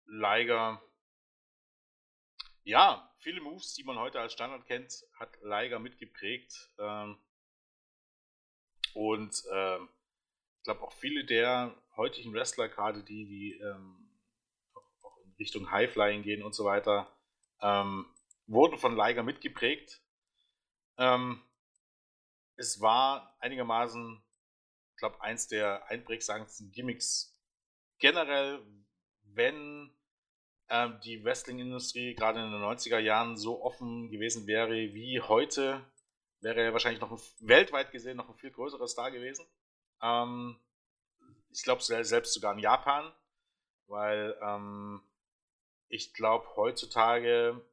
Liger, 0.06 0.80
ja, 2.62 3.12
viele 3.18 3.40
Moves, 3.42 3.74
die 3.74 3.84
man 3.84 3.98
heute 3.98 4.20
als 4.20 4.32
Standard 4.32 4.66
kennt, 4.66 5.04
hat 5.18 5.36
Liger 5.42 5.78
mitgeprägt. 5.78 6.70
Ähm, 6.78 7.18
und 8.94 9.42
ähm, 9.52 9.88
ich 10.56 10.64
glaube 10.64 10.82
auch 10.82 10.92
viele 10.92 11.24
der 11.24 11.74
heutigen 11.96 12.32
Wrestler, 12.32 12.68
gerade 12.68 13.02
die, 13.02 13.26
die 13.26 13.60
ähm, 13.60 14.10
auch 15.02 15.18
in 15.24 15.32
Richtung 15.38 15.70
Highflying 15.70 16.22
gehen 16.22 16.42
und 16.42 16.54
so 16.54 16.64
weiter, 16.64 17.12
ähm, 17.60 18.06
wurden 18.46 18.78
von 18.78 18.96
Liger 18.96 19.22
mitgeprägt. 19.22 20.00
Ähm, 20.96 21.42
es 22.58 22.80
war 22.80 23.36
einigermaßen, 23.38 24.22
ich 24.90 24.98
glaube, 24.98 25.20
eins 25.22 25.46
der 25.46 25.88
einprägsamsten 25.88 26.72
Gimmicks 26.72 27.38
generell, 27.98 28.60
wenn 29.22 29.96
ähm, 30.68 31.00
die 31.04 31.24
Wrestling-Industrie 31.24 32.14
gerade 32.14 32.40
in 32.40 32.50
den 32.50 32.60
90er 32.60 32.98
Jahren 32.98 33.36
so 33.36 33.62
offen 33.62 34.10
gewesen 34.10 34.46
wäre 34.46 34.74
wie 34.74 35.20
heute, 35.20 35.84
wäre 36.40 36.60
er 36.60 36.72
wahrscheinlich 36.72 37.00
noch 37.00 37.12
ein, 37.12 37.20
weltweit 37.40 37.92
gesehen 37.92 38.16
noch 38.16 38.28
ein 38.28 38.36
viel 38.36 38.50
größerer 38.50 38.88
Star 38.88 39.10
gewesen. 39.10 39.46
Ähm, 40.02 40.58
ich 41.50 41.62
glaube 41.62 41.82
selbst 41.82 42.34
sogar 42.34 42.52
in 42.54 42.58
Japan, 42.58 43.12
weil 43.86 44.36
ähm, 44.42 45.00
ich 45.88 46.12
glaube, 46.12 46.46
heutzutage 46.56 47.64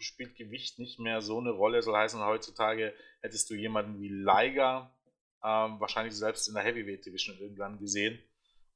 spielt 0.00 0.36
Gewicht 0.36 0.78
nicht 0.78 0.98
mehr 0.98 1.22
so 1.22 1.38
eine 1.38 1.50
Rolle. 1.50 1.82
Soll 1.82 1.96
heißen, 1.96 2.20
heutzutage 2.24 2.94
hättest 3.20 3.50
du 3.50 3.54
jemanden 3.54 4.00
wie 4.00 4.08
Liger 4.08 4.94
ähm, 5.42 5.80
wahrscheinlich 5.80 6.14
selbst 6.14 6.48
in 6.48 6.54
der 6.54 6.62
Heavyweight 6.62 7.04
Division 7.04 7.38
irgendwann 7.38 7.78
gesehen. 7.78 8.22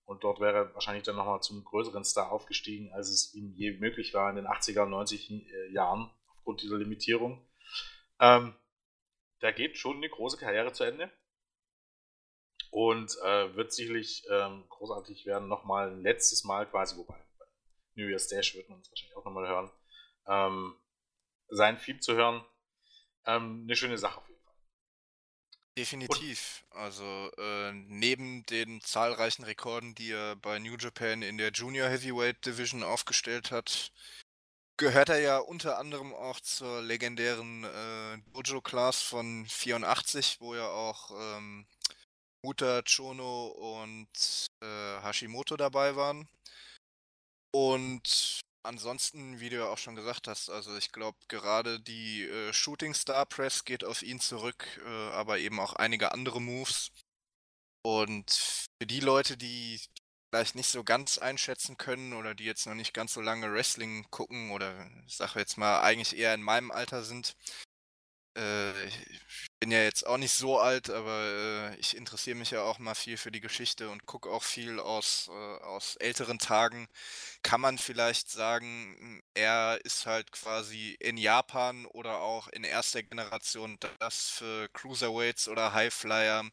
Und 0.05 0.23
dort 0.23 0.41
wäre 0.41 0.57
er 0.57 0.75
wahrscheinlich 0.75 1.05
dann 1.05 1.17
nochmal 1.17 1.41
zum 1.41 1.65
größeren 1.65 2.05
Star 2.05 2.31
aufgestiegen, 2.31 2.93
als 2.93 3.09
es 3.09 3.35
ihm 3.35 3.53
je 3.55 3.73
möglich 3.79 4.13
war 4.13 4.29
in 4.29 4.37
den 4.37 4.47
80er 4.47 4.83
und 4.83 4.91
90 4.91 5.31
er 5.51 5.71
Jahren, 5.71 6.11
aufgrund 6.29 6.63
dieser 6.63 6.77
Limitierung. 6.77 7.47
Ähm, 8.21 8.55
da 9.41 9.51
geht 9.51 9.79
schon 9.79 9.97
eine 9.97 10.09
große 10.09 10.37
Karriere 10.37 10.73
zu 10.73 10.85
Ende 10.85 11.11
und 12.71 13.17
äh, 13.25 13.55
wird 13.57 13.73
sicherlich 13.73 14.25
ähm, 14.31 14.65
großartig 14.69 15.25
werden. 15.27 15.49
Nochmal 15.49 15.91
ein 15.91 16.03
letztes 16.03 16.45
Mal 16.45 16.69
quasi, 16.69 16.97
wobei 16.99 17.17
bei 17.39 17.47
New 17.95 18.09
Year's 18.09 18.29
Dash 18.29 18.55
wird 18.55 18.69
man 18.69 18.79
uns 18.79 18.91
wahrscheinlich 18.91 19.17
auch 19.17 19.25
nochmal 19.25 19.49
hören, 19.49 19.71
ähm, 20.27 20.75
sein 21.49 21.79
Theme 21.79 22.01
zu 22.01 22.15
hören. 22.15 22.45
Ähm, 23.27 23.63
eine 23.65 23.77
schöne 23.77 23.99
Sache 23.99 24.19
auf 24.19 24.29
jeden 24.29 24.43
Fall. 24.43 24.55
Definitiv. 25.77 26.65
Und, 26.71 26.79
also 26.79 27.31
äh, 27.39 27.73
neben 27.73 28.45
den 28.47 28.81
zahlreichen 28.81 29.45
Rekorden, 29.45 29.95
die 29.95 30.13
er 30.13 30.37
bei 30.37 30.59
New 30.59 30.77
Japan 30.77 31.23
in 31.23 31.39
der 31.39 31.51
Junior 31.53 31.89
Heavyweight 31.89 32.45
Division 32.45 32.83
aufgestellt 32.83 33.51
hat, 33.51 33.93
gehört 34.77 35.09
er 35.09 35.21
ja 35.21 35.39
unter 35.39 35.79
anderem 35.79 36.13
auch 36.13 36.41
zur 36.41 36.83
legendären 36.83 37.65
äh, 37.65 38.19
Dojo 38.33 38.61
Class 38.61 39.03
von 39.03 39.47
84, 39.47 40.41
wo 40.41 40.55
er 40.55 40.71
auch 40.71 41.11
ähm, 41.11 41.67
Muta, 42.43 42.83
Chono 42.83 43.47
und 43.47 44.47
äh, 44.61 45.01
Hashimoto 45.03 45.57
dabei 45.57 45.97
waren. 45.97 46.29
Und 47.53 48.44
ansonsten, 48.65 49.41
wie 49.41 49.51
du 49.51 49.57
ja 49.57 49.69
auch 49.69 49.79
schon 49.79 49.95
gesagt 49.95 50.29
hast, 50.29 50.51
also 50.51 50.77
ich 50.77 50.93
glaube 50.93 51.19
gerade 51.29 51.81
die 51.81 52.25
äh, 52.25 52.53
Shooting 52.53 52.95
Star 52.95 53.27
Press 53.27 53.65
geht 53.65 53.85
auf 53.85 54.03
ihn 54.03 54.21
zurück, 54.21 54.81
äh, 54.85 55.11
aber 55.13 55.39
eben 55.39 55.61
auch 55.61 55.75
einige 55.75 56.13
andere 56.13 56.41
Moves. 56.41 56.91
Und 57.83 58.31
für 58.81 58.87
die 58.87 59.01
Leute, 59.01 59.37
die 59.37 59.81
vielleicht 60.31 60.55
nicht 60.57 60.69
so 60.69 60.83
ganz 60.83 61.19
einschätzen 61.19 61.77
können 61.77 62.13
oder 62.15 62.35
die 62.35 62.45
jetzt 62.45 62.67
noch 62.67 62.75
nicht 62.75 62.95
ganz 62.95 63.15
so 63.15 63.21
lange 63.21 63.53
Wrestling 63.53 64.07
gucken 64.11 64.51
oder 64.51 64.91
ich 65.07 65.17
sage 65.17 65.39
jetzt 65.39 65.59
mal 65.59 65.81
eigentlich 65.81 66.17
eher 66.17 66.35
in 66.35 66.43
meinem 66.43 66.71
Alter 66.73 67.05
sind, 67.05 67.37
äh, 68.37 68.87
ich 68.87 69.51
bin 69.61 69.71
ja 69.71 69.83
jetzt 69.83 70.07
auch 70.07 70.17
nicht 70.17 70.33
so 70.33 70.59
alt, 70.59 70.91
aber 70.91 71.73
äh, 71.73 71.77
ich 71.77 71.97
interessiere 71.97 72.37
mich 72.37 72.51
ja 72.51 72.63
auch 72.63 72.79
mal 72.79 72.95
viel 72.95 73.17
für 73.17 73.31
die 73.31 73.41
Geschichte 73.41 73.89
und 73.91 74.07
gucke 74.07 74.31
auch 74.31 74.43
viel 74.43 74.81
aus, 74.81 75.29
äh, 75.33 75.65
aus 75.65 75.97
älteren 75.97 76.39
Tagen. 76.39 76.89
Kann 77.43 77.61
man 77.61 77.79
vielleicht 77.79 78.31
sagen, 78.31 79.23
er 79.35 79.81
ist 79.85 80.07
halt 80.07 80.33
quasi 80.33 80.97
in 81.01 81.17
Japan 81.17 81.87
oder 81.87 82.21
auch 82.21 82.49
in 82.49 82.65
erster 82.65 83.03
Generation 83.03 83.79
das 84.01 84.29
für 84.29 84.69
Cruiserweights 84.71 85.49
oder 85.49 85.73
Highflyer, 85.73 86.45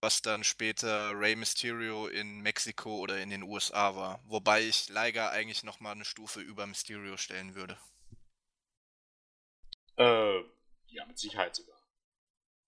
was 0.00 0.22
dann 0.22 0.44
später 0.44 1.18
Rey 1.18 1.36
Mysterio 1.36 2.06
in 2.08 2.40
Mexiko 2.40 2.98
oder 2.98 3.18
in 3.20 3.30
den 3.30 3.42
USA 3.42 3.94
war. 3.96 4.20
Wobei 4.26 4.62
ich 4.62 4.88
Liger 4.88 5.30
eigentlich 5.30 5.62
nochmal 5.62 5.92
eine 5.92 6.04
Stufe 6.04 6.40
über 6.40 6.66
Mysterio 6.66 7.16
stellen 7.16 7.54
würde. 7.54 7.78
Äh, 9.96 10.42
ja, 10.92 11.06
mit 11.06 11.18
Sicherheit 11.18 11.54
sogar. 11.54 11.78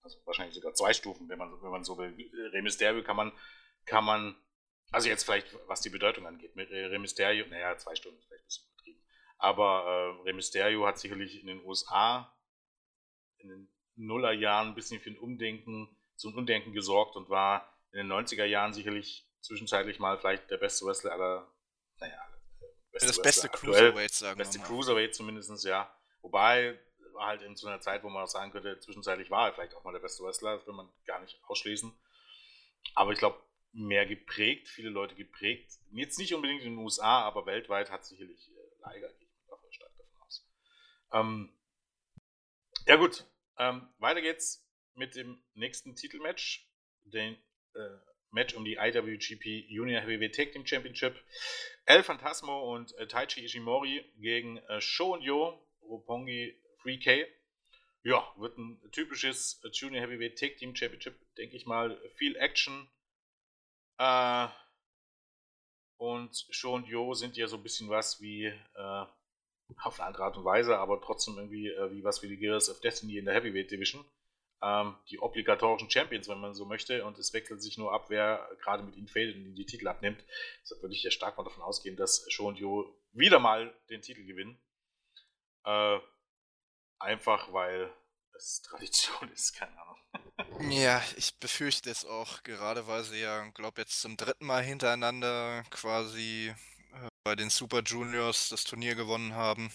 Also 0.01 0.17
wahrscheinlich 0.25 0.55
sogar 0.55 0.73
zwei 0.73 0.93
Stufen, 0.93 1.29
wenn 1.29 1.37
man, 1.37 1.61
wenn 1.61 1.71
man 1.71 1.83
so 1.83 1.97
will. 1.97 2.13
Rey 2.51 2.61
Mysterio 2.61 3.03
kann 3.03 3.15
man, 3.15 3.31
kann 3.85 4.03
man, 4.03 4.35
also 4.91 5.07
jetzt 5.07 5.23
vielleicht, 5.23 5.47
was 5.67 5.81
die 5.81 5.89
Bedeutung 5.89 6.27
angeht, 6.27 6.55
mit 6.55 6.69
Rey 6.69 6.99
Mysterio, 6.99 7.45
naja, 7.47 7.77
zwei 7.77 7.95
Stunden 7.95 8.21
vielleicht 8.21 8.43
ein 8.43 8.47
bisschen 8.47 8.65
übertrieben. 8.67 9.01
Aber 9.37 9.85
äh, 9.85 10.23
Rey 10.23 10.33
Mysterio 10.33 10.85
hat 10.85 10.99
sicherlich 10.99 11.39
in 11.39 11.47
den 11.47 11.63
USA 11.63 12.35
in 13.37 13.49
den 13.49 13.73
Nullerjahren 13.95 14.69
ein 14.69 14.75
bisschen 14.75 14.99
für 14.99 15.09
ein 15.09 15.17
Umdenken, 15.17 15.95
zum 16.15 16.35
Umdenken 16.35 16.73
gesorgt 16.73 17.15
und 17.15 17.29
war 17.29 17.69
in 17.91 17.99
den 17.99 18.11
90er 18.11 18.45
Jahren 18.45 18.73
sicherlich 18.73 19.29
zwischenzeitlich 19.41 19.99
mal 19.99 20.17
vielleicht 20.17 20.49
der 20.49 20.57
beste 20.57 20.85
Wrestler 20.85 21.11
aller, 21.11 21.53
naja, 21.99 22.19
beste 22.91 23.07
das 23.07 23.17
Wrestler 23.17 23.23
beste 23.23 23.49
Cruiserweight, 23.49 24.11
sagen 24.11 24.37
wir 24.37 24.45
Beste 24.45 24.59
Cruiserweight 24.59 25.15
zumindest, 25.15 25.65
ja. 25.65 25.93
Wobei 26.21 26.79
war 27.13 27.27
halt 27.27 27.41
in 27.41 27.55
so 27.55 27.67
einer 27.67 27.81
Zeit, 27.81 28.03
wo 28.03 28.09
man 28.09 28.23
auch 28.23 28.27
sagen 28.27 28.51
könnte, 28.51 28.79
zwischenzeitlich 28.79 29.29
war 29.29 29.47
er 29.47 29.53
vielleicht 29.53 29.75
auch 29.75 29.83
mal 29.83 29.93
der 29.93 29.99
beste 29.99 30.23
Wrestler, 30.23 30.57
das 30.57 30.67
will 30.67 30.73
man 30.73 30.89
gar 31.05 31.19
nicht 31.21 31.39
ausschließen. 31.47 31.93
Aber 32.95 33.11
ich 33.11 33.19
glaube, 33.19 33.41
mehr 33.73 34.05
geprägt, 34.05 34.67
viele 34.67 34.89
Leute 34.89 35.15
geprägt. 35.15 35.71
Jetzt 35.91 36.19
nicht 36.19 36.33
unbedingt 36.33 36.61
in 36.61 36.75
den 36.75 36.77
USA, 36.77 37.21
aber 37.21 37.45
weltweit 37.45 37.89
hat 37.89 38.05
sicherlich 38.05 38.49
äh, 38.49 38.93
Liger, 38.93 39.09
ich 39.19 39.27
davon 39.47 39.71
stark 39.71 39.91
davon 39.97 40.21
aus. 40.21 40.47
Ähm, 41.11 41.53
ja, 42.85 42.95
gut. 42.97 43.25
Ähm, 43.57 43.87
weiter 43.97 44.21
geht's 44.21 44.67
mit 44.93 45.15
dem 45.15 45.43
nächsten 45.53 45.95
Titelmatch. 45.95 46.69
Den 47.05 47.35
äh, 47.75 47.97
Match 48.31 48.55
um 48.55 48.65
die 48.65 48.75
IWGP 48.75 49.69
Junior 49.69 50.01
Heavyweight 50.01 50.35
Tag 50.35 50.51
Team 50.51 50.65
Championship. 50.65 51.15
El 51.85 52.03
Phantasmo 52.03 52.73
und 52.73 52.95
äh, 52.97 53.07
Taichi 53.07 53.43
Ishimori 53.43 54.03
gegen 54.17 54.57
äh, 54.57 54.81
Sho 54.81 55.13
und 55.13 55.21
Yo, 55.21 55.59
Roppongi 55.81 56.59
3K. 56.83 57.25
Ja, 58.03 58.27
wird 58.37 58.57
ein 58.57 58.81
typisches 58.91 59.61
Junior 59.71 60.01
Heavyweight 60.01 60.37
Tag 60.37 60.57
Team 60.57 60.75
Championship, 60.75 61.15
denke 61.35 61.55
ich 61.55 61.65
mal. 61.65 61.97
Viel 62.15 62.35
Action. 62.35 62.89
Äh, 63.97 64.47
und 65.97 66.45
Show 66.49 66.75
und 66.75 66.87
Yo 66.87 67.13
sind 67.13 67.37
ja 67.37 67.47
so 67.47 67.55
ein 67.55 67.63
bisschen 67.63 67.89
was 67.89 68.19
wie, 68.19 68.45
äh, 68.45 69.05
auf 69.81 69.99
eine 69.99 70.07
andere 70.07 70.23
Art 70.25 70.37
und 70.37 70.43
Weise, 70.43 70.77
aber 70.77 70.99
trotzdem 71.01 71.37
irgendwie 71.37 71.69
äh, 71.69 71.91
wie 71.91 72.03
was 72.03 72.21
wie 72.21 72.27
die 72.27 72.37
Gears 72.37 72.69
of 72.69 72.81
Destiny 72.81 73.17
in 73.17 73.25
der 73.25 73.35
Heavyweight 73.35 73.71
Division. 73.71 74.03
Ähm, 74.61 74.95
die 75.09 75.19
obligatorischen 75.19 75.89
Champions, 75.89 76.27
wenn 76.27 76.39
man 76.39 76.53
so 76.53 76.65
möchte, 76.65 77.05
und 77.05 77.17
es 77.17 77.33
wechselt 77.33 77.61
sich 77.61 77.77
nur 77.77 77.93
ab, 77.93 78.09
wer 78.09 78.49
gerade 78.61 78.83
mit 78.83 78.95
ihnen 78.95 79.07
fädelt 79.07 79.35
und 79.35 79.43
ihnen 79.43 79.55
die 79.55 79.65
Titel 79.65 79.87
abnimmt. 79.87 80.23
Deshalb 80.61 80.81
würde 80.81 80.95
ich 80.95 81.03
ja 81.03 81.11
stark 81.11 81.37
mal 81.37 81.43
davon 81.43 81.63
ausgehen, 81.63 81.95
dass 81.95 82.25
Show 82.29 82.47
und 82.47 82.59
Yo 82.59 82.93
wieder 83.11 83.39
mal 83.39 83.73
den 83.89 84.01
Titel 84.01 84.25
gewinnen. 84.25 84.57
Äh, 85.65 85.99
Einfach 87.03 87.51
weil 87.51 87.93
es 88.33 88.61
Tradition 88.61 89.29
ist, 89.31 89.53
keine 89.53 89.71
Ahnung. 89.71 89.97
Ja, 90.71 91.01
ich 91.17 91.37
befürchte 91.39 91.89
es 91.89 92.05
auch, 92.05 92.43
gerade 92.43 92.87
weil 92.87 93.03
sie 93.03 93.19
ja, 93.19 93.43
glaube 93.49 93.81
jetzt 93.81 93.99
zum 94.01 94.15
dritten 94.17 94.45
Mal 94.45 94.63
hintereinander 94.63 95.63
quasi 95.69 96.53
bei 97.23 97.35
den 97.35 97.49
Super 97.49 97.81
Juniors 97.81 98.49
das 98.49 98.63
Turnier 98.63 98.95
gewonnen 98.95 99.33
haben. 99.33 99.71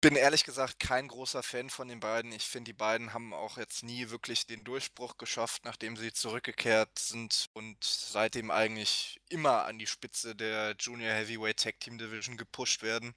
Bin 0.00 0.14
ehrlich 0.14 0.44
gesagt 0.44 0.78
kein 0.78 1.08
großer 1.08 1.42
Fan 1.42 1.70
von 1.70 1.88
den 1.88 2.00
beiden. 2.00 2.32
Ich 2.32 2.44
finde, 2.44 2.70
die 2.70 2.76
beiden 2.76 3.12
haben 3.12 3.34
auch 3.34 3.58
jetzt 3.58 3.82
nie 3.82 4.10
wirklich 4.10 4.46
den 4.46 4.62
Durchbruch 4.62 5.16
geschafft, 5.16 5.64
nachdem 5.64 5.96
sie 5.96 6.12
zurückgekehrt 6.12 6.98
sind 6.98 7.46
und 7.52 7.82
seitdem 7.82 8.50
eigentlich 8.50 9.20
immer 9.28 9.64
an 9.64 9.78
die 9.78 9.88
Spitze 9.88 10.36
der 10.36 10.76
Junior 10.78 11.12
Heavyweight 11.12 11.60
Tag 11.60 11.80
Team 11.80 11.98
Division 11.98 12.36
gepusht 12.36 12.82
werden. 12.82 13.14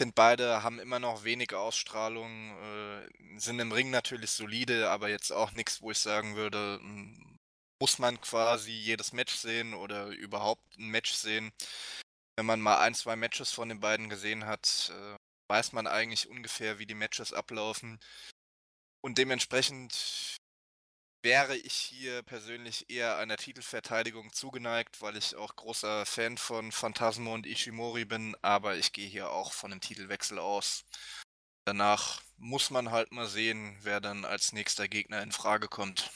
Finde, 0.00 0.14
beide 0.14 0.62
haben 0.62 0.78
immer 0.78 1.00
noch 1.00 1.24
wenig 1.24 1.54
Ausstrahlung, 1.54 2.56
äh, 2.62 3.38
sind 3.38 3.58
im 3.58 3.72
Ring 3.72 3.90
natürlich 3.90 4.30
solide, 4.30 4.90
aber 4.90 5.08
jetzt 5.08 5.32
auch 5.32 5.52
nichts, 5.52 5.82
wo 5.82 5.90
ich 5.90 5.98
sagen 5.98 6.36
würde, 6.36 6.78
hm, 6.80 7.36
muss 7.80 7.98
man 7.98 8.20
quasi 8.20 8.70
jedes 8.70 9.12
Match 9.12 9.34
sehen 9.34 9.74
oder 9.74 10.06
überhaupt 10.06 10.78
ein 10.78 10.88
Match 10.88 11.12
sehen. 11.12 11.52
Wenn 12.36 12.46
man 12.46 12.60
mal 12.60 12.78
ein, 12.78 12.94
zwei 12.94 13.16
Matches 13.16 13.50
von 13.52 13.68
den 13.68 13.80
beiden 13.80 14.08
gesehen 14.08 14.46
hat, 14.46 14.92
äh, 14.94 15.16
weiß 15.50 15.72
man 15.72 15.86
eigentlich 15.86 16.28
ungefähr, 16.28 16.78
wie 16.78 16.86
die 16.86 16.94
Matches 16.94 17.32
ablaufen. 17.32 17.98
Und 19.00 19.18
dementsprechend 19.18 20.38
wäre 21.22 21.56
ich 21.56 21.72
hier 21.72 22.22
persönlich 22.22 22.90
eher 22.90 23.18
einer 23.18 23.36
Titelverteidigung 23.36 24.32
zugeneigt, 24.32 25.02
weil 25.02 25.16
ich 25.16 25.36
auch 25.36 25.56
großer 25.56 26.06
Fan 26.06 26.36
von 26.38 26.72
Phantasmo 26.72 27.34
und 27.34 27.46
Ishimori 27.46 28.04
bin, 28.04 28.36
aber 28.42 28.76
ich 28.76 28.92
gehe 28.92 29.08
hier 29.08 29.30
auch 29.30 29.52
von 29.52 29.72
einem 29.72 29.80
Titelwechsel 29.80 30.38
aus. 30.38 30.84
Danach 31.64 32.22
muss 32.38 32.70
man 32.70 32.90
halt 32.90 33.12
mal 33.12 33.26
sehen, 33.26 33.76
wer 33.82 34.00
dann 34.00 34.24
als 34.24 34.52
nächster 34.52 34.88
Gegner 34.88 35.22
in 35.22 35.32
Frage 35.32 35.68
kommt. 35.68 36.10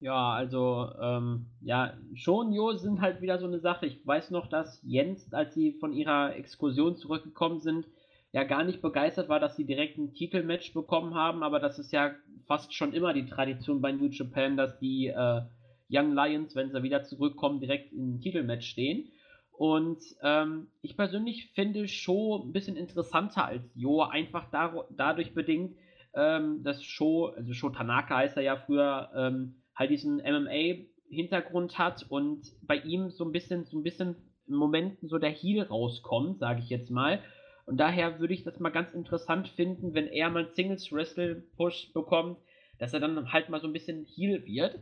Ja, 0.00 0.32
also, 0.32 0.92
ähm, 1.00 1.46
ja, 1.62 1.96
Shonyo 2.14 2.76
sind 2.76 3.00
halt 3.00 3.22
wieder 3.22 3.38
so 3.38 3.46
eine 3.46 3.60
Sache. 3.60 3.86
Ich 3.86 4.06
weiß 4.06 4.30
noch, 4.32 4.48
dass 4.48 4.80
Jens, 4.82 5.32
als 5.32 5.54
sie 5.54 5.78
von 5.80 5.94
ihrer 5.94 6.36
Exkursion 6.36 6.96
zurückgekommen 6.96 7.60
sind, 7.60 7.86
ja 8.34 8.42
gar 8.42 8.64
nicht 8.64 8.82
begeistert 8.82 9.28
war, 9.28 9.38
dass 9.38 9.54
sie 9.54 9.64
direkt 9.64 9.96
ein 9.96 10.12
Titelmatch 10.12 10.74
bekommen 10.74 11.14
haben, 11.14 11.44
aber 11.44 11.60
das 11.60 11.78
ist 11.78 11.92
ja 11.92 12.10
fast 12.48 12.74
schon 12.74 12.92
immer 12.92 13.14
die 13.14 13.26
Tradition 13.26 13.80
bei 13.80 13.92
New 13.92 14.08
Japan, 14.08 14.56
dass 14.56 14.76
die 14.80 15.06
äh, 15.06 15.42
Young 15.88 16.12
Lions, 16.14 16.56
wenn 16.56 16.72
sie 16.72 16.82
wieder 16.82 17.04
zurückkommen, 17.04 17.60
direkt 17.60 17.92
im 17.92 18.20
Titelmatch 18.20 18.66
stehen. 18.66 19.12
Und 19.52 20.02
ähm, 20.20 20.66
ich 20.82 20.96
persönlich 20.96 21.52
finde 21.54 21.86
Sho 21.86 22.42
ein 22.44 22.52
bisschen 22.52 22.76
interessanter 22.76 23.44
als 23.44 23.70
Jo, 23.76 24.00
einfach 24.00 24.50
dar 24.50 24.88
dadurch 24.90 25.32
bedingt, 25.32 25.76
ähm, 26.12 26.64
dass 26.64 26.82
Sho, 26.82 27.26
also 27.26 27.52
Sho 27.52 27.70
Tanaka 27.70 28.16
heißt 28.16 28.36
er 28.36 28.42
ja 28.42 28.56
früher, 28.56 29.12
ähm, 29.14 29.62
halt 29.76 29.90
diesen 29.90 30.16
MMA-Hintergrund 30.16 31.78
hat 31.78 32.04
und 32.08 32.42
bei 32.62 32.78
ihm 32.78 33.10
so 33.10 33.24
ein 33.24 33.30
bisschen, 33.30 33.64
so 33.64 33.78
ein 33.78 33.84
bisschen 33.84 34.16
im 34.48 34.56
Moment 34.56 34.98
so 35.02 35.18
der 35.18 35.30
Heal 35.30 35.64
rauskommt, 35.66 36.40
sage 36.40 36.58
ich 36.58 36.68
jetzt 36.68 36.90
mal. 36.90 37.20
Und 37.66 37.78
daher 37.78 38.20
würde 38.20 38.34
ich 38.34 38.44
das 38.44 38.60
mal 38.60 38.70
ganz 38.70 38.92
interessant 38.92 39.48
finden, 39.48 39.94
wenn 39.94 40.06
er 40.06 40.30
mal 40.30 40.48
Singles 40.54 40.92
Wrestle 40.92 41.36
Push 41.56 41.92
bekommt, 41.92 42.38
dass 42.78 42.92
er 42.92 43.00
dann 43.00 43.32
halt 43.32 43.48
mal 43.48 43.60
so 43.60 43.66
ein 43.66 43.72
bisschen 43.72 44.04
Heal 44.04 44.44
wird. 44.44 44.80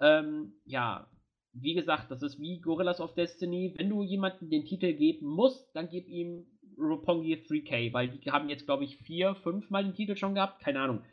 Ähm, 0.00 0.54
ja, 0.64 1.08
wie 1.52 1.74
gesagt, 1.74 2.10
das 2.10 2.22
ist 2.22 2.40
wie 2.40 2.60
Gorillas 2.60 3.00
of 3.00 3.14
Destiny. 3.14 3.74
Wenn 3.76 3.88
du 3.88 4.02
jemanden 4.02 4.50
den 4.50 4.64
Titel 4.64 4.92
geben 4.92 5.28
musst, 5.28 5.74
dann 5.74 5.88
gib 5.88 6.08
ihm 6.08 6.46
Roppongi 6.76 7.34
3K, 7.34 7.92
weil 7.92 8.08
die 8.08 8.30
haben 8.30 8.48
jetzt, 8.48 8.66
glaube 8.66 8.84
ich, 8.84 8.96
vier, 8.96 9.36
fünf 9.36 9.70
Mal 9.70 9.84
den 9.84 9.94
Titel 9.94 10.16
schon 10.16 10.34
gehabt. 10.34 10.60
Keine 10.60 10.80
Ahnung. 10.80 11.04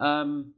Ähm, 0.00 0.54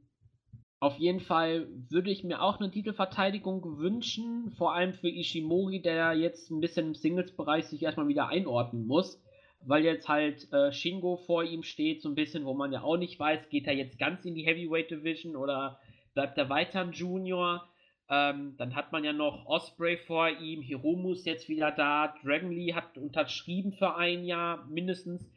auf 0.79 0.97
jeden 0.97 1.19
Fall 1.19 1.67
würde 1.89 2.09
ich 2.09 2.23
mir 2.23 2.41
auch 2.41 2.59
eine 2.59 2.71
Titelverteidigung 2.71 3.77
wünschen, 3.77 4.51
vor 4.51 4.73
allem 4.73 4.93
für 4.93 5.09
Ishimori, 5.09 5.81
der 5.81 6.13
jetzt 6.13 6.49
ein 6.49 6.61
bisschen 6.61 6.87
im 6.87 6.95
Singles-Bereich 6.95 7.65
sich 7.65 7.83
erstmal 7.83 8.07
wieder 8.07 8.29
einordnen 8.29 8.87
muss, 8.87 9.21
weil 9.61 9.83
jetzt 9.83 10.07
halt 10.07 10.51
äh, 10.53 10.71
Shingo 10.71 11.17
vor 11.17 11.43
ihm 11.43 11.63
steht, 11.63 12.01
so 12.01 12.09
ein 12.09 12.15
bisschen, 12.15 12.45
wo 12.45 12.53
man 12.53 12.71
ja 12.71 12.81
auch 12.81 12.97
nicht 12.97 13.19
weiß, 13.19 13.49
geht 13.49 13.67
er 13.67 13.73
jetzt 13.73 13.99
ganz 13.99 14.25
in 14.25 14.35
die 14.35 14.45
Heavyweight 14.45 14.91
Division 14.91 15.35
oder 15.35 15.79
bleibt 16.13 16.37
er 16.37 16.49
weiter 16.49 16.81
ein 16.81 16.91
Junior? 16.91 17.67
Ähm, 18.09 18.55
dann 18.57 18.75
hat 18.75 18.91
man 18.91 19.03
ja 19.03 19.13
noch 19.13 19.45
Osprey 19.45 19.97
vor 19.97 20.29
ihm, 20.29 20.61
Hiromu 20.61 21.11
ist 21.11 21.25
jetzt 21.25 21.47
wieder 21.47 21.71
da, 21.71 22.15
Dragon 22.23 22.51
Lee 22.51 22.73
hat 22.73 22.97
unterschrieben 22.97 23.73
für 23.73 23.95
ein 23.95 24.25
Jahr 24.25 24.65
mindestens. 24.67 25.29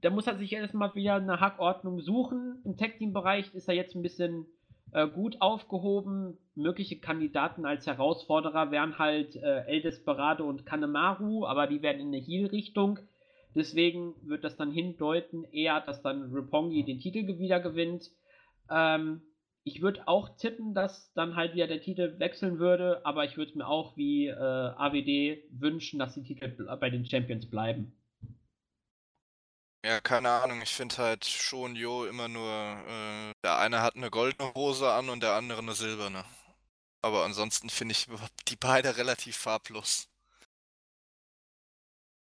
Da 0.00 0.10
muss 0.10 0.26
er 0.26 0.36
sich 0.36 0.52
erstmal 0.52 0.94
wieder 0.94 1.14
eine 1.16 1.40
Hackordnung 1.40 2.00
suchen. 2.00 2.60
Im 2.64 2.76
Tag-Team-Bereich 2.76 3.54
ist 3.54 3.68
er 3.68 3.74
jetzt 3.74 3.94
ein 3.94 4.02
bisschen 4.02 4.46
äh, 4.92 5.06
gut 5.06 5.40
aufgehoben. 5.40 6.38
Mögliche 6.54 6.98
Kandidaten 6.98 7.66
als 7.66 7.86
Herausforderer 7.86 8.70
wären 8.70 8.98
halt 8.98 9.36
äh, 9.36 9.64
El 9.66 9.82
Desperado 9.82 10.48
und 10.48 10.66
Kanemaru, 10.66 11.46
aber 11.46 11.66
die 11.66 11.82
werden 11.82 12.00
in 12.00 12.08
eine 12.08 12.18
Heal-Richtung. 12.18 13.00
Deswegen 13.54 14.14
wird 14.22 14.44
das 14.44 14.56
dann 14.56 14.70
hindeuten, 14.70 15.44
eher, 15.44 15.80
dass 15.80 16.02
dann 16.02 16.32
Roppongi 16.32 16.84
den 16.84 17.00
Titel 17.00 17.26
wieder 17.38 17.60
gewinnt. 17.60 18.10
Ähm, 18.70 19.22
ich 19.64 19.82
würde 19.82 20.06
auch 20.06 20.36
tippen, 20.36 20.74
dass 20.74 21.12
dann 21.14 21.36
halt 21.36 21.54
wieder 21.54 21.66
der 21.66 21.80
Titel 21.80 22.18
wechseln 22.18 22.58
würde, 22.58 23.04
aber 23.04 23.24
ich 23.24 23.36
würde 23.36 23.58
mir 23.58 23.66
auch 23.66 23.96
wie 23.96 24.28
äh, 24.28 24.32
AWD 24.32 25.44
wünschen, 25.50 25.98
dass 25.98 26.14
die 26.14 26.22
Titel 26.22 26.64
bei 26.80 26.90
den 26.90 27.04
Champions 27.04 27.48
bleiben. 27.50 27.92
Ja, 29.84 30.00
keine 30.00 30.30
Ahnung. 30.30 30.60
Ich 30.62 30.74
finde 30.74 30.98
halt 30.98 31.24
schon 31.24 31.76
Jo 31.76 32.04
immer 32.06 32.28
nur, 32.28 32.50
äh, 32.50 33.32
der 33.44 33.58
eine 33.58 33.80
hat 33.82 33.96
eine 33.96 34.10
goldene 34.10 34.52
Hose 34.54 34.90
an 34.92 35.08
und 35.08 35.22
der 35.22 35.34
andere 35.34 35.60
eine 35.60 35.74
silberne. 35.74 36.24
Aber 37.02 37.24
ansonsten 37.24 37.70
finde 37.70 37.92
ich 37.92 38.06
die 38.48 38.56
beide 38.56 38.96
relativ 38.96 39.36
farblos. 39.36 40.08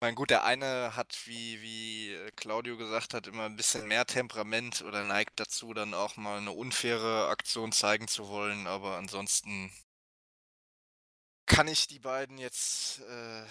Meine, 0.02 0.16
gut, 0.16 0.30
der 0.30 0.42
eine 0.42 0.96
hat, 0.96 1.16
wie, 1.26 1.62
wie 1.62 2.12
äh, 2.12 2.32
Claudio 2.32 2.76
gesagt 2.76 3.14
hat, 3.14 3.28
immer 3.28 3.44
ein 3.44 3.54
bisschen 3.54 3.86
mehr 3.86 4.04
Temperament 4.04 4.82
oder 4.82 5.04
neigt 5.04 5.38
dazu, 5.38 5.74
dann 5.74 5.94
auch 5.94 6.16
mal 6.16 6.38
eine 6.38 6.50
unfaire 6.50 7.28
Aktion 7.28 7.70
zeigen 7.70 8.08
zu 8.08 8.26
wollen, 8.26 8.66
aber 8.66 8.96
ansonsten 8.96 9.72
kann 11.46 11.68
ich 11.68 11.86
die 11.86 12.00
beiden 12.00 12.36
jetzt 12.38 12.98
äh, 13.02 13.44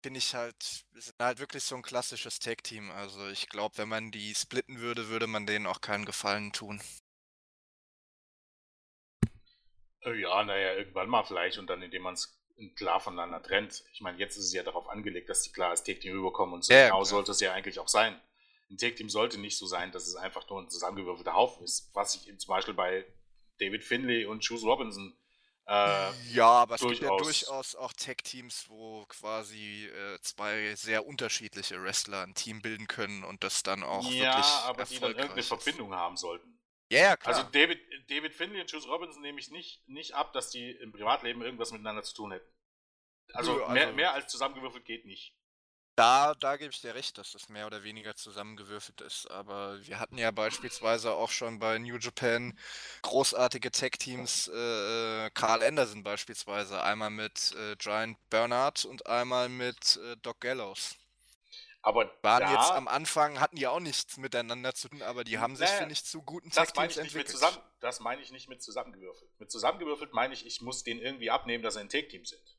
bin 0.00 0.14
ich 0.14 0.34
halt, 0.34 0.86
sind 0.94 1.18
halt 1.18 1.38
wirklich 1.38 1.64
so 1.64 1.76
ein 1.76 1.82
klassisches 1.82 2.38
Tag-Team. 2.38 2.90
Also 2.90 3.28
ich 3.28 3.50
glaube, 3.50 3.76
wenn 3.76 3.90
man 3.90 4.10
die 4.10 4.34
splitten 4.34 4.80
würde, 4.80 5.08
würde 5.08 5.26
man 5.26 5.44
denen 5.44 5.66
auch 5.66 5.82
keinen 5.82 6.06
Gefallen 6.06 6.50
tun. 6.54 6.80
Äh, 10.00 10.14
ja, 10.14 10.42
naja, 10.44 10.76
irgendwann 10.76 11.10
mal 11.10 11.24
vielleicht 11.24 11.58
und 11.58 11.66
dann, 11.66 11.82
indem 11.82 12.04
man 12.04 12.14
es 12.14 12.38
klar 12.74 13.00
voneinander 13.00 13.42
trennt. 13.42 13.84
Ich 13.92 14.00
meine, 14.00 14.18
jetzt 14.18 14.36
ist 14.36 14.46
es 14.46 14.52
ja 14.52 14.62
darauf 14.62 14.88
angelegt, 14.88 15.28
dass 15.28 15.42
die 15.42 15.52
klar 15.52 15.70
als 15.70 15.84
Tag-Team 15.84 16.12
rüberkommen 16.12 16.54
und 16.54 16.64
so 16.64 16.72
ja, 16.72 16.86
genau 16.86 16.96
klar. 16.96 17.04
sollte 17.06 17.32
es 17.32 17.40
ja 17.40 17.52
eigentlich 17.52 17.78
auch 17.78 17.88
sein. 17.88 18.20
Ein 18.70 18.76
Tag-Team 18.76 19.08
sollte 19.08 19.38
nicht 19.38 19.56
so 19.56 19.66
sein, 19.66 19.92
dass 19.92 20.06
es 20.06 20.16
einfach 20.16 20.48
nur 20.50 20.60
ein 20.60 20.68
zusammengewürfelter 20.68 21.34
Haufen 21.34 21.64
ist, 21.64 21.90
was 21.94 22.14
ich 22.14 22.38
zum 22.38 22.48
Beispiel 22.48 22.74
bei 22.74 23.06
David 23.60 23.82
Finlay 23.84 24.26
und 24.26 24.44
Juice 24.44 24.64
Robinson 24.64 25.16
äh, 25.68 26.10
ja, 26.32 26.48
aber 26.48 26.76
es 26.76 26.80
gibt 26.80 27.02
ja 27.02 27.14
durchaus 27.14 27.74
auch 27.74 27.92
Tech-Teams, 27.92 28.70
wo 28.70 29.04
quasi 29.04 29.84
äh, 29.84 30.18
zwei 30.22 30.74
sehr 30.74 31.06
unterschiedliche 31.06 31.82
Wrestler 31.82 32.22
ein 32.22 32.32
Team 32.32 32.62
bilden 32.62 32.88
können 32.88 33.22
und 33.22 33.44
das 33.44 33.62
dann 33.64 33.82
auch 33.82 34.02
ja, 34.04 34.10
wirklich 34.10 34.46
Ja, 34.46 34.62
aber 34.64 34.84
die 34.84 34.98
dann 34.98 35.10
irgendeine 35.10 35.40
ist. 35.40 35.48
Verbindung 35.48 35.94
haben 35.94 36.16
sollten. 36.16 36.57
Ja, 36.90 36.98
yeah, 37.00 37.16
klar. 37.16 37.36
Also 37.36 37.48
David, 37.50 37.80
David 38.08 38.34
Finley 38.34 38.60
und 38.60 38.70
Juice 38.70 38.88
Robinson 38.88 39.20
nehme 39.22 39.38
ich 39.38 39.50
nicht, 39.50 39.86
nicht 39.88 40.14
ab, 40.14 40.32
dass 40.32 40.50
die 40.50 40.70
im 40.70 40.92
Privatleben 40.92 41.42
irgendwas 41.42 41.70
miteinander 41.70 42.02
zu 42.02 42.14
tun 42.14 42.32
hätten. 42.32 42.50
Also, 43.34 43.62
also 43.62 43.72
mehr, 43.72 43.92
mehr 43.92 44.14
als 44.14 44.30
zusammengewürfelt 44.30 44.84
geht 44.84 45.04
nicht. 45.04 45.34
Da, 45.98 46.34
da 46.34 46.56
gebe 46.56 46.70
ich 46.70 46.80
dir 46.80 46.94
recht, 46.94 47.18
dass 47.18 47.32
das 47.32 47.48
mehr 47.48 47.66
oder 47.66 47.82
weniger 47.82 48.14
zusammengewürfelt 48.14 49.00
ist. 49.00 49.28
Aber 49.32 49.84
wir 49.84 49.98
hatten 49.98 50.16
ja 50.16 50.30
beispielsweise 50.30 51.12
auch 51.12 51.30
schon 51.30 51.58
bei 51.58 51.76
New 51.78 51.96
Japan 51.96 52.56
großartige 53.02 53.72
Tech-Teams, 53.72 54.46
äh, 54.46 55.26
äh, 55.26 55.30
Carl 55.34 55.60
Anderson 55.60 56.04
beispielsweise, 56.04 56.80
einmal 56.84 57.10
mit 57.10 57.52
äh, 57.58 57.74
Giant 57.76 58.16
Bernard 58.30 58.84
und 58.84 59.08
einmal 59.08 59.48
mit 59.48 59.96
äh, 59.96 60.16
Doc 60.22 60.40
Gallows. 60.40 60.94
Aber 61.80 62.12
waren 62.22 62.42
da, 62.42 62.52
jetzt 62.52 62.72
am 62.72 62.88
Anfang, 62.88 63.38
hatten 63.40 63.56
die 63.56 63.66
auch 63.66 63.80
nichts 63.80 64.16
miteinander 64.16 64.74
zu 64.74 64.88
tun, 64.88 65.00
aber 65.02 65.24
die 65.24 65.38
haben 65.38 65.54
sich, 65.56 65.68
finde 65.68 65.92
ich, 65.92 66.04
zu 66.04 66.22
guten 66.22 66.50
Tech-Teams 66.50 66.96
entwickelt. 66.96 67.28
Zusammen, 67.28 67.58
das 67.80 68.00
meine 68.00 68.20
ich 68.20 68.32
nicht 68.32 68.48
mit 68.48 68.62
zusammengewürfelt. 68.62 69.30
Mit 69.38 69.50
zusammengewürfelt 69.50 70.12
meine 70.12 70.34
ich, 70.34 70.44
ich 70.44 70.60
muss 70.60 70.82
denen 70.82 71.00
irgendwie 71.00 71.30
abnehmen, 71.30 71.62
dass 71.62 71.74
sie 71.74 71.80
ein 71.80 71.88
Tech-Team 71.88 72.24
sind. 72.24 72.58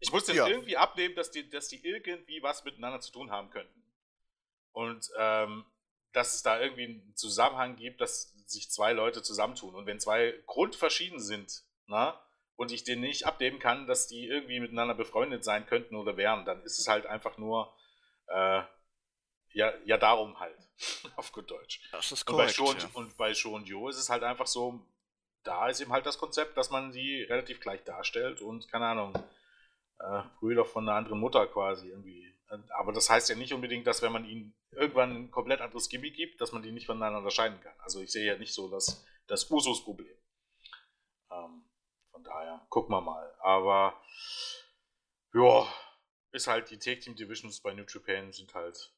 Ich 0.00 0.12
muss 0.12 0.28
ja. 0.28 0.46
irgendwie 0.46 0.76
abnehmen, 0.76 1.16
dass 1.16 1.32
die, 1.32 1.48
dass 1.50 1.68
die 1.68 1.84
irgendwie 1.84 2.40
was 2.42 2.64
miteinander 2.64 3.00
zu 3.00 3.10
tun 3.10 3.32
haben 3.32 3.50
könnten. 3.50 3.82
Und 4.70 5.10
ähm, 5.18 5.64
dass 6.12 6.36
es 6.36 6.42
da 6.42 6.60
irgendwie 6.60 6.84
einen 6.84 7.16
Zusammenhang 7.16 7.76
gibt, 7.76 8.00
dass 8.00 8.32
sich 8.46 8.70
zwei 8.70 8.92
Leute 8.92 9.22
zusammentun. 9.22 9.74
Und 9.74 9.86
wenn 9.86 10.00
zwei 10.00 10.40
grundverschieden 10.46 11.20
sind, 11.20 11.64
na, 11.86 12.24
und 12.58 12.72
ich 12.72 12.82
denen 12.82 13.02
nicht 13.02 13.24
abnehmen 13.24 13.60
kann, 13.60 13.86
dass 13.86 14.08
die 14.08 14.26
irgendwie 14.26 14.58
miteinander 14.58 14.94
befreundet 14.94 15.44
sein 15.44 15.64
könnten 15.66 15.94
oder 15.94 16.16
wären, 16.16 16.44
dann 16.44 16.60
ist 16.64 16.80
es 16.80 16.88
halt 16.88 17.06
einfach 17.06 17.38
nur, 17.38 17.72
äh, 18.26 18.62
ja, 19.52 19.72
ja, 19.84 19.96
darum 19.96 20.38
halt, 20.40 20.58
auf 21.16 21.30
gut 21.30 21.48
Deutsch. 21.48 21.80
Das 21.92 22.10
ist 22.10 22.24
korrekt. 22.26 22.58
Und 22.58 22.66
bei 22.66 22.66
Sho 22.66 22.70
und, 22.70 22.82
ja. 22.82 22.88
und 22.94 23.16
bei 23.16 23.58
und 23.58 23.68
Jo 23.68 23.88
ist 23.88 23.96
es 23.96 24.10
halt 24.10 24.24
einfach 24.24 24.48
so, 24.48 24.84
da 25.44 25.68
ist 25.68 25.80
eben 25.80 25.92
halt 25.92 26.04
das 26.04 26.18
Konzept, 26.18 26.56
dass 26.56 26.70
man 26.70 26.90
sie 26.90 27.22
relativ 27.22 27.60
gleich 27.60 27.84
darstellt 27.84 28.40
und, 28.40 28.68
keine 28.68 28.86
Ahnung, 28.86 29.14
äh, 30.00 30.22
Brüder 30.40 30.64
von 30.64 30.88
einer 30.88 30.98
anderen 30.98 31.20
Mutter 31.20 31.46
quasi 31.46 31.88
irgendwie. 31.88 32.34
Aber 32.70 32.92
das 32.92 33.08
heißt 33.08 33.28
ja 33.28 33.36
nicht 33.36 33.52
unbedingt, 33.52 33.86
dass 33.86 34.02
wenn 34.02 34.10
man 34.10 34.24
ihnen 34.24 34.52
irgendwann 34.72 35.14
ein 35.14 35.30
komplett 35.30 35.60
anderes 35.60 35.88
Gimmick 35.88 36.16
gibt, 36.16 36.40
dass 36.40 36.50
man 36.50 36.62
die 36.62 36.72
nicht 36.72 36.86
voneinander 36.86 37.18
unterscheiden 37.18 37.60
kann. 37.60 37.78
Also 37.78 38.00
ich 38.00 38.10
sehe 38.10 38.26
ja 38.26 38.36
nicht 38.36 38.52
so 38.52 38.68
das, 38.68 39.06
das 39.28 39.48
Usus-Problem. 39.48 40.16
Ähm, 41.30 41.67
von 42.18 42.24
daher, 42.24 42.66
gucken 42.68 42.92
wir 42.92 43.00
mal. 43.00 43.32
Aber 43.38 44.00
ja, 45.32 45.72
ist 46.32 46.48
halt 46.48 46.68
die 46.70 46.78
Take 46.78 46.98
Team 46.98 47.14
Divisions 47.14 47.60
bei 47.60 47.72
New 47.72 47.84
Japan 47.84 48.32
sind 48.32 48.52
halt 48.54 48.92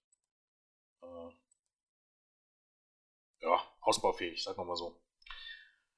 äh, 1.03 1.31
ja, 3.41 3.77
ausbaufähig, 3.81 4.43
sagen 4.43 4.59
wir 4.59 4.65
mal 4.65 4.77
so. 4.77 5.03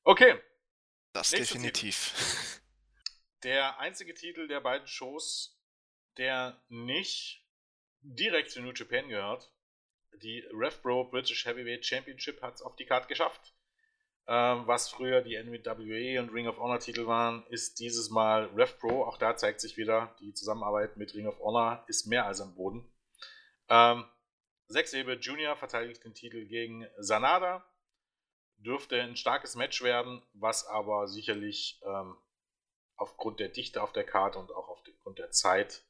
Okay. 0.02 0.40
Das 1.12 1.30
definitiv. 1.30 2.12
Titel. 2.14 2.62
Der 3.44 3.78
einzige 3.80 4.14
Titel 4.14 4.46
der 4.46 4.60
beiden 4.60 4.86
Shows, 4.86 5.60
der 6.16 6.62
nicht 6.68 7.44
direkt 8.00 8.52
zu 8.52 8.62
New 8.62 8.70
Japan 8.72 9.08
gehört, 9.08 9.52
die 10.22 10.46
RevPro 10.52 11.10
British 11.10 11.44
Heavyweight 11.44 11.84
Championship 11.84 12.40
hat 12.40 12.54
es 12.54 12.62
auf 12.62 12.76
die 12.76 12.86
Karte 12.86 13.08
geschafft. 13.08 13.51
Ähm, 14.28 14.66
was 14.66 14.88
früher 14.88 15.20
die 15.20 15.36
NWA 15.36 16.20
und 16.20 16.32
Ring 16.32 16.46
of 16.46 16.58
Honor 16.58 16.78
Titel 16.78 17.06
waren, 17.06 17.44
ist 17.48 17.80
dieses 17.80 18.10
Mal 18.10 18.46
RevPro. 18.54 19.04
Auch 19.04 19.18
da 19.18 19.36
zeigt 19.36 19.60
sich 19.60 19.76
wieder, 19.76 20.14
die 20.20 20.32
Zusammenarbeit 20.32 20.96
mit 20.96 21.14
Ring 21.14 21.26
of 21.26 21.40
Honor 21.40 21.84
ist 21.88 22.06
mehr 22.06 22.26
als 22.26 22.40
am 22.40 22.54
Boden. 22.54 22.88
Ähm, 23.68 24.04
Sechsebe 24.72 25.18
Junior 25.20 25.54
verteidigt 25.54 26.02
den 26.02 26.14
Titel 26.14 26.46
gegen 26.46 26.86
Sanada. 26.96 27.62
Dürfte 28.56 29.02
ein 29.02 29.16
starkes 29.16 29.54
Match 29.54 29.82
werden, 29.82 30.22
was 30.32 30.66
aber 30.66 31.08
sicherlich 31.08 31.78
ähm, 31.84 32.16
aufgrund 32.96 33.38
der 33.38 33.48
Dichte 33.48 33.82
auf 33.82 33.92
der 33.92 34.04
Karte 34.04 34.38
und 34.38 34.50
auch 34.50 34.68
aufgrund 34.68 35.18
der 35.18 35.30
Zeit 35.30 35.84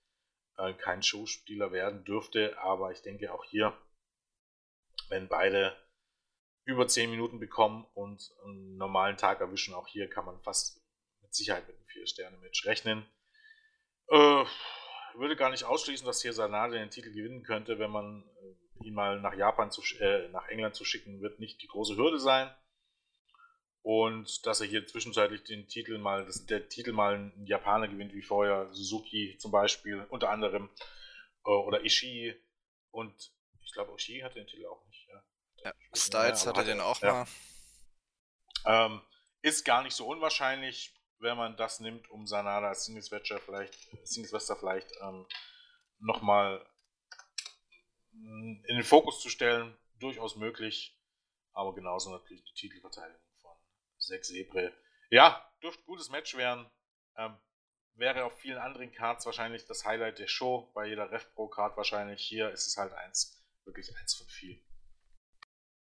äh, 0.57 0.75
kein 0.75 1.03
Showspieler 1.03 1.71
werden 1.71 2.05
dürfte. 2.05 2.59
Aber 2.59 2.91
ich 2.91 3.03
denke 3.03 3.33
auch 3.33 3.45
hier, 3.45 3.73
wenn 5.11 5.29
beide 5.29 5.77
über 6.65 6.87
10 6.87 7.11
Minuten 7.11 7.41
bekommen 7.41 7.87
und 7.95 8.31
einen 8.45 8.77
normalen 8.77 9.17
Tag 9.17 9.41
erwischen, 9.41 9.75
auch 9.75 9.89
hier 9.89 10.09
kann 10.09 10.25
man 10.25 10.41
fast 10.43 10.81
mit 11.21 11.35
Sicherheit 11.35 11.67
mit 11.67 11.77
einem 11.77 11.87
4-Sterne-Match 11.87 12.67
rechnen. 12.67 13.07
Äh, 14.09 14.45
würde 15.15 15.37
gar 15.37 15.51
nicht 15.51 15.65
ausschließen, 15.65 16.07
dass 16.07 16.23
hier 16.23 16.33
Sanade 16.33 16.79
den 16.79 16.91
Titel 16.91 17.13
gewinnen 17.13 17.43
könnte, 17.43 17.79
wenn 17.79 17.91
man 17.91 18.25
äh, 18.81 18.87
ihn 18.87 18.95
mal 18.95 19.21
nach 19.21 19.35
Japan 19.35 19.71
zu, 19.71 19.83
äh, 19.99 20.29
nach 20.29 20.49
England 20.49 20.75
zu 20.75 20.85
schicken, 20.85 21.21
wird 21.21 21.39
nicht 21.39 21.63
die 21.63 21.69
große 21.69 21.97
Hürde 21.97 22.19
sein. 22.19 22.55
Und 23.83 24.47
dass 24.47 24.61
er 24.61 24.69
hier 24.69 24.87
zwischenzeitlich 24.87 25.43
den 25.43 25.67
Titel 25.67 25.99
mal, 25.99 26.25
dass 26.25 26.47
der 26.47 26.69
Titel 26.69 26.93
mal 26.93 27.17
ein 27.17 27.47
Japaner 27.47 27.89
gewinnt, 27.89 28.15
wie 28.15 28.23
vorher, 28.23 28.73
Suzuki 28.73 29.37
zum 29.39 29.51
Beispiel, 29.51 30.07
unter 30.09 30.31
anderem, 30.31 30.71
äh, 31.45 31.51
oder 31.51 31.85
Ishii. 31.85 32.35
Und 32.91 33.33
ich 33.65 33.73
glaube, 33.73 33.93
Ishii 33.97 34.21
hat 34.21 34.37
den 34.37 34.47
Titel 34.47 34.67
auch 34.67 34.85
nicht. 34.87 34.92
Ja, 35.65 35.71
ja 35.71 35.75
Styles 35.95 36.47
hatte 36.47 36.65
den 36.65 36.81
auch 36.81 37.01
ja. 37.01 37.13
mal. 37.13 37.27
Ähm, 38.65 39.03
ist 39.43 39.65
gar 39.65 39.83
nicht 39.83 39.95
so 39.95 40.07
unwahrscheinlich, 40.07 40.95
wenn 41.19 41.37
man 41.37 41.57
das 41.57 41.81
nimmt, 41.81 42.11
um 42.11 42.27
Sanada 42.27 42.69
als 42.69 42.85
Singles-Wrestler 42.85 43.41
vielleicht, 43.41 43.75
Singles 44.05 44.53
vielleicht 44.59 44.91
ähm, 45.03 45.27
nochmal 45.99 46.65
in 48.13 48.63
den 48.69 48.85
Fokus 48.85 49.21
zu 49.21 49.29
stellen. 49.29 49.77
Durchaus 49.95 50.37
möglich. 50.37 50.99
Aber 51.53 51.75
genauso 51.75 52.11
natürlich 52.11 52.43
die 52.45 52.55
Titelverteidigung 52.55 53.21
Sechs 53.99 54.31
Ebre. 54.31 54.73
Ja, 55.11 55.49
dürfte 55.63 55.83
ein 55.83 55.87
gutes 55.87 56.11
Match 56.11 56.37
werden. 56.37 56.69
Ähm, 57.17 57.37
wäre 57.95 58.25
auf 58.25 58.39
vielen 58.41 58.59
anderen 58.59 58.91
Cards 58.93 59.27
wahrscheinlich 59.27 59.65
das 59.67 59.85
Highlight 59.85 60.19
der 60.19 60.27
Show. 60.27 60.73
Bei 60.75 60.87
jeder 60.87 61.11
Ref 61.13 61.33
Pro 61.35 61.47
Card 61.47 61.77
wahrscheinlich. 61.77 62.21
Hier 62.21 62.51
ist 62.51 62.67
es 62.67 62.77
halt 62.77 62.93
eins, 62.95 63.45
wirklich 63.65 63.95
eins 63.97 64.15
von 64.17 64.27
vielen. 64.27 64.61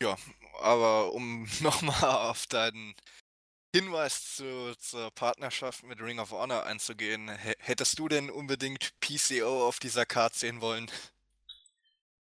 Ja, 0.02 0.18
aber 0.61 1.14
um 1.14 1.48
nochmal 1.61 2.30
auf 2.30 2.48
deinen 2.48 2.95
Hinweis 3.76 4.36
zu, 4.36 4.76
zur 4.80 5.11
Partnerschaft 5.11 5.84
mit 5.84 6.02
Ring 6.02 6.19
of 6.19 6.32
Honor 6.32 6.65
einzugehen, 6.65 7.30
hättest 7.30 7.99
du 7.99 8.07
denn 8.07 8.32
unbedingt 8.32 8.99
PCO 8.99 9.68
auf 9.68 9.80
dieser 9.80 10.07
Card 10.07 10.34
sehen 10.34 10.60
wollen? 10.60 10.90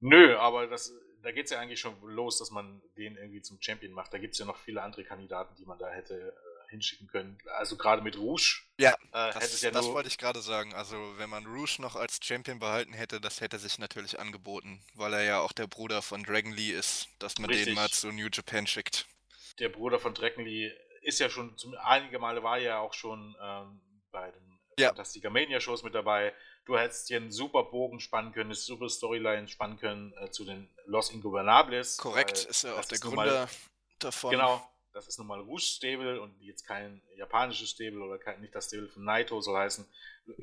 Nö, 0.01 0.39
aber 0.39 0.69
das 0.69 0.93
da 1.27 1.33
geht 1.33 1.47
es 1.47 1.51
ja 1.51 1.59
eigentlich 1.59 1.81
schon 1.81 2.01
los, 2.03 2.39
dass 2.39 2.53
man 2.53 2.81
den 2.97 3.17
irgendwie 3.17 3.43
zum 3.43 3.61
Champion 3.61 3.93
macht. 3.93 4.15
Da 4.15 4.19
gibt 4.19 4.35
es 4.35 4.39
ja 4.39 4.47
noch 4.47 4.59
viele 4.59 4.81
andere 4.81 5.03
Kandidaten, 5.03 5.57
die 5.57 5.65
man 5.65 5.77
da 5.77 5.91
hätte 5.91 6.33
hinschicken 6.69 7.07
können. 7.07 7.39
Also 7.57 7.77
gerade 7.77 8.03
mit 8.03 8.19
Rouge. 8.19 8.63
Ja, 8.79 8.93
äh, 9.13 9.33
das, 9.33 9.61
ja 9.61 9.71
das 9.71 9.87
wollte 9.87 10.09
ich 10.09 10.19
gerade 10.19 10.41
sagen. 10.41 10.75
Also 10.75 10.97
wenn 11.17 11.31
man 11.31 11.47
Rouge 11.47 11.77
noch 11.81 11.97
als 11.97 12.19
Champion 12.23 12.59
behalten 12.59 12.93
hätte, 12.93 13.21
das 13.21 13.41
hätte 13.41 13.59
sich 13.59 13.79
natürlich 13.79 14.19
angeboten, 14.19 14.83
weil 14.95 15.13
er 15.15 15.23
ja 15.23 15.41
auch 15.41 15.53
der 15.53 15.67
Bruder 15.67 16.03
von 16.03 16.23
Dragon 16.23 16.53
Lee 16.53 16.71
ist, 16.71 17.09
dass 17.19 17.39
man 17.39 17.51
Richtig. 17.51 17.67
den 17.67 17.75
mal 17.75 17.89
zu 17.91 18.13
New 18.13 18.29
Japan 18.33 18.67
schickt. 18.67 19.07
Der 19.59 19.69
Bruder 19.69 19.99
von 19.99 20.15
Dragon 20.15 20.45
Lee 20.45 20.73
ist 21.03 21.21
ja 21.21 21.31
schon, 21.31 21.57
zum, 21.57 21.75
einige 21.83 22.19
Male 22.19 22.43
war 22.43 22.59
ja 22.59 22.79
auch 22.79 22.93
schon 22.93 23.37
ähm, 23.41 23.81
bei 24.11 24.31
den 24.31 24.59
ja. 24.79 24.89
Fantastica 24.89 25.31
Mania 25.31 25.61
Shows 25.61 25.83
mit 25.83 25.95
dabei. 25.95 26.35
Du 26.65 26.77
hättest 26.77 27.09
hier 27.09 27.19
einen 27.19 27.31
super 27.31 27.63
Bogen 27.65 28.01
spannen 28.01 28.33
können, 28.33 28.47
eine 28.47 28.55
super 28.55 28.89
Storyline 28.89 29.47
spannen 29.49 29.79
können 29.79 30.13
äh, 30.21 30.31
zu 30.31 30.45
den 30.45 30.69
Los 30.85 31.11
Ingobernables. 31.11 31.97
Korrekt, 31.97 32.45
ist 32.45 32.65
ja 32.65 32.75
auch 32.75 32.85
der 32.85 32.99
Gründer 32.99 33.49
davon. 33.99 34.33
Genau, 34.33 34.69
das 34.97 35.09
ist 35.09 35.19
nun 35.19 35.27
mal 35.27 35.41
Rouge 35.41 35.61
Stable 35.61 36.23
und 36.23 36.41
jetzt 36.41 36.67
kein 36.67 37.03
japanisches 37.17 37.69
Stable 37.69 38.03
oder 38.03 38.19
kein, 38.19 38.41
nicht 38.41 38.55
das 38.55 38.69
Stable 38.69 38.89
von 38.89 39.05
Naito 39.05 39.39
soll 39.43 39.59
heißen. 39.59 39.87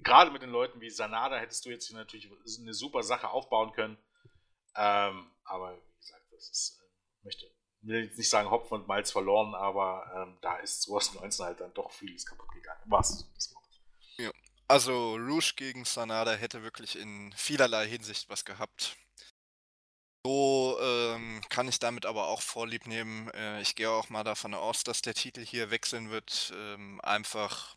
Gerade 0.04 0.30
mit 0.30 0.44
den 0.44 0.52
Leuten 0.52 0.80
wie 0.80 0.92
Sanada 0.92 1.38
hättest 1.38 1.66
du 1.66 1.72
jetzt 1.72 1.88
hier 1.88 1.98
natürlich 1.98 2.30
eine 2.60 2.74
super 2.76 3.02
Sache 3.02 3.32
aufbauen 3.32 3.72
können. 3.74 3.98
Ähm, 4.76 5.32
aber 5.44 5.76
wie 5.76 5.98
gesagt, 6.00 6.26
das 6.32 6.50
ist, 6.50 6.80
äh, 6.80 7.26
möchte, 7.26 7.52
will 7.82 8.04
jetzt 8.04 8.18
nicht 8.20 8.30
sagen 8.30 8.52
Hopfen 8.52 8.82
und 8.82 8.88
Malz 8.88 9.12
verloren, 9.12 9.56
aber 9.56 10.06
ähm, 10.16 10.38
da 10.42 10.58
ist 10.58 10.84
2019 10.84 11.46
halt 11.46 11.60
dann 11.60 11.74
doch 11.74 11.92
vieles 11.92 12.24
kaputt 12.24 12.52
gegangen. 12.54 12.82
Was? 12.86 13.28
Ja. 14.18 14.30
Also 14.68 15.16
Rouge 15.16 15.54
gegen 15.56 15.84
Sanada 15.84 16.34
hätte 16.34 16.62
wirklich 16.62 16.96
in 16.96 17.34
vielerlei 17.36 17.88
Hinsicht 17.88 18.30
was 18.30 18.46
gehabt. 18.46 18.98
So 20.26 20.78
ähm, 20.82 21.42
kann 21.50 21.68
ich 21.68 21.80
damit 21.80 22.06
aber 22.06 22.28
auch 22.28 22.42
Vorlieb 22.42 22.88
nehmen. 22.88 23.30
Äh, 23.32 23.62
ich 23.62 23.76
gehe 23.76 23.90
auch 23.90 24.10
mal 24.10 24.24
davon 24.24 24.54
aus, 24.54 24.84
dass 24.84 25.02
der 25.02 25.14
Titel 25.14 25.46
hier 25.46 25.70
wechseln 25.70 26.12
wird. 26.12 26.54
Ähm, 26.56 27.02
einfach 27.02 27.76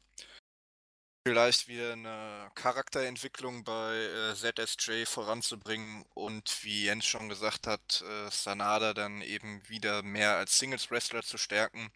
vielleicht 1.26 1.66
wieder 1.66 1.94
eine 1.94 2.52
Charakterentwicklung 2.54 3.64
bei 3.64 3.96
äh, 3.96 4.34
ZSJ 4.36 5.06
voranzubringen 5.06 6.04
und 6.14 6.62
wie 6.62 6.84
Jens 6.84 7.04
schon 7.04 7.28
gesagt 7.28 7.66
hat, 7.66 8.04
äh, 8.08 8.30
Sanada 8.30 8.94
dann 8.94 9.22
eben 9.22 9.68
wieder 9.68 10.04
mehr 10.04 10.36
als 10.36 10.56
Singles-Wrestler 10.56 11.24
zu 11.24 11.38
stärken. 11.38 11.90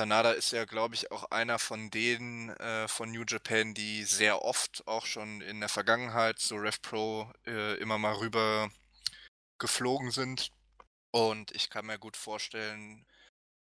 Sanada 0.00 0.32
ist 0.32 0.50
ja, 0.52 0.64
glaube 0.64 0.94
ich, 0.94 1.12
auch 1.12 1.24
einer 1.30 1.58
von 1.58 1.90
denen 1.90 2.48
äh, 2.56 2.88
von 2.88 3.12
New 3.12 3.24
Japan, 3.28 3.74
die 3.74 4.04
sehr 4.04 4.40
oft 4.40 4.82
auch 4.88 5.04
schon 5.04 5.42
in 5.42 5.60
der 5.60 5.68
Vergangenheit 5.68 6.38
zu 6.38 6.56
RevPro 6.56 7.30
äh, 7.46 7.74
immer 7.74 7.98
mal 7.98 8.14
rüber 8.14 8.70
geflogen 9.58 10.10
sind. 10.10 10.50
Und 11.10 11.52
ich 11.52 11.70
kann 11.70 11.86
mir 11.86 11.98
gut 11.98 12.16
vorstellen, 12.16 13.06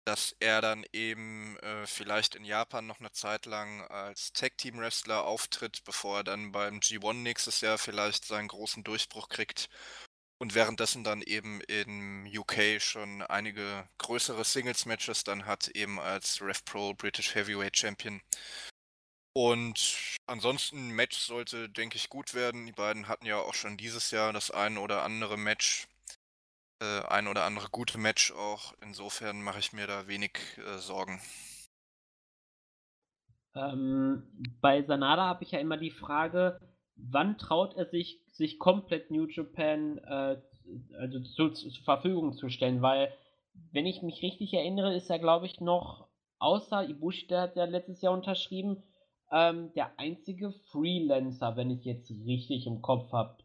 dass 0.05 0.35
er 0.41 0.61
dann 0.61 0.85
eben 0.93 1.59
äh, 1.59 1.87
vielleicht 1.87 2.35
in 2.35 2.45
Japan 2.45 2.87
noch 2.87 3.01
eine 3.01 3.13
Zeit 3.13 3.47
lang 3.47 3.83
als 3.89 4.33
Tag-Team-Wrestler 4.33 5.25
auftritt, 5.25 5.85
bevor 5.85 6.19
er 6.19 6.25
dann 6.25 6.53
beim 6.53 6.81
G1 6.81 7.15
nächstes 7.15 7.61
Jahr 7.61 7.79
vielleicht 7.79 8.25
seinen 8.25 8.49
großen 8.49 8.83
Durchbruch 8.85 9.29
kriegt 9.29 9.69
und 10.41 10.55
währenddessen 10.55 11.05
dann 11.05 11.21
eben 11.23 11.61
in 11.61 12.27
UK 12.27 12.81
schon 12.81 13.23
einige 13.23 13.89
größere 13.99 14.43
Singles-Matches 14.43 15.23
dann 15.25 15.45
hat, 15.45 15.69
eben 15.69 16.01
als 16.01 16.41
RevPro 16.41 16.95
British 16.95 17.35
Heavyweight 17.35 17.77
Champion. 17.77 18.23
Und 19.33 20.17
ansonsten, 20.27 20.91
Match 20.91 21.19
sollte, 21.19 21.69
denke 21.69 21.97
ich, 21.97 22.09
gut 22.09 22.35
werden. 22.35 22.67
Die 22.67 22.73
beiden 22.73 23.07
hatten 23.07 23.27
ja 23.27 23.39
auch 23.39 23.55
schon 23.55 23.77
dieses 23.77 24.11
Jahr 24.11 24.33
das 24.33 24.51
ein 24.51 24.77
oder 24.77 25.03
andere 25.03 25.37
Match, 25.37 25.87
äh, 26.83 27.03
ein 27.07 27.29
oder 27.29 27.45
andere 27.45 27.69
gute 27.71 27.99
Match 27.99 28.33
auch. 28.33 28.75
Insofern 28.83 29.43
mache 29.43 29.61
ich 29.61 29.73
mir 29.73 29.87
da 29.87 30.09
wenig 30.09 30.33
äh, 30.59 30.79
Sorgen. 30.79 31.21
Ähm, 33.55 34.23
bei 34.61 34.83
Sanada 34.83 35.27
habe 35.27 35.45
ich 35.45 35.53
ja 35.53 35.61
immer 35.61 35.77
die 35.77 35.91
Frage, 35.91 36.61
wann 36.97 37.39
traut 37.39 37.75
er 37.75 37.87
sich, 37.87 38.21
sich 38.29 38.59
komplett 38.59 39.11
New 39.11 39.27
Japan 39.27 39.99
äh, 39.99 40.41
also 40.99 41.21
zu, 41.21 41.51
zur 41.51 41.85
Verfügung 41.85 42.33
zu 42.33 42.49
stellen? 42.49 42.83
Weil, 42.83 43.13
wenn 43.73 43.87
ich 43.87 44.03
mich 44.03 44.23
richtig 44.23 44.55
erinnere, 44.55 44.95
ist 44.95 45.11
er, 45.11 45.19
glaube 45.19 45.47
ich, 45.47 45.61
noch, 45.61 46.09
außer 46.39 46.89
Ibushi, 46.89 47.27
der 47.29 47.43
hat 47.43 47.57
ja 47.57 47.65
letztes 47.65 48.03
Jahr 48.03 48.13
unterschrieben, 48.13 48.83
ähm, 49.33 49.73
der 49.75 49.99
einzige 49.99 50.53
Freelancer, 50.71 51.57
wenn 51.57 51.71
ich 51.71 51.85
jetzt 51.85 52.11
richtig 52.11 52.67
im 52.67 52.83
Kopf 52.83 53.13
habe, 53.13 53.39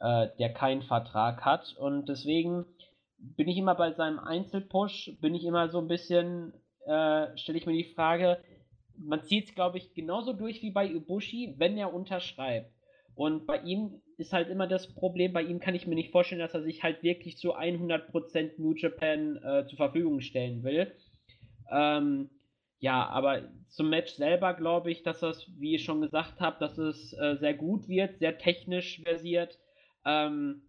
äh, 0.00 0.28
der 0.38 0.52
keinen 0.52 0.82
Vertrag 0.82 1.44
hat. 1.44 1.76
Und 1.78 2.08
deswegen 2.08 2.66
bin 3.18 3.48
ich 3.48 3.56
immer 3.56 3.74
bei 3.74 3.92
seinem 3.92 4.18
Einzelpush, 4.18 5.18
bin 5.20 5.34
ich 5.34 5.44
immer 5.44 5.68
so 5.68 5.78
ein 5.78 5.88
bisschen 5.88 6.52
äh, 6.88 7.36
stelle 7.36 7.58
ich 7.58 7.66
mir 7.66 7.74
die 7.74 7.92
Frage, 7.94 8.38
man 8.96 9.22
zieht 9.22 9.48
es, 9.48 9.54
glaube 9.54 9.78
ich, 9.78 9.94
genauso 9.94 10.32
durch 10.32 10.62
wie 10.62 10.70
bei 10.70 10.86
Ibushi, 10.86 11.54
wenn 11.58 11.76
er 11.76 11.92
unterschreibt. 11.92 12.72
Und 13.14 13.46
bei 13.46 13.60
ihm 13.62 14.00
ist 14.16 14.32
halt 14.32 14.48
immer 14.48 14.66
das 14.66 14.94
Problem, 14.94 15.32
bei 15.32 15.42
ihm 15.42 15.60
kann 15.60 15.74
ich 15.74 15.86
mir 15.86 15.94
nicht 15.94 16.12
vorstellen, 16.12 16.40
dass 16.40 16.54
er 16.54 16.62
sich 16.62 16.82
halt 16.82 17.02
wirklich 17.02 17.36
zu 17.36 17.54
100% 17.54 18.52
New 18.58 18.74
Japan 18.74 19.36
äh, 19.36 19.66
zur 19.66 19.76
Verfügung 19.76 20.20
stellen 20.20 20.62
will. 20.62 20.92
Ähm, 21.70 22.30
ja, 22.80 23.06
aber 23.08 23.48
zum 23.68 23.90
Match 23.90 24.12
selber 24.12 24.54
glaube 24.54 24.90
ich, 24.90 25.02
dass 25.02 25.20
das, 25.20 25.46
wie 25.58 25.74
ich 25.74 25.84
schon 25.84 26.00
gesagt 26.00 26.40
habe, 26.40 26.58
dass 26.60 26.78
es 26.78 27.12
äh, 27.14 27.36
sehr 27.38 27.54
gut 27.54 27.88
wird, 27.88 28.18
sehr 28.18 28.38
technisch 28.38 29.02
versiert. 29.02 29.58
Ähm, 30.04 30.62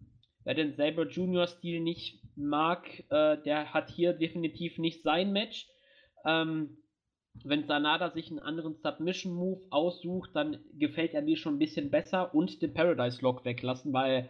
wer 0.44 0.54
den 0.54 0.74
Saber 0.74 1.08
Junior 1.08 1.46
Stil 1.46 1.80
nicht 1.80 2.20
mag, 2.36 2.86
äh, 3.10 3.36
der 3.42 3.72
hat 3.72 3.90
hier 3.90 4.12
definitiv 4.12 4.78
nicht 4.78 5.02
sein 5.02 5.32
Match. 5.32 5.68
Ähm, 6.24 6.76
wenn 7.44 7.64
Sanada 7.64 8.10
sich 8.10 8.28
einen 8.30 8.40
anderen 8.40 8.74
Submission 8.74 9.32
Move 9.32 9.62
aussucht, 9.70 10.30
dann 10.34 10.64
gefällt 10.74 11.14
er 11.14 11.22
mir 11.22 11.36
schon 11.36 11.54
ein 11.54 11.60
bisschen 11.60 11.90
besser 11.90 12.34
und 12.34 12.60
den 12.60 12.74
Paradise 12.74 13.22
Lock 13.22 13.44
weglassen, 13.44 13.92
weil 13.92 14.28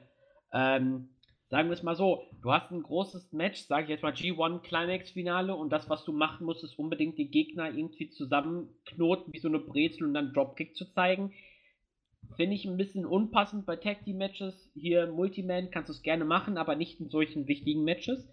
ähm, 0.52 1.08
sagen 1.50 1.68
wir 1.68 1.74
es 1.74 1.82
mal 1.82 1.96
so, 1.96 2.22
du 2.42 2.52
hast 2.52 2.70
ein 2.70 2.82
großes 2.82 3.32
Match, 3.32 3.62
sage 3.62 3.84
ich 3.84 3.88
jetzt 3.90 4.02
mal 4.02 4.12
G1 4.12 4.60
Climax 4.60 5.10
Finale 5.10 5.54
und 5.54 5.70
das, 5.70 5.90
was 5.90 6.04
du 6.04 6.12
machen 6.12 6.46
musst, 6.46 6.62
ist 6.62 6.78
unbedingt 6.78 7.18
die 7.18 7.28
Gegner 7.28 7.68
irgendwie 7.68 8.08
zusammenknoten, 8.08 9.32
wie 9.32 9.40
so 9.40 9.48
eine 9.48 9.58
Brezel 9.58 10.06
und 10.06 10.14
dann 10.14 10.32
Dropkick 10.32 10.76
zu 10.76 10.90
zeigen. 10.92 11.32
Finde 12.36 12.54
ich 12.54 12.64
ein 12.64 12.76
bisschen 12.76 13.04
unpassend 13.04 13.66
bei 13.66 13.74
Tag 13.74 14.04
Team 14.04 14.18
Matches. 14.18 14.70
Hier 14.74 15.08
Multiman 15.08 15.70
kannst 15.72 15.88
du 15.88 15.92
es 15.92 16.02
gerne 16.02 16.24
machen, 16.24 16.56
aber 16.56 16.76
nicht 16.76 17.00
in 17.00 17.08
solchen 17.08 17.48
wichtigen 17.48 17.82
Matches. 17.82 18.28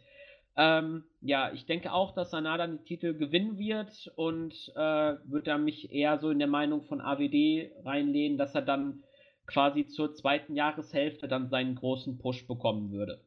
Ähm, 0.55 1.03
ja, 1.21 1.51
ich 1.53 1.65
denke 1.65 1.93
auch, 1.93 2.13
dass 2.13 2.29
Sanada 2.29 2.67
den 2.67 2.85
Titel 2.85 3.15
gewinnen 3.15 3.57
wird 3.57 4.11
und 4.15 4.53
äh, 4.75 5.15
würde 5.25 5.43
da 5.45 5.57
mich 5.57 5.91
eher 5.91 6.19
so 6.19 6.29
in 6.29 6.39
der 6.39 6.47
Meinung 6.47 6.83
von 6.83 7.01
AWD 7.01 7.71
reinlehnen, 7.83 8.37
dass 8.37 8.53
er 8.53 8.61
dann 8.61 9.03
quasi 9.47 9.87
zur 9.87 10.13
zweiten 10.13 10.55
Jahreshälfte 10.55 11.27
dann 11.27 11.49
seinen 11.49 11.75
großen 11.75 12.17
Push 12.19 12.45
bekommen 12.45 12.91
würde. 12.91 13.23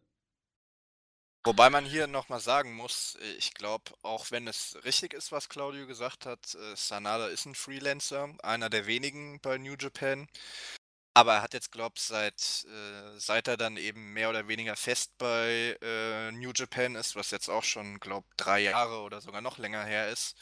Wobei 1.42 1.70
man 1.70 1.86
hier 1.86 2.06
nochmal 2.06 2.40
sagen 2.40 2.74
muss, 2.74 3.16
ich 3.38 3.54
glaube, 3.54 3.92
auch 4.02 4.30
wenn 4.30 4.46
es 4.46 4.78
richtig 4.84 5.14
ist, 5.14 5.32
was 5.32 5.48
Claudio 5.48 5.86
gesagt 5.86 6.26
hat, 6.26 6.54
äh, 6.54 6.76
Sanada 6.76 7.28
ist 7.28 7.46
ein 7.46 7.54
Freelancer, 7.54 8.34
einer 8.42 8.68
der 8.68 8.86
wenigen 8.86 9.40
bei 9.40 9.56
New 9.56 9.74
Japan. 9.78 10.28
Aber 11.14 11.34
er 11.34 11.42
hat 11.42 11.54
jetzt, 11.54 11.72
glaube 11.72 11.94
ich, 11.96 12.02
seit, 12.02 12.66
äh, 12.68 13.18
seit 13.18 13.48
er 13.48 13.56
dann 13.56 13.76
eben 13.78 14.12
mehr 14.12 14.30
oder 14.30 14.48
weniger 14.48 14.76
fest 14.76 15.12
bei 15.18 15.76
äh, 15.82 16.30
New 16.32 16.52
Japan 16.54 16.94
ist, 16.94 17.16
was 17.16 17.30
jetzt 17.30 17.48
auch 17.48 17.64
schon, 17.64 17.98
glaube 18.00 18.26
ich, 18.30 18.36
drei 18.36 18.60
Jahre 18.60 19.00
oder 19.00 19.20
sogar 19.20 19.40
noch 19.40 19.58
länger 19.58 19.84
her 19.84 20.08
ist, 20.10 20.36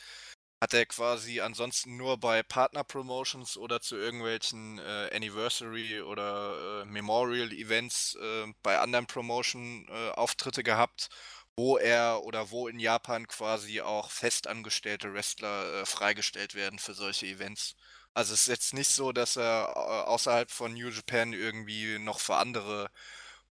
hat 0.61 0.75
er 0.75 0.87
quasi 0.87 1.41
ansonsten 1.41 1.97
nur 1.97 2.19
bei 2.19 2.43
Partner 2.43 2.85
Promotions 2.85 3.57
oder 3.57 3.81
zu 3.81 3.97
irgendwelchen 3.97 4.79
äh, 4.79 5.11
Anniversary 5.15 6.01
oder 6.03 6.83
äh, 6.83 6.85
Memorial 6.87 7.53
Events 7.53 8.17
äh, 8.21 8.47
bei 8.63 8.79
anderen 8.81 9.07
Promotion 9.07 9.87
äh, 9.89 10.63
gehabt, 10.63 11.09
wo 11.57 11.77
er 11.79 12.23
oder 12.25 12.51
wo 12.51 12.69
in 12.69 12.79
Japan 12.81 13.27
quasi 13.29 13.81
auch 13.81 14.11
festangestellte 14.11 15.13
Wrestler 15.15 15.83
äh, 15.83 15.87
freigestellt 15.87 16.55
werden 16.55 16.79
für 16.79 16.95
solche 16.95 17.27
Events. 17.27 17.75
Also 18.15 18.35
es 18.35 18.43
ist 18.43 18.49
jetzt 18.49 18.75
nicht 18.75 18.89
so, 18.91 19.13
dass 19.13 19.37
er 19.37 19.73
äh, 19.75 19.79
außerhalb 20.09 20.51
von 20.51 20.73
New 20.75 20.89
Japan 20.89 21.33
irgendwie 21.33 21.99
noch 21.99 22.19
für 22.21 22.37
andere 22.37 22.91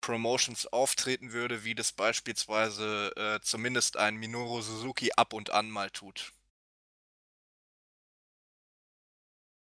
Promotions 0.02 0.68
auftreten 0.68 1.32
würde, 1.34 1.64
wie 1.64 1.76
das 1.76 1.92
beispielsweise 1.94 3.40
zumindest 3.42 3.98
ein 3.98 4.16
Minoru 4.18 4.62
Suzuki 4.62 5.12
ab 5.18 5.34
und 5.34 5.50
an 5.52 5.70
mal 5.72 5.90
tut. 5.92 6.35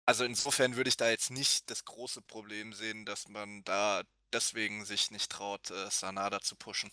Also 0.07 0.25
insofern 0.25 0.77
würde 0.77 0.89
ich 0.89 0.97
da 0.97 1.11
jetzt 1.11 1.31
nicht 1.31 1.71
das 1.71 1.85
große 1.85 2.23
Problem 2.23 2.73
sehen, 2.73 3.05
dass 3.05 3.29
man 3.29 3.63
da 3.65 4.03
deswegen 4.33 4.85
sich 4.85 5.11
nicht 5.11 5.31
traut, 5.31 5.71
äh, 5.71 5.91
Sanada 5.91 6.41
zu 6.41 6.57
pushen. 6.57 6.91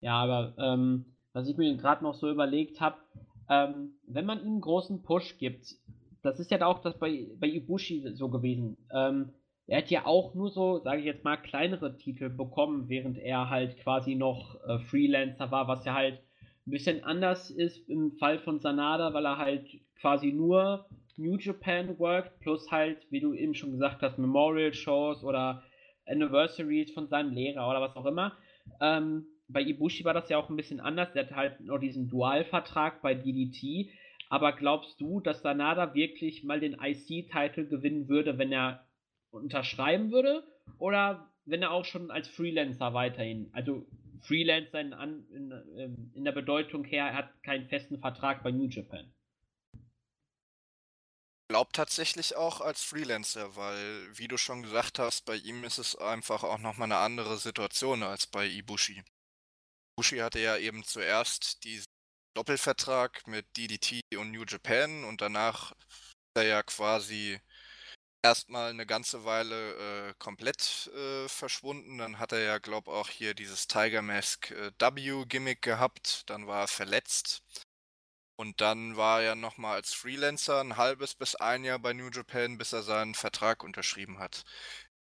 Ja, 0.00 0.22
aber 0.22 0.54
ähm, 0.58 1.06
was 1.32 1.48
ich 1.48 1.56
mir 1.56 1.74
gerade 1.76 2.04
noch 2.04 2.14
so 2.14 2.30
überlegt 2.30 2.80
habe, 2.80 2.98
ähm, 3.48 3.94
wenn 4.06 4.26
man 4.26 4.40
ihm 4.40 4.46
einen 4.48 4.60
großen 4.60 5.02
Push 5.02 5.38
gibt, 5.38 5.76
das 6.22 6.38
ist 6.40 6.50
ja 6.50 6.64
auch 6.66 6.80
das 6.80 6.98
bei, 6.98 7.26
bei 7.38 7.46
Ibushi 7.48 8.12
so 8.14 8.28
gewesen. 8.28 8.76
Ähm, 8.92 9.32
er 9.66 9.78
hat 9.78 9.90
ja 9.90 10.04
auch 10.04 10.34
nur 10.34 10.50
so, 10.50 10.80
sage 10.80 11.00
ich 11.00 11.06
jetzt 11.06 11.24
mal, 11.24 11.36
kleinere 11.36 11.96
Titel 11.96 12.28
bekommen, 12.28 12.88
während 12.88 13.18
er 13.18 13.48
halt 13.48 13.78
quasi 13.78 14.14
noch 14.14 14.56
äh, 14.66 14.78
Freelancer 14.80 15.50
war, 15.50 15.68
was 15.68 15.84
ja 15.84 15.94
halt 15.94 16.20
ein 16.66 16.70
bisschen 16.70 17.04
anders 17.04 17.50
ist 17.50 17.88
im 17.88 18.12
Fall 18.12 18.38
von 18.38 18.60
Sanada, 18.60 19.12
weil 19.14 19.26
er 19.26 19.38
halt 19.38 19.66
quasi 20.00 20.32
nur 20.32 20.86
New 21.16 21.36
Japan 21.36 21.98
worked, 21.98 22.40
plus 22.40 22.70
halt, 22.70 23.06
wie 23.10 23.20
du 23.20 23.34
eben 23.34 23.54
schon 23.54 23.72
gesagt 23.72 24.02
hast, 24.02 24.18
Memorial 24.18 24.74
Shows 24.74 25.22
oder 25.22 25.62
Anniversaries 26.06 26.92
von 26.92 27.08
seinem 27.08 27.32
Lehrer 27.32 27.68
oder 27.68 27.80
was 27.80 27.96
auch 27.96 28.06
immer. 28.06 28.36
Ähm, 28.80 29.26
bei 29.48 29.62
Ibushi 29.62 30.04
war 30.04 30.14
das 30.14 30.28
ja 30.28 30.38
auch 30.38 30.48
ein 30.48 30.56
bisschen 30.56 30.80
anders. 30.80 31.12
Der 31.12 31.26
hat 31.26 31.36
halt 31.36 31.60
noch 31.60 31.78
diesen 31.78 32.08
Dualvertrag 32.08 33.02
bei 33.02 33.14
DDT. 33.14 33.90
Aber 34.30 34.52
glaubst 34.52 35.00
du, 35.00 35.20
dass 35.20 35.42
Sanada 35.42 35.94
wirklich 35.94 36.44
mal 36.44 36.60
den 36.60 36.76
IC-Titel 36.80 37.66
gewinnen 37.66 38.08
würde, 38.08 38.38
wenn 38.38 38.52
er 38.52 38.84
unterschreiben 39.34 40.10
würde 40.10 40.44
oder 40.78 41.30
wenn 41.44 41.62
er 41.62 41.72
auch 41.72 41.84
schon 41.84 42.10
als 42.10 42.28
Freelancer 42.28 42.94
weiterhin, 42.94 43.50
also 43.52 43.86
Freelancer 44.22 44.80
in, 44.80 44.92
in, 45.30 45.52
ähm, 45.76 46.10
in 46.14 46.24
der 46.24 46.32
Bedeutung 46.32 46.84
her, 46.84 47.06
er 47.06 47.14
hat 47.14 47.42
keinen 47.42 47.68
festen 47.68 47.98
Vertrag 47.98 48.42
bei 48.42 48.50
New 48.50 48.68
Japan. 48.68 49.12
Glaubt 51.50 51.76
tatsächlich 51.76 52.36
auch 52.36 52.62
als 52.62 52.82
Freelancer, 52.82 53.54
weil, 53.54 54.18
wie 54.18 54.28
du 54.28 54.38
schon 54.38 54.62
gesagt 54.62 54.98
hast, 54.98 55.26
bei 55.26 55.36
ihm 55.36 55.62
ist 55.64 55.78
es 55.78 55.94
einfach 55.94 56.42
auch 56.42 56.58
nochmal 56.58 56.86
eine 56.86 56.96
andere 56.96 57.36
Situation 57.36 58.02
als 58.02 58.26
bei 58.26 58.46
Ibushi. 58.46 59.02
Ibushi 59.92 60.18
hatte 60.18 60.40
ja 60.40 60.56
eben 60.56 60.82
zuerst 60.84 61.62
diesen 61.64 61.84
Doppelvertrag 62.34 63.26
mit 63.28 63.46
DDT 63.56 64.00
und 64.16 64.32
New 64.32 64.44
Japan 64.44 65.04
und 65.04 65.20
danach 65.20 65.72
ist 65.72 66.36
er 66.36 66.44
ja 66.44 66.62
quasi 66.62 67.38
erstmal 68.24 68.70
eine 68.70 68.86
ganze 68.86 69.24
Weile 69.24 70.08
äh, 70.08 70.14
komplett 70.18 70.90
äh, 70.94 71.28
verschwunden. 71.28 71.98
Dann 71.98 72.18
hat 72.18 72.32
er 72.32 72.40
ja, 72.40 72.58
glaube 72.58 72.90
auch 72.90 73.10
hier 73.10 73.34
dieses 73.34 73.68
Tiger 73.68 74.02
Mask 74.02 74.50
äh, 74.50 74.72
W-Gimmick 74.78 75.62
gehabt. 75.62 76.28
Dann 76.30 76.46
war 76.46 76.62
er 76.62 76.68
verletzt. 76.68 77.42
Und 78.36 78.60
dann 78.60 78.96
war 78.96 79.22
er 79.22 79.36
nochmal 79.36 79.76
als 79.76 79.92
Freelancer 79.92 80.60
ein 80.60 80.76
halbes 80.76 81.14
bis 81.14 81.36
ein 81.36 81.64
Jahr 81.64 81.78
bei 81.78 81.92
New 81.92 82.08
Japan, 82.10 82.58
bis 82.58 82.72
er 82.72 82.82
seinen 82.82 83.14
Vertrag 83.14 83.62
unterschrieben 83.62 84.18
hat. 84.18 84.42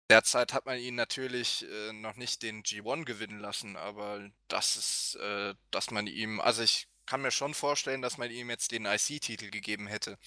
Derzeit 0.10 0.54
hat 0.54 0.66
man 0.66 0.78
ihn 0.78 0.96
natürlich 0.96 1.66
äh, 1.68 1.94
noch 1.94 2.16
nicht 2.18 2.44
den 2.44 2.62
G1 2.64 3.06
gewinnen 3.06 3.40
lassen, 3.40 3.78
aber 3.78 4.30
das 4.50 4.76
ist, 4.76 5.16
äh, 5.16 5.56
dass 5.72 5.92
man 5.92 6.08
ihm, 6.08 6.42
also 6.42 6.62
ich 6.62 6.88
kann 7.06 7.22
mir 7.22 7.32
schon 7.32 7.54
vorstellen, 7.54 8.02
dass 8.02 8.18
man 8.18 8.30
ihm 8.30 8.50
jetzt 8.50 8.72
den 8.72 8.86
IC-Titel 8.86 9.50
gegeben 9.50 9.88
hätte. 9.88 10.18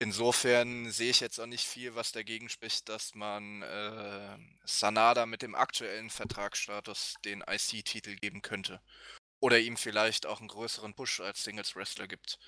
Insofern 0.00 0.90
sehe 0.90 1.10
ich 1.10 1.20
jetzt 1.20 1.38
auch 1.38 1.46
nicht 1.46 1.66
viel, 1.66 1.94
was 1.94 2.12
dagegen 2.12 2.48
spricht, 2.48 2.88
dass 2.88 3.14
man 3.14 3.62
äh, 3.62 4.38
Sanada 4.64 5.24
mit 5.24 5.42
dem 5.42 5.54
aktuellen 5.54 6.10
Vertragsstatus 6.10 7.14
den 7.24 7.42
IC-Titel 7.42 8.16
geben 8.16 8.42
könnte. 8.42 8.82
Oder 9.40 9.60
ihm 9.60 9.76
vielleicht 9.76 10.26
auch 10.26 10.40
einen 10.40 10.48
größeren 10.48 10.94
Push 10.94 11.20
als 11.20 11.44
Singles-Wrestler 11.44 12.08
gibt. 12.08 12.38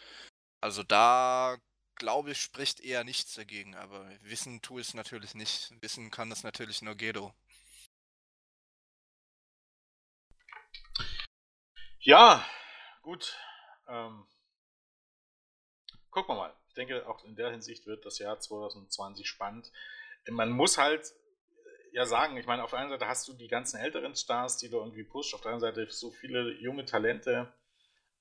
Also 0.60 0.82
da, 0.82 1.56
glaube 1.96 2.32
ich, 2.32 2.40
spricht 2.42 2.80
eher 2.80 3.04
nichts 3.04 3.34
dagegen, 3.34 3.76
aber 3.76 4.10
wissen 4.22 4.60
tue 4.62 4.80
es 4.80 4.94
natürlich 4.94 5.34
nicht. 5.34 5.72
Wissen 5.82 6.10
kann 6.10 6.32
es 6.32 6.42
natürlich 6.42 6.82
nur 6.82 6.96
Gedo. 6.96 7.34
Ja, 12.00 12.44
gut. 13.02 13.36
Ähm, 13.88 14.26
gucken 16.10 16.34
wir 16.34 16.40
mal 16.40 16.65
denke, 16.76 17.08
auch 17.08 17.24
in 17.24 17.34
der 17.34 17.50
Hinsicht 17.50 17.86
wird 17.86 18.06
das 18.06 18.18
Jahr 18.18 18.38
2020 18.38 19.26
spannend. 19.26 19.72
Man 20.28 20.50
muss 20.50 20.78
halt 20.78 21.12
ja 21.92 22.04
sagen, 22.04 22.36
ich 22.36 22.46
meine, 22.46 22.62
auf 22.62 22.70
der 22.70 22.80
einen 22.80 22.90
Seite 22.90 23.08
hast 23.08 23.26
du 23.26 23.32
die 23.32 23.48
ganzen 23.48 23.80
älteren 23.80 24.14
Stars, 24.14 24.58
die 24.58 24.68
du 24.68 24.78
irgendwie 24.78 25.04
pusht, 25.04 25.34
auf 25.34 25.40
der 25.40 25.52
anderen 25.52 25.74
Seite 25.74 25.90
so 25.90 26.10
viele 26.10 26.52
junge 26.60 26.84
Talente, 26.84 27.52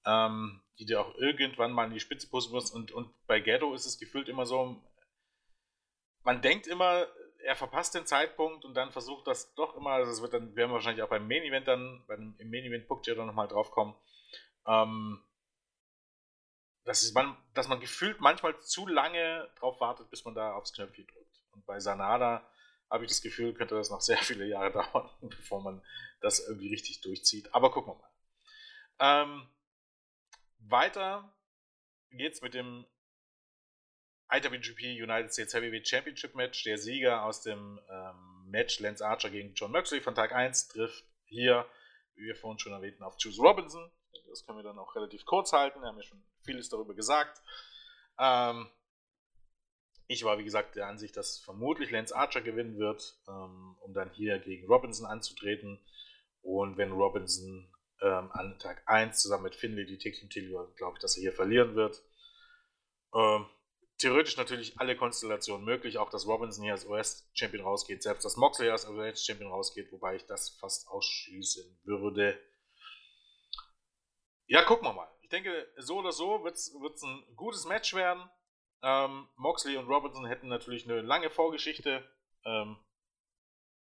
ähm, 0.06 0.62
die 0.80 0.86
du 0.86 1.00
auch 1.00 1.14
irgendwann 1.16 1.74
mal 1.74 1.86
in 1.86 1.94
die 1.94 2.00
Spitze 2.00 2.30
pushen 2.30 2.54
musst. 2.54 2.74
Und, 2.74 2.92
und 2.92 3.14
bei 3.28 3.40
Ghetto 3.42 3.74
ist 3.74 3.86
es 3.86 4.00
gefühlt 4.00 4.30
immer 4.30 4.46
so, 4.46 4.82
man 6.24 6.42
denkt 6.42 6.68
immer, 6.68 7.08
er 7.44 7.56
verpasst 7.56 7.94
den 7.96 8.06
Zeitpunkt 8.06 8.66
und 8.66 8.76
dann 8.76 8.92
versucht 8.92 9.28
das 9.28 9.54
doch 9.56 9.76
immer, 9.76 9.92
also 9.92 10.10
das 10.10 10.22
wird 10.22 10.34
dann, 10.34 10.56
werden 10.56 10.72
wir 10.72 10.76
wahrscheinlich 10.76 11.04
auch 11.04 11.10
beim 11.10 11.28
Main 11.28 11.44
Event 11.44 11.68
dann, 11.68 12.04
beim, 12.08 12.36
im 12.40 12.50
Main 12.50 12.64
Event 12.64 12.88
Book 12.88 13.04
dann 13.04 13.28
nochmal 13.28 13.48
drauf 13.48 13.72
kommen, 13.72 13.94
ähm, 14.68 15.22
dass 16.86 17.12
man, 17.14 17.36
dass 17.56 17.68
man 17.68 17.80
gefühlt 17.80 18.22
manchmal 18.22 18.60
zu 18.62 18.88
lange 18.88 19.50
drauf 19.58 19.82
wartet, 19.82 20.10
bis 20.12 20.24
man 20.24 20.36
da 20.36 20.54
aufs 20.54 20.72
Knöpfchen 20.74 21.08
drückt. 21.08 21.44
Und 21.52 21.66
bei 21.66 21.80
Sanada 21.80 22.48
habe 22.90 23.04
ich 23.04 23.10
das 23.10 23.22
Gefühl, 23.22 23.54
könnte 23.54 23.76
das 23.76 23.90
noch 23.90 24.02
sehr 24.02 24.18
viele 24.18 24.46
Jahre 24.46 24.72
dauern, 24.72 25.10
bevor 25.22 25.62
man 25.62 25.84
das 26.22 26.48
irgendwie 26.48 26.70
richtig 26.70 27.02
durchzieht. 27.02 27.54
Aber 27.54 27.72
gucken 27.72 27.94
wir 27.94 27.98
mal. 27.98 29.24
Ähm, 29.24 29.50
weiter 30.60 31.36
geht's 32.12 32.42
mit 32.42 32.54
dem 32.54 32.86
IWGP 34.32 35.02
United 35.02 35.34
States 35.34 35.54
Heavyweight 35.54 35.88
Championship 35.88 36.36
Match. 36.36 36.64
Der 36.64 36.78
Sieger 36.78 37.24
aus 37.24 37.42
dem 37.42 37.80
ähm, 37.90 38.46
Match 38.48 38.80
Lance 38.80 39.06
Archer 39.06 39.30
gegen 39.30 39.54
John 39.54 39.72
Moxley 39.72 40.02
von 40.02 40.16
Tag 40.16 40.34
1 40.34 40.70
trifft 40.70 41.04
hier, 41.26 41.68
wie 42.16 42.26
wir 42.26 42.36
vorhin 42.36 42.60
schon 42.60 42.74
erwähnten, 42.74 43.04
auf 43.04 43.16
Juice 43.20 43.40
Robinson. 43.40 43.92
Das 44.28 44.46
können 44.46 44.60
wir 44.60 44.64
dann 44.64 44.80
auch 44.80 44.96
relativ 44.96 45.26
kurz 45.26 45.54
halten. 45.54 45.82
Wir 45.82 45.88
haben 45.88 45.98
ja 45.98 46.04
schon 46.04 46.24
vieles 46.44 46.70
darüber 46.70 46.94
gesagt. 46.94 47.42
Ähm, 48.20 48.70
ich 50.08 50.24
war, 50.24 50.38
wie 50.38 50.44
gesagt, 50.44 50.76
der 50.76 50.88
Ansicht, 50.88 51.18
dass 51.18 51.40
vermutlich 51.40 51.92
Lance 51.92 52.16
Archer 52.16 52.42
gewinnen 52.42 52.78
wird, 52.78 53.18
ähm, 53.28 53.76
um 53.82 53.94
dann 53.94 54.12
hier 54.12 54.40
gegen 54.40 54.68
Robinson 54.68 55.06
anzutreten. 55.06 55.80
Und 56.42 56.78
wenn 56.78 56.92
Robinson 56.92 57.72
ähm, 58.02 58.30
an 58.32 58.60
Tag 58.60 58.84
1 58.86 59.20
zusammen 59.22 59.44
mit 59.44 59.56
Finley 59.56 59.86
die 59.86 59.98
Tag 59.98 60.14
Team 60.14 60.30
Titel, 60.30 60.68
glaube 60.76 60.98
ich, 60.98 61.02
dass 61.02 61.18
er 61.18 61.22
hier 61.22 61.34
verlieren 61.34 61.76
wird. 61.76 62.04
Ähm, 63.14 63.46
theoretisch 63.98 64.38
natürlich 64.38 64.80
alle 64.80 64.96
Konstellationen 64.96 65.66
möglich, 65.66 65.98
auch 65.98 66.10
dass 66.10 66.28
Robinson 66.28 66.64
hier 66.64 66.74
als 66.74 66.86
US-Champion 66.86 67.64
rausgeht, 67.64 68.04
selbst 68.04 68.26
dass 68.26 68.38
Moxley 68.38 68.70
als 68.70 68.88
US-Champion 68.88 69.52
rausgeht, 69.52 69.92
wobei 69.92 70.16
ich 70.16 70.26
das 70.26 70.50
fast 70.50 70.88
ausschließen 70.88 71.80
würde. 71.84 72.40
Ja, 74.48 74.64
gucken 74.64 74.88
wir 74.88 74.94
mal. 74.94 75.10
Ich 75.22 75.30
denke, 75.30 75.68
so 75.78 75.98
oder 75.98 76.12
so 76.12 76.44
wird 76.44 76.56
es 76.56 77.04
ein 77.04 77.24
gutes 77.36 77.66
Match 77.66 77.94
werden. 77.94 78.30
Ähm, 78.84 79.28
Moxley 79.38 79.78
und 79.78 79.88
Robinson 79.88 80.26
hätten 80.26 80.48
natürlich 80.48 80.86
eine 80.86 81.02
lange 81.02 81.30
Vorgeschichte. 81.32 82.08
Ähm, 82.46 82.78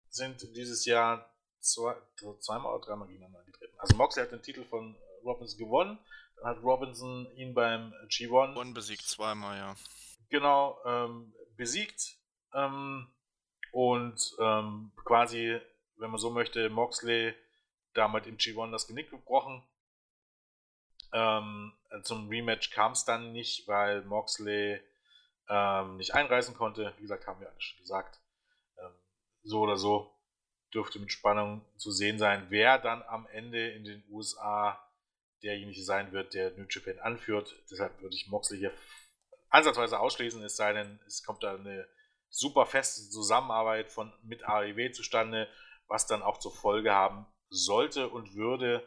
sind 0.10 0.42
dieses 0.56 0.86
Jahr 0.86 1.30
zwei, 1.60 1.96
zweimal 2.40 2.74
oder 2.74 2.86
dreimal 2.86 3.08
gegeneinander 3.08 3.44
getreten. 3.44 3.76
Also 3.78 3.98
Moxley 3.98 4.24
hat 4.24 4.32
den 4.32 4.42
Titel 4.42 4.64
von 4.64 4.96
Robinson 5.24 5.60
gewonnen. 5.60 6.00
Dann 6.38 6.46
hat 6.46 6.64
Robinson 6.64 7.28
ihn 7.36 7.54
beim 7.54 7.94
G1 8.10 8.56
One 8.56 8.74
besiegt 8.74 9.04
zweimal, 9.04 9.58
ja. 9.58 9.76
Genau, 10.30 10.80
ähm, 10.86 11.34
besiegt. 11.58 12.16
Ähm, 12.54 13.08
und 13.72 14.36
ähm, 14.40 14.92
quasi, 15.04 15.60
wenn 15.98 16.12
man 16.12 16.20
so 16.20 16.30
möchte, 16.30 16.70
Moxley 16.70 17.34
damit 17.94 18.28
im 18.28 18.38
G1 18.38 18.72
das 18.72 18.88
Genick 18.88 19.10
gebrochen. 19.10 19.64
Ähm, 21.14 21.74
zum 22.04 22.30
Rematch 22.30 22.72
kam 22.72 22.92
es 22.92 23.06
dann 23.06 23.32
nicht, 23.32 23.68
weil 23.68 24.04
Moxley 24.04 24.82
ähm, 25.50 25.98
nicht 25.98 26.14
einreisen 26.14 26.56
konnte. 26.56 26.94
Wie 26.98 27.04
gesagt, 27.04 27.28
haben 27.28 27.40
wir 27.40 27.50
alles 27.50 27.64
schon 27.64 27.80
gesagt. 27.80 28.20
Ähm, 28.78 28.92
so 29.44 29.62
oder 29.62 29.78
so 29.78 30.14
dürfte 30.74 31.00
mit 31.00 31.12
Spannung 31.12 31.66
zu 31.78 31.92
sehen 31.92 32.20
sein, 32.20 32.48
wer 32.50 32.78
dann 32.78 33.02
am 33.04 33.26
Ende 33.28 33.70
in 33.72 33.86
den 33.86 34.04
USA 34.10 34.84
derjenige 35.44 35.84
sein 35.84 36.12
wird, 36.12 36.34
der 36.34 36.52
New 36.52 36.66
Japan 36.70 37.00
anführt. 37.00 37.56
Deshalb 37.72 38.02
würde 38.02 38.16
ich 38.16 38.28
Moxley 38.28 38.58
hier 38.58 38.74
ansatzweise 39.50 40.00
ausschließen, 40.00 40.44
es 40.44 40.58
sei 40.58 40.74
denn, 40.74 41.00
es 41.08 41.24
kommt 41.24 41.44
da 41.44 41.56
eine 41.56 41.88
super 42.30 42.66
feste 42.66 43.10
Zusammenarbeit 43.10 43.90
von, 43.90 44.12
mit 44.24 44.44
AEW 44.44 44.92
zustande, 44.92 45.48
was 45.88 46.06
dann 46.06 46.22
auch 46.22 46.40
zur 46.40 46.54
Folge 46.54 46.94
haben 46.94 47.26
sollte 47.50 48.10
und 48.10 48.36
würde. 48.36 48.86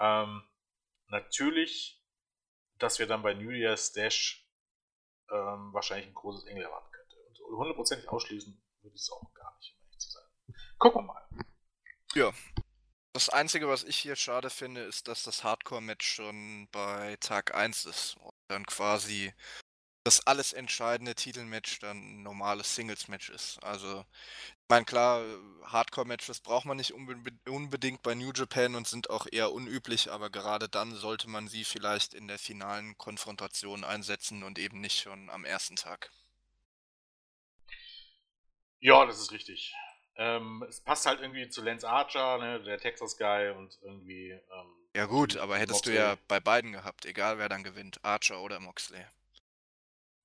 Ähm, 0.00 0.42
natürlich, 1.08 2.02
dass 2.78 2.98
wir 2.98 3.06
dann 3.06 3.22
bei 3.22 3.34
New 3.34 3.50
Year's 3.50 3.92
Dash 3.92 4.48
ähm, 5.30 5.72
wahrscheinlich 5.72 6.08
ein 6.08 6.14
großes 6.14 6.44
Engel 6.44 6.64
erwarten 6.64 6.90
könnte. 6.92 7.16
Und 7.22 7.56
hundertprozentig 7.56 8.08
ausschließen 8.08 8.60
würde 8.82 8.94
ich 8.94 9.02
es 9.02 9.10
auch 9.10 9.32
gar 9.34 9.56
nicht, 9.56 9.74
um 9.74 9.84
ehrlich 9.84 9.98
zu 9.98 10.10
sein. 10.10 10.24
Gucken 10.78 11.02
wir 11.02 11.14
mal. 11.14 11.28
Ja. 12.14 12.32
Das 13.12 13.28
Einzige, 13.28 13.68
was 13.68 13.84
ich 13.84 13.96
hier 13.96 14.16
schade 14.16 14.50
finde, 14.50 14.82
ist, 14.82 15.06
dass 15.06 15.22
das 15.22 15.44
Hardcore-Match 15.44 16.04
schon 16.04 16.68
bei 16.72 17.16
Tag 17.20 17.54
1 17.54 17.84
ist 17.84 18.16
und 18.16 18.34
dann 18.48 18.66
quasi 18.66 19.32
das 20.04 20.26
alles 20.26 20.52
entscheidende 20.52 21.14
Titelmatch 21.14 21.78
dann 21.80 21.96
ein 21.96 22.22
normales 22.22 22.74
Singles-Match 22.74 23.30
ist. 23.30 23.58
Also, 23.64 24.04
ich 24.60 24.68
meine, 24.68 24.84
klar, 24.84 25.24
Hardcore-Matches 25.64 26.40
braucht 26.40 26.66
man 26.66 26.76
nicht 26.76 26.92
unbe 26.92 27.16
unbedingt 27.48 28.02
bei 28.02 28.14
New 28.14 28.30
Japan 28.32 28.74
und 28.74 28.86
sind 28.86 29.08
auch 29.08 29.26
eher 29.30 29.50
unüblich, 29.52 30.10
aber 30.10 30.28
gerade 30.28 30.68
dann 30.68 30.94
sollte 30.94 31.28
man 31.28 31.48
sie 31.48 31.64
vielleicht 31.64 32.12
in 32.12 32.28
der 32.28 32.38
finalen 32.38 32.96
Konfrontation 32.98 33.82
einsetzen 33.82 34.42
und 34.42 34.58
eben 34.58 34.80
nicht 34.82 35.00
schon 35.00 35.30
am 35.30 35.46
ersten 35.46 35.76
Tag. 35.76 36.10
Ja, 38.80 39.06
das 39.06 39.18
ist 39.18 39.32
richtig. 39.32 39.74
Ähm, 40.16 40.64
es 40.68 40.80
passt 40.82 41.06
halt 41.06 41.20
irgendwie 41.22 41.48
zu 41.48 41.62
Lance 41.62 41.88
Archer, 41.88 42.38
ne, 42.38 42.62
der 42.62 42.78
Texas 42.78 43.16
Guy 43.16 43.50
und 43.50 43.78
irgendwie. 43.82 44.32
Ähm, 44.32 44.88
ja, 44.94 45.06
gut, 45.06 45.38
aber 45.38 45.56
hättest 45.56 45.86
Moxley. 45.86 45.94
du 45.94 45.98
ja 45.98 46.18
bei 46.28 46.40
beiden 46.40 46.72
gehabt, 46.72 47.06
egal 47.06 47.38
wer 47.38 47.48
dann 47.48 47.64
gewinnt, 47.64 48.04
Archer 48.04 48.40
oder 48.42 48.60
Moxley. 48.60 49.04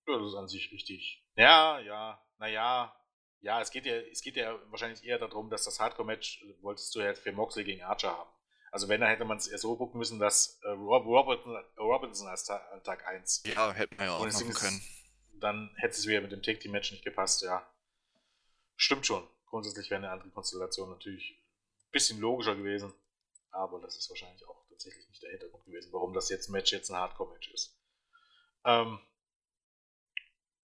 Ja, 0.10 0.18
das 0.18 0.28
ist 0.28 0.36
an 0.36 0.48
sich 0.48 0.72
richtig. 0.72 1.24
Ja, 1.36 1.80
ja, 1.80 2.20
naja. 2.40 2.96
Ja, 3.42 3.62
es 3.62 3.72
geht 3.72 3.86
ja, 3.86 3.94
es 3.94 4.22
geht 4.22 4.36
ja 4.36 4.60
wahrscheinlich 4.70 5.04
eher 5.06 5.20
darum, 5.20 5.50
dass 5.50 5.64
das 5.64 5.80
Hardcore-Match 5.80 6.44
wolltest 6.62 6.94
du 6.94 7.00
ja 7.00 7.14
für 7.14 7.32
Moxley 7.32 7.64
gegen 7.64 7.84
Archer 7.84 8.10
haben. 8.10 8.30
Also 8.72 8.90
wenn, 8.90 9.02
dann 9.02 9.10
hätte 9.10 9.24
man 9.24 9.38
es 9.38 9.48
eher 9.48 9.58
so 9.58 9.78
gucken 9.78 9.98
müssen, 9.98 10.20
dass 10.20 10.60
äh, 10.64 10.70
Robinson, 10.70 11.58
Robinson 11.78 12.28
als 12.28 12.44
Ta 12.44 12.60
Tag 12.84 13.08
1. 13.08 13.44
Ja, 13.46 13.72
hätten 13.72 13.98
wir 13.98 14.06
ja 14.06 14.16
auch 14.16 14.26
machen 14.26 14.54
können. 14.54 14.82
Dann 15.40 15.74
hätte 15.78 15.96
es 15.96 16.06
wieder 16.06 16.22
mit 16.22 16.32
dem 16.32 16.44
Take-Team-Match 16.44 16.92
nicht 16.92 17.06
gepasst, 17.06 17.42
ja. 17.44 17.66
Stimmt 18.76 19.06
schon. 19.06 19.26
Grundsätzlich 19.46 19.90
wäre 19.90 20.00
eine 20.00 20.12
andere 20.12 20.30
Konstellation 20.32 20.90
natürlich 20.90 21.42
ein 21.86 21.92
bisschen 21.92 22.20
logischer 22.20 22.56
gewesen. 22.56 22.94
Aber 23.52 23.80
das 23.80 23.96
ist 23.96 24.10
wahrscheinlich 24.10 24.46
auch 24.48 24.68
tatsächlich 24.70 25.08
nicht 25.08 25.24
der 25.24 25.32
Hintergrund 25.32 25.66
gewesen, 25.66 25.94
warum 25.94 26.14
das 26.14 26.30
jetzt 26.30 26.50
Match 26.50 26.72
jetzt 26.74 26.90
ein 26.90 26.98
Hardcore-Match 26.98 27.52
ist. 27.52 27.80
Ähm, 28.66 29.00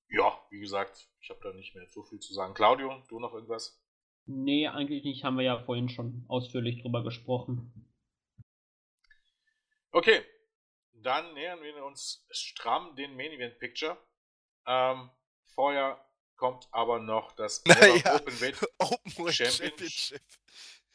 ja, 0.10 0.40
wie 0.50 0.60
gesagt, 0.60 1.08
ich 1.20 1.30
habe 1.30 1.40
da 1.42 1.54
nicht 1.54 1.76
mehr 1.76 1.88
so 1.88 2.04
viel 2.04 2.20
zu 2.20 2.34
sagen. 2.34 2.54
Claudio, 2.54 3.04
du 3.08 3.20
noch 3.20 3.34
irgendwas? 3.34 3.82
Nee, 4.26 4.68
eigentlich 4.68 5.04
nicht. 5.04 5.24
Haben 5.24 5.38
wir 5.38 5.44
ja 5.44 5.60
vorhin 5.60 5.90
schon 5.90 6.26
ausführlich 6.28 6.82
drüber 6.82 7.04
gesprochen. 7.04 7.92
Okay, 9.92 10.24
dann 10.94 11.34
nähern 11.34 11.62
wir 11.62 11.86
uns 11.86 12.26
stramm 12.32 12.96
den 12.96 13.16
Main 13.16 13.32
Event 13.32 13.60
Picture. 13.60 13.98
Ähm, 14.66 15.10
vorher 15.54 16.04
kommt 16.36 16.68
aber 16.72 17.00
noch 17.00 17.32
das 17.34 17.64
naja, 17.66 18.16
Open 18.16 18.42
Weight 18.42 18.58
Open 18.80 19.32
Championship. 19.32 19.70
Championship. 19.70 20.22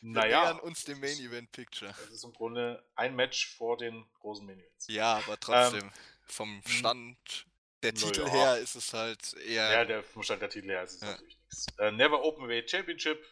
Wir 0.01 0.12
naja, 0.12 0.53
uns 0.59 0.85
dem 0.85 0.99
Main 1.01 1.19
Event 1.19 1.53
Picture. 1.53 1.93
Das 1.93 2.11
ist 2.11 2.24
im 2.24 2.32
Grunde 2.32 2.85
ein 2.95 3.15
Match 3.15 3.55
vor 3.57 3.77
den 3.77 4.05
großen 4.15 4.45
Main 4.47 4.59
Events. 4.59 4.89
Ja, 4.89 5.19
aber 5.19 5.39
trotzdem, 5.39 5.82
ähm, 5.82 5.91
vom 6.27 6.62
Stand 6.66 7.47
der 7.82 7.94
Titel 7.94 8.23
ja. 8.23 8.28
her 8.28 8.59
ist 8.59 8.74
es 8.74 8.93
halt 8.93 9.35
eher. 9.35 9.70
Ja, 9.73 9.85
der, 9.85 10.02
vom 10.02 10.23
Stand 10.23 10.43
der 10.43 10.51
Titel 10.51 10.69
her 10.69 10.82
ist 10.82 10.94
es 10.94 11.01
ja. 11.01 11.11
natürlich 11.12 11.39
nichts. 11.39 11.66
Äh, 11.78 11.93
Never 11.93 12.23
Open 12.23 12.48
Weight 12.48 12.70
Championship, 12.70 13.24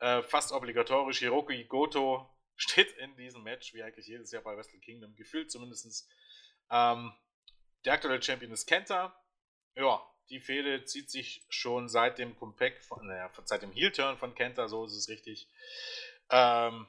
äh, 0.00 0.22
fast 0.22 0.52
obligatorisch. 0.52 1.18
Hiroki 1.18 1.64
Goto 1.64 2.28
steht 2.56 2.92
in 2.98 3.16
diesem 3.16 3.42
Match, 3.42 3.74
wie 3.74 3.82
eigentlich 3.82 4.06
jedes 4.06 4.30
Jahr 4.32 4.42
bei 4.42 4.56
Wrestle 4.56 4.80
Kingdom, 4.80 5.14
gefühlt 5.14 5.50
zumindest. 5.50 6.08
Ähm, 6.70 7.12
der 7.84 7.92
aktuelle 7.92 8.20
Champion 8.22 8.52
ist 8.52 8.66
Kenta. 8.66 9.14
Ja, 9.76 10.02
die 10.30 10.40
Fehde 10.40 10.84
zieht 10.84 11.10
sich 11.10 11.44
schon 11.48 11.88
seit 11.88 12.18
dem 12.18 12.36
Compact, 12.36 12.82
von, 12.82 13.06
naja, 13.06 13.30
seit 13.44 13.62
dem 13.62 13.72
Heel-Turn 13.72 14.18
von 14.18 14.34
Kenta, 14.34 14.68
so 14.68 14.84
ist 14.84 14.94
es 14.94 15.08
richtig. 15.08 15.48
Ähm, 16.30 16.88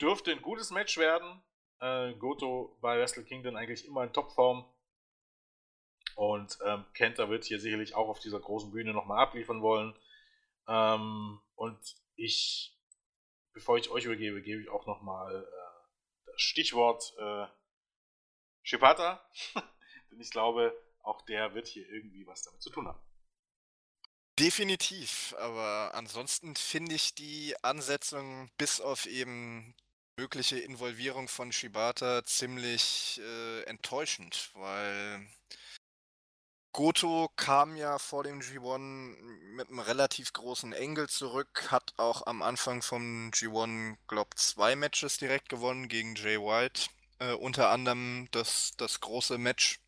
dürfte 0.00 0.32
ein 0.32 0.42
gutes 0.42 0.70
Match 0.70 0.96
werden. 0.96 1.42
Äh, 1.80 2.14
Goto 2.14 2.76
bei 2.80 2.98
Wrestle 2.98 3.24
Kingdom 3.24 3.56
eigentlich 3.56 3.86
immer 3.86 4.04
in 4.04 4.12
Topform. 4.12 4.64
Und 6.14 6.58
ähm, 6.64 6.86
Kenta 6.94 7.28
wird 7.28 7.44
hier 7.44 7.60
sicherlich 7.60 7.94
auch 7.94 8.08
auf 8.08 8.20
dieser 8.20 8.40
großen 8.40 8.70
Bühne 8.70 8.94
nochmal 8.94 9.18
abliefern 9.18 9.60
wollen. 9.60 9.94
Ähm, 10.66 11.40
und 11.54 11.78
ich, 12.14 12.74
bevor 13.52 13.76
ich 13.76 13.90
euch 13.90 14.06
übergebe, 14.06 14.40
gebe 14.40 14.62
ich 14.62 14.70
auch 14.70 14.86
nochmal 14.86 15.44
äh, 15.44 16.30
das 16.32 16.40
Stichwort 16.40 17.14
äh, 17.18 17.46
Shibata. 18.62 19.22
Denn 20.10 20.20
ich 20.20 20.30
glaube, 20.30 20.74
auch 21.02 21.22
der 21.22 21.54
wird 21.54 21.66
hier 21.66 21.86
irgendwie 21.88 22.26
was 22.26 22.42
damit 22.42 22.62
zu 22.62 22.70
tun 22.70 22.88
haben. 22.88 23.00
Definitiv, 24.38 25.34
aber 25.38 25.94
ansonsten 25.94 26.56
finde 26.56 26.94
ich 26.94 27.14
die 27.14 27.54
Ansetzung 27.62 28.50
bis 28.58 28.82
auf 28.82 29.06
eben 29.06 29.74
mögliche 30.18 30.58
Involvierung 30.58 31.28
von 31.28 31.52
Shibata 31.52 32.24
ziemlich 32.24 33.20
äh, 33.22 33.62
enttäuschend, 33.64 34.50
weil 34.54 35.26
Goto 36.72 37.30
kam 37.36 37.76
ja 37.76 37.98
vor 37.98 38.22
dem 38.24 38.40
G1 38.40 39.14
mit 39.56 39.68
einem 39.68 39.78
relativ 39.78 40.32
großen 40.32 40.72
Engel 40.72 41.08
zurück, 41.08 41.70
hat 41.70 41.92
auch 41.98 42.26
am 42.26 42.42
Anfang 42.42 42.80
vom 42.80 43.30
G1, 43.30 43.96
glaube 44.08 44.36
zwei 44.36 44.74
Matches 44.74 45.18
direkt 45.18 45.50
gewonnen 45.50 45.88
gegen 45.88 46.14
Jay 46.14 46.38
White. 46.38 46.88
Äh, 47.18 47.32
unter 47.32 47.70
anderem 47.70 48.28
das, 48.30 48.72
das 48.78 49.00
große 49.00 49.36
Match 49.36 49.80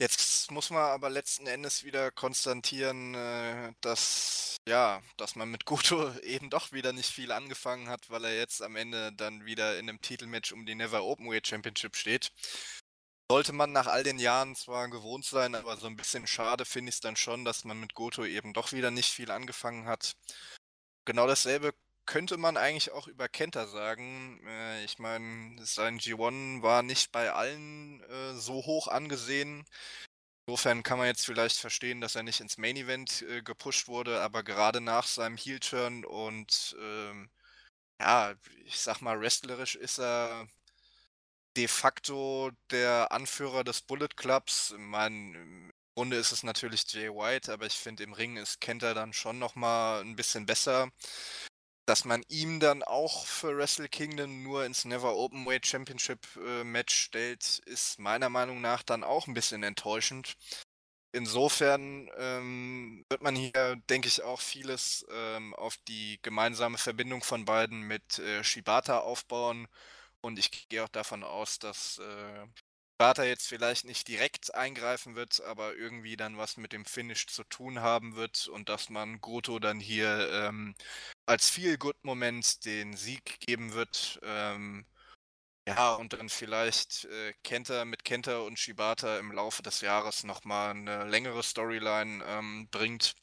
Jetzt 0.00 0.50
muss 0.50 0.70
man 0.70 0.82
aber 0.82 1.10
letzten 1.10 1.46
Endes 1.46 1.84
wieder 1.84 2.10
konstatieren, 2.10 3.14
äh, 3.14 3.74
dass 3.82 4.56
ja, 4.66 5.02
dass 5.18 5.36
man 5.36 5.50
mit 5.50 5.66
Goto 5.66 6.10
eben 6.22 6.48
doch 6.48 6.72
wieder 6.72 6.94
nicht 6.94 7.10
viel 7.10 7.32
angefangen 7.32 7.88
hat, 7.90 8.08
weil 8.08 8.24
er 8.24 8.36
jetzt 8.36 8.62
am 8.62 8.76
Ende 8.76 9.12
dann 9.12 9.44
wieder 9.44 9.78
in 9.78 9.88
einem 9.88 10.00
Titelmatch 10.00 10.52
um 10.52 10.64
die 10.64 10.74
Never 10.74 11.04
Openweight 11.04 11.46
Championship 11.46 11.96
steht. 11.96 12.32
Sollte 13.30 13.52
man 13.52 13.72
nach 13.72 13.86
all 13.88 14.02
den 14.02 14.18
Jahren 14.18 14.56
zwar 14.56 14.88
gewohnt 14.88 15.26
sein, 15.26 15.54
aber 15.54 15.76
so 15.76 15.86
ein 15.86 15.96
bisschen 15.96 16.26
schade 16.26 16.64
finde 16.64 16.88
ich 16.88 16.96
es 16.96 17.00
dann 17.00 17.16
schon, 17.16 17.44
dass 17.44 17.64
man 17.64 17.78
mit 17.78 17.94
Goto 17.94 18.24
eben 18.24 18.54
doch 18.54 18.72
wieder 18.72 18.90
nicht 18.90 19.12
viel 19.12 19.30
angefangen 19.30 19.86
hat. 19.86 20.16
Genau 21.04 21.26
dasselbe 21.26 21.74
könnte 22.10 22.38
man 22.38 22.56
eigentlich 22.56 22.90
auch 22.90 23.06
über 23.06 23.28
Kenta 23.28 23.68
sagen. 23.68 24.40
Äh, 24.44 24.84
ich 24.84 24.98
meine, 24.98 25.64
sein 25.64 26.00
G1 26.00 26.60
war 26.60 26.82
nicht 26.82 27.12
bei 27.12 27.32
allen 27.32 28.02
äh, 28.02 28.34
so 28.34 28.54
hoch 28.66 28.88
angesehen. 28.88 29.64
Insofern 30.46 30.82
kann 30.82 30.98
man 30.98 31.06
jetzt 31.06 31.24
vielleicht 31.24 31.58
verstehen, 31.58 32.00
dass 32.00 32.16
er 32.16 32.24
nicht 32.24 32.40
ins 32.40 32.58
Main 32.58 32.76
Event 32.76 33.22
äh, 33.22 33.42
gepusht 33.42 33.86
wurde, 33.88 34.20
aber 34.22 34.42
gerade 34.42 34.80
nach 34.80 35.06
seinem 35.06 35.36
Heel-Turn 35.36 36.04
und 36.04 36.76
ähm, 36.80 37.30
ja, 38.00 38.34
ich 38.64 38.80
sag 38.80 39.00
mal, 39.02 39.20
wrestlerisch 39.20 39.76
ist 39.76 40.00
er 40.00 40.48
de 41.56 41.68
facto 41.68 42.50
der 42.70 43.12
Anführer 43.12 43.64
des 43.64 43.82
Bullet 43.82 44.08
Clubs. 44.16 44.74
Meine, 44.78 45.38
im 45.38 45.72
Grunde 45.94 46.16
ist 46.16 46.32
es 46.32 46.42
natürlich 46.42 46.84
Jay 46.92 47.08
White, 47.10 47.52
aber 47.52 47.66
ich 47.66 47.74
finde, 47.74 48.02
im 48.04 48.14
Ring 48.14 48.36
ist 48.36 48.60
Kenta 48.60 48.94
dann 48.94 49.12
schon 49.12 49.38
nochmal 49.38 50.00
ein 50.02 50.16
bisschen 50.16 50.46
besser. 50.46 50.90
Dass 51.86 52.04
man 52.04 52.22
ihm 52.28 52.60
dann 52.60 52.82
auch 52.82 53.26
für 53.26 53.56
Wrestle 53.56 53.88
Kingdom 53.88 54.42
nur 54.42 54.64
ins 54.64 54.84
Never 54.84 55.16
Openweight 55.16 55.66
Championship 55.66 56.26
äh, 56.36 56.62
Match 56.64 56.94
stellt, 56.94 57.60
ist 57.66 57.98
meiner 57.98 58.28
Meinung 58.28 58.60
nach 58.60 58.82
dann 58.82 59.02
auch 59.02 59.26
ein 59.26 59.34
bisschen 59.34 59.62
enttäuschend. 59.62 60.36
Insofern 61.12 62.08
ähm, 62.18 63.04
wird 63.08 63.22
man 63.22 63.34
hier, 63.34 63.76
denke 63.90 64.06
ich, 64.06 64.22
auch 64.22 64.40
vieles 64.40 65.04
ähm, 65.10 65.54
auf 65.54 65.76
die 65.88 66.20
gemeinsame 66.22 66.78
Verbindung 66.78 67.22
von 67.22 67.44
beiden 67.44 67.82
mit 67.82 68.20
äh, 68.20 68.44
Shibata 68.44 69.00
aufbauen. 69.00 69.66
Und 70.20 70.38
ich 70.38 70.68
gehe 70.68 70.84
auch 70.84 70.88
davon 70.88 71.24
aus, 71.24 71.58
dass 71.58 71.98
äh, 71.98 72.46
Shibata 73.00 73.24
jetzt 73.24 73.48
vielleicht 73.48 73.86
nicht 73.86 74.08
direkt 74.08 74.54
eingreifen 74.54 75.14
wird, 75.14 75.42
aber 75.44 75.74
irgendwie 75.74 76.18
dann 76.18 76.36
was 76.36 76.58
mit 76.58 76.74
dem 76.74 76.84
Finish 76.84 77.28
zu 77.28 77.44
tun 77.44 77.80
haben 77.80 78.14
wird 78.14 78.46
und 78.48 78.68
dass 78.68 78.90
man 78.90 79.22
Goto 79.22 79.58
dann 79.58 79.80
hier 79.80 80.30
ähm, 80.30 80.74
als 81.24 81.48
Feel-Good-Moment 81.48 82.62
den 82.66 82.94
Sieg 82.98 83.40
geben 83.40 83.72
wird. 83.72 84.20
Ähm, 84.22 84.84
ja, 85.66 85.94
und 85.94 86.12
dann 86.12 86.28
vielleicht 86.28 87.06
äh, 87.06 87.32
Kenta 87.42 87.86
mit 87.86 88.04
Kenta 88.04 88.40
und 88.40 88.58
Shibata 88.58 89.18
im 89.18 89.32
Laufe 89.32 89.62
des 89.62 89.80
Jahres 89.80 90.24
nochmal 90.24 90.72
eine 90.72 91.04
längere 91.04 91.42
Storyline 91.42 92.22
ähm, 92.26 92.68
bringt. 92.70 93.14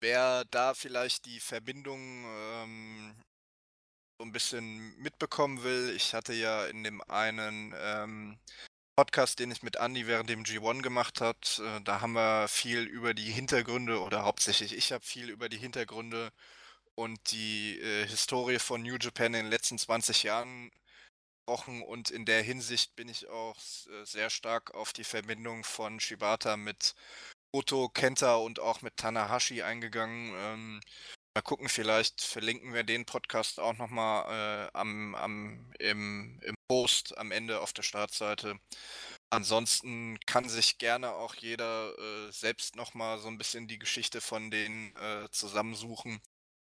Wer 0.00 0.46
da 0.46 0.72
vielleicht 0.72 1.26
die 1.26 1.40
Verbindung 1.40 2.24
ähm, 2.24 3.14
so 4.18 4.24
ein 4.24 4.32
bisschen 4.32 4.96
mitbekommen 4.98 5.62
will, 5.62 5.94
ich 5.94 6.12
hatte 6.12 6.32
ja 6.32 6.66
in 6.66 6.82
dem 6.82 7.00
einen 7.02 7.72
ähm, 7.78 8.38
Podcast, 8.96 9.38
den 9.38 9.52
ich 9.52 9.62
mit 9.62 9.76
Andy 9.76 10.08
während 10.08 10.28
dem 10.28 10.42
G1 10.42 10.82
gemacht 10.82 11.20
habe, 11.20 11.38
äh, 11.58 11.80
da 11.84 12.00
haben 12.00 12.14
wir 12.14 12.48
viel 12.48 12.80
über 12.80 13.14
die 13.14 13.30
Hintergründe 13.30 14.00
oder 14.00 14.24
hauptsächlich 14.24 14.76
ich 14.76 14.92
habe 14.92 15.04
viel 15.04 15.30
über 15.30 15.48
die 15.48 15.58
Hintergründe 15.58 16.32
und 16.96 17.30
die 17.30 17.78
äh, 17.80 18.06
Historie 18.08 18.58
von 18.58 18.82
New 18.82 18.96
Japan 19.00 19.34
in 19.34 19.44
den 19.44 19.50
letzten 19.50 19.78
20 19.78 20.24
Jahren 20.24 20.72
gesprochen 21.46 21.82
und 21.82 22.10
in 22.10 22.24
der 22.24 22.42
Hinsicht 22.42 22.96
bin 22.96 23.08
ich 23.08 23.28
auch 23.28 23.56
äh, 23.56 24.04
sehr 24.04 24.30
stark 24.30 24.74
auf 24.74 24.92
die 24.92 25.04
Verbindung 25.04 25.62
von 25.64 26.00
Shibata 26.00 26.56
mit 26.56 26.94
Oto, 27.52 27.88
Kenta 27.88 28.34
und 28.36 28.58
auch 28.60 28.82
mit 28.82 28.96
Tanahashi 28.96 29.62
eingegangen. 29.62 30.34
Ähm, 30.36 30.80
mal 31.38 31.42
gucken, 31.42 31.68
vielleicht 31.68 32.20
verlinken 32.20 32.74
wir 32.74 32.82
den 32.82 33.04
Podcast 33.06 33.60
auch 33.60 33.78
nochmal 33.78 34.66
äh, 34.66 34.70
am, 34.76 35.14
am, 35.14 35.72
im, 35.78 36.40
im 36.42 36.54
Post 36.68 37.16
am 37.16 37.30
Ende 37.30 37.60
auf 37.60 37.72
der 37.72 37.84
Startseite. 37.84 38.58
Ansonsten 39.30 40.18
kann 40.26 40.48
sich 40.48 40.78
gerne 40.78 41.12
auch 41.12 41.36
jeder 41.36 41.96
äh, 41.96 42.32
selbst 42.32 42.74
nochmal 42.74 43.20
so 43.20 43.28
ein 43.28 43.38
bisschen 43.38 43.68
die 43.68 43.78
Geschichte 43.78 44.20
von 44.20 44.50
denen 44.50 44.96
äh, 44.96 45.28
zusammensuchen. 45.30 46.20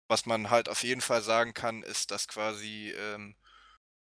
Was 0.09 0.26
man 0.26 0.51
halt 0.51 0.68
auf 0.68 0.84
jeden 0.84 1.01
Fall 1.01 1.22
sagen 1.22 1.55
kann, 1.55 1.82
ist, 1.82 2.12
dass 2.12 2.28
quasi 2.28 2.93
ähm, 2.97 3.34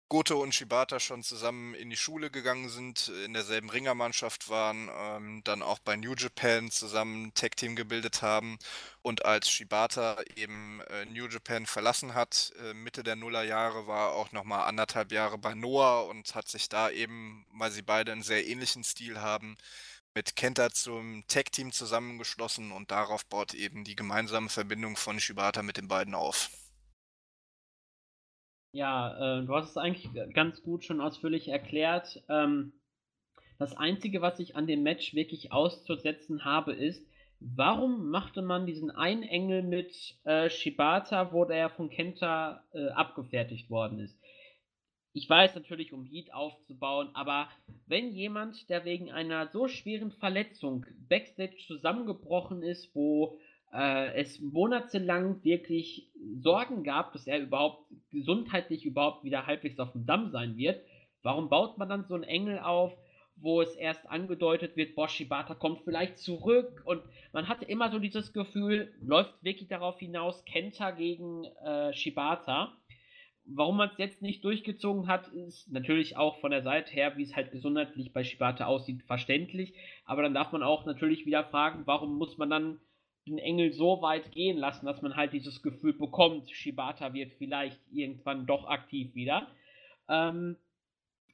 Goto 0.08 0.40
und 0.40 0.54
Shibata 0.54 1.00
schon 1.00 1.24
zusammen 1.24 1.74
in 1.74 1.90
die 1.90 1.96
Schule 1.96 2.30
gegangen 2.30 2.68
sind, 2.68 3.08
in 3.24 3.32
derselben 3.32 3.70
Ringermannschaft 3.70 4.48
waren, 4.48 4.88
ähm, 4.96 5.42
dann 5.42 5.62
auch 5.62 5.80
bei 5.80 5.96
New 5.96 6.14
Japan 6.14 6.70
zusammen 6.70 7.34
Tag 7.34 7.56
Team 7.56 7.74
gebildet 7.74 8.22
haben 8.22 8.56
und 9.02 9.24
als 9.24 9.50
Shibata 9.50 10.22
eben 10.36 10.80
äh, 10.90 11.06
New 11.06 11.26
Japan 11.26 11.66
verlassen 11.66 12.14
hat, 12.14 12.52
äh, 12.62 12.72
Mitte 12.72 13.02
der 13.02 13.16
Nullerjahre 13.16 13.88
war 13.88 14.12
auch 14.12 14.30
nochmal 14.30 14.68
anderthalb 14.68 15.10
Jahre 15.10 15.38
bei 15.38 15.54
Noah 15.54 16.06
und 16.06 16.36
hat 16.36 16.46
sich 16.46 16.68
da 16.68 16.88
eben, 16.88 17.44
weil 17.52 17.72
sie 17.72 17.82
beide 17.82 18.12
einen 18.12 18.22
sehr 18.22 18.46
ähnlichen 18.46 18.84
Stil 18.84 19.20
haben, 19.20 19.56
mit 20.14 20.36
Kenta 20.36 20.70
zum 20.70 21.24
Tag-Team 21.26 21.72
zusammengeschlossen 21.72 22.70
und 22.70 22.92
darauf 22.92 23.26
baut 23.26 23.54
eben 23.54 23.82
die 23.82 23.96
gemeinsame 23.96 24.50
Verbindung 24.50 24.96
von 24.96 25.18
Shibata 25.18 25.62
mit 25.62 25.78
den 25.78 25.88
beiden 25.88 26.14
auf. 26.14 26.50
Ja, 28.76 29.38
äh, 29.38 29.46
du 29.46 29.54
hast 29.54 29.70
es 29.70 29.78
eigentlich 29.78 30.10
ganz 30.34 30.62
gut 30.62 30.84
schon 30.84 31.00
ausführlich 31.00 31.48
erklärt. 31.48 32.22
Ähm, 32.28 32.74
das 33.58 33.74
Einzige, 33.74 34.20
was 34.20 34.38
ich 34.38 34.54
an 34.54 34.66
dem 34.66 34.82
Match 34.82 35.14
wirklich 35.14 35.50
auszusetzen 35.50 36.44
habe, 36.44 36.74
ist, 36.74 37.02
warum 37.40 38.10
machte 38.10 38.42
man 38.42 38.66
diesen 38.66 38.90
einen 38.90 39.22
Engel 39.22 39.62
mit 39.62 40.18
äh, 40.24 40.50
Shibata, 40.50 41.32
wo 41.32 41.46
der 41.46 41.70
von 41.70 41.88
Kenta 41.88 42.64
äh, 42.74 42.88
abgefertigt 42.88 43.70
worden 43.70 43.98
ist? 43.98 44.20
Ich 45.14 45.26
weiß 45.26 45.54
natürlich, 45.54 45.94
um 45.94 46.04
Heat 46.04 46.34
aufzubauen, 46.34 47.08
aber 47.14 47.48
wenn 47.86 48.10
jemand, 48.10 48.68
der 48.68 48.84
wegen 48.84 49.10
einer 49.10 49.46
so 49.46 49.68
schweren 49.68 50.10
Verletzung 50.10 50.84
backstage 51.08 51.56
zusammengebrochen 51.66 52.62
ist, 52.62 52.94
wo 52.94 53.38
äh, 53.72 54.14
es 54.14 54.40
monatelang 54.40 55.42
wirklich 55.44 56.10
Sorgen 56.40 56.84
gab, 56.84 57.12
dass 57.12 57.26
er 57.26 57.40
überhaupt 57.40 57.84
gesundheitlich 58.10 58.84
überhaupt 58.84 59.24
wieder 59.24 59.46
halbwegs 59.46 59.78
auf 59.78 59.92
dem 59.92 60.06
Damm 60.06 60.30
sein 60.30 60.56
wird, 60.56 60.80
warum 61.22 61.48
baut 61.48 61.78
man 61.78 61.88
dann 61.88 62.04
so 62.04 62.14
einen 62.14 62.24
Engel 62.24 62.58
auf, 62.58 62.96
wo 63.36 63.60
es 63.60 63.74
erst 63.76 64.08
angedeutet 64.08 64.76
wird, 64.76 64.94
Bosch 64.94 65.12
Shibata 65.12 65.54
kommt 65.54 65.82
vielleicht 65.82 66.18
zurück? 66.18 66.82
Und 66.86 67.02
man 67.32 67.48
hatte 67.48 67.66
immer 67.66 67.90
so 67.90 67.98
dieses 67.98 68.32
Gefühl, 68.32 68.94
läuft 69.00 69.34
wirklich 69.42 69.68
darauf 69.68 69.98
hinaus, 69.98 70.44
Kenta 70.44 70.92
gegen 70.92 71.44
äh, 71.44 71.92
Shibata. 71.92 72.76
Warum 73.44 73.76
man 73.76 73.90
es 73.90 73.98
jetzt 73.98 74.22
nicht 74.22 74.44
durchgezogen 74.44 75.06
hat, 75.06 75.28
ist 75.28 75.70
natürlich 75.70 76.16
auch 76.16 76.38
von 76.40 76.50
der 76.50 76.62
Seite 76.62 76.92
her, 76.92 77.16
wie 77.16 77.22
es 77.22 77.36
halt 77.36 77.52
gesundheitlich 77.52 78.12
bei 78.12 78.24
Shibata 78.24 78.66
aussieht, 78.66 79.02
verständlich. 79.04 79.74
Aber 80.04 80.22
dann 80.22 80.34
darf 80.34 80.50
man 80.50 80.62
auch 80.64 80.84
natürlich 80.84 81.26
wieder 81.26 81.44
fragen, 81.44 81.82
warum 81.86 82.18
muss 82.18 82.38
man 82.38 82.50
dann 82.50 82.80
den 83.26 83.38
Engel 83.38 83.72
so 83.72 84.02
weit 84.02 84.32
gehen 84.32 84.56
lassen, 84.56 84.86
dass 84.86 85.02
man 85.02 85.16
halt 85.16 85.32
dieses 85.32 85.62
Gefühl 85.62 85.92
bekommt, 85.92 86.50
Shibata 86.50 87.12
wird 87.12 87.32
vielleicht 87.34 87.80
irgendwann 87.92 88.46
doch 88.46 88.66
aktiv 88.66 89.14
wieder. 89.14 89.48
Ähm, 90.08 90.56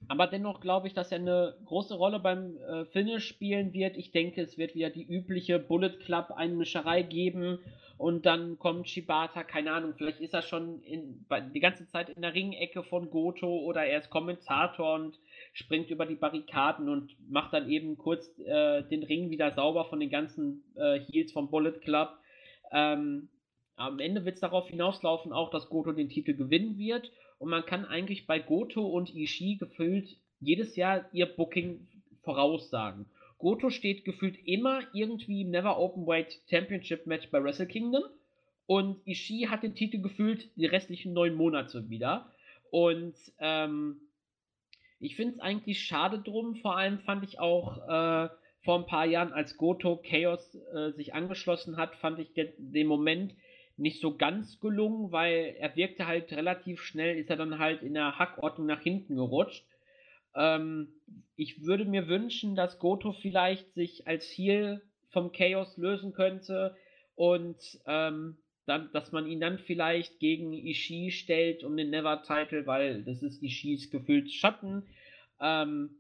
aber 0.09 0.27
dennoch 0.27 0.61
glaube 0.61 0.89
ich, 0.89 0.95
dass 0.95 1.13
er 1.13 1.19
eine 1.19 1.55
große 1.65 1.95
Rolle 1.95 2.19
beim 2.19 2.57
äh, 2.57 2.85
Finish 2.87 3.27
spielen 3.27 3.73
wird. 3.73 3.97
Ich 3.97 4.11
denke, 4.11 4.43
es 4.43 4.59
wird 4.59 4.75
wieder 4.75 4.91
die 4.91 5.05
übliche 5.05 5.59
Bullet 5.59 5.99
Club 6.01 6.33
Einmischerei 6.35 7.03
geben 7.03 7.59
und 7.99 8.27
dann 8.27 8.59
kommt 8.59 8.89
Shibata, 8.89 9.45
keine 9.45 9.73
Ahnung, 9.73 9.95
vielleicht 9.97 10.21
ist 10.21 10.35
er 10.35 10.43
schon 10.43 10.83
in, 10.83 11.25
die 11.55 11.61
ganze 11.61 11.87
Zeit 11.87 12.09
in 12.09 12.23
der 12.23 12.35
Ringecke 12.35 12.83
von 12.83 13.11
Goto 13.11 13.61
oder 13.61 13.85
er 13.85 14.01
ist 14.01 14.11
Kommentator 14.11 14.95
und 14.95 15.19
springt 15.53 15.91
über 15.91 16.07
die 16.07 16.15
Barrikaden 16.15 16.89
und 16.89 17.15
macht 17.31 17.53
dann 17.53 17.69
eben 17.69 17.99
kurz 17.99 18.27
äh, 18.39 18.83
den 18.85 19.03
Ring 19.03 19.31
wieder 19.31 19.53
sauber 19.53 19.85
von 19.85 20.01
den 20.01 20.11
ganzen 20.11 20.65
äh, 20.77 21.01
Heels 21.01 21.33
vom 21.33 21.51
Bullet 21.51 21.79
Club. 21.81 22.11
Ähm, 22.73 23.29
am 23.77 23.99
Ende 23.99 24.25
wird 24.25 24.37
es 24.37 24.41
darauf 24.41 24.69
hinauslaufen, 24.69 25.33
auch 25.33 25.51
dass 25.51 25.69
Goto 25.69 25.93
den 25.93 26.09
Titel 26.09 26.35
gewinnen 26.35 26.79
wird 26.79 27.11
und 27.39 27.51
man 27.51 27.67
kann 27.67 27.85
eigentlich 27.85 28.27
bei 28.27 28.39
Goto 28.39 28.87
und 28.87 29.15
Ishii 29.15 29.57
gefühlt 29.57 30.17
jedes 30.41 30.77
Jahr 30.77 31.05
ihr 31.13 31.27
Booking 31.27 31.87
voraussagen. 32.23 33.07
Goto 33.39 33.71
steht 33.71 34.05
gefühlt 34.05 34.39
immer 34.47 34.83
irgendwie 34.93 35.43
im 35.43 35.51
Never 35.51 35.79
Open 35.79 36.07
Weight 36.07 36.41
Championship 36.49 37.07
Match 37.07 37.31
bei 37.31 37.43
Wrestle 37.43 37.67
Kingdom 37.67 38.05
und 38.67 39.07
Ishii 39.07 39.49
hat 39.49 39.65
den 39.65 39.75
Titel 39.75 40.01
gefühlt 40.01 40.49
die 40.57 40.67
restlichen 40.67 41.13
neun 41.13 41.35
Monate 41.35 41.91
wieder. 41.91 42.31
Und 42.71 43.15
ähm, 43.39 44.01
ich 45.03 45.17
finde 45.17 45.35
es 45.35 45.41
eigentlich 45.41 45.81
schade 45.81 46.21
drum. 46.21 46.55
Vor 46.57 46.77
allem 46.77 47.01
fand 47.01 47.25
ich 47.25 47.41
auch 47.41 47.79
äh, 47.89 48.29
vor 48.63 48.79
ein 48.79 48.87
paar 48.87 49.05
Jahren, 49.05 49.33
als 49.33 49.57
Goto 49.57 49.97
Chaos 49.97 50.55
äh, 50.75 50.93
sich 50.93 51.13
angeschlossen 51.13 51.77
hat, 51.77 51.97
fand 51.97 52.21
ich 52.21 52.33
den, 52.35 52.53
den 52.59 52.87
Moment 52.87 53.35
nicht 53.77 54.01
so 54.01 54.17
ganz 54.17 54.61
gelungen, 54.61 55.11
weil 55.11 55.57
er 55.59 55.75
wirkte 55.75 56.07
halt 56.07 56.33
relativ 56.33 56.83
schnell, 56.83 57.19
ist 57.19 57.31
er 57.31 57.37
dann 57.37 57.59
halt 57.59 57.83
in 57.83 57.95
der 57.95 58.19
Hackordnung 58.19 58.67
nach 58.69 58.81
hinten 58.81 59.17
gerutscht. 59.17 59.65
Ähm, 60.37 60.89
ich 61.35 61.65
würde 61.65 61.85
mir 61.85 62.07
wünschen, 62.07 62.55
dass 62.55 62.79
Goto 62.79 63.13
vielleicht 63.13 63.75
sich 63.75 64.07
als 64.07 64.27
Heal 64.27 64.83
vom 65.11 65.33
Chaos 65.33 65.77
lösen 65.77 66.13
könnte 66.13 66.77
und 67.17 67.59
ähm, 67.87 68.37
dann, 68.67 68.91
dass 68.93 69.13
man 69.13 69.27
ihn 69.27 69.41
dann 69.41 69.59
vielleicht 69.59 70.21
gegen 70.21 70.53
Ishii 70.53 71.11
stellt 71.11 71.65
um 71.65 71.77
den 71.77 71.91
Never-Title, 71.91 72.67
weil 72.67 73.03
das 73.05 73.23
ist 73.23 73.43
Ishis 73.43 73.91
gefühlt 73.91 74.31
Schatten. 74.31 74.89
Ähm, 75.41 75.97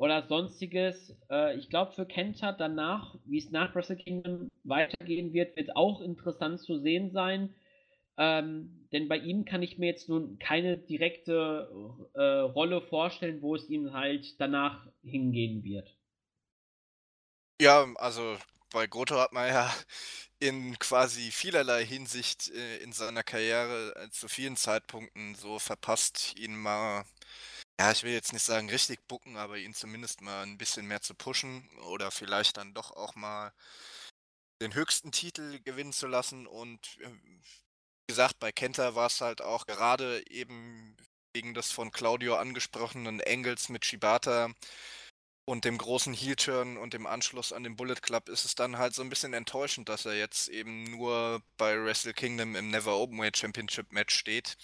oder 0.00 0.26
sonstiges. 0.26 1.14
Äh, 1.30 1.58
ich 1.58 1.68
glaube, 1.68 1.92
für 1.92 2.06
Kenta 2.06 2.52
danach, 2.52 3.16
wie 3.26 3.36
es 3.36 3.50
nach 3.50 3.74
Wrestle 3.74 3.96
Kingdom 3.96 4.48
weitergehen 4.64 5.34
wird, 5.34 5.56
wird 5.56 5.76
auch 5.76 6.00
interessant 6.00 6.58
zu 6.60 6.78
sehen 6.78 7.10
sein. 7.10 7.54
Ähm, 8.16 8.88
denn 8.92 9.08
bei 9.08 9.18
ihm 9.18 9.44
kann 9.44 9.62
ich 9.62 9.76
mir 9.76 9.86
jetzt 9.86 10.08
nun 10.08 10.38
keine 10.38 10.78
direkte 10.78 11.68
äh, 12.14 12.22
Rolle 12.22 12.80
vorstellen, 12.80 13.42
wo 13.42 13.54
es 13.54 13.68
ihm 13.68 13.92
halt 13.92 14.40
danach 14.40 14.86
hingehen 15.02 15.64
wird. 15.64 15.94
Ja, 17.60 17.86
also 17.96 18.38
bei 18.72 18.86
Goto 18.86 19.16
hat 19.18 19.32
man 19.32 19.48
ja 19.48 19.70
in 20.40 20.78
quasi 20.78 21.30
vielerlei 21.30 21.84
Hinsicht 21.86 22.48
äh, 22.50 22.78
in 22.78 22.92
seiner 22.92 23.22
Karriere 23.22 23.94
äh, 23.96 24.10
zu 24.10 24.28
vielen 24.28 24.56
Zeitpunkten 24.56 25.34
so 25.36 25.58
verpasst, 25.58 26.34
ihn 26.38 26.56
mal 26.56 27.04
ja, 27.80 27.92
ich 27.92 28.02
will 28.02 28.12
jetzt 28.12 28.34
nicht 28.34 28.44
sagen 28.44 28.68
richtig 28.68 29.00
bucken, 29.08 29.38
aber 29.38 29.56
ihn 29.56 29.72
zumindest 29.72 30.20
mal 30.20 30.42
ein 30.42 30.58
bisschen 30.58 30.86
mehr 30.86 31.00
zu 31.00 31.14
pushen 31.14 31.66
oder 31.88 32.10
vielleicht 32.10 32.58
dann 32.58 32.74
doch 32.74 32.90
auch 32.90 33.14
mal 33.14 33.54
den 34.60 34.74
höchsten 34.74 35.12
Titel 35.12 35.60
gewinnen 35.60 35.94
zu 35.94 36.06
lassen. 36.06 36.46
Und 36.46 36.98
äh, 37.00 37.08
wie 37.08 37.40
gesagt, 38.08 38.38
bei 38.38 38.52
Kenta 38.52 38.94
war 38.94 39.06
es 39.06 39.22
halt 39.22 39.40
auch 39.40 39.66
gerade 39.66 40.22
eben 40.28 40.94
wegen 41.32 41.54
des 41.54 41.72
von 41.72 41.90
Claudio 41.90 42.36
angesprochenen 42.36 43.20
Engels 43.20 43.70
mit 43.70 43.86
Shibata 43.86 44.50
und 45.50 45.64
dem 45.64 45.78
großen 45.78 46.14
Heel-Turn 46.14 46.76
und 46.76 46.94
dem 46.94 47.08
Anschluss 47.08 47.52
an 47.52 47.64
den 47.64 47.74
Bullet 47.74 47.96
Club 47.96 48.28
ist 48.28 48.44
es 48.44 48.54
dann 48.54 48.78
halt 48.78 48.94
so 48.94 49.02
ein 49.02 49.08
bisschen 49.10 49.34
enttäuschend, 49.34 49.88
dass 49.88 50.06
er 50.06 50.14
jetzt 50.14 50.48
eben 50.48 50.84
nur 50.84 51.42
bei 51.56 51.76
Wrestle 51.76 52.14
Kingdom 52.14 52.54
im 52.54 52.70
Never 52.70 52.96
Openweight 52.96 53.36
Championship 53.36 53.90
Match 53.90 54.14
steht. 54.14 54.56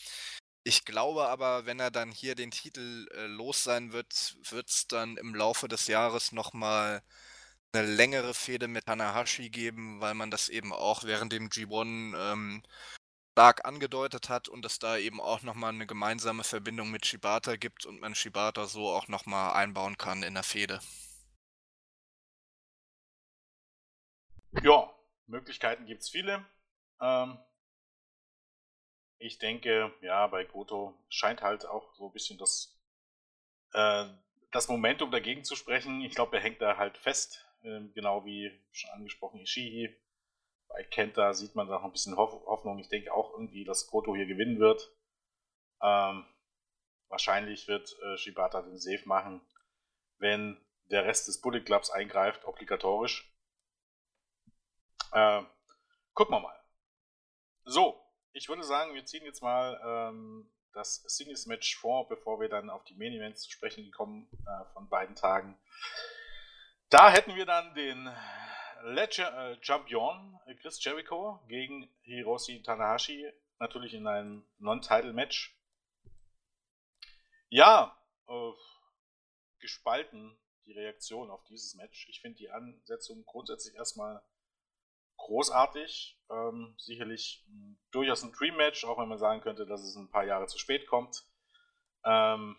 Ich 0.62 0.84
glaube 0.84 1.28
aber, 1.28 1.66
wenn 1.66 1.80
er 1.80 1.90
dann 1.90 2.12
hier 2.12 2.36
den 2.36 2.52
Titel 2.52 3.08
äh, 3.14 3.26
los 3.26 3.64
sein 3.64 3.92
wird, 3.92 4.36
wird 4.50 4.68
es 4.68 4.86
dann 4.86 5.16
im 5.16 5.34
Laufe 5.34 5.66
des 5.66 5.88
Jahres 5.88 6.30
nochmal 6.30 7.02
eine 7.72 7.86
längere 7.86 8.32
Fehde 8.32 8.68
mit 8.68 8.86
Tanahashi 8.86 9.50
geben, 9.50 10.00
weil 10.00 10.14
man 10.14 10.30
das 10.30 10.48
eben 10.48 10.72
auch 10.72 11.02
während 11.02 11.32
dem 11.32 11.48
G1 11.48 12.14
ähm, 12.32 12.62
stark 13.36 13.66
angedeutet 13.66 14.30
hat 14.30 14.48
und 14.48 14.64
es 14.64 14.78
da 14.78 14.96
eben 14.96 15.20
auch 15.20 15.42
nochmal 15.42 15.68
eine 15.74 15.86
gemeinsame 15.86 16.42
Verbindung 16.42 16.90
mit 16.90 17.04
Shibata 17.04 17.56
gibt 17.56 17.84
und 17.84 18.00
man 18.00 18.14
Shibata 18.14 18.64
so 18.64 18.88
auch 18.88 19.08
nochmal 19.08 19.52
einbauen 19.52 19.98
kann 19.98 20.22
in 20.22 20.32
der 20.32 20.42
Fehde. 20.42 20.80
Ja, 24.62 24.90
Möglichkeiten 25.26 25.84
gibt 25.84 26.00
es 26.00 26.08
viele. 26.08 26.46
Ähm, 26.98 27.38
ich 29.18 29.38
denke, 29.38 29.92
ja, 30.00 30.26
bei 30.28 30.44
Goto 30.44 30.94
scheint 31.10 31.42
halt 31.42 31.66
auch 31.66 31.92
so 31.92 32.06
ein 32.06 32.12
bisschen 32.14 32.38
das, 32.38 32.80
äh, 33.74 34.06
das 34.50 34.68
Momentum 34.68 35.10
dagegen 35.10 35.44
zu 35.44 35.56
sprechen. 35.56 36.00
Ich 36.00 36.14
glaube, 36.14 36.38
er 36.38 36.42
hängt 36.42 36.62
da 36.62 36.78
halt 36.78 36.96
fest, 36.96 37.44
äh, 37.64 37.82
genau 37.92 38.24
wie 38.24 38.50
schon 38.72 38.92
angesprochen 38.92 39.40
Ishii. 39.40 39.94
Bei 40.68 40.82
Kenta 40.82 41.32
sieht 41.34 41.54
man 41.54 41.68
da 41.68 41.74
noch 41.74 41.84
ein 41.84 41.92
bisschen 41.92 42.16
Hoff 42.16 42.32
Hoffnung. 42.46 42.78
Ich 42.78 42.88
denke 42.88 43.12
auch 43.12 43.32
irgendwie, 43.32 43.64
dass 43.64 43.86
Goto 43.86 44.14
hier 44.14 44.26
gewinnen 44.26 44.58
wird. 44.58 44.92
Ähm, 45.82 46.24
wahrscheinlich 47.08 47.68
wird 47.68 47.96
äh, 48.02 48.16
Shibata 48.16 48.62
den 48.62 48.78
Safe 48.78 49.06
machen, 49.06 49.40
wenn 50.18 50.60
der 50.90 51.04
Rest 51.04 51.28
des 51.28 51.40
Bullet 51.40 51.62
Clubs 51.62 51.90
eingreift, 51.90 52.44
obligatorisch. 52.44 53.32
Äh, 55.12 55.42
gucken 56.14 56.34
wir 56.34 56.40
mal. 56.40 56.60
So, 57.64 58.00
ich 58.32 58.48
würde 58.48 58.62
sagen, 58.62 58.94
wir 58.94 59.04
ziehen 59.04 59.24
jetzt 59.24 59.42
mal 59.42 59.80
ähm, 59.84 60.50
das 60.72 61.02
Singles 61.06 61.46
Match 61.46 61.76
vor, 61.76 62.06
bevor 62.08 62.38
wir 62.38 62.48
dann 62.48 62.70
auf 62.70 62.84
die 62.84 62.94
Main 62.94 63.12
Events 63.12 63.42
zu 63.42 63.50
sprechen 63.50 63.90
kommen 63.90 64.28
äh, 64.46 64.72
von 64.72 64.88
beiden 64.88 65.16
Tagen. 65.16 65.58
Da 66.90 67.10
hätten 67.10 67.34
wir 67.34 67.46
dann 67.46 67.74
den 67.74 68.06
Legend, 68.82 69.34
äh, 69.34 69.58
Champion 69.62 70.38
Chris 70.60 70.82
Jericho 70.82 71.44
gegen 71.48 71.88
Hiroshi 72.02 72.62
Tanahashi, 72.62 73.30
natürlich 73.58 73.94
in 73.94 74.06
einem 74.06 74.46
Non-Title-Match. 74.58 75.56
Ja, 77.48 77.96
äh, 78.28 78.52
gespalten 79.58 80.38
die 80.66 80.72
Reaktion 80.72 81.30
auf 81.30 81.44
dieses 81.44 81.74
Match. 81.74 82.08
Ich 82.08 82.20
finde 82.20 82.38
die 82.38 82.50
Ansetzung 82.50 83.24
grundsätzlich 83.24 83.74
erstmal 83.76 84.22
großartig. 85.16 86.20
Ähm, 86.30 86.74
sicherlich 86.78 87.44
mh, 87.48 87.76
durchaus 87.90 88.22
ein 88.22 88.32
Dream-Match, 88.32 88.84
auch 88.84 88.98
wenn 88.98 89.08
man 89.08 89.18
sagen 89.18 89.40
könnte, 89.40 89.66
dass 89.66 89.82
es 89.82 89.96
ein 89.96 90.10
paar 90.10 90.24
Jahre 90.24 90.46
zu 90.46 90.58
spät 90.58 90.86
kommt. 90.86 91.24
Ähm, 92.04 92.56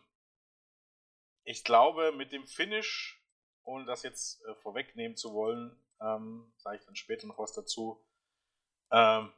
ich 1.43 1.63
glaube, 1.63 2.11
mit 2.11 2.31
dem 2.31 2.47
Finish, 2.47 3.21
ohne 3.63 3.85
das 3.85 4.03
jetzt 4.03 4.43
äh, 4.45 4.55
vorwegnehmen 4.55 5.15
zu 5.17 5.33
wollen, 5.33 5.81
ähm, 6.01 6.51
sage 6.57 6.77
ich 6.77 6.85
dann 6.85 6.95
später 6.95 7.27
noch 7.27 7.37
was 7.37 7.53
dazu, 7.53 8.03
ähm, 8.91 9.31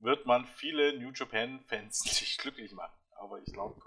wird 0.00 0.26
man 0.26 0.46
viele 0.46 0.98
New 0.98 1.12
Japan-Fans 1.12 2.04
nicht 2.20 2.38
glücklich 2.38 2.72
machen. 2.72 2.96
Aber 3.16 3.40
ich 3.40 3.52
glaube, 3.52 3.80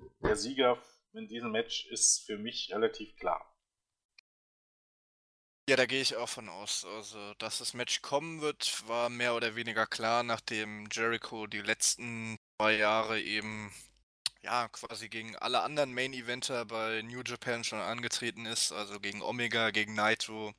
äh, 0.00 0.26
der 0.26 0.36
Sieger 0.36 0.82
in 1.12 1.28
diesem 1.28 1.50
Match 1.50 1.86
ist 1.86 2.24
für 2.24 2.38
mich 2.38 2.72
relativ 2.72 3.16
klar. 3.16 3.54
Ja, 5.68 5.76
da 5.76 5.84
gehe 5.84 6.00
ich 6.00 6.16
auch 6.16 6.28
von 6.30 6.48
aus. 6.48 6.86
Also, 6.86 7.34
dass 7.34 7.58
das 7.58 7.74
Match 7.74 8.00
kommen 8.00 8.40
wird, 8.40 8.88
war 8.88 9.10
mehr 9.10 9.34
oder 9.34 9.54
weniger 9.54 9.86
klar, 9.86 10.22
nachdem 10.22 10.88
Jericho 10.90 11.46
die 11.46 11.60
letzten 11.60 12.38
zwei 12.56 12.72
Jahre 12.72 13.20
eben 13.20 13.70
ja 14.42 14.68
quasi 14.68 15.08
gegen 15.08 15.36
alle 15.36 15.62
anderen 15.62 15.92
Main 15.94 16.12
Eventer 16.12 16.64
bei 16.64 17.02
New 17.02 17.22
Japan 17.24 17.64
schon 17.64 17.80
angetreten 17.80 18.46
ist. 18.46 18.72
Also 18.72 19.00
gegen 19.00 19.22
Omega, 19.22 19.70
gegen 19.70 19.94
Naito, 19.94 20.54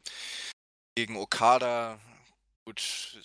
gegen 0.95 1.17
Okada. 1.17 1.99
Gut, 2.65 3.17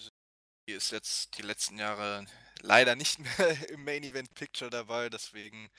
die 0.68 0.72
ist 0.72 0.92
jetzt 0.92 1.36
die 1.38 1.42
letzten 1.42 1.78
Jahre 1.78 2.26
leider 2.60 2.96
nicht 2.96 3.18
mehr 3.38 3.70
im 3.70 3.84
Main 3.84 4.02
Event 4.04 4.34
Picture 4.34 4.70
dabei, 4.70 5.08
deswegen 5.10 5.70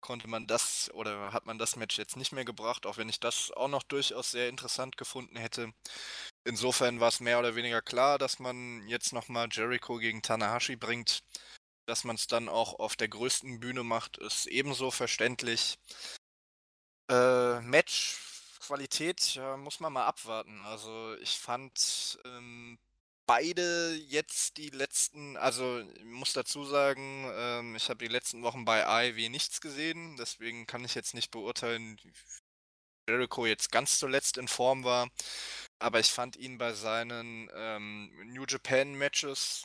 konnte 0.00 0.28
man 0.28 0.46
das 0.46 0.90
oder 0.94 1.32
hat 1.32 1.46
man 1.46 1.58
das 1.58 1.76
Match 1.76 1.96
jetzt 1.96 2.16
nicht 2.16 2.32
mehr 2.32 2.44
gebracht, 2.44 2.86
auch 2.86 2.96
wenn 2.96 3.08
ich 3.08 3.20
das 3.20 3.52
auch 3.52 3.68
noch 3.68 3.84
durchaus 3.84 4.32
sehr 4.32 4.48
interessant 4.48 4.96
gefunden 4.96 5.36
hätte. 5.36 5.72
Insofern 6.44 6.98
war 7.00 7.08
es 7.08 7.20
mehr 7.20 7.38
oder 7.38 7.54
weniger 7.54 7.82
klar, 7.82 8.18
dass 8.18 8.40
man 8.40 8.86
jetzt 8.88 9.12
nochmal 9.12 9.48
Jericho 9.50 9.98
gegen 9.98 10.22
Tanahashi 10.22 10.76
bringt. 10.76 11.22
Dass 11.92 12.04
man 12.04 12.16
es 12.16 12.26
dann 12.26 12.48
auch 12.48 12.78
auf 12.78 12.96
der 12.96 13.08
größten 13.08 13.60
Bühne 13.60 13.84
macht, 13.84 14.16
ist 14.16 14.46
ebenso 14.46 14.90
verständlich. 14.90 15.78
Äh, 17.10 17.60
Match 17.60 18.16
Qualität 18.60 19.34
ja, 19.34 19.58
muss 19.58 19.78
man 19.78 19.92
mal 19.92 20.06
abwarten. 20.06 20.58
Also 20.64 21.14
ich 21.16 21.36
fand 21.36 22.18
ähm, 22.24 22.78
beide 23.26 23.94
jetzt 24.08 24.56
die 24.56 24.70
letzten, 24.70 25.36
also 25.36 25.80
ich 25.80 26.04
muss 26.04 26.32
dazu 26.32 26.64
sagen, 26.64 27.30
ähm, 27.34 27.76
ich 27.76 27.90
habe 27.90 28.02
die 28.02 28.10
letzten 28.10 28.42
Wochen 28.42 28.64
bei 28.64 28.86
AEW 28.86 29.28
nichts 29.28 29.60
gesehen, 29.60 30.16
deswegen 30.16 30.66
kann 30.66 30.86
ich 30.86 30.94
jetzt 30.94 31.12
nicht 31.12 31.30
beurteilen, 31.30 31.98
wie 32.02 32.14
Jericho 33.06 33.44
jetzt 33.44 33.70
ganz 33.70 33.98
zuletzt 33.98 34.38
in 34.38 34.48
Form 34.48 34.82
war. 34.82 35.10
Aber 35.78 36.00
ich 36.00 36.10
fand 36.10 36.36
ihn 36.36 36.56
bei 36.56 36.72
seinen 36.72 37.50
ähm, 37.54 38.32
New 38.32 38.46
Japan 38.48 38.94
Matches 38.94 39.64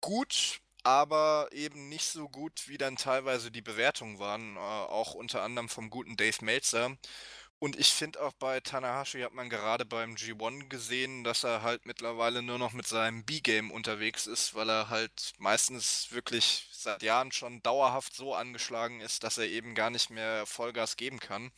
gut, 0.00 0.60
aber 0.82 1.48
eben 1.52 1.88
nicht 1.88 2.06
so 2.06 2.28
gut, 2.28 2.68
wie 2.68 2.78
dann 2.78 2.96
teilweise 2.96 3.50
die 3.50 3.62
Bewertungen 3.62 4.18
waren, 4.18 4.56
äh, 4.56 4.58
auch 4.58 5.14
unter 5.14 5.42
anderem 5.42 5.68
vom 5.68 5.90
guten 5.90 6.16
Dave 6.16 6.44
Meltzer. 6.44 6.96
Und 7.58 7.78
ich 7.78 7.88
finde 7.92 8.22
auch 8.22 8.32
bei 8.32 8.60
Tanahashi 8.60 9.20
hat 9.20 9.34
man 9.34 9.50
gerade 9.50 9.84
beim 9.84 10.14
G1 10.14 10.68
gesehen, 10.70 11.24
dass 11.24 11.44
er 11.44 11.60
halt 11.62 11.84
mittlerweile 11.84 12.42
nur 12.42 12.58
noch 12.58 12.72
mit 12.72 12.86
seinem 12.86 13.24
B-Game 13.26 13.70
unterwegs 13.70 14.26
ist, 14.26 14.54
weil 14.54 14.70
er 14.70 14.88
halt 14.88 15.34
meistens 15.38 16.10
wirklich 16.10 16.68
seit 16.72 17.02
Jahren 17.02 17.32
schon 17.32 17.62
dauerhaft 17.62 18.14
so 18.14 18.34
angeschlagen 18.34 19.02
ist, 19.02 19.24
dass 19.24 19.36
er 19.36 19.46
eben 19.46 19.74
gar 19.74 19.90
nicht 19.90 20.08
mehr 20.08 20.46
Vollgas 20.46 20.96
geben 20.96 21.20
kann. 21.20 21.52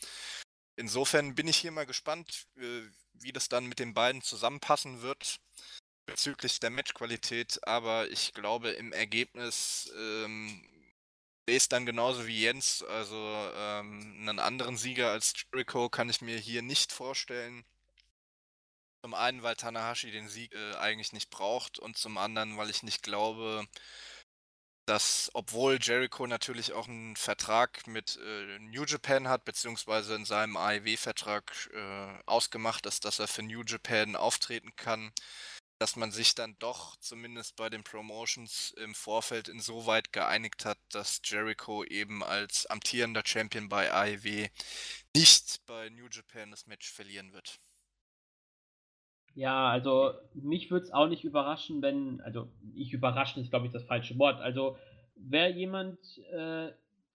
Insofern 0.77 1.37
bin 1.37 1.47
ich 1.47 1.59
hier 1.59 1.71
mal 1.71 1.87
gespannt, 1.87 2.47
äh, 2.57 2.83
wie 3.15 3.33
das 3.33 3.49
dann 3.49 3.67
mit 3.67 3.79
den 3.79 3.95
beiden 3.95 4.23
zusammenpassen 4.23 5.03
wird 5.03 5.39
bezüglich 6.07 6.61
der 6.61 6.71
Matchqualität, 6.71 7.61
aber 7.67 8.11
ich 8.11 8.35
glaube 8.35 8.71
im 8.71 8.93
Ergebnis 8.93 9.93
ähm, 9.97 10.65
ist 11.47 11.73
dann 11.73 11.87
genauso 11.87 12.27
wie 12.27 12.43
Jens, 12.43 12.83
also 12.85 13.17
ähm, 13.17 14.17
einen 14.21 14.39
anderen 14.39 14.77
Sieger 14.77 15.11
als 15.11 15.35
Jericho 15.53 15.89
kann 15.89 16.09
ich 16.09 16.21
mir 16.21 16.39
hier 16.39 16.63
nicht 16.63 16.93
vorstellen. 16.93 17.65
Zum 19.05 19.15
einen, 19.15 19.43
weil 19.43 19.57
Tanahashi 19.57 20.13
den 20.13 20.29
Sieg 20.29 20.53
äh, 20.55 20.75
eigentlich 20.77 21.13
nicht 21.13 21.31
braucht 21.31 21.79
und 21.79 21.99
zum 21.99 22.19
anderen, 22.19 22.57
weil 22.57 22.71
ich 22.71 22.85
nicht 22.85 23.03
glaube, 23.03 23.67
dass 24.87 25.31
obwohl 25.35 25.79
Jericho 25.81 26.27
natürlich 26.27 26.73
auch 26.73 26.89
einen 26.89 27.17
Vertrag 27.17 27.87
mit 27.87 28.19
äh, 28.25 28.59
New 28.61 28.85
Japan 28.85 29.29
hat, 29.29 29.45
beziehungsweise 29.45 30.15
in 30.15 30.25
seinem 30.25 30.57
AEW-Vertrag 30.57 31.71
äh, 31.73 32.23
ausgemacht 32.27 32.87
ist, 32.87 33.05
dass 33.05 33.19
er 33.19 33.29
für 33.29 33.43
New 33.43 33.63
Japan 33.65 34.17
auftreten 34.17 34.75
kann, 34.77 35.13
dass 35.83 35.97
man 35.97 36.13
sich 36.13 36.37
dann 36.37 36.55
doch 36.61 36.95
zumindest 37.01 37.57
bei 37.57 37.69
den 37.69 37.83
Promotions 37.83 38.73
im 38.85 38.95
Vorfeld 38.95 39.49
insoweit 39.49 40.13
geeinigt 40.13 40.65
hat, 40.65 40.79
dass 40.93 41.21
Jericho 41.25 41.83
eben 41.83 42.23
als 42.23 42.67
amtierender 42.67 43.23
Champion 43.27 43.69
bei 43.69 43.93
AEW 43.93 44.47
nicht 45.17 45.61
bei 45.67 45.91
New 45.91 46.07
Japan 46.09 46.53
das 46.53 46.69
Match 46.69 46.89
verlieren 46.89 47.33
wird. 47.33 47.59
Ja, 49.35 49.71
also 49.71 50.13
mich 50.35 50.71
würde 50.71 50.87
es 50.87 50.93
auch 50.93 51.09
nicht 51.09 51.25
überraschen, 51.25 51.83
wenn, 51.83 52.21
also 52.21 52.47
ich 52.77 52.93
überraschen 52.93 53.43
ist, 53.43 53.51
glaube 53.51 53.67
ich, 53.67 53.73
das 53.73 53.83
falsche 53.83 54.17
Wort. 54.21 54.41
Also 54.41 54.79
wer 55.17 55.51
jemand 55.51 55.99
äh, 56.31 56.71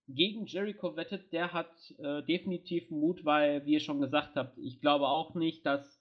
gegen 0.10 0.46
Jericho 0.46 0.98
wettet, 0.98 1.32
der 1.32 1.54
hat 1.54 1.72
äh, 2.00 2.22
definitiv 2.24 2.92
Mut, 2.92 3.24
weil, 3.24 3.66
wie 3.66 3.76
ihr 3.76 3.80
schon 3.80 4.02
gesagt 4.02 4.36
habt, 4.36 4.58
ich 4.58 4.82
glaube 4.82 5.08
auch 5.08 5.36
nicht, 5.36 5.66
dass 5.66 5.97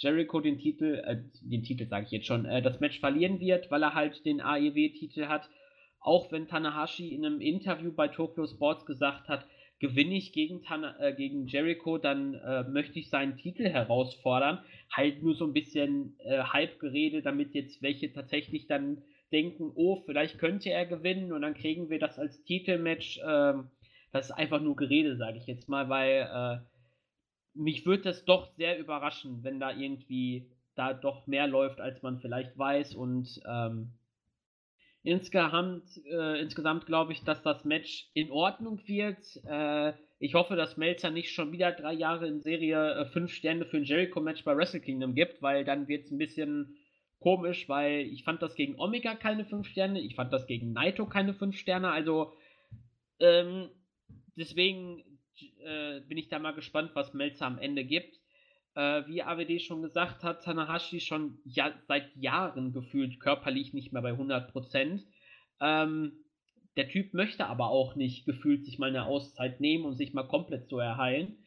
Jericho 0.00 0.40
den 0.40 0.58
Titel, 0.58 1.02
äh, 1.04 1.18
den 1.42 1.62
Titel 1.62 1.86
sage 1.86 2.06
ich 2.06 2.10
jetzt 2.10 2.26
schon, 2.26 2.46
äh, 2.46 2.62
das 2.62 2.80
Match 2.80 3.00
verlieren 3.00 3.38
wird, 3.38 3.70
weil 3.70 3.82
er 3.82 3.94
halt 3.94 4.24
den 4.24 4.40
AEW-Titel 4.40 5.26
hat. 5.26 5.48
Auch 6.00 6.32
wenn 6.32 6.48
Tanahashi 6.48 7.14
in 7.14 7.26
einem 7.26 7.42
Interview 7.42 7.92
bei 7.92 8.08
Tokyo 8.08 8.46
Sports 8.46 8.86
gesagt 8.86 9.28
hat, 9.28 9.46
gewinne 9.78 10.14
ich 10.14 10.32
gegen, 10.32 10.62
Tana, 10.62 10.98
äh, 11.00 11.14
gegen 11.14 11.46
Jericho, 11.46 11.98
dann 11.98 12.34
äh, 12.34 12.64
möchte 12.64 12.98
ich 12.98 13.10
seinen 13.10 13.36
Titel 13.36 13.68
herausfordern. 13.68 14.60
Halt 14.90 15.22
nur 15.22 15.34
so 15.34 15.44
ein 15.44 15.52
bisschen 15.52 16.16
äh, 16.20 16.44
Halbgerede, 16.44 17.20
damit 17.20 17.54
jetzt 17.54 17.82
welche 17.82 18.10
tatsächlich 18.10 18.66
dann 18.68 19.02
denken, 19.32 19.70
oh, 19.74 20.02
vielleicht 20.06 20.38
könnte 20.38 20.70
er 20.70 20.86
gewinnen 20.86 21.30
und 21.30 21.42
dann 21.42 21.54
kriegen 21.54 21.90
wir 21.90 21.98
das 21.98 22.18
als 22.18 22.42
Titelmatch. 22.44 23.20
Ähm, 23.22 23.68
das 24.12 24.30
ist 24.30 24.32
einfach 24.32 24.62
nur 24.62 24.76
Gerede, 24.76 25.16
sage 25.16 25.36
ich 25.36 25.46
jetzt 25.46 25.68
mal, 25.68 25.90
weil 25.90 26.28
äh, 26.32 26.69
mich 27.54 27.86
würde 27.86 28.04
das 28.04 28.24
doch 28.24 28.50
sehr 28.56 28.78
überraschen, 28.78 29.42
wenn 29.42 29.60
da 29.60 29.72
irgendwie 29.72 30.50
da 30.74 30.94
doch 30.94 31.26
mehr 31.26 31.46
läuft, 31.46 31.80
als 31.80 32.02
man 32.02 32.20
vielleicht 32.20 32.56
weiß 32.56 32.94
und 32.94 33.40
ähm, 33.46 33.92
Insgesamt, 35.02 35.84
äh, 36.04 36.40
insgesamt 36.40 36.84
glaube 36.84 37.12
ich, 37.12 37.24
dass 37.24 37.42
das 37.42 37.64
Match 37.64 38.10
in 38.12 38.30
Ordnung 38.30 38.86
wird. 38.86 39.18
Äh, 39.46 39.94
ich 40.18 40.34
hoffe, 40.34 40.56
dass 40.56 40.76
Melzer 40.76 41.10
nicht 41.10 41.32
schon 41.32 41.52
wieder 41.52 41.72
drei 41.72 41.94
Jahre 41.94 42.28
in 42.28 42.40
Serie 42.40 42.92
äh, 42.92 43.04
fünf 43.06 43.32
Sterne 43.32 43.64
für 43.64 43.78
ein 43.78 43.84
Jericho-Match 43.84 44.44
bei 44.44 44.54
Wrestle 44.54 44.80
Kingdom 44.80 45.14
gibt, 45.14 45.40
weil 45.40 45.64
dann 45.64 45.88
wird 45.88 46.04
es 46.04 46.10
ein 46.10 46.18
bisschen 46.18 46.76
komisch, 47.18 47.66
weil 47.66 48.00
ich 48.00 48.24
fand 48.24 48.42
das 48.42 48.54
gegen 48.54 48.78
Omega 48.78 49.14
keine 49.14 49.46
fünf 49.46 49.68
Sterne, 49.68 50.00
ich 50.00 50.16
fand 50.16 50.34
das 50.34 50.46
gegen 50.46 50.72
Naito 50.72 51.06
keine 51.06 51.32
fünf 51.32 51.56
Sterne, 51.56 51.90
also 51.90 52.34
ähm, 53.20 53.70
deswegen 54.36 55.02
äh, 55.64 56.00
bin 56.00 56.18
ich 56.18 56.28
da 56.28 56.38
mal 56.38 56.52
gespannt, 56.52 56.92
was 56.94 57.14
Melzer 57.14 57.46
am 57.46 57.58
Ende 57.58 57.84
gibt 57.84 58.20
äh, 58.74 59.02
wie 59.06 59.22
AWD 59.22 59.60
schon 59.60 59.82
gesagt 59.82 60.22
hat, 60.22 60.44
Tanahashi 60.44 61.00
schon 61.00 61.38
ja, 61.44 61.72
seit 61.88 62.14
Jahren 62.16 62.72
gefühlt 62.72 63.20
körperlich 63.20 63.72
nicht 63.72 63.92
mehr 63.92 64.02
bei 64.02 64.12
100%. 64.12 65.02
Ähm, 65.60 66.12
der 66.76 66.88
Typ 66.88 67.12
möchte 67.14 67.46
aber 67.46 67.70
auch 67.70 67.96
nicht 67.96 68.26
gefühlt 68.26 68.64
sich 68.64 68.78
mal 68.78 68.88
eine 68.88 69.06
Auszeit 69.06 69.60
nehmen 69.60 69.84
und 69.84 69.96
sich 69.96 70.12
mal 70.12 70.28
komplett 70.28 70.68
zu 70.68 70.78
erheilen. 70.78 71.38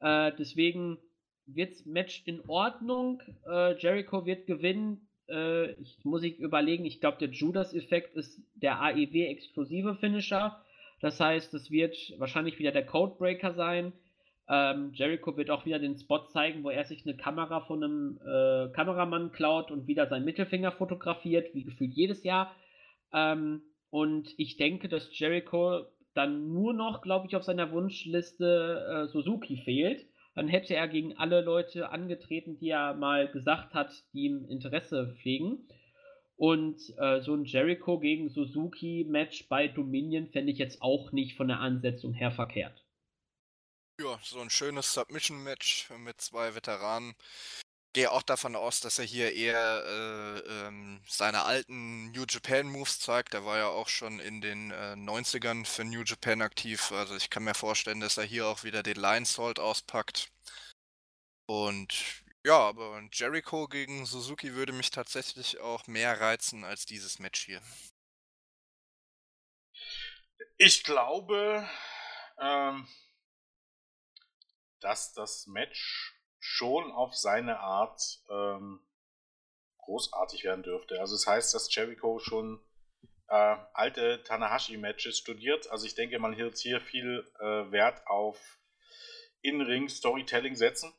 Äh, 0.00 0.32
deswegen 0.38 0.98
wird's 1.46 1.86
Match 1.86 2.22
in 2.26 2.40
Ordnung. 2.48 3.22
Äh, 3.48 3.78
Jericho 3.78 4.26
wird 4.26 4.46
gewinnen. 4.46 5.08
Äh, 5.28 5.72
ich 5.74 6.04
muss 6.04 6.24
ich 6.24 6.40
überlegen, 6.40 6.84
ich 6.84 7.00
glaube, 7.00 7.18
der 7.18 7.30
Judas-Effekt 7.30 8.16
ist 8.16 8.42
der 8.54 8.80
AEW-exklusive 8.80 9.94
Finisher. 9.94 10.60
Das 11.02 11.20
heißt, 11.20 11.52
es 11.52 11.70
wird 11.70 11.96
wahrscheinlich 12.18 12.58
wieder 12.58 12.70
der 12.70 12.86
Codebreaker 12.86 13.52
sein. 13.52 13.92
Ähm, 14.48 14.92
Jericho 14.94 15.36
wird 15.36 15.50
auch 15.50 15.66
wieder 15.66 15.78
den 15.78 15.98
Spot 15.98 16.26
zeigen, 16.28 16.62
wo 16.62 16.70
er 16.70 16.84
sich 16.84 17.04
eine 17.04 17.16
Kamera 17.16 17.60
von 17.60 17.82
einem 17.82 18.18
äh, 18.24 18.72
Kameramann 18.72 19.32
klaut 19.32 19.70
und 19.70 19.88
wieder 19.88 20.06
seinen 20.06 20.24
Mittelfinger 20.24 20.72
fotografiert, 20.72 21.54
wie 21.54 21.64
gefühlt 21.64 21.92
jedes 21.92 22.22
Jahr. 22.22 22.54
Ähm, 23.12 23.62
und 23.90 24.32
ich 24.38 24.56
denke, 24.56 24.88
dass 24.88 25.18
Jericho 25.18 25.86
dann 26.14 26.52
nur 26.52 26.72
noch, 26.72 27.02
glaube 27.02 27.26
ich, 27.26 27.34
auf 27.34 27.42
seiner 27.42 27.72
Wunschliste 27.72 29.04
äh, 29.04 29.06
Suzuki 29.08 29.56
fehlt. 29.56 30.06
Dann 30.34 30.48
hätte 30.48 30.74
er 30.74 30.86
gegen 30.86 31.16
alle 31.16 31.42
Leute 31.42 31.90
angetreten, 31.90 32.58
die 32.58 32.70
er 32.70 32.94
mal 32.94 33.28
gesagt 33.28 33.74
hat, 33.74 33.92
die 34.12 34.26
ihm 34.26 34.46
Interesse 34.48 35.16
pflegen. 35.20 35.66
Und 36.42 36.92
äh, 36.98 37.22
so 37.22 37.36
ein 37.36 37.44
Jericho 37.44 38.00
gegen 38.00 38.28
Suzuki-Match 38.28 39.46
bei 39.46 39.68
Dominion 39.68 40.26
fände 40.26 40.50
ich 40.50 40.58
jetzt 40.58 40.82
auch 40.82 41.12
nicht 41.12 41.36
von 41.36 41.46
der 41.46 41.60
Ansetzung 41.60 42.14
her 42.14 42.32
verkehrt. 42.32 42.84
Ja, 44.00 44.18
so 44.24 44.40
ein 44.40 44.50
schönes 44.50 44.92
Submission-Match 44.92 45.90
mit 45.98 46.20
zwei 46.20 46.56
Veteranen. 46.56 47.14
Gehe 47.92 48.10
auch 48.10 48.22
davon 48.22 48.56
aus, 48.56 48.80
dass 48.80 48.98
er 48.98 49.04
hier 49.04 49.32
eher 49.32 49.84
äh, 49.86 50.66
ähm, 50.66 51.00
seine 51.06 51.44
alten 51.44 52.10
New 52.10 52.24
Japan 52.28 52.66
Moves 52.66 52.98
zeigt. 52.98 53.34
Er 53.34 53.44
war 53.44 53.58
ja 53.58 53.68
auch 53.68 53.88
schon 53.88 54.18
in 54.18 54.40
den 54.40 54.72
äh, 54.72 54.94
90ern 54.94 55.64
für 55.64 55.84
New 55.84 56.02
Japan 56.02 56.42
aktiv. 56.42 56.90
Also 56.90 57.14
ich 57.14 57.30
kann 57.30 57.44
mir 57.44 57.54
vorstellen, 57.54 58.00
dass 58.00 58.18
er 58.18 58.24
hier 58.24 58.48
auch 58.48 58.64
wieder 58.64 58.82
den 58.82 58.96
Lion 58.96 59.26
Salt 59.26 59.60
auspackt. 59.60 60.32
Und 61.46 62.21
ja, 62.44 62.58
aber 62.58 63.00
Jericho 63.12 63.68
gegen 63.68 64.04
Suzuki 64.04 64.54
würde 64.54 64.72
mich 64.72 64.90
tatsächlich 64.90 65.60
auch 65.60 65.86
mehr 65.86 66.20
reizen 66.20 66.64
als 66.64 66.86
dieses 66.86 67.18
Match 67.18 67.44
hier. 67.44 67.62
Ich 70.58 70.84
glaube, 70.84 71.68
ähm, 72.40 72.88
dass 74.80 75.12
das 75.12 75.46
Match 75.46 76.14
schon 76.38 76.90
auf 76.90 77.16
seine 77.16 77.60
Art 77.60 78.20
ähm, 78.28 78.80
großartig 79.78 80.44
werden 80.44 80.62
dürfte. 80.62 81.00
Also 81.00 81.14
es 81.14 81.22
das 81.22 81.32
heißt, 81.32 81.54
dass 81.54 81.74
Jericho 81.74 82.18
schon 82.18 82.60
äh, 83.28 83.56
alte 83.72 84.22
Tanahashi-Matches 84.24 85.18
studiert. 85.18 85.70
Also 85.70 85.86
ich 85.86 85.94
denke, 85.94 86.18
man 86.18 86.36
wird 86.36 86.58
hier 86.58 86.80
viel 86.80 87.30
äh, 87.38 87.70
Wert 87.70 88.06
auf 88.06 88.58
In-Ring-Storytelling 89.42 90.56
setzen 90.56 90.92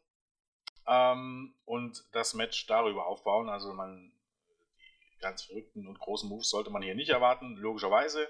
ähm, 0.87 1.53
und 1.65 2.03
das 2.11 2.33
Match 2.33 2.65
darüber 2.67 3.05
aufbauen. 3.05 3.49
Also 3.49 3.73
man 3.73 4.11
die 4.79 5.19
ganz 5.19 5.43
verrückten 5.43 5.87
und 5.87 5.99
großen 5.99 6.29
Moves 6.29 6.49
sollte 6.49 6.69
man 6.69 6.81
hier 6.81 6.95
nicht 6.95 7.09
erwarten, 7.09 7.55
logischerweise. 7.57 8.27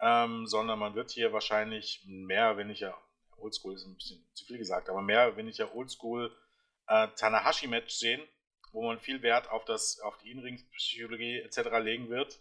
Ähm, 0.00 0.46
sondern 0.46 0.78
man 0.78 0.94
wird 0.94 1.10
hier 1.10 1.32
wahrscheinlich 1.32 2.04
mehr, 2.06 2.56
wenn 2.58 2.68
nicht 2.68 2.80
ja 2.80 2.94
Oldschool 3.38 3.74
ist 3.74 3.86
ein 3.86 3.96
bisschen 3.96 4.26
zu 4.34 4.44
viel 4.44 4.58
gesagt, 4.58 4.88
aber 4.88 5.00
mehr, 5.00 5.36
wenn 5.36 5.48
ich 5.48 5.58
ja 5.58 5.72
Oldschool 5.72 6.34
äh, 6.88 7.08
Tanahashi-Match 7.16 7.94
sehen, 7.94 8.20
wo 8.72 8.86
man 8.86 8.98
viel 8.98 9.22
Wert 9.22 9.50
auf, 9.50 9.64
das, 9.64 10.00
auf 10.00 10.18
die 10.18 10.30
Innenringspsychologie 10.30 11.40
etc. 11.40 11.78
legen 11.80 12.10
wird. 12.10 12.38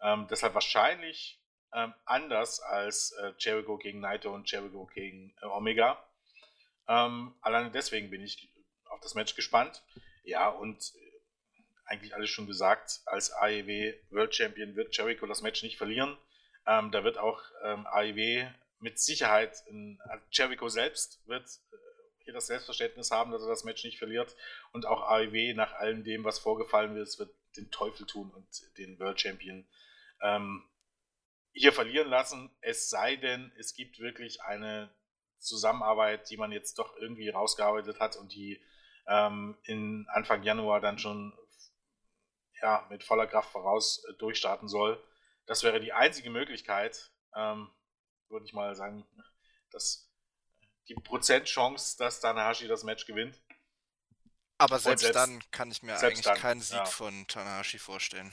Ähm, 0.00 0.26
deshalb 0.30 0.54
wahrscheinlich 0.54 1.40
ähm, 1.74 1.92
anders 2.04 2.60
als 2.60 3.12
äh, 3.12 3.32
Jericho 3.38 3.76
gegen 3.76 4.00
Naito 4.00 4.32
und 4.32 4.50
Jericho 4.50 4.86
gegen 4.86 5.34
äh, 5.42 5.46
Omega. 5.46 6.02
Ähm, 6.88 7.34
alleine 7.40 7.70
deswegen 7.70 8.10
bin 8.10 8.22
ich 8.22 8.50
auf 8.94 9.00
das 9.00 9.14
Match 9.14 9.34
gespannt. 9.34 9.82
Ja, 10.22 10.48
und 10.48 10.92
äh, 10.94 11.14
eigentlich 11.86 12.14
alles 12.14 12.30
schon 12.30 12.46
gesagt, 12.46 13.00
als 13.04 13.32
AEW 13.32 13.94
World 14.10 14.34
Champion 14.34 14.76
wird 14.76 14.96
Jericho 14.96 15.26
das 15.26 15.42
Match 15.42 15.62
nicht 15.62 15.76
verlieren. 15.76 16.16
Ähm, 16.66 16.90
da 16.92 17.04
wird 17.04 17.18
auch 17.18 17.42
ähm, 17.62 17.86
AEW 17.86 18.48
mit 18.78 18.98
Sicherheit, 18.98 19.62
in, 19.66 20.00
also 20.08 20.24
Jericho 20.30 20.68
selbst 20.68 21.26
wird 21.26 21.44
äh, 21.44 21.76
hier 22.24 22.32
das 22.32 22.46
Selbstverständnis 22.46 23.10
haben, 23.10 23.32
dass 23.32 23.42
er 23.42 23.48
das 23.48 23.64
Match 23.64 23.84
nicht 23.84 23.98
verliert. 23.98 24.34
Und 24.72 24.86
auch 24.86 25.02
AEW 25.02 25.54
nach 25.54 25.74
allem 25.74 26.04
dem, 26.04 26.24
was 26.24 26.38
vorgefallen 26.38 26.96
ist, 26.96 27.18
wird 27.18 27.34
den 27.56 27.70
Teufel 27.70 28.06
tun 28.06 28.30
und 28.30 28.46
den 28.78 28.98
World 28.98 29.20
Champion 29.20 29.66
ähm, 30.22 30.64
hier 31.52 31.72
verlieren 31.72 32.08
lassen. 32.08 32.50
Es 32.60 32.88
sei 32.88 33.16
denn, 33.16 33.52
es 33.58 33.74
gibt 33.74 33.98
wirklich 34.00 34.42
eine 34.42 34.90
Zusammenarbeit, 35.38 36.30
die 36.30 36.36
man 36.36 36.50
jetzt 36.50 36.78
doch 36.78 36.96
irgendwie 36.96 37.28
rausgearbeitet 37.28 38.00
hat 38.00 38.16
und 38.16 38.32
die 38.32 38.60
ähm, 39.06 39.56
in 39.64 40.06
Anfang 40.08 40.42
Januar 40.42 40.80
dann 40.80 40.98
schon 40.98 41.36
ja, 42.62 42.86
mit 42.88 43.04
voller 43.04 43.26
Kraft 43.26 43.50
voraus 43.50 44.04
äh, 44.08 44.14
durchstarten 44.14 44.68
soll. 44.68 45.02
Das 45.46 45.62
wäre 45.62 45.80
die 45.80 45.92
einzige 45.92 46.30
Möglichkeit. 46.30 47.12
Ähm, 47.36 47.70
würde 48.28 48.46
ich 48.46 48.52
mal 48.52 48.74
sagen, 48.74 49.06
dass 49.70 50.10
die 50.88 50.94
Prozentchance, 50.94 51.96
dass 51.98 52.20
Tanahashi 52.20 52.66
das 52.66 52.84
Match 52.84 53.06
gewinnt. 53.06 53.40
Aber 54.58 54.78
selbst, 54.78 55.02
selbst 55.02 55.16
dann 55.16 55.42
kann 55.50 55.70
ich 55.70 55.82
mir 55.82 55.98
eigentlich 55.98 56.22
dann, 56.22 56.38
keinen 56.38 56.60
Sieg 56.60 56.78
ja. 56.78 56.84
von 56.84 57.26
Tanahashi 57.26 57.78
vorstellen. 57.78 58.32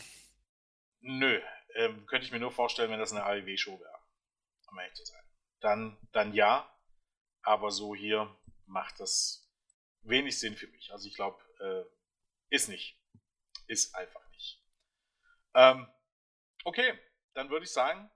Nö, 1.02 1.42
ähm, 1.76 2.06
könnte 2.06 2.26
ich 2.26 2.32
mir 2.32 2.40
nur 2.40 2.52
vorstellen, 2.52 2.92
wenn 2.92 3.00
das 3.00 3.12
eine 3.12 3.24
AEW-Show 3.24 3.80
wäre. 3.80 4.00
Um 4.68 4.80
ehrlich 4.80 4.94
zu 4.94 5.04
sein. 5.04 5.24
Dann, 5.60 5.98
dann 6.12 6.34
ja, 6.34 6.72
aber 7.42 7.72
so 7.72 7.96
hier 7.96 8.34
macht 8.66 9.00
das 9.00 9.41
wenig 10.04 10.40
Sinn 10.40 10.56
für 10.56 10.68
mich. 10.68 10.92
Also 10.92 11.08
ich 11.08 11.16
glaube, 11.16 11.42
äh, 11.60 12.56
ist 12.56 12.70
nicht. 12.70 12.98
Ist 13.68 13.96
einfach 13.96 14.28
nicht. 14.32 14.62
Ähm, 15.54 15.88
okay, 16.64 16.94
dann 17.34 17.50
würde 17.50 17.66
ich 17.66 17.72
sagen, 17.72 18.10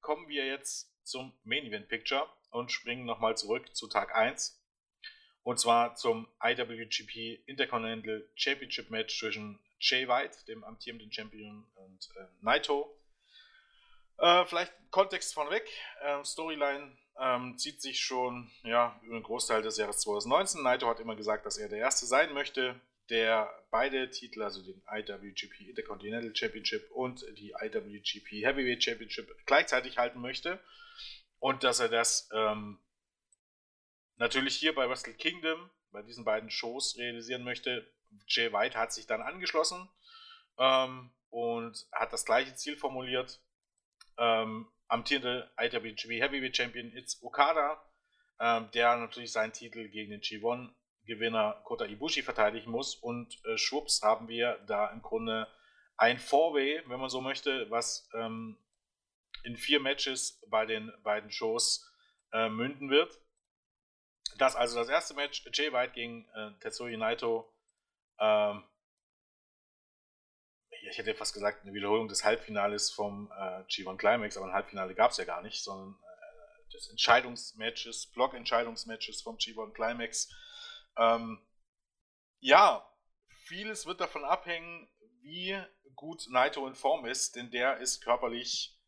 kommen 0.00 0.28
wir 0.28 0.46
jetzt 0.46 0.92
zum 1.04 1.38
Main 1.44 1.64
Event 1.64 1.88
Picture 1.88 2.28
und 2.50 2.72
springen 2.72 3.04
nochmal 3.04 3.36
zurück 3.36 3.74
zu 3.74 3.88
Tag 3.88 4.14
1. 4.14 4.60
Und 5.42 5.58
zwar 5.58 5.94
zum 5.94 6.28
IWGP 6.42 7.42
Intercontinental 7.46 8.28
Championship 8.34 8.90
Match 8.90 9.18
zwischen 9.18 9.58
Jay 9.80 10.08
White, 10.08 10.44
dem 10.46 10.64
amtierenden 10.64 11.12
Champion, 11.12 11.66
und 11.76 12.08
äh, 12.16 12.26
Naito. 12.40 12.94
Äh, 14.18 14.44
vielleicht 14.46 14.72
Kontext 14.90 15.32
vorneweg. 15.32 15.66
Äh, 16.00 16.24
Storyline 16.24 16.98
ähm, 17.20 17.58
zieht 17.58 17.82
sich 17.82 18.00
schon 18.00 18.50
ja, 18.62 18.98
über 19.02 19.16
den 19.16 19.22
Großteil 19.22 19.62
des 19.62 19.76
Jahres 19.76 19.98
2019. 19.98 20.62
Naito 20.62 20.86
hat 20.88 21.00
immer 21.00 21.16
gesagt, 21.16 21.46
dass 21.46 21.58
er 21.58 21.68
der 21.68 21.78
Erste 21.78 22.06
sein 22.06 22.32
möchte, 22.32 22.80
der 23.10 23.50
beide 23.70 24.10
Titel, 24.10 24.42
also 24.42 24.62
den 24.62 24.82
IWGP 24.90 25.68
Intercontinental 25.68 26.34
Championship 26.34 26.90
und 26.92 27.24
die 27.38 27.54
IWGP 27.60 28.44
Heavyweight 28.44 28.84
Championship, 28.84 29.34
gleichzeitig 29.46 29.98
halten 29.98 30.20
möchte. 30.20 30.60
Und 31.38 31.64
dass 31.64 31.80
er 31.80 31.88
das 31.88 32.28
ähm, 32.32 32.78
natürlich 34.16 34.56
hier 34.56 34.74
bei 34.74 34.88
Wrestle 34.88 35.14
Kingdom, 35.14 35.70
bei 35.90 36.02
diesen 36.02 36.24
beiden 36.24 36.50
Shows 36.50 36.96
realisieren 36.98 37.44
möchte. 37.44 37.90
Jay 38.26 38.52
White 38.52 38.78
hat 38.78 38.92
sich 38.92 39.06
dann 39.06 39.22
angeschlossen 39.22 39.88
ähm, 40.58 41.10
und 41.30 41.86
hat 41.92 42.12
das 42.12 42.24
gleiche 42.24 42.54
Ziel 42.54 42.76
formuliert. 42.76 43.40
Ähm, 44.18 44.68
amtierende 44.88 45.50
IWGP 45.58 46.20
Heavyweight 46.20 46.56
Champion 46.56 46.92
It's 46.96 47.22
Okada, 47.22 47.82
ähm, 48.40 48.70
der 48.72 48.96
natürlich 48.96 49.32
seinen 49.32 49.52
Titel 49.52 49.88
gegen 49.88 50.10
den 50.10 50.20
G1 50.20 50.70
Gewinner 51.04 51.60
Kota 51.64 51.86
Ibushi 51.86 52.22
verteidigen 52.22 52.70
muss. 52.70 52.94
Und 52.94 53.34
äh, 53.46 53.56
schwupps 53.56 54.02
haben 54.02 54.28
wir 54.28 54.58
da 54.66 54.88
im 54.88 55.02
Grunde 55.02 55.48
ein 55.96 56.18
Four-Way, 56.18 56.84
wenn 56.86 57.00
man 57.00 57.10
so 57.10 57.20
möchte, 57.20 57.70
was 57.70 58.08
ähm, 58.14 58.58
in 59.44 59.56
vier 59.56 59.80
Matches 59.80 60.42
bei 60.48 60.66
den 60.66 60.92
beiden 61.02 61.30
Shows 61.30 61.90
äh, 62.32 62.48
münden 62.48 62.90
wird. 62.90 63.18
Das 64.36 64.54
also 64.54 64.78
das 64.78 64.88
erste 64.88 65.14
Match, 65.14 65.44
Jay 65.52 65.72
White 65.72 65.92
gegen 65.94 66.28
äh, 66.34 66.52
Tetsuya 66.60 66.96
Naito. 66.96 67.52
Ähm, 68.20 68.62
ich 70.82 70.98
hätte 70.98 71.14
fast 71.14 71.34
gesagt, 71.34 71.62
eine 71.62 71.72
Wiederholung 71.72 72.08
des 72.08 72.24
Halbfinales 72.24 72.90
vom 72.90 73.30
äh, 73.32 73.62
G1 73.64 73.96
Climax, 73.96 74.36
aber 74.36 74.46
ein 74.46 74.52
Halbfinale 74.52 74.94
gab 74.94 75.10
es 75.10 75.16
ja 75.16 75.24
gar 75.24 75.42
nicht, 75.42 75.62
sondern 75.62 75.94
äh, 75.94 76.72
des 76.72 76.88
Entscheidungsmatches, 76.88 78.06
Block-Entscheidungsmatches 78.12 79.22
vom 79.22 79.36
G1 79.36 79.72
Climax. 79.72 80.28
Ähm, 80.96 81.40
ja, 82.40 82.88
vieles 83.44 83.86
wird 83.86 84.00
davon 84.00 84.24
abhängen, 84.24 84.88
wie 85.20 85.60
gut 85.94 86.26
Naito 86.30 86.66
in 86.66 86.74
Form 86.74 87.06
ist, 87.06 87.36
denn 87.36 87.50
der 87.50 87.78
ist 87.78 88.02
körperlich 88.02 88.78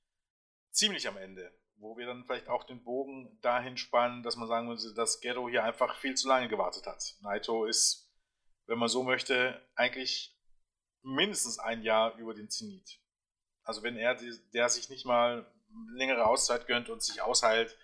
ziemlich 0.71 1.09
am 1.09 1.17
Ende. 1.17 1.53
Wo 1.77 1.97
wir 1.97 2.07
dann 2.07 2.25
vielleicht 2.25 2.49
auch 2.49 2.65
den 2.65 2.85
Bogen 2.85 3.39
dahin 3.41 3.79
spannen, 3.79 4.23
dass 4.23 4.37
man 4.37 4.49
sagen 4.49 4.69
würde, 4.69 4.95
dass 4.95 5.21
Ghetto 5.21 5.49
hier 5.49 5.65
einfach 5.65 5.99
viel 5.99 6.15
zu 6.15 6.29
lange 6.29 6.49
gewartet 6.49 6.87
hat. 6.87 7.17
Naito 7.23 7.65
ist, 7.65 8.13
wenn 8.67 8.79
man 8.79 8.89
so 8.89 9.03
möchte, 9.03 9.67
eigentlich 9.75 10.39
mindestens 11.03 11.59
ein 11.59 11.83
Jahr 11.83 12.17
über 12.17 12.35
den 12.35 12.51
Zenit. 12.51 13.01
Also 13.63 13.83
wenn 13.83 13.97
er 13.97 14.17
der 14.53 14.69
sich 14.69 14.89
nicht 14.89 15.05
mal 15.05 15.47
längere 15.95 16.27
Auszeit 16.27 16.67
gönnt 16.67 16.89
und 16.89 17.03
sich 17.03 17.23
ausheilt, 17.23 17.77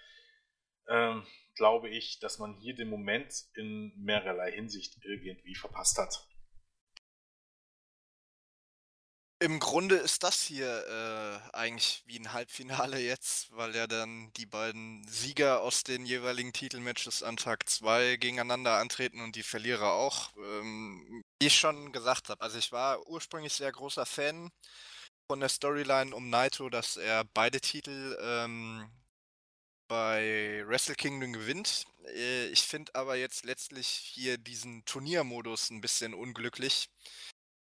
ähm, 0.89 1.27
glaube 1.55 1.89
ich, 1.89 2.19
dass 2.21 2.39
man 2.39 2.55
hier 2.55 2.75
den 2.75 2.91
Moment 2.91 3.45
in 3.55 3.93
mehrerlei 3.97 4.53
Hinsicht 4.53 4.99
irgendwie 5.03 5.55
verpasst 5.55 5.99
hat. 5.99 6.27
Im 9.39 9.61
Grunde 9.61 9.97
ist 9.97 10.23
das 10.23 10.41
hier 10.43 10.67
äh, 10.87 11.55
eigentlich 11.55 12.03
wie 12.07 12.19
ein 12.19 12.33
Halbfinale 12.33 12.99
jetzt, 12.99 13.55
weil 13.55 13.77
ja 13.77 13.87
dann 13.87 14.33
die 14.39 14.47
beiden 14.47 15.07
Sieger 15.09 15.61
aus 15.61 15.85
den 15.85 16.07
jeweiligen 16.07 16.55
Titelmatches 16.55 17.23
an 17.23 17.37
Tag 17.37 17.69
2 17.69 18.17
gegeneinander 18.17 18.79
antreten 18.79 19.21
und 19.21 19.37
die 19.37 19.43
Verlierer 19.43 19.93
auch. 19.93 20.31
Ähm, 20.39 21.23
wie 21.39 21.49
ich 21.49 21.59
schon 21.59 21.93
gesagt 21.93 22.31
habe, 22.31 22.41
also 22.41 22.57
ich 22.57 22.73
war 22.73 23.07
ursprünglich 23.09 23.53
sehr 23.53 23.71
großer 23.73 24.07
Fan 24.07 24.51
von 25.27 25.41
der 25.41 25.51
Storyline 25.51 26.17
um 26.17 26.31
Naito, 26.31 26.71
dass 26.71 26.97
er 26.97 27.25
beide 27.35 27.61
Titel 27.61 28.17
ähm, 28.23 28.91
bei 29.87 30.65
Wrestle 30.67 30.95
Kingdom 30.95 31.35
gewinnt. 31.35 31.85
Äh, 32.07 32.47
ich 32.47 32.63
finde 32.63 32.95
aber 32.95 33.17
jetzt 33.17 33.45
letztlich 33.45 33.87
hier 33.87 34.39
diesen 34.39 34.83
Turniermodus 34.87 35.69
ein 35.69 35.83
bisschen 35.83 36.15
unglücklich. 36.15 36.89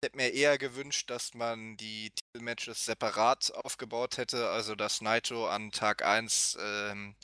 Hätte 0.04 0.18
mir 0.18 0.34
eher 0.34 0.58
gewünscht, 0.58 1.12
dass 1.12 1.36
man 1.36 1.78
die 1.78 2.12
Titelmatches 2.12 2.86
separat 2.86 3.54
aufgebaut 3.54 4.18
hätte, 4.18 4.50
also 4.50 4.74
dass 4.74 5.02
Naito 5.02 5.48
an 5.48 5.72
Tag 5.72 6.04
1 6.04 6.58
ähm, 6.60 7.16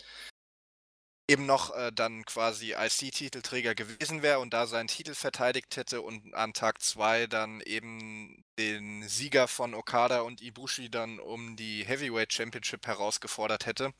eben 1.29 1.45
noch 1.45 1.75
äh, 1.75 1.91
dann 1.91 2.23
quasi 2.25 2.73
IC-Titelträger 2.73 3.75
gewesen 3.75 4.21
wäre 4.21 4.39
und 4.39 4.53
da 4.53 4.67
seinen 4.67 4.87
Titel 4.87 5.13
verteidigt 5.13 5.75
hätte 5.75 6.01
und 6.01 6.33
an 6.33 6.53
Tag 6.53 6.81
2 6.81 7.27
dann 7.27 7.61
eben 7.61 8.43
den 8.57 9.07
Sieger 9.07 9.47
von 9.47 9.73
Okada 9.73 10.21
und 10.21 10.41
Ibushi 10.41 10.89
dann 10.89 11.19
um 11.19 11.55
die 11.55 11.83
Heavyweight 11.83 12.31
Championship 12.31 12.87
herausgefordert 12.87 13.65
hätte. 13.65 13.91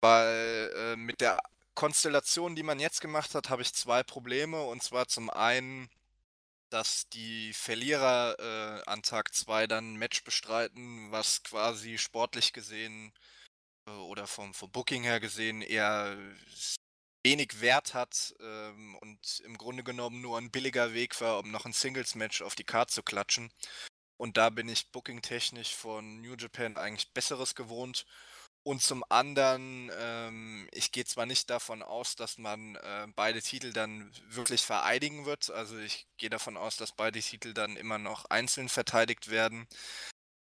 Weil 0.00 0.72
äh, 0.74 0.96
mit 0.96 1.20
der 1.20 1.38
Konstellation, 1.74 2.56
die 2.56 2.62
man 2.64 2.80
jetzt 2.80 3.00
gemacht 3.00 3.34
hat, 3.34 3.50
habe 3.50 3.62
ich 3.62 3.72
zwei 3.72 4.02
Probleme. 4.02 4.62
Und 4.64 4.82
zwar 4.82 5.06
zum 5.06 5.30
einen, 5.30 5.88
dass 6.70 7.08
die 7.08 7.52
Verlierer 7.52 8.36
äh, 8.38 8.90
an 8.90 9.02
Tag 9.02 9.34
2 9.34 9.66
dann 9.66 9.94
ein 9.94 9.96
Match 9.96 10.24
bestreiten, 10.24 11.10
was 11.10 11.42
quasi 11.42 11.98
sportlich 11.98 12.52
gesehen 12.52 13.12
äh, 13.86 13.90
oder 13.90 14.26
vom, 14.26 14.54
vom 14.54 14.70
Booking 14.70 15.02
her 15.02 15.20
gesehen 15.20 15.62
eher 15.62 16.16
wenig 17.24 17.60
Wert 17.60 17.94
hat 17.94 18.34
ähm, 18.40 18.96
und 19.00 19.40
im 19.44 19.58
Grunde 19.58 19.82
genommen 19.82 20.20
nur 20.20 20.38
ein 20.38 20.50
billiger 20.50 20.94
Weg 20.94 21.20
war, 21.20 21.38
um 21.40 21.50
noch 21.50 21.64
ein 21.66 21.72
Singles-Match 21.72 22.42
auf 22.42 22.54
die 22.54 22.64
Karte 22.64 22.94
zu 22.94 23.02
klatschen. 23.02 23.52
Und 24.16 24.36
da 24.36 24.50
bin 24.50 24.68
ich 24.68 24.90
booking-technisch 24.90 25.74
von 25.74 26.20
New 26.20 26.34
Japan 26.34 26.76
eigentlich 26.76 27.12
Besseres 27.12 27.54
gewohnt. 27.54 28.04
Und 28.64 28.82
zum 28.82 29.02
anderen, 29.08 29.90
ähm, 29.98 30.68
ich 30.72 30.92
gehe 30.92 31.04
zwar 31.06 31.24
nicht 31.26 31.48
davon 31.48 31.82
aus, 31.82 32.16
dass 32.16 32.36
man 32.38 32.76
äh, 32.76 33.06
beide 33.16 33.40
Titel 33.40 33.72
dann 33.72 34.12
wirklich 34.28 34.62
vereidigen 34.62 35.24
wird. 35.24 35.50
Also 35.50 35.78
ich 35.78 36.06
gehe 36.18 36.28
davon 36.30 36.56
aus, 36.58 36.76
dass 36.76 36.92
beide 36.92 37.20
Titel 37.20 37.54
dann 37.54 37.76
immer 37.76 37.98
noch 37.98 38.26
einzeln 38.26 38.68
verteidigt 38.68 39.30
werden. 39.30 39.66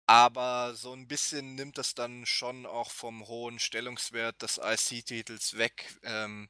Aber 0.06 0.74
so 0.74 0.92
ein 0.92 1.08
bisschen 1.08 1.54
nimmt 1.54 1.78
das 1.78 1.94
dann 1.94 2.26
schon 2.26 2.66
auch 2.66 2.90
vom 2.90 3.26
hohen 3.26 3.58
Stellungswert 3.58 4.42
des 4.42 4.58
IC-Titels 4.58 5.56
weg, 5.56 5.94
ähm, 6.02 6.48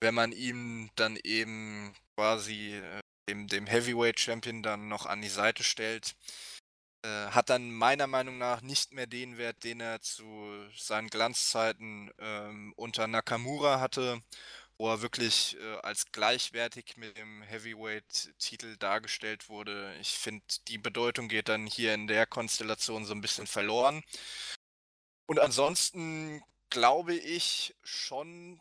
wenn 0.00 0.14
man 0.14 0.32
ihm 0.32 0.90
dann 0.96 1.16
eben 1.24 1.94
quasi 2.16 2.74
äh, 2.76 3.00
dem, 3.28 3.48
dem 3.48 3.66
Heavyweight 3.66 4.20
Champion 4.20 4.62
dann 4.62 4.88
noch 4.88 5.06
an 5.06 5.22
die 5.22 5.28
Seite 5.28 5.64
stellt. 5.64 6.16
Äh, 7.02 7.08
hat 7.30 7.48
dann 7.48 7.70
meiner 7.72 8.06
Meinung 8.06 8.36
nach 8.36 8.60
nicht 8.60 8.92
mehr 8.92 9.06
den 9.06 9.38
Wert, 9.38 9.64
den 9.64 9.80
er 9.80 10.00
zu 10.02 10.24
seinen 10.76 11.08
Glanzzeiten 11.08 12.10
ähm, 12.18 12.74
unter 12.76 13.06
Nakamura 13.06 13.80
hatte, 13.80 14.20
wo 14.76 14.88
er 14.90 15.00
wirklich 15.00 15.56
äh, 15.60 15.76
als 15.82 16.12
gleichwertig 16.12 16.96
mit 16.98 17.16
dem 17.16 17.42
Heavyweight-Titel 17.42 18.76
dargestellt 18.76 19.48
wurde. 19.48 19.94
Ich 20.00 20.10
finde, 20.10 20.44
die 20.68 20.78
Bedeutung 20.78 21.28
geht 21.28 21.48
dann 21.48 21.66
hier 21.66 21.94
in 21.94 22.06
der 22.06 22.26
Konstellation 22.26 23.06
so 23.06 23.14
ein 23.14 23.22
bisschen 23.22 23.46
verloren. 23.46 24.02
Und 25.26 25.38
ansonsten 25.40 26.42
glaube 26.70 27.14
ich 27.14 27.74
schon, 27.82 28.60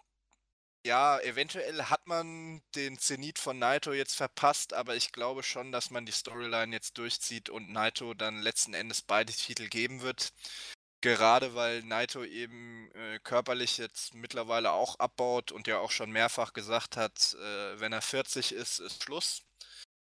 ja, 0.85 1.19
eventuell 1.19 1.83
hat 1.83 2.07
man 2.07 2.61
den 2.75 2.97
Zenit 2.97 3.39
von 3.39 3.59
Naito 3.59 3.91
jetzt 3.93 4.15
verpasst, 4.15 4.73
aber 4.73 4.95
ich 4.95 5.11
glaube 5.11 5.43
schon, 5.43 5.71
dass 5.71 5.91
man 5.91 6.05
die 6.05 6.11
Storyline 6.11 6.73
jetzt 6.73 6.97
durchzieht 6.97 7.49
und 7.49 7.69
Naito 7.69 8.13
dann 8.13 8.41
letzten 8.41 8.73
Endes 8.73 9.01
beide 9.01 9.33
Titel 9.33 9.67
geben 9.67 10.01
wird. 10.01 10.31
Gerade 11.01 11.55
weil 11.55 11.83
Naito 11.83 12.23
eben 12.25 12.91
äh, 12.93 13.19
körperlich 13.19 13.77
jetzt 13.77 14.13
mittlerweile 14.13 14.71
auch 14.73 14.99
abbaut 14.99 15.51
und 15.51 15.67
ja 15.67 15.79
auch 15.79 15.91
schon 15.91 16.11
mehrfach 16.11 16.53
gesagt 16.53 16.97
hat, 16.97 17.35
äh, 17.35 17.79
wenn 17.79 17.93
er 17.93 18.01
40 18.01 18.51
ist, 18.53 18.79
ist 18.79 19.03
Schluss. 19.03 19.43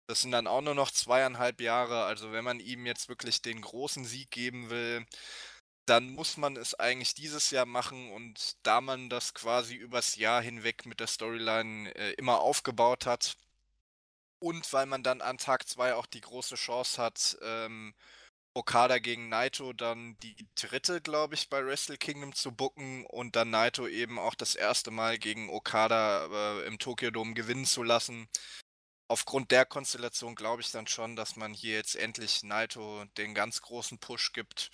Das 0.07 0.22
sind 0.22 0.31
dann 0.31 0.48
auch 0.48 0.61
nur 0.61 0.76
noch 0.76 0.91
zweieinhalb 0.91 1.61
Jahre. 1.61 2.03
Also 2.06 2.31
wenn 2.34 2.44
man 2.44 2.60
ihm 2.60 2.85
jetzt 2.85 3.10
wirklich 3.10 3.41
den 3.41 3.61
großen 3.61 4.06
Sieg 4.06 4.31
geben 4.31 4.69
will, 4.69 5.06
dann 5.85 6.10
muss 6.10 6.38
man 6.38 6.55
es 6.55 6.73
eigentlich 6.76 7.14
dieses 7.14 7.51
Jahr 7.51 7.65
machen 7.65 8.11
und 8.11 8.55
da 8.64 8.81
man 8.81 9.10
das 9.10 9.34
quasi 9.34 9.76
übers 9.76 10.15
Jahr 10.15 10.41
hinweg 10.41 10.85
mit 10.85 10.99
der 10.99 11.07
Storyline 11.07 11.93
äh, 11.95 12.14
immer 12.14 12.39
aufgebaut 12.39 13.05
hat 13.05 13.35
und 14.39 14.72
weil 14.73 14.85
man 14.85 15.03
dann 15.03 15.22
an 15.22 15.38
Tag 15.38 15.68
2 15.68 15.95
auch 15.95 16.05
die 16.05 16.22
große 16.22 16.55
Chance 16.55 17.01
hat, 17.01 17.38
ähm, 17.41 17.93
Okada 18.53 18.99
gegen 18.99 19.30
Naito 19.30 19.73
dann 19.73 20.18
die 20.19 20.35
dritte, 20.55 21.01
glaube 21.01 21.34
ich, 21.35 21.49
bei 21.49 21.65
Wrestle 21.65 21.97
Kingdom 21.97 22.35
zu 22.35 22.51
bucken 22.51 23.05
und 23.07 23.35
dann 23.35 23.49
Naito 23.49 23.88
eben 23.88 24.19
auch 24.19 24.35
das 24.35 24.55
erste 24.55 24.91
Mal 24.91 25.18
gegen 25.18 25.49
Okada 25.49 26.60
äh, 26.60 26.68
im 26.68 26.77
Tokyo 26.77 27.10
Dome 27.10 27.34
gewinnen 27.34 27.65
zu 27.65 27.84
lassen. 27.84 28.27
Aufgrund 29.07 29.51
der 29.51 29.65
Konstellation 29.65 30.35
glaube 30.35 30.61
ich 30.61 30.72
dann 30.72 30.88
schon, 30.88 31.15
dass 31.15 31.35
man 31.35 31.53
hier 31.53 31.76
jetzt 31.76 31.95
endlich 31.95 32.43
Naito 32.43 33.05
den 33.18 33.34
ganz 33.34 33.61
großen 33.61 33.97
Push 33.99 34.34
gibt 34.34 34.72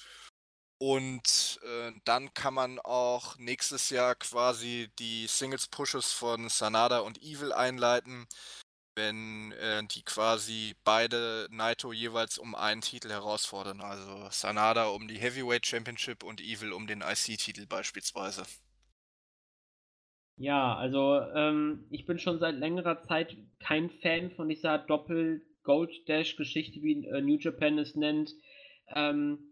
Und 0.82 1.60
äh, 1.64 1.92
dann 2.06 2.34
kann 2.34 2.54
man 2.54 2.80
auch 2.80 3.38
nächstes 3.38 3.90
Jahr 3.90 4.16
quasi 4.16 4.90
die 4.98 5.28
Singles-Pushes 5.28 6.14
von 6.14 6.48
Sanada 6.48 7.00
und 7.00 7.22
Evil 7.22 7.52
einleiten, 7.52 8.28
wenn 8.96 9.52
äh, 9.52 9.86
die 9.86 10.04
quasi 10.04 10.76
beide 10.86 11.50
Naito 11.52 11.92
jeweils 11.92 12.38
um 12.38 12.56
einen 12.56 12.80
Titel 12.80 13.10
herausfordern. 13.10 13.82
Also 13.82 14.30
Sanada 14.32 14.88
um 14.88 15.10
die 15.10 15.20
Heavyweight 15.20 15.66
Championship 15.66 16.24
und 16.24 16.40
Evil 16.40 16.72
um 16.72 16.88
den 16.88 17.02
IC-Titel 17.02 17.66
beispielsweise. 17.68 18.44
Ja, 20.38 20.78
also 20.78 21.20
ähm, 21.36 21.88
ich 21.90 22.06
bin 22.06 22.20
schon 22.20 22.40
seit 22.40 22.56
längerer 22.56 23.04
Zeit 23.04 23.36
kein 23.60 23.90
Fan 24.02 24.32
von 24.32 24.48
dieser 24.48 24.78
Doppel-Gold-Dash-Geschichte, 24.78 26.82
wie 26.82 27.06
äh, 27.06 27.20
New 27.20 27.38
Japan 27.38 27.78
es 27.78 27.96
nennt. 27.96 28.34
Ähm, 28.96 29.49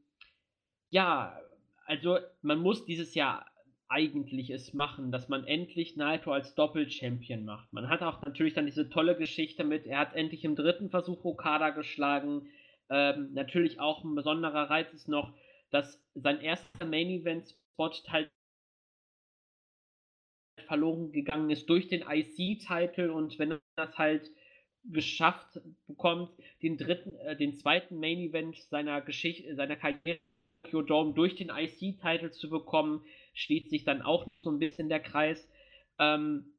ja, 0.90 1.40
also 1.86 2.20
man 2.42 2.60
muss 2.60 2.86
dieses 2.86 3.16
Jahr 3.16 3.46
eigentlich 3.90 4.50
es 4.50 4.74
machen, 4.74 5.12
dass 5.12 5.30
man 5.30 5.46
endlich 5.46 5.96
Naito 5.96 6.32
als 6.32 6.56
Doppel-Champion 6.56 7.46
macht. 7.46 7.72
Man 7.72 7.88
hat 7.90 8.02
auch 8.02 8.22
natürlich 8.24 8.54
dann 8.54 8.66
diese 8.66 8.90
tolle 8.90 9.18
Geschichte 9.18 9.64
mit, 9.64 9.86
er 9.86 10.00
hat 10.00 10.14
endlich 10.14 10.44
im 10.44 10.56
dritten 10.56 10.90
Versuch 10.90 11.24
Okada 11.24 11.70
geschlagen. 11.70 12.50
Ähm, 12.90 13.34
natürlich 13.34 13.80
auch 13.80 14.04
ein 14.04 14.16
besonderer 14.16 14.70
Reiz 14.70 14.94
ist 14.94 15.08
noch, 15.08 15.34
dass 15.72 16.02
sein 16.16 16.42
erster 16.42 16.86
Main-Event-Spot 16.86 17.92
halt 18.10 18.32
verloren 20.66 21.12
gegangen 21.12 21.50
ist 21.50 21.70
durch 21.70 21.88
den 21.88 22.02
IC-Titel 22.02 23.10
und 23.10 23.40
wenn 23.40 23.52
er 23.52 23.62
das 23.76 23.98
halt 23.98 24.30
geschafft 24.84 25.60
bekommt, 25.88 26.32
den 26.62 26.78
dritten, 26.78 27.16
äh, 27.20 27.36
den 27.36 27.54
zweiten 27.56 28.00
Main 28.00 28.20
Event 28.20 28.58
seiner 28.70 29.02
Geschichte, 29.02 29.56
seiner 29.56 29.76
Karriere 29.76 30.20
Tokyo 30.68 30.81
Dome 30.81 31.14
durch 31.14 31.35
den 31.35 31.49
IC-Titel 31.49 32.31
zu 32.31 32.49
bekommen, 32.49 33.02
schließt 33.34 33.69
sich 33.69 33.85
dann 33.85 34.02
auch 34.02 34.27
so 34.41 34.52
ein 34.52 34.60
bisschen 34.60 34.89
der 34.89 34.99
Kreis. 34.99 35.49
Ähm, 35.98 36.53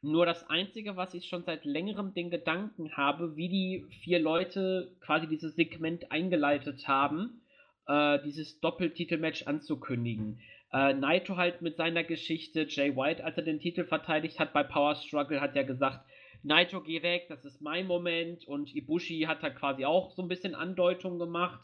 nur 0.00 0.26
das 0.26 0.48
Einzige, 0.48 0.96
was 0.96 1.14
ich 1.14 1.26
schon 1.26 1.44
seit 1.44 1.64
längerem 1.64 2.14
den 2.14 2.30
Gedanken 2.30 2.96
habe, 2.96 3.36
wie 3.36 3.48
die 3.48 3.86
vier 4.02 4.18
Leute 4.18 4.96
quasi 5.00 5.26
dieses 5.26 5.56
Segment 5.56 6.10
eingeleitet 6.10 6.88
haben, 6.88 7.42
äh, 7.86 8.18
dieses 8.24 8.60
Doppeltitelmatch 8.60 9.46
anzukündigen. 9.46 10.40
Äh, 10.72 10.94
Naito 10.94 11.36
halt 11.36 11.62
mit 11.62 11.76
seiner 11.76 12.04
Geschichte, 12.04 12.66
Jay 12.68 12.96
White, 12.96 13.24
als 13.24 13.36
er 13.36 13.44
den 13.44 13.60
Titel 13.60 13.84
verteidigt 13.84 14.38
hat 14.38 14.52
bei 14.52 14.62
Power 14.62 14.94
Struggle, 14.94 15.40
hat 15.40 15.54
ja 15.54 15.62
gesagt, 15.62 16.04
Naito, 16.42 16.82
geh 16.82 17.02
weg, 17.02 17.26
das 17.28 17.44
ist 17.44 17.62
mein 17.62 17.86
Moment. 17.86 18.46
Und 18.46 18.74
Ibushi 18.74 19.22
hat 19.22 19.42
da 19.42 19.50
quasi 19.50 19.84
auch 19.84 20.12
so 20.12 20.22
ein 20.22 20.28
bisschen 20.28 20.54
Andeutung 20.54 21.18
gemacht. 21.18 21.60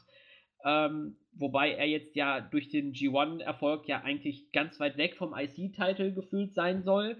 Ähm, 0.65 1.17
wobei 1.33 1.73
er 1.73 1.87
jetzt 1.87 2.17
ja 2.17 2.41
durch 2.41 2.69
den 2.69 2.93
G1-Erfolg 2.93 3.89
ja 3.89 4.03
eigentlich 4.03 4.53
ganz 4.53 4.79
weit 4.81 4.97
weg 4.97 5.17
vom 5.17 5.35
IC-Titel 5.35 6.13
gefühlt 6.13 6.55
sein 6.55 6.83
soll. 6.83 7.17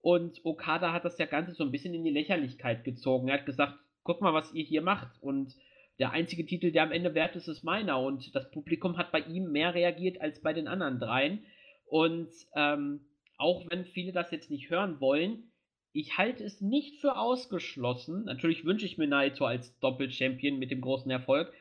Und 0.00 0.44
Okada 0.44 0.92
hat 0.92 1.04
das 1.04 1.18
ja 1.18 1.26
Ganze 1.26 1.54
so 1.54 1.64
ein 1.64 1.70
bisschen 1.70 1.94
in 1.94 2.04
die 2.04 2.10
Lächerlichkeit 2.10 2.84
gezogen. 2.84 3.28
Er 3.28 3.38
hat 3.38 3.46
gesagt, 3.46 3.74
guck 4.02 4.20
mal, 4.20 4.34
was 4.34 4.52
ihr 4.52 4.64
hier 4.64 4.82
macht. 4.82 5.10
Und 5.22 5.54
der 5.98 6.10
einzige 6.10 6.44
Titel, 6.44 6.72
der 6.72 6.82
am 6.82 6.92
Ende 6.92 7.14
wert 7.14 7.36
ist, 7.36 7.48
ist 7.48 7.64
meiner. 7.64 8.00
Und 8.00 8.34
das 8.34 8.50
Publikum 8.50 8.98
hat 8.98 9.12
bei 9.12 9.20
ihm 9.20 9.50
mehr 9.50 9.74
reagiert 9.74 10.20
als 10.20 10.42
bei 10.42 10.52
den 10.52 10.68
anderen 10.68 10.98
dreien. 10.98 11.44
Und 11.86 12.28
ähm, 12.54 13.00
auch 13.38 13.64
wenn 13.70 13.84
viele 13.84 14.12
das 14.12 14.30
jetzt 14.30 14.50
nicht 14.50 14.70
hören 14.70 15.00
wollen, 15.00 15.50
ich 15.92 16.18
halte 16.18 16.42
es 16.42 16.60
nicht 16.60 17.00
für 17.00 17.16
ausgeschlossen. 17.16 18.24
Natürlich 18.24 18.64
wünsche 18.64 18.86
ich 18.86 18.98
mir 18.98 19.06
Naito 19.06 19.46
als 19.46 19.78
Doppel-Champion 19.78 20.58
mit 20.58 20.70
dem 20.70 20.80
großen 20.80 21.10
Erfolg 21.10 21.52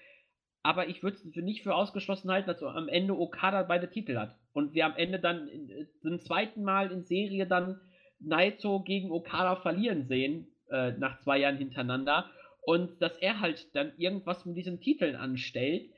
aber 0.63 0.87
ich 0.87 1.03
würde 1.03 1.17
es 1.17 1.25
nicht 1.35 1.61
für 1.61 1.75
ausgeschlossen 1.75 2.31
halten, 2.31 2.47
dass 2.47 2.63
am 2.63 2.87
Ende 2.87 3.17
Okada 3.19 3.63
beide 3.63 3.89
Titel 3.89 4.17
hat. 4.17 4.35
Und 4.53 4.73
wir 4.73 4.85
am 4.85 4.95
Ende 4.95 5.19
dann 5.19 5.49
äh, 5.49 5.85
zum 6.01 6.19
zweiten 6.21 6.63
Mal 6.63 6.91
in 6.91 7.03
Serie 7.03 7.45
dann 7.45 7.81
Naito 8.19 8.79
gegen 8.79 9.11
Okada 9.11 9.57
verlieren 9.57 10.07
sehen, 10.07 10.47
äh, 10.71 10.93
nach 10.93 11.19
zwei 11.19 11.39
Jahren 11.39 11.57
hintereinander. 11.57 12.29
Und 12.61 13.01
dass 13.01 13.17
er 13.17 13.41
halt 13.41 13.75
dann 13.75 13.91
irgendwas 13.97 14.45
mit 14.45 14.55
diesen 14.55 14.79
Titeln 14.79 15.17
anstellt, 15.17 15.89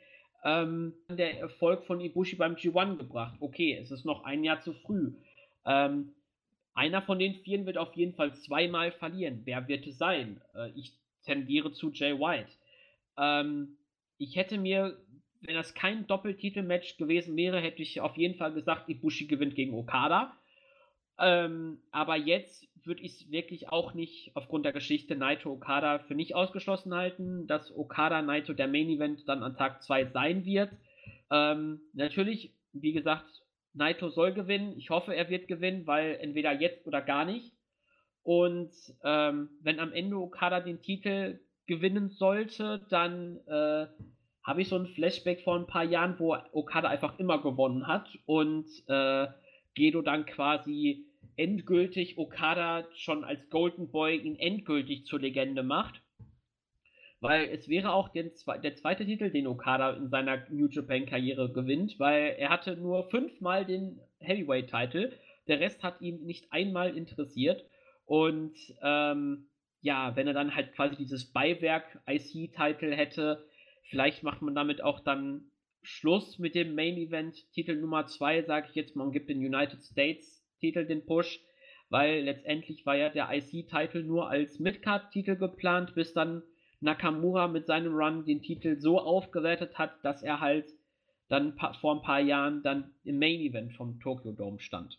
ähm, 0.44 0.94
der 1.10 1.40
Erfolg 1.40 1.86
von 1.86 2.02
Ibushi 2.02 2.36
beim 2.36 2.56
G1 2.56 2.98
gebracht. 2.98 3.36
Okay, 3.40 3.78
es 3.80 3.92
ist 3.92 4.04
noch 4.04 4.24
ein 4.24 4.44
Jahr 4.44 4.62
zu 4.62 4.74
früh. 4.74 5.14
Ähm, 5.64 6.16
einer 6.74 7.04
von 7.04 7.20
den 7.20 7.36
Vieren 7.36 7.68
wird 7.68 7.78
auf 7.78 7.96
jeden 7.96 8.16
Fall 8.16 8.34
zweimal 8.34 8.92
verlieren. 8.92 9.42
Wer 9.46 9.68
wird 9.68 9.86
es 9.86 10.00
sein? 10.00 10.42
Äh, 10.56 10.72
ich 10.76 10.92
tendiere 11.24 11.72
zu 11.72 11.92
Jay 11.92 12.20
White. 12.20 12.52
Ähm, 13.18 13.78
ich 14.18 14.36
hätte 14.36 14.58
mir, 14.58 14.98
wenn 15.42 15.56
das 15.56 15.74
kein 15.74 16.08
Doppeltitelmatch 16.08 16.98
gewesen 16.98 17.36
wäre, 17.36 17.60
hätte 17.60 17.82
ich 17.82 18.02
auf 18.02 18.18
jeden 18.18 18.36
Fall 18.36 18.54
gesagt, 18.54 18.90
Ibushi 18.90 19.28
gewinnt 19.28 19.56
gegen 19.56 19.74
Okada. 19.74 20.36
Ähm, 21.18 21.80
aber 21.92 22.18
jetzt 22.18 22.68
würde 22.86 23.02
ich 23.02 23.14
es 23.14 23.32
wirklich 23.32 23.70
auch 23.70 23.94
nicht 23.94 24.32
aufgrund 24.36 24.66
der 24.66 24.74
Geschichte 24.74 25.16
Naito 25.16 25.52
Okada 25.52 26.00
für 26.00 26.16
nicht 26.16 26.36
ausgeschlossen 26.36 26.94
halten, 26.94 27.48
dass 27.48 27.76
Okada 27.76 28.22
Naito 28.22 28.54
der 28.54 28.68
Main 28.68 28.90
Event 28.90 29.28
dann 29.28 29.44
an 29.44 29.56
Tag 29.56 29.82
2 29.82 30.06
sein 30.08 30.46
wird. 30.46 30.72
Ähm, 31.32 31.82
natürlich, 31.94 32.54
wie 32.74 32.92
gesagt, 32.92 33.44
Naito 33.74 34.10
soll 34.10 34.34
gewinnen. 34.34 34.78
Ich 34.78 34.90
hoffe, 34.90 35.16
er 35.16 35.30
wird 35.30 35.48
gewinnen, 35.48 35.88
weil 35.88 36.18
entweder 36.22 36.52
jetzt 36.52 36.86
oder 36.86 37.02
gar 37.02 37.26
nicht. 37.26 37.54
Und 38.24 38.72
ähm, 39.04 39.50
wenn 39.62 39.80
am 39.80 39.94
Ende 39.94 40.18
Okada 40.18 40.60
den 40.60 40.82
Titel 40.82 41.40
gewinnen 41.68 42.10
sollte, 42.10 42.86
dann 42.90 43.40
äh, 43.48 43.88
habe 44.44 44.62
ich 44.62 44.70
so 44.70 44.78
ein 44.78 44.88
Flashback 44.88 45.42
vor 45.42 45.56
ein 45.56 45.68
paar 45.68 45.84
Jahren, 45.84 46.20
wo 46.20 46.38
Okada 46.52 46.90
einfach 46.90 47.18
immer 47.20 47.42
gewonnen 47.42 47.88
hat 47.88 48.08
und 48.26 48.68
äh, 48.88 49.28
Gedo 49.74 50.02
dann 50.02 50.26
quasi 50.26 51.06
endgültig 51.36 52.18
Okada 52.18 52.86
schon 52.96 53.24
als 53.24 53.50
Golden 53.50 53.92
Boy 53.92 54.18
ihn 54.18 54.38
endgültig 54.38 55.06
zur 55.06 55.20
Legende 55.20 55.64
macht. 55.64 56.02
Weil 57.20 57.50
es 57.50 57.68
wäre 57.68 57.92
auch 57.94 58.10
den, 58.10 58.32
der 58.62 58.76
zweite 58.76 59.06
Titel, 59.06 59.32
den 59.32 59.48
Okada 59.48 59.92
in 59.92 60.10
seiner 60.10 60.46
New 60.50 60.68
Japan-Karriere 60.68 61.52
gewinnt, 61.52 61.98
weil 61.98 62.36
er 62.38 62.50
hatte 62.50 62.76
nur 62.78 63.10
fünfmal 63.10 63.66
den 63.66 64.00
Heavyweight-Titel. 64.20 65.12
Der 65.48 65.60
Rest 65.60 65.82
hat 65.82 66.02
ihn 66.02 66.24
nicht 66.26 66.52
einmal 66.52 66.96
interessiert. 66.96 67.66
Und 68.06 68.56
ähm, 68.84 69.48
ja, 69.86 70.16
wenn 70.16 70.26
er 70.26 70.34
dann 70.34 70.56
halt 70.56 70.74
quasi 70.74 70.96
dieses 70.96 71.32
Beiwerk 71.32 72.02
IC-Titel 72.08 72.92
hätte, 72.92 73.46
vielleicht 73.84 74.24
macht 74.24 74.42
man 74.42 74.56
damit 74.56 74.82
auch 74.82 75.00
dann 75.00 75.52
Schluss 75.84 76.40
mit 76.40 76.56
dem 76.56 76.74
Main 76.74 76.98
Event 76.98 77.36
Titel 77.54 77.76
Nummer 77.76 78.08
2, 78.08 78.46
sage 78.46 78.66
ich 78.70 78.76
jetzt 78.76 78.96
mal, 78.96 79.04
und 79.04 79.12
gibt 79.12 79.30
den 79.30 79.38
United 79.38 79.84
States 79.84 80.44
Titel 80.60 80.88
den 80.88 81.06
Push, 81.06 81.40
weil 81.90 82.24
letztendlich 82.24 82.84
war 82.88 82.96
ja 82.96 83.10
der 83.10 83.32
IC-Titel 83.32 84.02
nur 84.02 84.28
als 84.28 84.58
Midcard-Titel 84.58 85.36
geplant, 85.36 85.94
bis 85.94 86.14
dann 86.14 86.42
Nakamura 86.80 87.48
mit 87.48 87.68
seinem 87.68 87.94
Run 87.94 88.26
den 88.26 88.42
Titel 88.42 88.80
so 88.80 89.00
aufgewertet 89.00 89.78
hat, 89.78 90.04
dass 90.04 90.24
er 90.24 90.40
halt 90.40 90.66
dann 91.28 91.56
vor 91.80 91.94
ein 91.94 92.02
paar 92.02 92.22
Jahren 92.22 92.64
dann 92.64 92.96
im 93.04 93.20
Main 93.20 93.40
Event 93.40 93.74
vom 93.74 94.00
Tokyo 94.00 94.32
Dome 94.32 94.60
stand. 94.60 94.98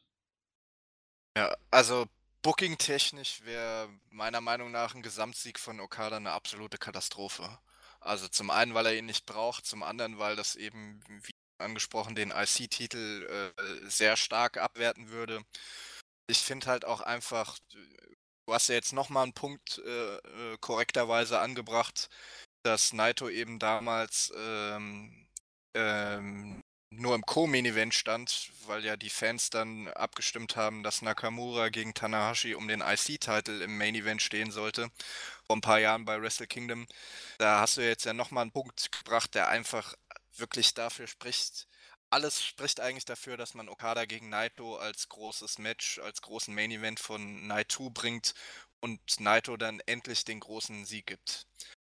Ja, 1.36 1.56
also 1.72 2.06
Booking-technisch 2.47 3.44
wäre 3.44 3.89
meiner 4.09 4.40
Meinung 4.40 4.70
nach 4.70 4.94
ein 4.94 5.02
Gesamtsieg 5.02 5.59
von 5.59 5.81
Okada 5.81 6.14
eine 6.18 6.31
absolute 6.31 6.78
Katastrophe. 6.78 7.59
Also 7.98 8.28
zum 8.28 8.51
einen, 8.51 8.73
weil 8.73 8.86
er 8.86 8.97
ihn 8.97 9.06
nicht 9.06 9.27
braucht, 9.27 9.66
zum 9.66 9.82
anderen, 9.82 10.20
weil 10.20 10.36
das 10.36 10.55
eben, 10.55 11.02
wie 11.09 11.32
angesprochen, 11.59 12.14
den 12.14 12.31
IC-Titel 12.31 13.52
äh, 13.59 13.90
sehr 13.90 14.16
stark 14.16 14.59
abwerten 14.59 15.09
würde. 15.09 15.43
Ich 16.28 16.39
finde 16.39 16.68
halt 16.68 16.85
auch 16.85 17.01
einfach, 17.01 17.59
du 17.73 18.55
hast 18.55 18.68
ja 18.68 18.77
jetzt 18.77 18.93
nochmal 18.93 19.24
einen 19.24 19.32
Punkt 19.32 19.78
äh, 19.85 20.16
äh, 20.18 20.56
korrekterweise 20.60 21.40
angebracht, 21.40 22.09
dass 22.62 22.93
Naito 22.93 23.28
eben 23.28 23.59
damals 23.59 24.32
ähm, 24.36 25.27
ähm, 25.74 26.62
nur 26.97 27.14
im 27.14 27.24
Co-Main-Event 27.24 27.94
stand, 27.94 28.51
weil 28.66 28.85
ja 28.85 28.97
die 28.97 29.10
Fans 29.10 29.51
dann 29.51 29.89
abgestimmt 29.89 30.56
haben, 30.56 30.82
dass 30.82 31.02
Nakamura 31.02 31.68
gegen 31.68 31.94
Tanahashi 31.94 32.55
um 32.55 32.68
den 32.68 32.81
IC-Titel 32.81 33.62
im 33.62 33.78
Main-Event 33.78 34.23
stehen 34.23 34.51
sollte, 34.51 34.90
vor 35.47 35.56
ein 35.56 35.60
paar 35.60 35.78
Jahren 35.78 36.05
bei 36.05 36.20
Wrestle 36.20 36.47
Kingdom. 36.47 36.86
Da 37.39 37.60
hast 37.60 37.77
du 37.77 37.82
jetzt 37.82 38.05
ja 38.05 38.12
nochmal 38.12 38.43
einen 38.43 38.52
Punkt 38.52 38.90
gebracht, 38.93 39.35
der 39.35 39.48
einfach 39.48 39.94
wirklich 40.36 40.74
dafür 40.74 41.06
spricht, 41.06 41.66
alles 42.10 42.44
spricht 42.44 42.81
eigentlich 42.81 43.05
dafür, 43.05 43.36
dass 43.36 43.55
man 43.55 43.68
Okada 43.68 44.05
gegen 44.05 44.28
Naito 44.28 44.77
als 44.77 45.09
großes 45.09 45.59
Match, 45.59 45.98
als 45.98 46.23
großen 46.23 46.55
Main-Event 46.55 47.01
von 47.01 47.47
Night 47.47 47.73
2 47.73 47.90
bringt 47.90 48.35
und 48.81 49.01
Naito 49.20 49.56
dann 49.56 49.81
endlich 49.86 50.24
den 50.24 50.40
großen 50.40 50.86
Sieg 50.86 51.06
gibt. 51.06 51.47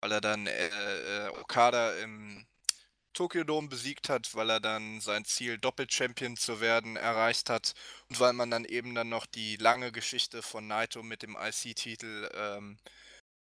Weil 0.01 0.13
er 0.13 0.21
dann 0.21 0.47
äh, 0.47 0.69
äh 1.27 1.29
Okada 1.29 1.93
im 1.99 2.47
Tokyo 3.13 3.45
Dome 3.45 3.69
besiegt 3.69 4.09
hat, 4.09 4.35
weil 4.35 4.51
er 4.51 4.61
dann 4.61 5.01
sein 5.01 5.25
Ziel 5.25 5.59
Doppel-Champion 5.59 6.37
zu 6.37 6.61
werden 6.61 6.97
erreicht 6.97 7.51
hat 7.51 7.75
und 8.09 8.21
weil 8.21 8.33
man 8.33 8.51
dann 8.51 8.65
eben 8.65 8.95
dann 8.95 9.09
noch 9.09 9.27
die 9.27 9.57
lange 9.57 9.93
Geschichte 9.93 10.43
von 10.43 10.67
Naito 10.67 11.03
mit 11.03 11.23
dem 11.23 11.37
IC-Titel 11.37 12.31
ähm, 12.35 12.79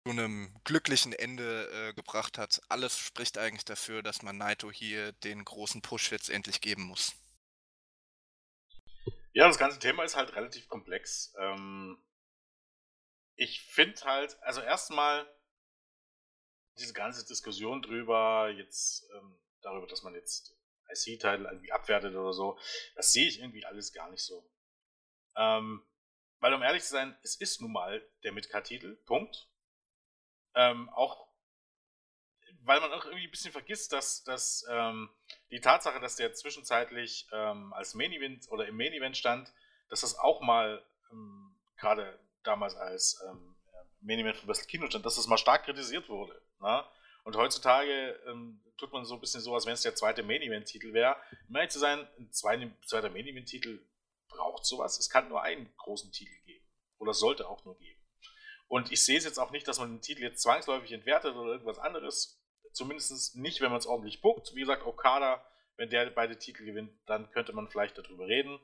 zu 0.05 0.13
einem 0.13 0.55
glücklichen 0.65 1.13
Ende 1.13 1.69
äh, 1.71 1.93
gebracht 1.95 2.39
hat. 2.39 2.61
Alles 2.69 2.99
spricht 2.99 3.39
eigentlich 3.39 3.65
dafür, 3.65 4.03
dass 4.03 4.23
man 4.23 4.39
Naito 4.39 4.71
hier 4.71 5.13
den 5.13 5.45
großen 5.45 5.83
Push 5.83 6.11
jetzt 6.11 6.31
endlich 6.31 6.61
geben 6.61 6.85
muss. 6.85 7.13
Ja, 9.33 9.47
das 9.47 9.59
ganze 9.59 9.79
Thema 9.79 10.03
ist 10.03 10.17
halt 10.17 10.35
relativ 10.35 10.69
komplex. 10.69 11.35
Ähm, 11.39 12.03
ich 13.37 13.63
finde 13.63 14.01
halt, 14.03 14.37
also 14.43 14.61
erstmal 14.61 15.27
diese 16.79 16.93
ganze 16.93 17.25
Diskussion 17.27 17.83
drüber, 17.83 18.51
jetzt 18.51 19.07
ähm, 19.15 19.39
darüber, 19.63 19.87
dass 19.87 20.03
man 20.03 20.15
jetzt 20.15 20.57
IC-Title 20.89 21.49
irgendwie 21.51 21.73
abwertet 21.73 22.15
oder 22.15 22.33
so, 22.33 22.59
das 22.95 23.13
sehe 23.13 23.29
ich 23.29 23.41
irgendwie 23.41 23.65
alles 23.65 23.93
gar 23.93 24.11
nicht 24.11 24.23
so. 24.23 24.49
Ähm, 25.37 25.85
weil 26.41 26.55
um 26.55 26.63
ehrlich 26.63 26.83
zu 26.83 26.91
sein, 26.91 27.17
es 27.23 27.37
ist 27.37 27.61
nun 27.61 27.73
mal 27.73 28.03
der 28.25 28.33
Midcard-Titel, 28.33 28.97
Punkt. 29.05 29.49
Ähm, 30.55 30.89
auch 30.91 31.31
weil 32.63 32.81
man 32.81 32.93
auch 32.93 33.05
irgendwie 33.05 33.25
ein 33.25 33.31
bisschen 33.31 33.53
vergisst, 33.53 33.93
dass, 33.93 34.23
dass 34.25 34.67
ähm, 34.69 35.09
die 35.51 35.61
Tatsache, 35.61 36.01
dass 36.01 36.17
der 36.17 36.35
zwischenzeitlich 36.35 37.27
ähm, 37.33 37.73
als 37.73 37.95
Main 37.95 38.13
Event 38.13 38.51
oder 38.51 38.67
im 38.67 38.77
Main 38.77 38.93
Event 38.93 39.17
stand, 39.17 39.53
dass 39.89 40.03
das 40.03 40.19
auch 40.19 40.41
mal 40.41 40.85
ähm, 41.11 41.57
gerade 41.77 42.19
damals 42.43 42.75
als 42.77 43.23
ähm, 43.29 43.57
Main 44.01 44.19
Event 44.21 44.37
für 44.37 44.47
Wrestle 44.47 44.67
Kino 44.67 44.87
stand, 44.87 45.07
dass 45.07 45.17
das 45.17 45.27
mal 45.27 45.39
stark 45.39 45.65
kritisiert 45.65 46.09
wurde. 46.09 46.41
Na? 46.61 46.91
Und 47.31 47.37
heutzutage 47.37 48.19
ähm, 48.27 48.61
tut 48.77 48.93
man 48.93 49.05
so 49.05 49.15
ein 49.15 49.21
bisschen 49.21 49.41
so, 49.41 49.55
als 49.55 49.65
wenn 49.65 49.75
es 49.75 49.83
der 49.83 49.95
zweite 49.95 50.25
Main 50.25 50.43
Event 50.43 50.67
Titel 50.67 50.93
wäre. 50.93 51.15
Um 51.49 51.55
ehrlich 51.55 51.71
zu 51.71 51.79
sein, 51.79 52.09
ein 52.19 52.33
zweiter 52.33 53.09
Main 53.09 53.25
Event 53.25 53.47
Titel 53.47 53.87
braucht 54.27 54.67
sowas. 54.67 54.99
Es 54.99 55.09
kann 55.09 55.29
nur 55.29 55.41
einen 55.41 55.73
großen 55.77 56.11
Titel 56.11 56.35
geben. 56.45 56.67
Oder 56.99 57.15
sollte 57.15 57.49
auch 57.49 57.65
nur 57.65 57.79
geben. 57.79 58.01
Und 58.67 58.91
ich 58.91 59.05
sehe 59.05 59.17
es 59.17 59.23
jetzt 59.23 59.39
auch 59.39 59.53
nicht, 59.53 59.69
dass 59.69 59.79
man 59.79 59.93
den 59.93 60.03
Titel 60.03 60.23
jetzt 60.23 60.43
zwangsläufig 60.43 60.91
entwertet 60.91 61.37
oder 61.37 61.53
irgendwas 61.53 61.79
anderes. 61.79 62.43
Zumindest 62.73 63.37
nicht, 63.37 63.61
wenn 63.61 63.71
man 63.71 63.79
es 63.79 63.87
ordentlich 63.87 64.21
buckt. 64.23 64.53
Wie 64.57 64.61
gesagt, 64.63 64.85
Okada, 64.85 65.41
wenn 65.77 65.89
der 65.89 66.11
beide 66.11 66.37
Titel 66.37 66.65
gewinnt, 66.65 66.91
dann 67.07 67.31
könnte 67.31 67.53
man 67.53 67.71
vielleicht 67.71 67.97
darüber 67.97 68.27
reden. 68.27 68.59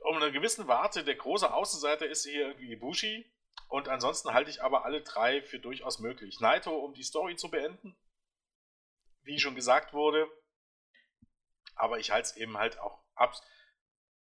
Um 0.00 0.16
eine 0.16 0.32
gewissen 0.32 0.68
Warte, 0.68 1.02
der 1.02 1.14
große 1.14 1.50
Außenseiter 1.50 2.06
ist 2.06 2.26
hier 2.26 2.48
irgendwie 2.48 2.72
Ibushi. 2.72 3.24
Und 3.68 3.88
ansonsten 3.88 4.32
halte 4.32 4.50
ich 4.50 4.62
aber 4.62 4.84
alle 4.84 5.02
drei 5.02 5.42
für 5.42 5.58
durchaus 5.58 5.98
möglich. 5.98 6.40
Naito, 6.40 6.74
um 6.74 6.94
die 6.94 7.02
Story 7.02 7.36
zu 7.36 7.50
beenden, 7.50 7.96
wie 9.22 9.38
schon 9.38 9.54
gesagt 9.54 9.92
wurde. 9.92 10.26
Aber 11.74 11.98
ich 11.98 12.10
halte 12.10 12.30
es 12.30 12.36
eben 12.36 12.56
halt 12.58 12.78
auch 12.80 12.98
abs 13.14 13.42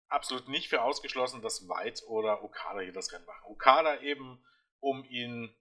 absolut 0.07 0.47
nicht 0.47 0.69
für 0.69 0.83
ausgeschlossen, 0.83 1.41
dass 1.41 1.67
White 1.67 2.05
oder 2.07 2.43
Okada 2.43 2.81
hier 2.81 2.93
das 2.93 3.11
Rennen 3.11 3.25
machen. 3.25 3.45
Okada 3.45 3.99
eben, 4.01 4.45
um 4.79 5.03
ihn 5.05 5.55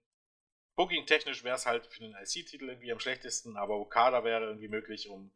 Booking-technisch 0.75 1.43
wäre 1.43 1.55
es 1.55 1.65
halt 1.65 1.87
für 1.87 2.01
den 2.01 2.13
IC-Titel 2.13 2.69
irgendwie 2.69 2.91
am 2.91 2.99
schlechtesten, 2.99 3.57
aber 3.57 3.79
Okada 3.79 4.23
wäre 4.23 4.45
irgendwie 4.45 4.67
möglich, 4.67 5.09
um 5.09 5.31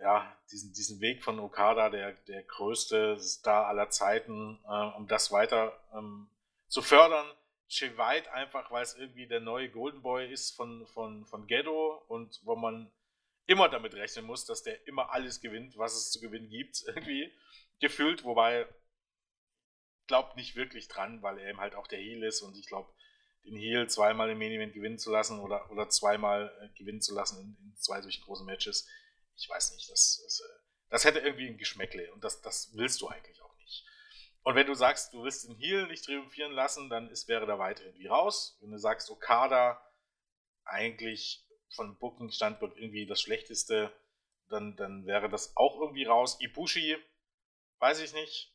ja, 0.00 0.36
diesen, 0.50 0.72
diesen 0.72 1.00
Weg 1.00 1.24
von 1.24 1.40
Okada, 1.40 1.90
der, 1.90 2.12
der 2.12 2.42
größte 2.44 3.18
Star 3.18 3.66
aller 3.66 3.90
Zeiten, 3.90 4.60
äh, 4.64 4.96
um 4.96 5.06
das 5.08 5.32
weiter 5.32 5.80
ähm, 5.92 6.28
zu 6.68 6.82
fördern. 6.82 7.26
Che 7.68 7.96
White 7.96 8.32
einfach, 8.32 8.70
weil 8.70 8.82
es 8.82 8.94
irgendwie 8.94 9.26
der 9.26 9.40
neue 9.40 9.70
Golden 9.70 10.02
Boy 10.02 10.30
ist 10.30 10.52
von, 10.52 10.86
von, 10.88 11.24
von 11.26 11.46
Ghetto 11.46 12.04
und 12.08 12.40
wo 12.44 12.56
man 12.56 12.92
immer 13.46 13.68
damit 13.68 13.94
rechnen 13.94 14.26
muss, 14.26 14.44
dass 14.44 14.62
der 14.62 14.86
immer 14.86 15.10
alles 15.10 15.40
gewinnt, 15.40 15.76
was 15.76 15.94
es 15.94 16.10
zu 16.10 16.20
gewinnen 16.20 16.48
gibt, 16.48 16.82
irgendwie 16.86 17.32
gefühlt, 17.80 18.24
wobei 18.24 18.66
glaubt 20.06 20.36
nicht 20.36 20.56
wirklich 20.56 20.88
dran, 20.88 21.22
weil 21.22 21.38
er 21.38 21.50
eben 21.50 21.60
halt 21.60 21.74
auch 21.74 21.86
der 21.86 21.98
Heel 21.98 22.22
ist 22.22 22.42
und 22.42 22.56
ich 22.56 22.66
glaube, 22.66 22.92
den 23.44 23.56
Heel 23.56 23.88
zweimal 23.88 24.30
im 24.30 24.38
Main 24.38 24.52
Event 24.52 24.72
gewinnen 24.72 24.98
zu 24.98 25.10
lassen 25.10 25.38
oder, 25.38 25.70
oder 25.70 25.88
zweimal 25.88 26.52
äh, 26.60 26.78
gewinnen 26.78 27.00
zu 27.00 27.14
lassen 27.14 27.40
in, 27.40 27.56
in, 27.62 27.76
zwei 27.76 28.00
solchen 28.00 28.22
großen 28.24 28.46
Matches, 28.46 28.88
ich 29.36 29.48
weiß 29.48 29.72
nicht, 29.74 29.90
das, 29.90 30.20
das, 30.22 30.40
äh, 30.40 30.60
das 30.90 31.04
hätte 31.04 31.18
irgendwie 31.20 31.48
ein 31.48 31.58
Geschmäckle 31.58 32.12
und 32.12 32.24
das, 32.24 32.40
das 32.40 32.74
willst 32.74 33.00
du 33.00 33.08
eigentlich. 33.08 33.42
Und 34.44 34.54
wenn 34.56 34.66
du 34.66 34.74
sagst, 34.74 35.14
du 35.14 35.24
willst 35.24 35.48
den 35.48 35.56
Heel 35.56 35.86
nicht 35.86 36.04
triumphieren 36.04 36.52
lassen, 36.52 36.90
dann 36.90 37.08
ist, 37.08 37.28
wäre 37.28 37.46
da 37.46 37.58
weiter 37.58 37.82
irgendwie 37.84 38.06
raus. 38.06 38.58
Wenn 38.60 38.70
du 38.70 38.78
sagst, 38.78 39.10
Okada 39.10 39.82
eigentlich 40.64 41.46
von 41.74 41.98
Booking-Standpunkt 41.98 42.76
irgendwie 42.76 43.06
das 43.06 43.22
Schlechteste, 43.22 43.90
dann, 44.50 44.76
dann 44.76 45.06
wäre 45.06 45.30
das 45.30 45.56
auch 45.56 45.80
irgendwie 45.80 46.04
raus. 46.04 46.38
Ibushi, 46.40 46.96
weiß 47.78 48.00
ich 48.00 48.12
nicht, 48.12 48.54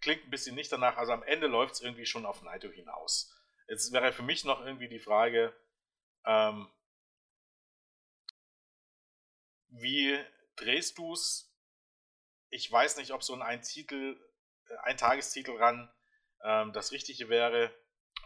klingt 0.00 0.24
ein 0.24 0.30
bisschen 0.30 0.54
nicht 0.54 0.70
danach. 0.70 0.96
Also 0.96 1.12
am 1.12 1.24
Ende 1.24 1.48
läuft 1.48 1.74
es 1.74 1.80
irgendwie 1.80 2.06
schon 2.06 2.24
auf 2.24 2.42
Naito 2.42 2.68
hinaus. 2.68 3.34
Jetzt 3.68 3.92
wäre 3.92 4.12
für 4.12 4.22
mich 4.22 4.44
noch 4.44 4.64
irgendwie 4.64 4.88
die 4.88 5.00
Frage, 5.00 5.52
ähm, 6.24 6.70
wie 9.68 10.24
drehst 10.54 10.98
du 10.98 11.12
es? 11.12 11.52
Ich 12.50 12.70
weiß 12.70 12.98
nicht, 12.98 13.12
ob 13.12 13.24
so 13.24 13.34
ein 13.34 13.42
Ein-Titel, 13.42 14.16
ein 14.82 14.96
Tagestitel 14.96 15.56
ran 15.56 15.90
ähm, 16.42 16.72
das 16.72 16.92
Richtige 16.92 17.28
wäre 17.28 17.72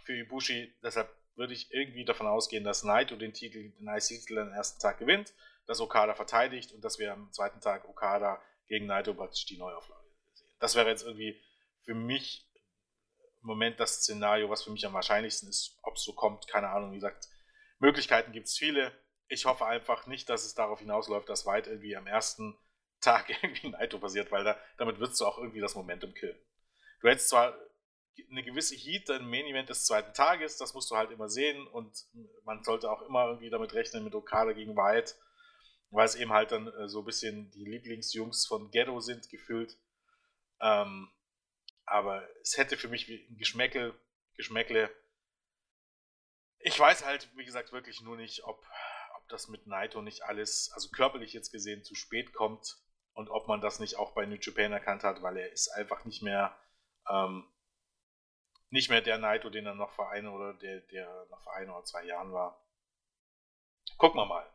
für 0.05 0.17
Ibushi. 0.17 0.75
Deshalb 0.83 1.11
würde 1.35 1.53
ich 1.53 1.73
irgendwie 1.73 2.05
davon 2.05 2.27
ausgehen, 2.27 2.65
dass 2.65 2.83
Naito 2.83 3.17
den 3.17 3.35
Titel, 3.35 3.71
den 3.73 3.89
IC-Titel 3.89 4.39
am 4.39 4.53
ersten 4.53 4.81
Tag 4.81 4.99
gewinnt, 4.99 5.35
dass 5.67 5.81
Okada 5.81 6.15
verteidigt 6.15 6.73
und 6.73 6.83
dass 6.83 6.99
wir 6.99 7.13
am 7.13 7.33
zweiten 7.33 7.61
Tag 7.61 7.89
Okada 7.89 8.41
gegen 8.69 8.87
Naito 8.87 9.15
praktisch 9.15 9.45
die 9.47 9.59
Neuauflage 9.59 10.07
sehen. 10.33 10.49
Das 10.59 10.75
wäre 10.75 10.89
jetzt 10.89 11.05
irgendwie 11.05 11.41
für 11.83 11.95
mich 11.95 12.49
im 13.43 13.49
Moment 13.49 13.79
das 13.79 13.97
Szenario, 13.97 14.49
was 14.49 14.65
für 14.65 14.71
mich 14.71 14.87
am 14.87 14.95
wahrscheinlichsten 14.95 15.49
ist. 15.49 15.79
Ob 15.83 15.97
es 15.97 16.03
so 16.03 16.15
kommt, 16.15 16.49
keine 16.49 16.71
Ahnung. 16.71 16.93
Wie 16.93 16.97
gesagt, 16.97 17.29
Möglichkeiten 17.79 18.33
gibt 18.33 18.47
es 18.47 18.57
viele. 18.57 18.93
Ich 19.29 19.45
hoffe 19.45 19.67
einfach 19.67 20.07
nicht, 20.07 20.29
dass 20.31 20.45
es 20.45 20.55
darauf 20.55 20.81
hinausläuft, 20.81 21.29
dass 21.29 21.47
weit 21.47 21.67
irgendwie 21.67 21.97
am 21.97 22.07
ersten 22.07 22.57
Tag 23.07 23.31
irgendwie 23.43 23.69
Naito 23.69 23.99
passiert, 23.99 24.31
weil 24.33 24.45
da, 24.45 24.59
damit 24.79 24.99
wirst 24.99 25.21
du 25.21 25.27
auch 25.27 25.39
irgendwie 25.39 25.61
das 25.61 25.75
Momentum 25.75 26.13
killen. 26.13 26.39
Du 27.01 27.09
hättest 27.09 27.29
zwar 27.29 27.57
eine 28.31 28.43
gewisse 28.43 28.75
Heat 28.75 29.09
im 29.11 29.31
Main 29.31 29.47
Event 29.47 29.69
des 29.69 29.85
zweiten 29.85 30.13
Tages, 30.15 30.57
das 30.57 30.75
musst 30.75 30.91
du 30.91 30.97
halt 30.97 31.11
immer 31.11 31.29
sehen 31.29 31.67
und 31.69 32.07
man 32.45 32.65
sollte 32.65 32.91
auch 32.91 33.03
immer 33.03 33.27
irgendwie 33.27 33.51
damit 33.51 33.75
rechnen 33.75 34.05
mit 34.05 34.15
Okada 34.15 34.53
gegen 34.53 34.75
White, 34.75 35.15
weil 35.91 36.07
es 36.07 36.15
eben 36.15 36.33
halt 36.33 36.51
dann 36.51 36.67
äh, 36.67 36.89
so 36.89 37.01
ein 37.01 37.05
bisschen 37.05 37.51
die 37.53 37.65
Lieblingsjungs 37.65 38.47
von 38.47 38.71
Ghetto 38.71 38.99
sind, 39.01 39.29
gefühlt. 39.29 39.79
Ähm, 40.61 41.11
aber 41.85 42.27
es 42.41 42.57
hätte 42.57 42.77
für 42.77 42.89
mich 42.89 43.09
ein 43.09 43.37
Geschmäckel, 43.37 43.95
Geschmäckle. 44.35 44.91
Ich 46.59 46.79
weiß 46.79 47.05
halt, 47.05 47.29
wie 47.37 47.45
gesagt, 47.45 47.73
wirklich 47.73 48.01
nur 48.01 48.17
nicht, 48.17 48.45
ob, 48.45 48.67
ob 49.17 49.29
das 49.29 49.47
mit 49.47 49.67
Naito 49.67 50.03
nicht 50.03 50.25
alles, 50.25 50.73
also 50.75 50.89
körperlich 50.89 51.35
jetzt 51.35 51.53
gesehen, 51.53 51.85
zu 51.85 51.95
spät 51.95 52.33
kommt 52.33 52.79
und 53.17 53.31
ob 53.31 53.49
man 53.49 53.63
das 53.63 53.81
nicht 53.81 53.97
auch 53.97 54.13
bei 54.13 54.27
New 54.27 54.37
Japan 54.37 54.73
erkannt 54.73 55.03
hat, 55.03 55.23
weil 55.23 55.39
er 55.39 55.51
ist 55.51 55.69
einfach 55.71 56.05
nicht 56.05 56.23
mehr 56.23 56.55
ähm, 57.09 57.51
nicht 58.69 58.91
mehr 58.91 59.01
der 59.01 59.17
Naito, 59.17 59.49
den 59.49 59.65
er 59.65 59.75
noch 59.75 59.93
vor 59.93 60.11
ein 60.11 60.27
oder 60.27 60.53
der, 60.53 60.81
der 60.83 61.27
noch 61.31 61.43
vor 61.43 61.55
ein 61.55 61.71
oder 61.71 61.83
zwei 61.85 62.05
Jahren 62.05 62.33
war. 62.33 62.63
Gucken 63.97 64.21
wir 64.21 64.27
mal. 64.27 64.47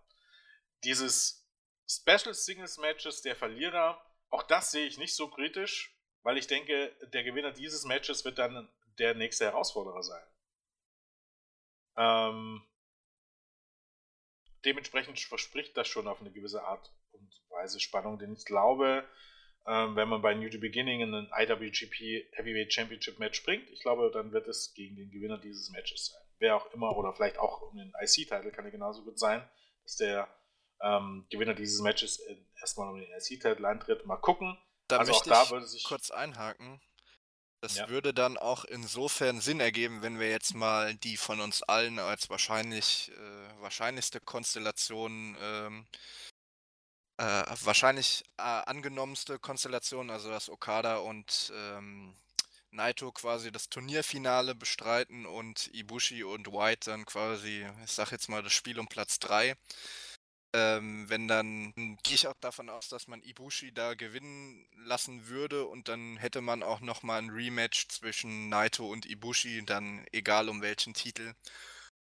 Dieses 0.84 1.50
Special 1.88 2.36
Singles 2.36 2.78
Matches 2.78 3.24
der 3.24 3.36
Verlierer, 3.36 4.00
auch 4.30 4.44
das 4.44 4.70
sehe 4.70 4.86
ich 4.86 5.00
nicht 5.00 5.16
so 5.16 5.28
kritisch, 5.28 5.98
weil 6.22 6.38
ich 6.38 6.46
denke, 6.46 6.96
der 7.14 7.24
Gewinner 7.24 7.52
dieses 7.52 7.84
Matches 7.86 8.26
wird 8.26 8.38
dann 8.38 8.72
der 9.00 9.16
nächste 9.16 9.46
Herausforderer 9.46 10.04
sein. 10.04 10.28
Ähm, 11.98 12.68
dementsprechend 14.66 15.20
verspricht 15.20 15.76
das 15.76 15.88
schon 15.88 16.08
auf 16.08 16.22
eine 16.22 16.32
gewisse 16.32 16.64
Art 16.64 16.92
und 17.62 17.66
Weise 17.66 17.80
Spannung, 17.80 18.20
denn 18.20 18.34
ich 18.34 18.46
glaube, 18.46 19.04
ähm, 19.68 19.96
wenn 19.96 20.10
man 20.10 20.22
bei 20.22 20.34
New 20.34 20.50
Beginning 20.60 21.02
in 21.02 21.14
ein 21.14 21.30
IWGP 21.32 22.28
Heavyweight 22.32 22.74
Championship 22.74 23.20
Match 23.20 23.44
bringt. 23.44 23.70
Ich 23.70 23.82
glaube, 23.82 24.10
dann 24.12 24.32
wird 24.32 24.48
es 24.48 24.74
gegen 24.74 24.96
den 24.96 25.12
Gewinner 25.12 25.38
dieses 25.38 25.70
Matches 25.70 26.08
sein. 26.08 26.22
Wer 26.40 26.56
auch 26.56 26.74
immer, 26.74 26.98
oder 26.98 27.14
vielleicht 27.14 27.38
auch 27.38 27.62
um 27.62 27.78
den 27.78 27.94
IC-Title 28.02 28.52
kann 28.52 28.66
ja 28.66 28.72
genauso 28.72 29.04
gut 29.04 29.20
sein, 29.20 29.48
dass 29.84 29.98
der 29.98 30.28
ähm, 30.82 31.28
Gewinner 31.30 31.54
dieses 31.54 31.82
Matches 31.82 32.24
erstmal 32.60 32.90
um 32.90 33.00
den 33.00 33.12
IC-Title 33.12 33.68
antritt. 33.68 34.06
Mal 34.06 34.18
gucken. 34.18 34.58
Da 34.88 34.98
also 34.98 35.12
möchte 35.12 35.32
auch 35.32 35.46
da 35.46 35.52
würde 35.52 35.68
sich 35.68 35.84
kurz 35.84 36.10
einhaken. 36.10 36.82
Das 37.62 37.76
ja. 37.76 37.90
würde 37.90 38.12
dann 38.12 38.40
auch 38.40 38.66
insofern 38.66 39.40
Sinn 39.40 39.60
ergeben, 39.60 40.02
wenn 40.02 40.20
wir 40.20 40.32
jetzt 40.32 40.56
mal 40.56 40.96
die 40.96 41.16
von 41.16 41.40
uns 41.40 41.62
allen 41.62 42.00
als 42.00 42.32
wahrscheinlich 42.32 43.12
äh, 43.12 43.62
wahrscheinlichste 43.62 44.20
Konstellation 44.20 45.38
ähm, 45.40 45.86
äh, 47.22 47.56
wahrscheinlich 47.62 48.24
äh, 48.38 48.42
angenommenste 48.42 49.38
Konstellation, 49.38 50.10
also 50.10 50.30
dass 50.30 50.50
Okada 50.50 50.98
und 50.98 51.54
ähm, 51.56 52.16
Naito 52.72 53.12
quasi 53.12 53.52
das 53.52 53.70
Turnierfinale 53.70 54.56
bestreiten 54.56 55.28
und 55.28 55.70
Ibushi 55.74 56.24
und 56.24 56.48
White 56.48 56.90
dann 56.90 57.06
quasi, 57.06 57.66
ich 57.86 57.92
sag 57.92 58.12
jetzt 58.12 58.28
mal, 58.28 58.42
das 58.42 58.54
Spiel 58.54 58.80
um 58.80 58.88
Platz 58.88 59.20
3. 59.20 59.56
Ähm, 60.54 61.10
wenn 61.10 61.28
dann, 61.28 61.74
gehe 62.04 62.16
ich 62.16 62.28
auch 62.28 62.36
davon 62.42 62.70
aus, 62.70 62.90
dass 62.90 63.08
man 63.08 63.22
Ibushi 63.22 63.72
da 63.72 63.94
gewinnen 63.94 64.66
lassen 64.86 65.28
würde 65.28 65.68
und 65.68 65.90
dann 65.90 66.18
hätte 66.18 66.42
man 66.42 66.64
auch 66.64 66.80
nochmal 66.82 67.22
ein 67.22 67.30
Rematch 67.30 67.88
zwischen 67.90 68.50
Naito 68.50 68.90
und 68.90 69.06
Ibushi, 69.06 69.64
dann 69.66 70.04
egal 70.12 70.50
um 70.50 70.62
welchen 70.62 70.94
Titel. 70.94 71.36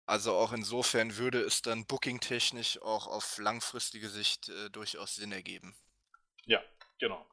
Also 0.07 0.35
auch 0.35 0.53
insofern 0.53 1.17
würde 1.17 1.41
es 1.41 1.63
dann 1.63 1.85
booking-technisch 1.85 2.81
auch 2.81 3.09
auf 3.09 3.39
langfristige 3.39 4.09
Sicht 4.09 4.49
äh, 4.49 4.71
durchaus 4.71 5.17
Sinn 5.17 5.33
ergeben. 5.33 5.77
Ja, 6.45 6.63
genau. 7.01 7.27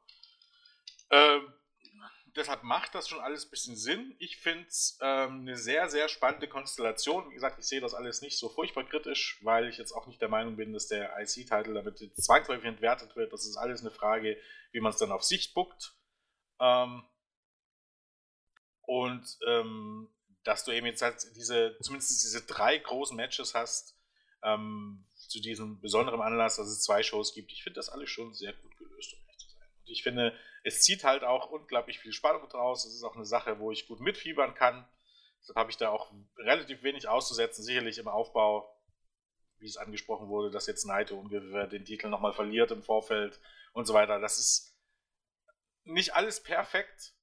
Ähm, 1.10 1.54
deshalb 2.34 2.64
macht 2.64 2.96
das 2.96 3.08
schon 3.08 3.20
alles 3.20 3.46
ein 3.46 3.50
bisschen 3.50 3.76
Sinn. 3.76 4.16
Ich 4.18 4.38
finde 4.38 4.66
es 4.66 4.98
ähm, 5.00 5.42
eine 5.42 5.56
sehr, 5.56 5.88
sehr 5.88 6.08
spannende 6.08 6.48
Konstellation. 6.48 7.30
Wie 7.30 7.34
gesagt, 7.34 7.60
ich 7.60 7.66
sehe 7.66 7.80
das 7.80 7.94
alles 7.94 8.22
nicht 8.22 8.38
so 8.38 8.48
furchtbar 8.48 8.84
kritisch, 8.84 9.38
weil 9.42 9.68
ich 9.68 9.78
jetzt 9.78 9.92
auch 9.92 10.08
nicht 10.08 10.20
der 10.20 10.28
Meinung 10.28 10.56
bin, 10.56 10.72
dass 10.72 10.88
der 10.88 11.16
IC-Titel 11.20 11.74
damit 11.74 11.98
zwangsläufig 12.16 12.64
entwertet 12.64 13.14
wird. 13.14 13.32
Das 13.32 13.46
ist 13.46 13.56
alles 13.56 13.82
eine 13.82 13.92
Frage, 13.92 14.36
wie 14.72 14.80
man 14.80 14.90
es 14.90 14.98
dann 14.98 15.12
auf 15.12 15.22
Sicht 15.22 15.54
buckt. 15.54 15.94
Ähm, 16.58 17.04
und 18.82 19.38
ähm, 19.46 20.13
dass 20.44 20.64
du 20.64 20.72
eben 20.72 20.86
jetzt 20.86 21.02
halt 21.02 21.16
diese, 21.36 21.76
zumindest 21.80 22.22
diese 22.22 22.44
drei 22.46 22.78
großen 22.78 23.16
Matches 23.16 23.54
hast, 23.54 23.96
ähm, 24.42 25.06
zu 25.14 25.40
diesem 25.40 25.80
besonderen 25.80 26.20
Anlass, 26.20 26.56
dass 26.56 26.68
es 26.68 26.82
zwei 26.82 27.02
Shows 27.02 27.34
gibt. 27.34 27.50
Ich 27.50 27.62
finde 27.62 27.78
das 27.78 27.88
alles 27.88 28.10
schon 28.10 28.34
sehr 28.34 28.52
gut 28.52 28.76
gelöst, 28.76 29.14
um 29.14 29.20
ehrlich 29.20 29.38
zu 29.38 29.48
sein. 29.48 29.68
Und 29.80 29.90
ich 29.90 30.02
finde, 30.02 30.38
es 30.62 30.82
zieht 30.82 31.02
halt 31.02 31.24
auch 31.24 31.50
unglaublich 31.50 31.98
viel 31.98 32.12
Spannung 32.12 32.48
draus. 32.48 32.84
Es 32.84 32.94
ist 32.94 33.04
auch 33.04 33.16
eine 33.16 33.24
Sache, 33.24 33.58
wo 33.58 33.72
ich 33.72 33.88
gut 33.88 34.00
mitfiebern 34.00 34.54
kann. 34.54 34.86
Deshalb 35.40 35.56
habe 35.56 35.70
ich 35.70 35.76
da 35.76 35.90
auch 35.90 36.12
relativ 36.38 36.82
wenig 36.82 37.08
auszusetzen, 37.08 37.64
sicherlich 37.64 37.98
im 37.98 38.08
Aufbau, 38.08 38.70
wie 39.58 39.66
es 39.66 39.76
angesprochen 39.76 40.28
wurde, 40.28 40.50
dass 40.50 40.66
jetzt 40.66 40.84
Naito 40.84 41.18
ungefähr 41.18 41.66
den 41.66 41.84
Titel 41.84 42.08
nochmal 42.08 42.32
verliert 42.32 42.70
im 42.70 42.82
Vorfeld 42.82 43.40
und 43.72 43.86
so 43.86 43.94
weiter. 43.94 44.20
Das 44.20 44.38
ist 44.38 44.78
nicht 45.84 46.14
alles 46.14 46.42
perfekt, 46.42 47.13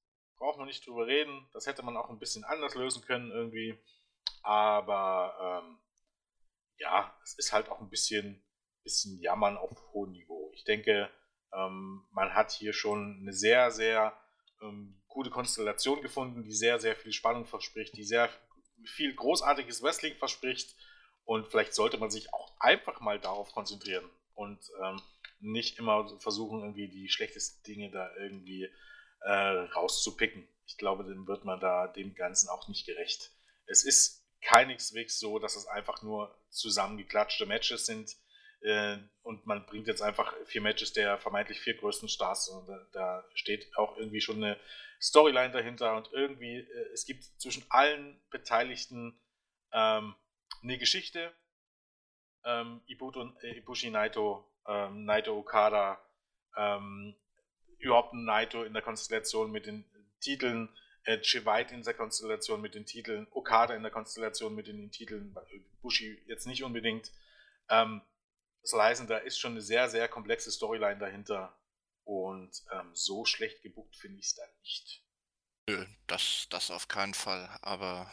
braucht 0.42 0.58
man 0.58 0.66
nicht 0.66 0.84
drüber 0.84 1.06
reden. 1.06 1.48
Das 1.52 1.66
hätte 1.66 1.84
man 1.84 1.96
auch 1.96 2.10
ein 2.10 2.18
bisschen 2.18 2.42
anders 2.42 2.74
lösen 2.74 3.02
können 3.02 3.30
irgendwie. 3.30 3.78
Aber 4.42 5.62
ähm, 5.62 5.78
ja, 6.78 7.16
es 7.22 7.34
ist 7.34 7.52
halt 7.52 7.68
auch 7.68 7.80
ein 7.80 7.88
bisschen, 7.88 8.42
bisschen 8.82 9.20
Jammern 9.20 9.56
auf 9.56 9.70
hohem 9.92 10.10
Niveau. 10.10 10.50
Ich 10.52 10.64
denke, 10.64 11.08
ähm, 11.54 12.04
man 12.10 12.34
hat 12.34 12.50
hier 12.50 12.72
schon 12.72 13.20
eine 13.20 13.32
sehr, 13.32 13.70
sehr 13.70 14.18
ähm, 14.60 15.00
gute 15.06 15.30
Konstellation 15.30 16.02
gefunden, 16.02 16.42
die 16.42 16.54
sehr, 16.54 16.80
sehr 16.80 16.96
viel 16.96 17.12
Spannung 17.12 17.46
verspricht, 17.46 17.96
die 17.96 18.04
sehr 18.04 18.28
viel 18.84 19.14
großartiges 19.14 19.80
Wrestling 19.84 20.16
verspricht. 20.16 20.74
Und 21.24 21.46
vielleicht 21.46 21.72
sollte 21.72 21.98
man 21.98 22.10
sich 22.10 22.34
auch 22.34 22.52
einfach 22.58 22.98
mal 22.98 23.20
darauf 23.20 23.52
konzentrieren 23.52 24.10
und 24.34 24.58
ähm, 24.82 25.00
nicht 25.38 25.78
immer 25.78 26.18
versuchen, 26.18 26.62
irgendwie 26.62 26.88
die 26.88 27.08
schlechtesten 27.08 27.62
Dinge 27.62 27.92
da 27.92 28.12
irgendwie 28.16 28.64
äh, 28.64 28.70
rauszupicken. 29.30 30.48
Ich 30.66 30.76
glaube, 30.76 31.04
dann 31.04 31.26
wird 31.26 31.44
man 31.44 31.60
da 31.60 31.86
dem 31.86 32.14
Ganzen 32.14 32.48
auch 32.48 32.68
nicht 32.68 32.86
gerecht. 32.86 33.30
Es 33.66 33.84
ist 33.84 34.26
keineswegs 34.40 35.18
so, 35.18 35.38
dass 35.38 35.54
es 35.54 35.66
einfach 35.66 36.02
nur 36.02 36.36
zusammengeklatschte 36.50 37.46
Matches 37.46 37.86
sind, 37.86 38.16
äh, 38.62 38.98
und 39.22 39.44
man 39.46 39.66
bringt 39.66 39.88
jetzt 39.88 40.02
einfach 40.02 40.34
vier 40.46 40.62
Matches 40.62 40.92
der 40.92 41.18
vermeintlich 41.18 41.60
vier 41.60 41.76
größten 41.76 42.08
Stars. 42.08 42.48
Und 42.48 42.68
da, 42.68 42.86
da 42.92 43.24
steht 43.34 43.76
auch 43.76 43.96
irgendwie 43.96 44.20
schon 44.20 44.36
eine 44.36 44.58
Storyline 45.00 45.52
dahinter 45.52 45.96
und 45.96 46.10
irgendwie, 46.12 46.58
äh, 46.58 46.92
es 46.92 47.04
gibt 47.04 47.24
zwischen 47.40 47.64
allen 47.70 48.20
Beteiligten 48.30 49.20
ähm, 49.72 50.14
eine 50.62 50.78
Geschichte. 50.78 51.32
Ähm, 52.44 52.82
äh, 52.88 53.58
Ibushi 53.58 53.90
Naito, 53.90 54.48
ähm, 54.66 55.04
Naito 55.04 55.36
Okada, 55.36 56.00
ähm, 56.56 57.16
überhaupt 57.82 58.14
Naito 58.14 58.62
in 58.64 58.72
der 58.72 58.82
Konstellation 58.82 59.50
mit 59.50 59.66
den 59.66 59.84
Titeln, 60.20 60.68
äh, 61.04 61.18
Chivite 61.18 61.74
in 61.74 61.82
der 61.82 61.94
Konstellation 61.94 62.60
mit 62.60 62.74
den 62.74 62.86
Titeln, 62.86 63.26
Okada 63.32 63.74
in 63.74 63.82
der 63.82 63.90
Konstellation 63.90 64.54
mit 64.54 64.68
den 64.68 64.90
Titeln, 64.90 65.36
Bushi 65.82 66.22
jetzt 66.26 66.46
nicht 66.46 66.62
unbedingt. 66.62 67.10
Ähm, 67.68 68.02
heißen, 68.72 69.06
da 69.08 69.18
ist 69.18 69.38
schon 69.38 69.52
eine 69.52 69.62
sehr, 69.62 69.88
sehr 69.88 70.08
komplexe 70.08 70.50
Storyline 70.50 70.98
dahinter. 70.98 71.58
Und 72.04 72.50
ähm, 72.72 72.90
so 72.94 73.24
schlecht 73.24 73.62
gebuckt 73.62 73.96
finde 73.96 74.18
ich 74.18 74.26
es 74.26 74.34
da 74.34 74.42
nicht. 74.60 75.04
Nö, 75.68 75.86
das, 76.06 76.46
das 76.50 76.70
auf 76.70 76.88
keinen 76.88 77.14
Fall. 77.14 77.48
Aber 77.62 78.10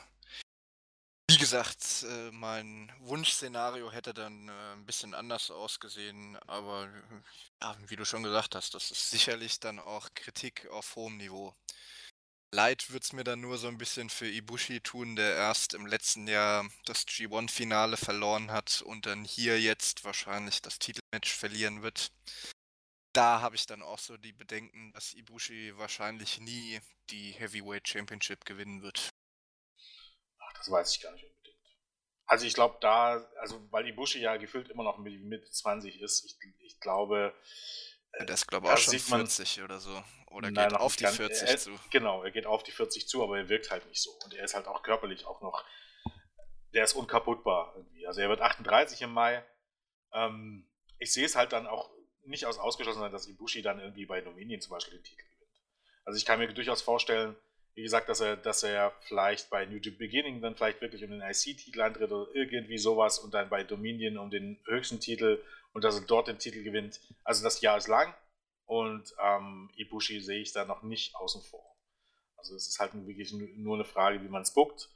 gesagt, 1.40 2.04
äh, 2.04 2.32
mein 2.32 2.92
Wunschszenario 3.00 3.92
hätte 3.92 4.14
dann 4.14 4.50
äh, 4.50 4.74
ein 4.74 4.86
bisschen 4.86 5.14
anders 5.14 5.50
ausgesehen. 5.50 6.38
Aber 6.48 6.90
ja, 7.62 7.76
wie 7.88 7.96
du 7.96 8.06
schon 8.06 8.24
gesagt 8.24 8.56
hast, 8.56 8.74
das 8.76 8.92
ist 8.92 9.10
sicherlich 9.10 9.60
dann 9.60 9.80
auch 9.80 10.10
Kritik 10.14 10.68
auf 10.70 10.96
hohem 10.96 11.18
Niveau. 11.18 11.56
Leid 12.52 12.92
wird 12.92 13.04
es 13.04 13.14
mir 13.14 13.24
dann 13.24 13.42
nur 13.42 13.60
so 13.60 13.68
ein 13.68 13.78
bisschen 13.78 14.10
für 14.10 14.28
Ibushi 14.28 14.82
tun, 14.82 15.16
der 15.16 15.36
erst 15.36 15.76
im 15.76 15.86
letzten 15.86 16.28
Jahr 16.28 16.68
das 16.86 17.06
G1-Finale 17.06 17.96
verloren 17.96 18.52
hat 18.52 18.82
und 18.82 19.06
dann 19.06 19.24
hier 19.24 19.62
jetzt 19.62 20.04
wahrscheinlich 20.04 20.62
das 20.62 20.80
Titelmatch 20.80 21.32
verlieren 21.32 21.84
wird. 21.84 22.12
Da 23.14 23.42
habe 23.42 23.56
ich 23.56 23.68
dann 23.68 23.84
auch 23.84 24.00
so 24.00 24.18
die 24.18 24.34
Bedenken, 24.34 24.92
dass 24.94 25.14
Ibushi 25.14 25.78
wahrscheinlich 25.78 26.40
nie 26.40 26.80
die 27.12 27.32
Heavyweight 27.34 27.88
Championship 27.88 28.46
gewinnen 28.46 28.82
wird. 28.82 29.10
Ach, 30.40 30.54
das 30.54 30.72
weiß 30.72 30.96
ich 30.96 31.02
gar 31.02 31.12
nicht. 31.12 31.29
Also 32.30 32.46
ich 32.46 32.54
glaube 32.54 32.78
da, 32.80 33.28
also 33.40 33.60
weil 33.72 33.88
Ibushi 33.88 34.20
ja 34.20 34.38
gefühlt 34.38 34.70
immer 34.70 34.84
noch 34.84 35.00
mit, 35.00 35.20
mit 35.24 35.52
20 35.52 36.00
ist, 36.00 36.24
ich, 36.26 36.38
ich 36.60 36.80
glaube, 36.80 37.34
der 38.20 38.30
ist, 38.30 38.48
glaube 38.48 38.68
ich, 38.68 38.74
auch 38.74 38.78
schon 38.78 39.00
40 39.00 39.58
man, 39.58 39.66
oder 39.66 39.80
so. 39.80 40.04
Oder 40.28 40.52
nein, 40.52 40.70
geht 40.70 40.78
auf 40.78 40.96
die 40.96 41.08
40 41.08 41.50
er, 41.50 41.58
zu. 41.58 41.72
Genau, 41.90 42.22
er 42.24 42.30
geht 42.30 42.46
auf 42.46 42.62
die 42.62 42.72
40 42.72 43.08
zu, 43.08 43.24
aber 43.24 43.40
er 43.40 43.50
wirkt 43.50 43.72
halt 43.72 43.88
nicht 43.88 44.04
so. 44.04 44.12
Und 44.24 44.36
er 44.36 44.46
ist 44.46 44.54
halt 44.54 44.68
auch 44.68 44.84
körperlich 44.84 45.26
auch 45.26 45.42
noch, 45.42 45.66
der 46.72 46.84
ist 46.84 46.94
unkaputtbar 46.94 47.74
irgendwie. 47.76 48.06
Also 48.06 48.22
er 48.22 48.30
wird 48.30 48.42
38 48.42 49.02
im 49.02 49.12
Mai. 49.12 49.44
Ähm, 50.14 50.70
ich 51.00 51.12
sehe 51.12 51.26
es 51.26 51.36
halt 51.36 51.52
dann 51.52 51.66
auch 51.66 51.90
nicht 52.26 52.46
aus 52.46 52.60
ausgeschlossen, 52.60 53.12
dass 53.12 53.28
Ibushi 53.28 53.64
dann 53.64 53.80
irgendwie 53.80 54.06
bei 54.06 54.22
Dominion 54.22 54.62
zum 54.62 54.70
Beispiel 54.70 55.00
den 55.00 55.04
Titel 55.04 55.24
gewinnt. 55.24 55.64
Also 56.06 56.18
ich 56.18 56.26
kann 56.26 56.38
mir 56.38 56.54
durchaus 56.54 56.84
vorstellen, 56.84 57.36
wie 57.80 57.84
gesagt, 57.84 58.10
dass 58.10 58.20
er, 58.20 58.36
dass 58.36 58.64
er 58.64 58.92
vielleicht 59.08 59.50
bei 59.50 59.66
New 59.66 59.80
Beginning 59.80 60.42
dann 60.42 60.54
vielleicht 60.54 60.82
wirklich 60.82 61.02
um 61.02 61.12
den 61.12 61.22
IC-Titel 61.22 61.80
antritt 61.80 62.12
oder 62.12 62.30
irgendwie 62.36 62.78
sowas 62.78 63.20
und 63.20 63.34
dann 63.34 63.48
bei 63.48 63.64
Dominion 63.64 64.18
um 64.18 64.30
den 64.30 64.60
höchsten 64.66 65.00
Titel 65.00 65.42
und 65.72 65.86
dass 65.86 65.96
er 65.96 66.06
dort 66.06 66.28
den 66.28 66.40
Titel 66.40 66.62
gewinnt. 66.62 67.00
Also 67.24 67.42
das 67.42 67.62
Jahr 67.62 67.78
ist 67.78 67.88
lang 67.88 68.14
und 68.66 69.16
ähm, 69.24 69.72
Ibushi 69.78 70.20
sehe 70.20 70.42
ich 70.42 70.52
da 70.52 70.66
noch 70.66 70.84
nicht 70.84 71.16
außen 71.16 71.42
vor. 71.42 71.74
Also 72.36 72.54
es 72.54 72.68
ist 72.68 72.80
halt 72.80 72.92
wirklich 73.08 73.32
nur 73.32 73.76
eine 73.76 73.86
Frage, 73.86 74.22
wie 74.22 74.28
man 74.28 74.42
es 74.42 74.54
bookt. 74.54 74.90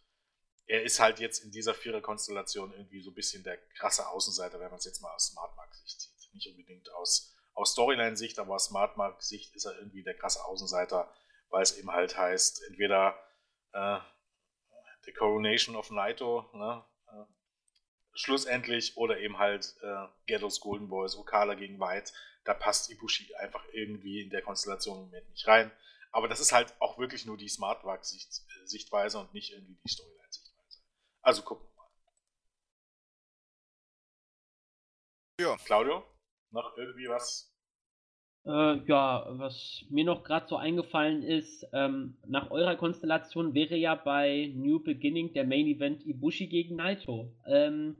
Er 0.65 0.83
ist 0.83 0.99
halt 0.99 1.21
jetzt 1.21 1.41
in 1.41 1.51
dieser 1.51 1.73
Vierer-Konstellation 1.73 2.73
irgendwie 2.73 3.01
so 3.01 3.11
ein 3.11 3.15
bisschen 3.15 3.45
der 3.45 3.55
krasse 3.77 4.09
Außenseiter, 4.09 4.59
wenn 4.59 4.71
man 4.71 4.79
es 4.79 4.85
jetzt 4.85 5.01
mal 5.01 5.13
aus 5.13 5.27
Smartmark-Sicht 5.27 6.01
sieht. 6.01 6.33
Nicht 6.33 6.49
unbedingt 6.49 6.91
aus, 6.95 7.33
aus 7.53 7.71
Storyline-Sicht, 7.71 8.39
aber 8.39 8.55
aus 8.55 8.65
Smartmark-Sicht 8.65 9.55
ist 9.55 9.63
er 9.63 9.77
irgendwie 9.77 10.03
der 10.03 10.15
krasse 10.15 10.43
Außenseiter, 10.43 11.09
weil 11.53 11.61
es 11.61 11.77
eben 11.77 11.91
halt 11.91 12.17
heißt, 12.17 12.63
entweder 12.67 13.15
äh, 13.73 13.99
The 15.03 15.13
Coronation 15.13 15.75
of 15.75 15.91
Naito, 15.91 16.49
ne? 16.53 16.83
schlussendlich 18.15 18.97
oder 18.97 19.19
eben 19.19 19.37
halt 19.37 19.75
äh, 19.81 20.07
Ghettos 20.25 20.59
Golden 20.59 20.89
Boys, 20.89 21.15
Okada 21.15 21.53
gegen 21.53 21.79
White, 21.79 22.11
da 22.43 22.55
passt 22.55 22.89
Ibushi 22.89 23.35
einfach 23.35 23.63
irgendwie 23.71 24.21
in 24.21 24.31
der 24.31 24.41
Konstellation 24.41 24.97
im 24.97 25.05
Moment 25.05 25.29
nicht 25.29 25.47
rein. 25.47 25.71
Aber 26.11 26.27
das 26.27 26.39
ist 26.39 26.51
halt 26.51 26.73
auch 26.79 26.97
wirklich 26.97 27.25
nur 27.25 27.37
die 27.37 27.49
Smartwag-Sichtweise 27.49 29.19
und 29.19 29.31
nicht 29.35 29.51
irgendwie 29.51 29.77
die 29.83 29.89
Storyline-Sichtweise. 29.89 30.79
Also 31.21 31.43
gucken 31.43 31.67
wir 31.67 31.75
mal. 31.75 31.89
Ja. 35.39 35.55
Claudio, 35.65 36.03
noch 36.49 36.75
irgendwie 36.77 37.09
was? 37.09 37.52
Äh, 38.45 38.85
ja, 38.87 39.25
was 39.29 39.85
mir 39.89 40.03
noch 40.03 40.23
gerade 40.23 40.47
so 40.47 40.57
eingefallen 40.57 41.23
ist, 41.23 41.65
ähm, 41.71 42.15
nach 42.27 42.51
eurer 42.51 42.75
Konstellation 42.75 43.53
wäre 43.53 43.77
ja 43.77 43.95
bei 43.95 44.51
New 44.53 44.79
Beginning 44.79 45.31
der 45.33 45.45
Main 45.45 45.67
Event 45.67 46.05
Ibushi 46.05 46.47
gegen 46.47 46.75
Naito. 46.75 47.31
Ähm, 47.47 47.95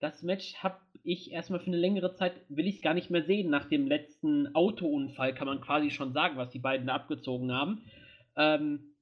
das 0.00 0.22
Match 0.22 0.54
habe 0.62 0.78
ich 1.04 1.30
erstmal 1.32 1.60
für 1.60 1.66
eine 1.66 1.76
längere 1.76 2.14
Zeit, 2.14 2.32
will 2.48 2.66
ich 2.66 2.80
gar 2.80 2.94
nicht 2.94 3.10
mehr 3.10 3.24
sehen. 3.24 3.50
Nach 3.50 3.66
dem 3.66 3.86
letzten 3.86 4.54
Autounfall 4.54 5.34
kann 5.34 5.46
man 5.46 5.60
quasi 5.60 5.90
schon 5.90 6.12
sagen, 6.12 6.36
was 6.36 6.50
die 6.50 6.58
beiden 6.58 6.86
da 6.86 6.94
abgezogen 6.94 7.52
haben. 7.52 7.82
Ähm, 8.36 8.94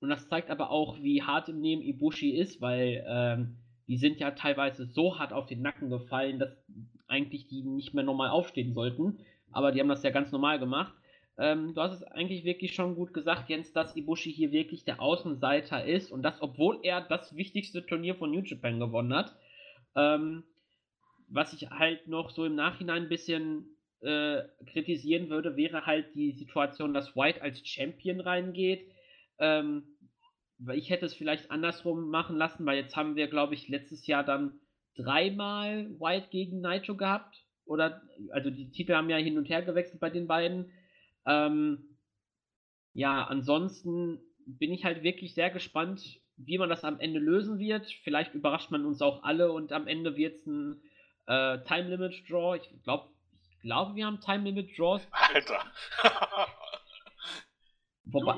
und 0.00 0.10
das 0.10 0.28
zeigt 0.28 0.48
aber 0.50 0.70
auch, 0.70 1.02
wie 1.02 1.22
hart 1.22 1.48
im 1.48 1.60
Nehmen 1.60 1.82
Ibushi 1.82 2.30
ist, 2.30 2.60
weil 2.60 3.04
ähm, 3.06 3.56
die 3.88 3.96
sind 3.96 4.20
ja 4.20 4.30
teilweise 4.30 4.86
so 4.86 5.18
hart 5.18 5.32
auf 5.32 5.46
den 5.46 5.60
Nacken 5.60 5.90
gefallen, 5.90 6.38
dass 6.38 6.56
eigentlich 7.08 7.48
die 7.48 7.62
nicht 7.62 7.92
mehr 7.92 8.04
normal 8.04 8.30
aufstehen 8.30 8.72
sollten. 8.72 9.18
Aber 9.52 9.72
die 9.72 9.80
haben 9.80 9.88
das 9.88 10.02
ja 10.02 10.10
ganz 10.10 10.32
normal 10.32 10.58
gemacht. 10.58 10.94
Ähm, 11.38 11.74
du 11.74 11.80
hast 11.80 11.94
es 11.94 12.02
eigentlich 12.02 12.44
wirklich 12.44 12.74
schon 12.74 12.94
gut 12.94 13.14
gesagt, 13.14 13.48
Jens, 13.48 13.72
dass 13.72 13.96
Ibushi 13.96 14.32
hier 14.32 14.52
wirklich 14.52 14.84
der 14.84 15.00
Außenseiter 15.00 15.84
ist 15.84 16.12
und 16.12 16.22
das, 16.22 16.42
obwohl 16.42 16.80
er 16.82 17.00
das 17.00 17.34
wichtigste 17.34 17.84
Turnier 17.84 18.14
von 18.14 18.30
New 18.30 18.42
Japan 18.42 18.78
gewonnen 18.78 19.14
hat. 19.14 19.34
Ähm, 19.96 20.44
was 21.28 21.52
ich 21.52 21.70
halt 21.70 22.08
noch 22.08 22.30
so 22.30 22.44
im 22.44 22.56
Nachhinein 22.56 23.04
ein 23.04 23.08
bisschen 23.08 23.76
äh, 24.00 24.42
kritisieren 24.66 25.30
würde, 25.30 25.56
wäre 25.56 25.86
halt 25.86 26.14
die 26.14 26.32
Situation, 26.32 26.92
dass 26.92 27.16
White 27.16 27.40
als 27.40 27.66
Champion 27.66 28.20
reingeht. 28.20 28.90
Ähm, 29.38 29.84
ich 30.74 30.90
hätte 30.90 31.06
es 31.06 31.14
vielleicht 31.14 31.50
andersrum 31.50 32.10
machen 32.10 32.36
lassen, 32.36 32.66
weil 32.66 32.76
jetzt 32.76 32.96
haben 32.96 33.16
wir, 33.16 33.28
glaube 33.28 33.54
ich, 33.54 33.68
letztes 33.68 34.06
Jahr 34.06 34.24
dann 34.24 34.60
dreimal 34.96 35.88
White 35.98 36.28
gegen 36.30 36.60
Nitro 36.60 36.96
gehabt. 36.96 37.44
Oder, 37.70 38.02
also 38.32 38.50
die 38.50 38.68
Titel 38.72 38.94
haben 38.94 39.08
ja 39.10 39.16
hin 39.16 39.38
und 39.38 39.48
her 39.48 39.62
gewechselt 39.62 40.00
bei 40.00 40.10
den 40.10 40.26
beiden. 40.26 40.72
Ähm, 41.24 41.96
ja, 42.94 43.22
ansonsten 43.22 44.18
bin 44.44 44.72
ich 44.72 44.84
halt 44.84 45.04
wirklich 45.04 45.34
sehr 45.34 45.50
gespannt, 45.50 46.18
wie 46.36 46.58
man 46.58 46.68
das 46.68 46.82
am 46.82 46.98
Ende 46.98 47.20
lösen 47.20 47.60
wird. 47.60 47.86
Vielleicht 48.02 48.34
überrascht 48.34 48.72
man 48.72 48.84
uns 48.84 49.00
auch 49.00 49.22
alle 49.22 49.52
und 49.52 49.70
am 49.70 49.86
Ende 49.86 50.16
wird 50.16 50.34
es 50.34 50.46
ein 50.46 50.82
äh, 51.28 51.58
Time 51.60 51.90
Limit 51.90 52.28
Draw. 52.28 52.56
Ich 52.56 52.82
glaube, 52.82 53.08
ich 53.52 53.60
glaube, 53.60 53.94
wir 53.94 54.04
haben 54.04 54.20
Time 54.20 54.42
Limit 54.42 54.76
Draws. 54.76 55.06
Alter. 55.12 55.62
Wobei, 58.04 58.34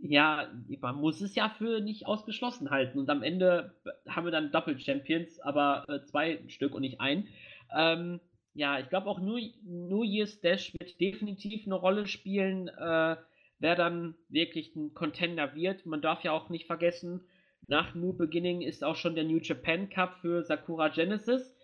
ja, 0.00 0.50
man 0.80 0.96
muss 0.96 1.20
es 1.20 1.34
ja 1.34 1.50
für 1.50 1.80
nicht 1.80 2.06
ausgeschlossen 2.06 2.70
halten. 2.70 2.98
Und 2.98 3.10
am 3.10 3.22
Ende 3.22 3.74
haben 4.08 4.24
wir 4.24 4.30
dann 4.30 4.52
Doppel 4.52 4.80
Champions, 4.80 5.38
aber 5.40 5.84
äh, 5.86 6.02
zwei 6.06 6.42
Stück 6.48 6.74
und 6.74 6.80
nicht 6.80 7.02
ein. 7.02 7.28
Ähm, 7.76 8.20
ja, 8.54 8.78
ich 8.78 8.88
glaube 8.88 9.08
auch 9.08 9.20
New, 9.20 9.38
New 9.64 10.02
Year's 10.02 10.40
Dash 10.40 10.72
wird 10.78 11.00
definitiv 11.00 11.66
eine 11.66 11.74
Rolle 11.74 12.06
spielen, 12.06 12.68
äh, 12.68 13.16
wer 13.58 13.76
dann 13.76 14.14
wirklich 14.28 14.74
ein 14.74 14.94
Contender 14.94 15.54
wird. 15.54 15.86
Man 15.86 16.02
darf 16.02 16.24
ja 16.24 16.32
auch 16.32 16.48
nicht 16.48 16.66
vergessen, 16.66 17.22
nach 17.66 17.94
New 17.94 18.12
Beginning 18.12 18.62
ist 18.62 18.82
auch 18.82 18.96
schon 18.96 19.14
der 19.14 19.24
New 19.24 19.38
Japan 19.38 19.88
Cup 19.90 20.16
für 20.20 20.42
Sakura 20.42 20.88
Genesis, 20.88 21.56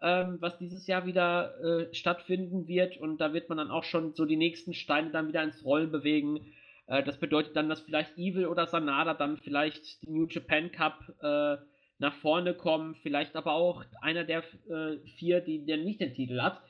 ähm, 0.00 0.38
was 0.40 0.58
dieses 0.58 0.86
Jahr 0.86 1.06
wieder 1.06 1.54
äh, 1.60 1.94
stattfinden 1.94 2.66
wird. 2.66 2.96
Und 2.96 3.18
da 3.18 3.32
wird 3.32 3.48
man 3.48 3.58
dann 3.58 3.70
auch 3.70 3.84
schon 3.84 4.14
so 4.14 4.24
die 4.24 4.36
nächsten 4.36 4.74
Steine 4.74 5.10
dann 5.10 5.28
wieder 5.28 5.42
ins 5.42 5.64
Rollen 5.64 5.92
bewegen 5.92 6.40
äh, 6.86 7.02
das 7.02 7.18
bedeutet 7.18 7.56
dann, 7.56 7.68
dass 7.68 7.80
vielleicht 7.80 8.16
Evil 8.18 8.46
oder 8.46 8.66
Sanada 8.66 9.14
dann 9.14 9.38
vielleicht 9.38 10.02
den 10.02 10.14
New 10.14 10.26
Japan 10.26 10.70
Cup 10.70 11.12
äh, 11.20 11.56
nach 12.02 12.14
vorne 12.14 12.52
kommen, 12.52 12.96
vielleicht 12.96 13.36
aber 13.36 13.52
auch 13.52 13.84
einer 14.00 14.24
der 14.24 14.42
äh, 14.68 14.98
vier, 15.16 15.40
die 15.40 15.64
der 15.64 15.78
nicht 15.78 16.00
den 16.00 16.12
Titel 16.12 16.42
hat, 16.42 16.60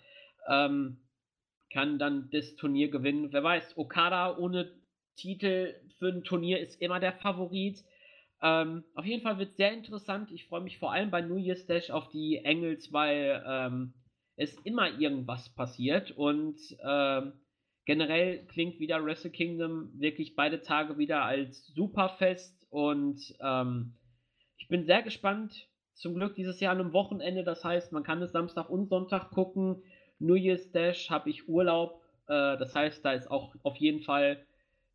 ähm, 0.46 0.98
kann 1.72 1.98
dann 1.98 2.28
das 2.30 2.54
Turnier 2.56 2.90
gewinnen. 2.90 3.32
Wer 3.32 3.42
weiß, 3.42 3.78
Okada 3.78 4.36
ohne 4.36 4.70
Titel 5.16 5.74
für 5.98 6.09
ein 6.09 6.22
Turnier 6.22 6.60
ist 6.60 6.80
immer 6.82 7.00
der 7.00 7.14
Favorit. 7.14 7.82
Ähm, 8.42 8.84
auf 8.94 9.06
jeden 9.06 9.22
Fall 9.22 9.38
wird 9.38 9.52
es 9.52 9.56
sehr 9.56 9.72
interessant. 9.72 10.30
Ich 10.32 10.46
freue 10.46 10.60
mich 10.60 10.78
vor 10.78 10.92
allem 10.92 11.10
bei 11.10 11.22
New 11.22 11.38
Year's 11.38 11.66
Dash 11.66 11.90
auf 11.90 12.10
die 12.10 12.36
Engels, 12.44 12.92
weil 12.92 13.42
ähm, 13.46 13.94
es 14.36 14.54
immer 14.64 14.98
irgendwas 14.98 15.54
passiert 15.54 16.10
und 16.10 16.59
ähm, 16.86 17.32
generell 17.86 18.46
klingt 18.48 18.80
wieder 18.80 19.02
Wrestle 19.02 19.30
Kingdom 19.30 19.98
wirklich 19.98 20.36
beide 20.36 20.60
Tage 20.60 20.98
wieder 20.98 21.22
als 21.22 21.68
Superfest 21.68 22.66
und 22.70 23.18
ähm, 23.40 23.94
ich 24.62 24.68
bin 24.68 24.84
sehr 24.84 25.02
gespannt. 25.02 25.66
Zum 25.94 26.14
Glück 26.14 26.36
dieses 26.36 26.60
Jahr 26.60 26.72
an 26.72 26.80
einem 26.80 26.93
Wochenende, 26.93 27.43
das 27.43 27.64
heißt, 27.64 27.90
man 27.90 28.05
kann 28.05 28.22
es 28.22 28.30
Samstag 28.30 28.70
und 28.70 28.89
Sonntag 28.89 29.30
gucken. 29.30 29.82
New 30.20 30.36
Year's 30.36 30.70
Dash 30.70 31.10
habe 31.10 31.30
ich 31.30 31.48
Urlaub, 31.48 32.01
äh, 32.28 32.56
das 32.56 32.72
heißt, 32.72 33.05
da 33.05 33.12
ist 33.12 33.28
auch 33.28 33.56
auf 33.64 33.76
jeden 33.78 34.02
Fall 34.02 34.47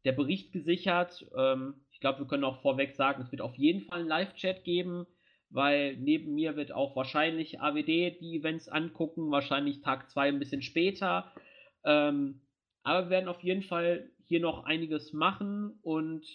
der 0.06 0.14
Bericht 0.14 0.53
gesichert. 0.53 1.27
Ähm, 1.38 1.73
ich 1.91 1.99
glaube, 1.99 2.19
wir 2.19 2.27
können 2.27 2.45
auch 2.45 2.61
vorweg 2.61 2.95
sagen, 2.95 3.22
es 3.22 3.31
wird 3.31 3.41
auf 3.41 3.56
jeden 3.57 3.81
Fall 3.81 3.99
einen 3.99 4.07
Live-Chat 4.07 4.64
geben, 4.64 5.06
weil 5.49 5.98
neben 5.98 6.34
mir 6.34 6.56
wird 6.56 6.72
auch 6.72 6.95
wahrscheinlich 6.95 7.60
AWD 7.60 8.22
die 8.22 8.38
Events 8.38 8.69
angucken, 8.69 9.31
wahrscheinlich 9.31 9.81
Tag 9.81 10.10
2 10.10 10.30
ein 10.30 10.39
bisschen 10.39 10.61
später. 10.61 11.30
Ähm, 11.84 12.39
aber 12.84 13.07
wir 13.07 13.10
werden 13.10 13.27
auf 13.27 13.44
jeden 13.44 13.64
Fall 13.64 14.10
hier 14.23 14.39
noch 14.39 14.64
einiges 14.64 15.11
machen 15.11 15.77
und 15.81 16.26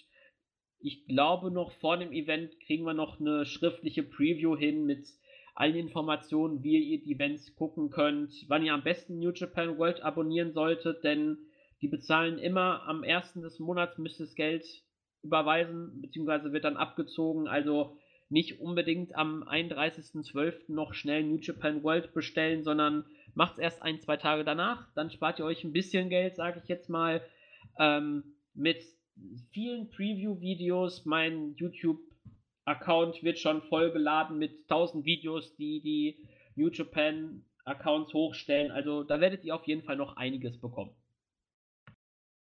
ich 0.83 1.05
glaube 1.05 1.51
noch 1.51 1.71
vor 1.71 1.97
dem 1.97 2.11
Event 2.11 2.59
kriegen 2.61 2.85
wir 2.85 2.93
noch 2.93 3.19
eine 3.19 3.45
schriftliche 3.45 4.03
Preview 4.03 4.55
hin 4.55 4.85
mit 4.85 5.07
allen 5.55 5.75
Informationen, 5.75 6.63
wie 6.63 6.77
ihr 6.77 7.01
die 7.01 7.13
Events 7.13 7.55
gucken 7.55 7.89
könnt, 7.89 8.33
wann 8.47 8.63
ihr 8.63 8.73
am 8.73 8.83
besten 8.83 9.19
New 9.19 9.31
Japan 9.31 9.77
World 9.77 10.01
abonnieren 10.01 10.53
solltet, 10.53 11.03
denn 11.03 11.37
die 11.81 11.87
bezahlen 11.87 12.37
immer 12.37 12.83
am 12.87 13.03
ersten 13.03 13.41
des 13.41 13.59
Monats 13.59 13.97
müsst 13.97 14.19
das 14.19 14.35
Geld 14.35 14.65
überweisen, 15.21 16.01
beziehungsweise 16.01 16.53
wird 16.53 16.63
dann 16.63 16.77
abgezogen, 16.77 17.47
also 17.47 17.97
nicht 18.29 18.59
unbedingt 18.61 19.15
am 19.15 19.43
31.12. 19.43 20.73
noch 20.73 20.93
schnell 20.93 21.23
New 21.23 21.37
Japan 21.37 21.83
World 21.83 22.13
bestellen, 22.13 22.63
sondern 22.63 23.05
Macht 23.35 23.53
es 23.53 23.59
erst 23.59 23.81
ein, 23.81 23.99
zwei 23.99 24.17
Tage 24.17 24.43
danach, 24.43 24.87
dann 24.93 25.09
spart 25.09 25.39
ihr 25.39 25.45
euch 25.45 25.63
ein 25.63 25.73
bisschen 25.73 26.09
Geld, 26.09 26.35
sage 26.35 26.59
ich 26.61 26.69
jetzt 26.69 26.89
mal, 26.89 27.21
ähm, 27.79 28.35
mit 28.53 28.83
vielen 29.51 29.89
Preview-Videos. 29.89 31.05
Mein 31.05 31.55
YouTube-Account 31.55 33.23
wird 33.23 33.39
schon 33.39 33.61
voll 33.63 33.91
geladen 33.91 34.37
mit 34.37 34.63
1000 34.69 35.05
Videos, 35.05 35.55
die 35.55 35.81
die 35.81 36.27
New 36.55 36.69
Japan-Accounts 36.69 38.13
hochstellen. 38.13 38.71
Also 38.71 39.03
da 39.03 39.19
werdet 39.19 39.43
ihr 39.43 39.55
auf 39.55 39.65
jeden 39.67 39.83
Fall 39.83 39.95
noch 39.95 40.17
einiges 40.17 40.59
bekommen. 40.59 40.95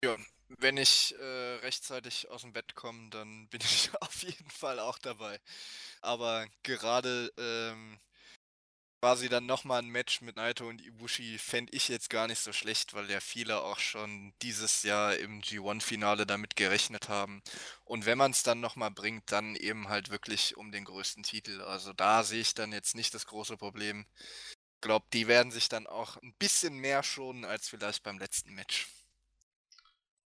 Ja, 0.05 0.17
wenn 0.59 0.77
ich 0.77 1.15
äh, 1.19 1.55
rechtzeitig 1.63 2.29
aus 2.31 2.43
dem 2.43 2.53
Bett 2.53 2.75
komme, 2.75 3.11
dann 3.11 3.49
bin 3.49 3.61
ich 3.65 3.91
auf 4.01 4.23
jeden 4.23 4.51
Fall 4.51 4.79
auch 4.79 4.99
dabei. 4.99 5.41
Aber 6.01 6.47
gerade 6.63 7.33
ähm, 7.39 7.99
quasi 9.05 9.29
dann 9.29 9.45
nochmal 9.45 9.83
ein 9.83 9.91
Match 9.91 10.23
mit 10.23 10.37
Naito 10.37 10.67
und 10.67 10.81
Ibushi 10.81 11.37
fände 11.37 11.71
ich 11.75 11.89
jetzt 11.89 12.09
gar 12.09 12.27
nicht 12.27 12.39
so 12.39 12.55
schlecht, 12.55 12.95
weil 12.95 13.11
ja 13.11 13.21
viele 13.21 13.61
auch 13.61 13.79
schon 13.79 14.33
dieses 14.41 14.83
Jahr 14.83 15.15
im 15.17 15.43
G1-Finale 15.43 16.25
damit 16.25 16.57
gerechnet 16.57 17.11
haben. 17.11 17.43
Und 17.85 18.07
wenn 18.07 18.17
man 18.17 18.31
es 18.31 18.45
dann 18.45 18.61
nochmal 18.61 18.91
bringt, 18.91 19.31
dann 19.31 19.57
eben 19.57 19.91
halt 19.91 20.09
wirklich 20.09 20.57
um 20.57 20.73
den 20.73 20.87
größten 20.87 21.23
Titel. 21.23 21.61
Also 21.61 21.93
da 21.93 22.23
sehe 22.25 22.41
ich 22.41 22.55
dann 22.55 22.73
jetzt 22.73 22.95
nicht 22.95 23.13
das 23.13 23.27
große 23.27 23.59
Problem. 23.59 24.07
Ich 24.17 24.81
glaube, 24.81 25.05
die 25.13 25.29
werden 25.29 25.53
sich 25.53 25.69
dann 25.69 25.87
auch 25.87 26.17
ein 26.23 26.33
bisschen 26.39 26.79
mehr 26.79 27.03
schonen 27.03 27.45
als 27.45 27.69
vielleicht 27.69 28.05
beim 28.05 28.19
letzten 28.19 28.55
Match. 28.55 28.89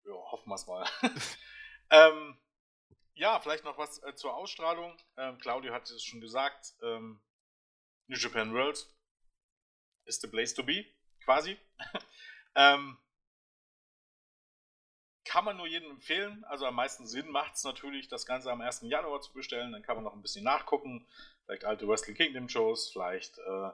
Ja, 0.03 0.11
hoffen 0.11 0.49
wir 0.49 0.55
es 0.55 0.67
mal. 0.67 0.85
ähm, 1.89 2.37
ja, 3.13 3.39
vielleicht 3.39 3.63
noch 3.63 3.77
was 3.77 4.03
äh, 4.03 4.13
zur 4.13 4.35
Ausstrahlung. 4.35 4.97
Ähm, 5.15 5.37
Claudio 5.37 5.71
hat 5.71 5.89
es 5.89 6.03
schon 6.03 6.19
gesagt. 6.19 6.73
Ähm, 6.81 7.21
New 8.07 8.17
Japan 8.17 8.53
World 8.53 8.85
ist 10.05 10.21
the 10.21 10.27
place 10.27 10.53
to 10.53 10.63
be, 10.63 10.85
quasi. 11.23 11.57
ähm, 12.55 12.97
kann 15.25 15.43
man 15.43 15.57
nur 15.57 15.67
jedem 15.67 15.91
empfehlen. 15.91 16.43
Also 16.45 16.65
am 16.65 16.75
meisten 16.75 17.05
Sinn 17.05 17.29
macht 17.29 17.55
es 17.55 17.63
natürlich, 17.63 18.07
das 18.07 18.25
Ganze 18.25 18.49
am 18.51 18.61
1. 18.61 18.81
Januar 18.83 19.19
zu 19.21 19.33
bestellen. 19.33 19.73
Dann 19.73 19.83
kann 19.83 19.95
man 19.95 20.05
noch 20.05 20.13
ein 20.13 20.21
bisschen 20.21 20.45
nachgucken. 20.45 21.05
Vielleicht 21.45 21.65
alte 21.65 21.87
Wrestling 21.87 22.15
Kingdom 22.15 22.47
Shows, 22.47 22.91
vielleicht 22.91 23.37
äh, 23.39 23.71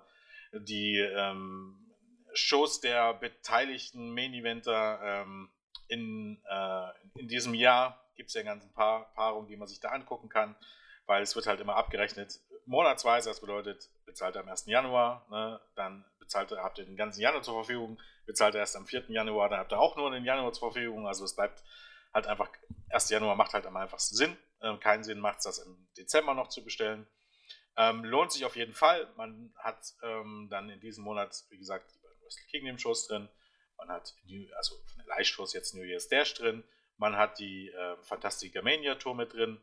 die 0.53 0.97
ähm, 0.97 1.91
Shows 2.33 2.81
der 2.81 3.13
beteiligten 3.13 4.13
Main 4.13 4.33
Eventer 4.33 4.99
ähm, 5.03 5.49
in, 5.87 6.41
äh, 6.49 7.19
in 7.19 7.27
diesem 7.27 7.53
Jahr. 7.53 8.03
Gibt 8.15 8.29
es 8.29 8.35
ja 8.35 8.43
ganz 8.43 8.63
ein 8.63 8.73
paar 8.73 9.13
Paarungen, 9.13 9.47
die 9.47 9.57
man 9.57 9.67
sich 9.67 9.79
da 9.79 9.89
angucken 9.89 10.29
kann, 10.29 10.55
weil 11.05 11.21
es 11.21 11.35
wird 11.35 11.47
halt 11.47 11.59
immer 11.59 11.75
abgerechnet, 11.75 12.39
monatsweise, 12.65 13.29
das 13.29 13.41
bedeutet, 13.41 13.89
bezahlt 14.05 14.35
er 14.35 14.41
am 14.41 14.49
1. 14.49 14.65
Januar, 14.65 15.25
ne, 15.29 15.59
dann 15.75 16.05
bezahlt 16.19 16.51
er, 16.51 16.63
habt 16.63 16.77
ihr 16.77 16.85
den 16.85 16.95
ganzen 16.95 17.21
Januar 17.21 17.43
zur 17.43 17.55
Verfügung, 17.55 17.99
bezahlt 18.25 18.55
er 18.55 18.61
erst 18.61 18.75
am 18.75 18.85
4. 18.85 19.05
Januar, 19.09 19.49
dann 19.49 19.59
habt 19.59 19.71
ihr 19.71 19.79
auch 19.79 19.95
nur 19.95 20.11
den 20.11 20.25
Januar 20.25 20.53
zur 20.53 20.71
Verfügung, 20.71 21.07
also 21.07 21.25
es 21.25 21.35
bleibt 21.35 21.63
halt 22.13 22.27
einfach, 22.27 22.49
1. 22.89 23.09
Januar 23.09 23.35
macht 23.35 23.53
halt 23.53 23.65
am 23.65 23.75
einfachsten 23.75 24.15
Sinn, 24.15 24.37
ähm, 24.61 24.79
keinen 24.79 25.03
Sinn 25.03 25.19
macht 25.19 25.39
es, 25.39 25.43
das 25.43 25.59
im 25.59 25.87
Dezember 25.97 26.33
noch 26.33 26.47
zu 26.47 26.63
bestellen. 26.63 27.07
Ähm, 27.75 28.03
lohnt 28.03 28.31
sich 28.31 28.45
auf 28.45 28.55
jeden 28.55 28.73
Fall, 28.73 29.11
man 29.17 29.53
hat 29.57 29.93
ähm, 30.03 30.47
dann 30.51 30.69
in 30.69 30.79
diesem 30.79 31.03
Monat, 31.03 31.43
wie 31.49 31.57
gesagt, 31.57 31.91
die 31.91 32.23
Wrestle 32.23 32.45
Kingdom 32.51 32.77
Shows 32.77 33.07
drin, 33.07 33.29
man 33.77 33.89
hat, 33.89 34.13
die, 34.25 34.53
also 34.55 34.75
von 34.85 34.99
den 34.99 35.07
Live-Shows 35.07 35.53
jetzt 35.53 35.73
New 35.73 35.83
Year's 35.83 36.07
Dash 36.07 36.33
drin, 36.35 36.63
man 36.97 37.17
hat 37.17 37.39
die 37.39 37.69
äh, 37.69 37.97
Fantastica 38.03 38.61
Mania 38.61 38.95
Tour 38.95 39.15
mit 39.15 39.33
drin, 39.33 39.61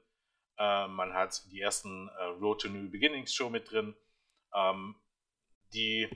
äh, 0.61 0.89
man 0.89 1.15
hat 1.15 1.43
die 1.51 1.61
ersten 1.61 2.09
äh, 2.09 2.23
Road 2.23 2.61
to 2.61 2.69
New 2.69 2.91
Beginnings 2.91 3.35
Show 3.35 3.49
mit 3.49 3.71
drin. 3.71 3.97
Ähm, 4.55 4.95
die 5.73 6.09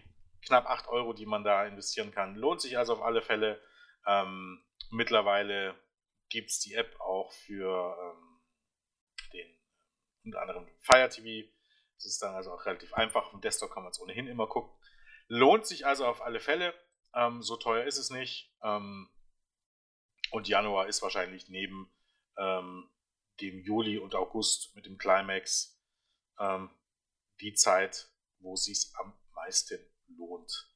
knapp 0.43 0.67
8 0.67 0.89
Euro, 0.89 1.15
die 1.15 1.25
man 1.25 1.45
da 1.45 1.67
investieren 1.67 2.13
kann, 2.13 2.37
lohnt 2.37 2.61
sich 2.61 2.77
also 2.77 2.93
auf 2.93 3.03
alle 3.03 3.23
Fälle. 3.23 3.59
Ähm, 4.07 4.63
mittlerweile 4.91 5.75
gibt 6.29 6.51
es 6.51 6.61
die 6.61 6.75
App 6.75 7.01
auch 7.01 7.33
für 7.33 7.97
ähm, 7.99 8.41
den 9.33 9.59
unter 10.25 10.43
anderem 10.43 10.69
Fire 10.81 11.09
TV. 11.09 11.49
Das 11.97 12.05
ist 12.05 12.21
dann 12.23 12.35
also 12.35 12.53
auch 12.53 12.67
relativ 12.67 12.93
einfach. 12.93 13.31
Vom 13.31 13.41
Desktop 13.41 13.71
kann 13.71 13.83
man 13.83 13.93
es 13.93 14.01
ohnehin 14.01 14.27
immer 14.27 14.47
gucken. 14.47 14.71
Lohnt 15.29 15.67
sich 15.67 15.87
also 15.87 16.07
auf 16.07 16.21
alle 16.21 16.41
Fälle. 16.41 16.75
Ähm, 17.15 17.41
so 17.41 17.57
teuer 17.57 17.85
ist 17.85 17.97
es 17.97 18.11
nicht. 18.11 18.53
Ähm, 18.63 19.09
und 20.33 20.49
Januar 20.49 20.87
ist 20.87 21.01
wahrscheinlich 21.01 21.49
neben 21.49 21.91
ähm, 22.37 22.91
dem 23.41 23.61
Juli 23.61 23.99
und 23.99 24.15
August 24.15 24.75
mit 24.75 24.87
dem 24.87 24.99
Climax 24.99 25.81
ähm, 26.39 26.71
die 27.41 27.55
Zeit, 27.55 28.09
wo 28.39 28.55
es 28.55 28.65
sich 28.65 28.93
am 28.99 29.13
meisten 29.35 29.79
lohnt. 30.17 30.71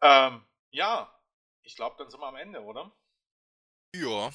Ähm, 0.00 0.44
ja, 0.70 1.12
ich 1.62 1.76
glaube, 1.76 1.96
dann 1.98 2.10
sind 2.10 2.20
wir 2.20 2.28
am 2.28 2.36
Ende, 2.36 2.62
oder? 2.62 2.92
Ja. 3.94 4.30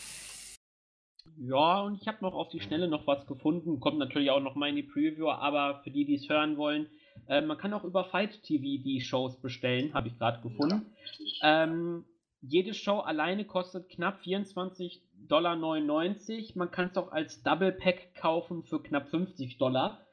Ja, 1.35 1.81
und 1.81 2.01
ich 2.01 2.07
habe 2.07 2.19
noch 2.21 2.33
auf 2.33 2.49
die 2.49 2.61
Schnelle 2.61 2.87
noch 2.87 3.05
was 3.05 3.27
gefunden. 3.27 3.79
Kommt 3.79 3.97
natürlich 3.97 4.31
auch 4.31 4.39
noch 4.39 4.55
mal 4.55 4.69
in 4.69 4.75
die 4.75 4.83
Preview, 4.83 5.29
aber 5.29 5.81
für 5.83 5.91
die, 5.91 6.05
die 6.05 6.15
es 6.15 6.29
hören 6.29 6.57
wollen, 6.57 6.89
äh, 7.27 7.41
man 7.41 7.57
kann 7.57 7.73
auch 7.73 7.83
über 7.83 8.05
Fight 8.05 8.43
TV 8.43 8.81
die 8.83 9.01
Shows 9.01 9.39
bestellen, 9.41 9.93
habe 9.93 10.07
ich 10.07 10.17
gerade 10.17 10.41
gefunden. 10.41 10.95
Ja, 11.41 11.63
ähm, 11.63 12.05
jede 12.47 12.73
Show 12.73 12.99
alleine 12.99 13.45
kostet 13.45 13.89
knapp 13.89 14.21
24,99 14.21 15.01
Dollar. 15.27 15.55
Man 15.55 16.71
kann 16.71 16.89
es 16.89 16.97
auch 16.97 17.11
als 17.11 17.43
Double 17.43 17.71
Pack 17.71 18.15
kaufen 18.15 18.63
für 18.63 18.81
knapp 18.81 19.09
50 19.09 19.57
Dollar. 19.57 20.05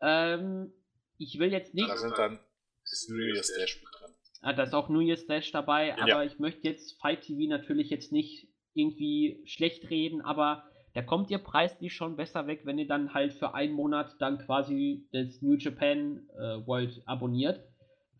Ähm, 0.00 0.72
ich 1.18 1.38
will 1.38 1.52
jetzt 1.52 1.74
nicht. 1.74 1.88
Da 1.88 1.96
sind 1.96 2.16
dann 2.16 2.40
das 2.82 3.08
New 3.08 3.22
Year's 3.22 3.52
Dash 3.56 3.82
mit 3.82 3.88
drin. 4.00 4.14
Ah, 4.42 4.52
da 4.52 4.62
ist 4.62 4.74
auch 4.74 4.88
New 4.88 5.00
Year's 5.00 5.26
Dash 5.26 5.52
dabei, 5.52 5.88
ja. 5.88 5.96
aber 5.98 6.24
ich 6.24 6.38
möchte 6.38 6.66
jetzt 6.66 6.98
Fight 7.00 7.22
TV 7.22 7.48
natürlich 7.48 7.90
jetzt 7.90 8.10
nicht 8.10 8.48
irgendwie 8.72 9.42
schlecht 9.44 9.90
reden, 9.90 10.22
aber 10.22 10.64
da 10.94 11.02
kommt 11.02 11.30
ihr 11.30 11.38
preislich 11.38 11.94
schon 11.94 12.16
besser 12.16 12.46
weg, 12.46 12.62
wenn 12.64 12.78
ihr 12.78 12.88
dann 12.88 13.12
halt 13.12 13.34
für 13.34 13.54
einen 13.54 13.74
Monat 13.74 14.16
dann 14.18 14.38
quasi 14.38 15.06
das 15.12 15.42
New 15.42 15.56
Japan 15.56 16.28
äh, 16.36 16.66
World 16.66 17.02
abonniert. 17.06 17.60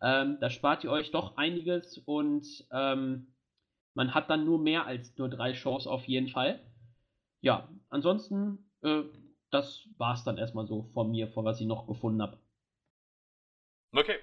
Ähm, 0.01 0.37
da 0.39 0.49
spart 0.49 0.83
ihr 0.83 0.91
euch 0.91 1.11
doch 1.11 1.37
einiges 1.37 1.97
und 2.05 2.45
ähm, 2.71 3.30
man 3.93 4.13
hat 4.13 4.29
dann 4.29 4.45
nur 4.45 4.59
mehr 4.59 4.85
als 4.85 5.17
nur 5.17 5.29
drei 5.29 5.53
Shows 5.53 5.87
auf 5.87 6.05
jeden 6.05 6.29
Fall. 6.29 6.65
Ja, 7.41 7.69
ansonsten, 7.89 8.71
äh, 8.83 9.03
das 9.49 9.87
war 9.97 10.13
es 10.13 10.23
dann 10.23 10.37
erstmal 10.37 10.67
so 10.67 10.83
von 10.93 11.11
mir, 11.11 11.27
von 11.27 11.45
was 11.45 11.59
ich 11.59 11.67
noch 11.67 11.87
gefunden 11.87 12.21
habe. 12.21 12.39
Okay. 13.91 14.19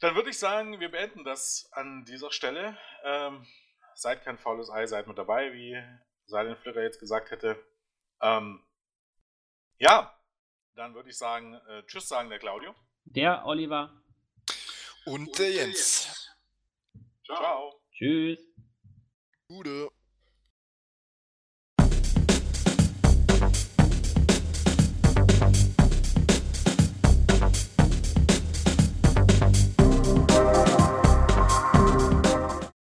Dann 0.00 0.14
würde 0.14 0.30
ich 0.30 0.38
sagen, 0.38 0.80
wir 0.80 0.90
beenden 0.90 1.24
das 1.24 1.68
an 1.72 2.04
dieser 2.04 2.30
Stelle. 2.30 2.76
Ähm, 3.04 3.46
seid 3.94 4.22
kein 4.22 4.38
faules 4.38 4.70
Ei, 4.70 4.86
seid 4.86 5.06
mit 5.06 5.18
dabei, 5.18 5.52
wie 5.52 5.76
Silent 6.26 6.58
Flicker 6.58 6.82
jetzt 6.82 7.00
gesagt 7.00 7.30
hätte. 7.30 7.56
Ähm, 8.20 8.62
ja, 9.78 10.14
dann 10.74 10.94
würde 10.94 11.10
ich 11.10 11.18
sagen, 11.18 11.54
äh, 11.68 11.82
Tschüss 11.84 12.08
sagen 12.08 12.28
der 12.28 12.38
Claudio. 12.38 12.74
Der 13.04 13.46
Oliver. 13.46 14.02
Und 15.06 15.38
der 15.38 15.50
Jens. 15.50 16.32
Ciao. 17.24 17.83
Tschüss. 17.94 18.38
Gute. 19.48 19.93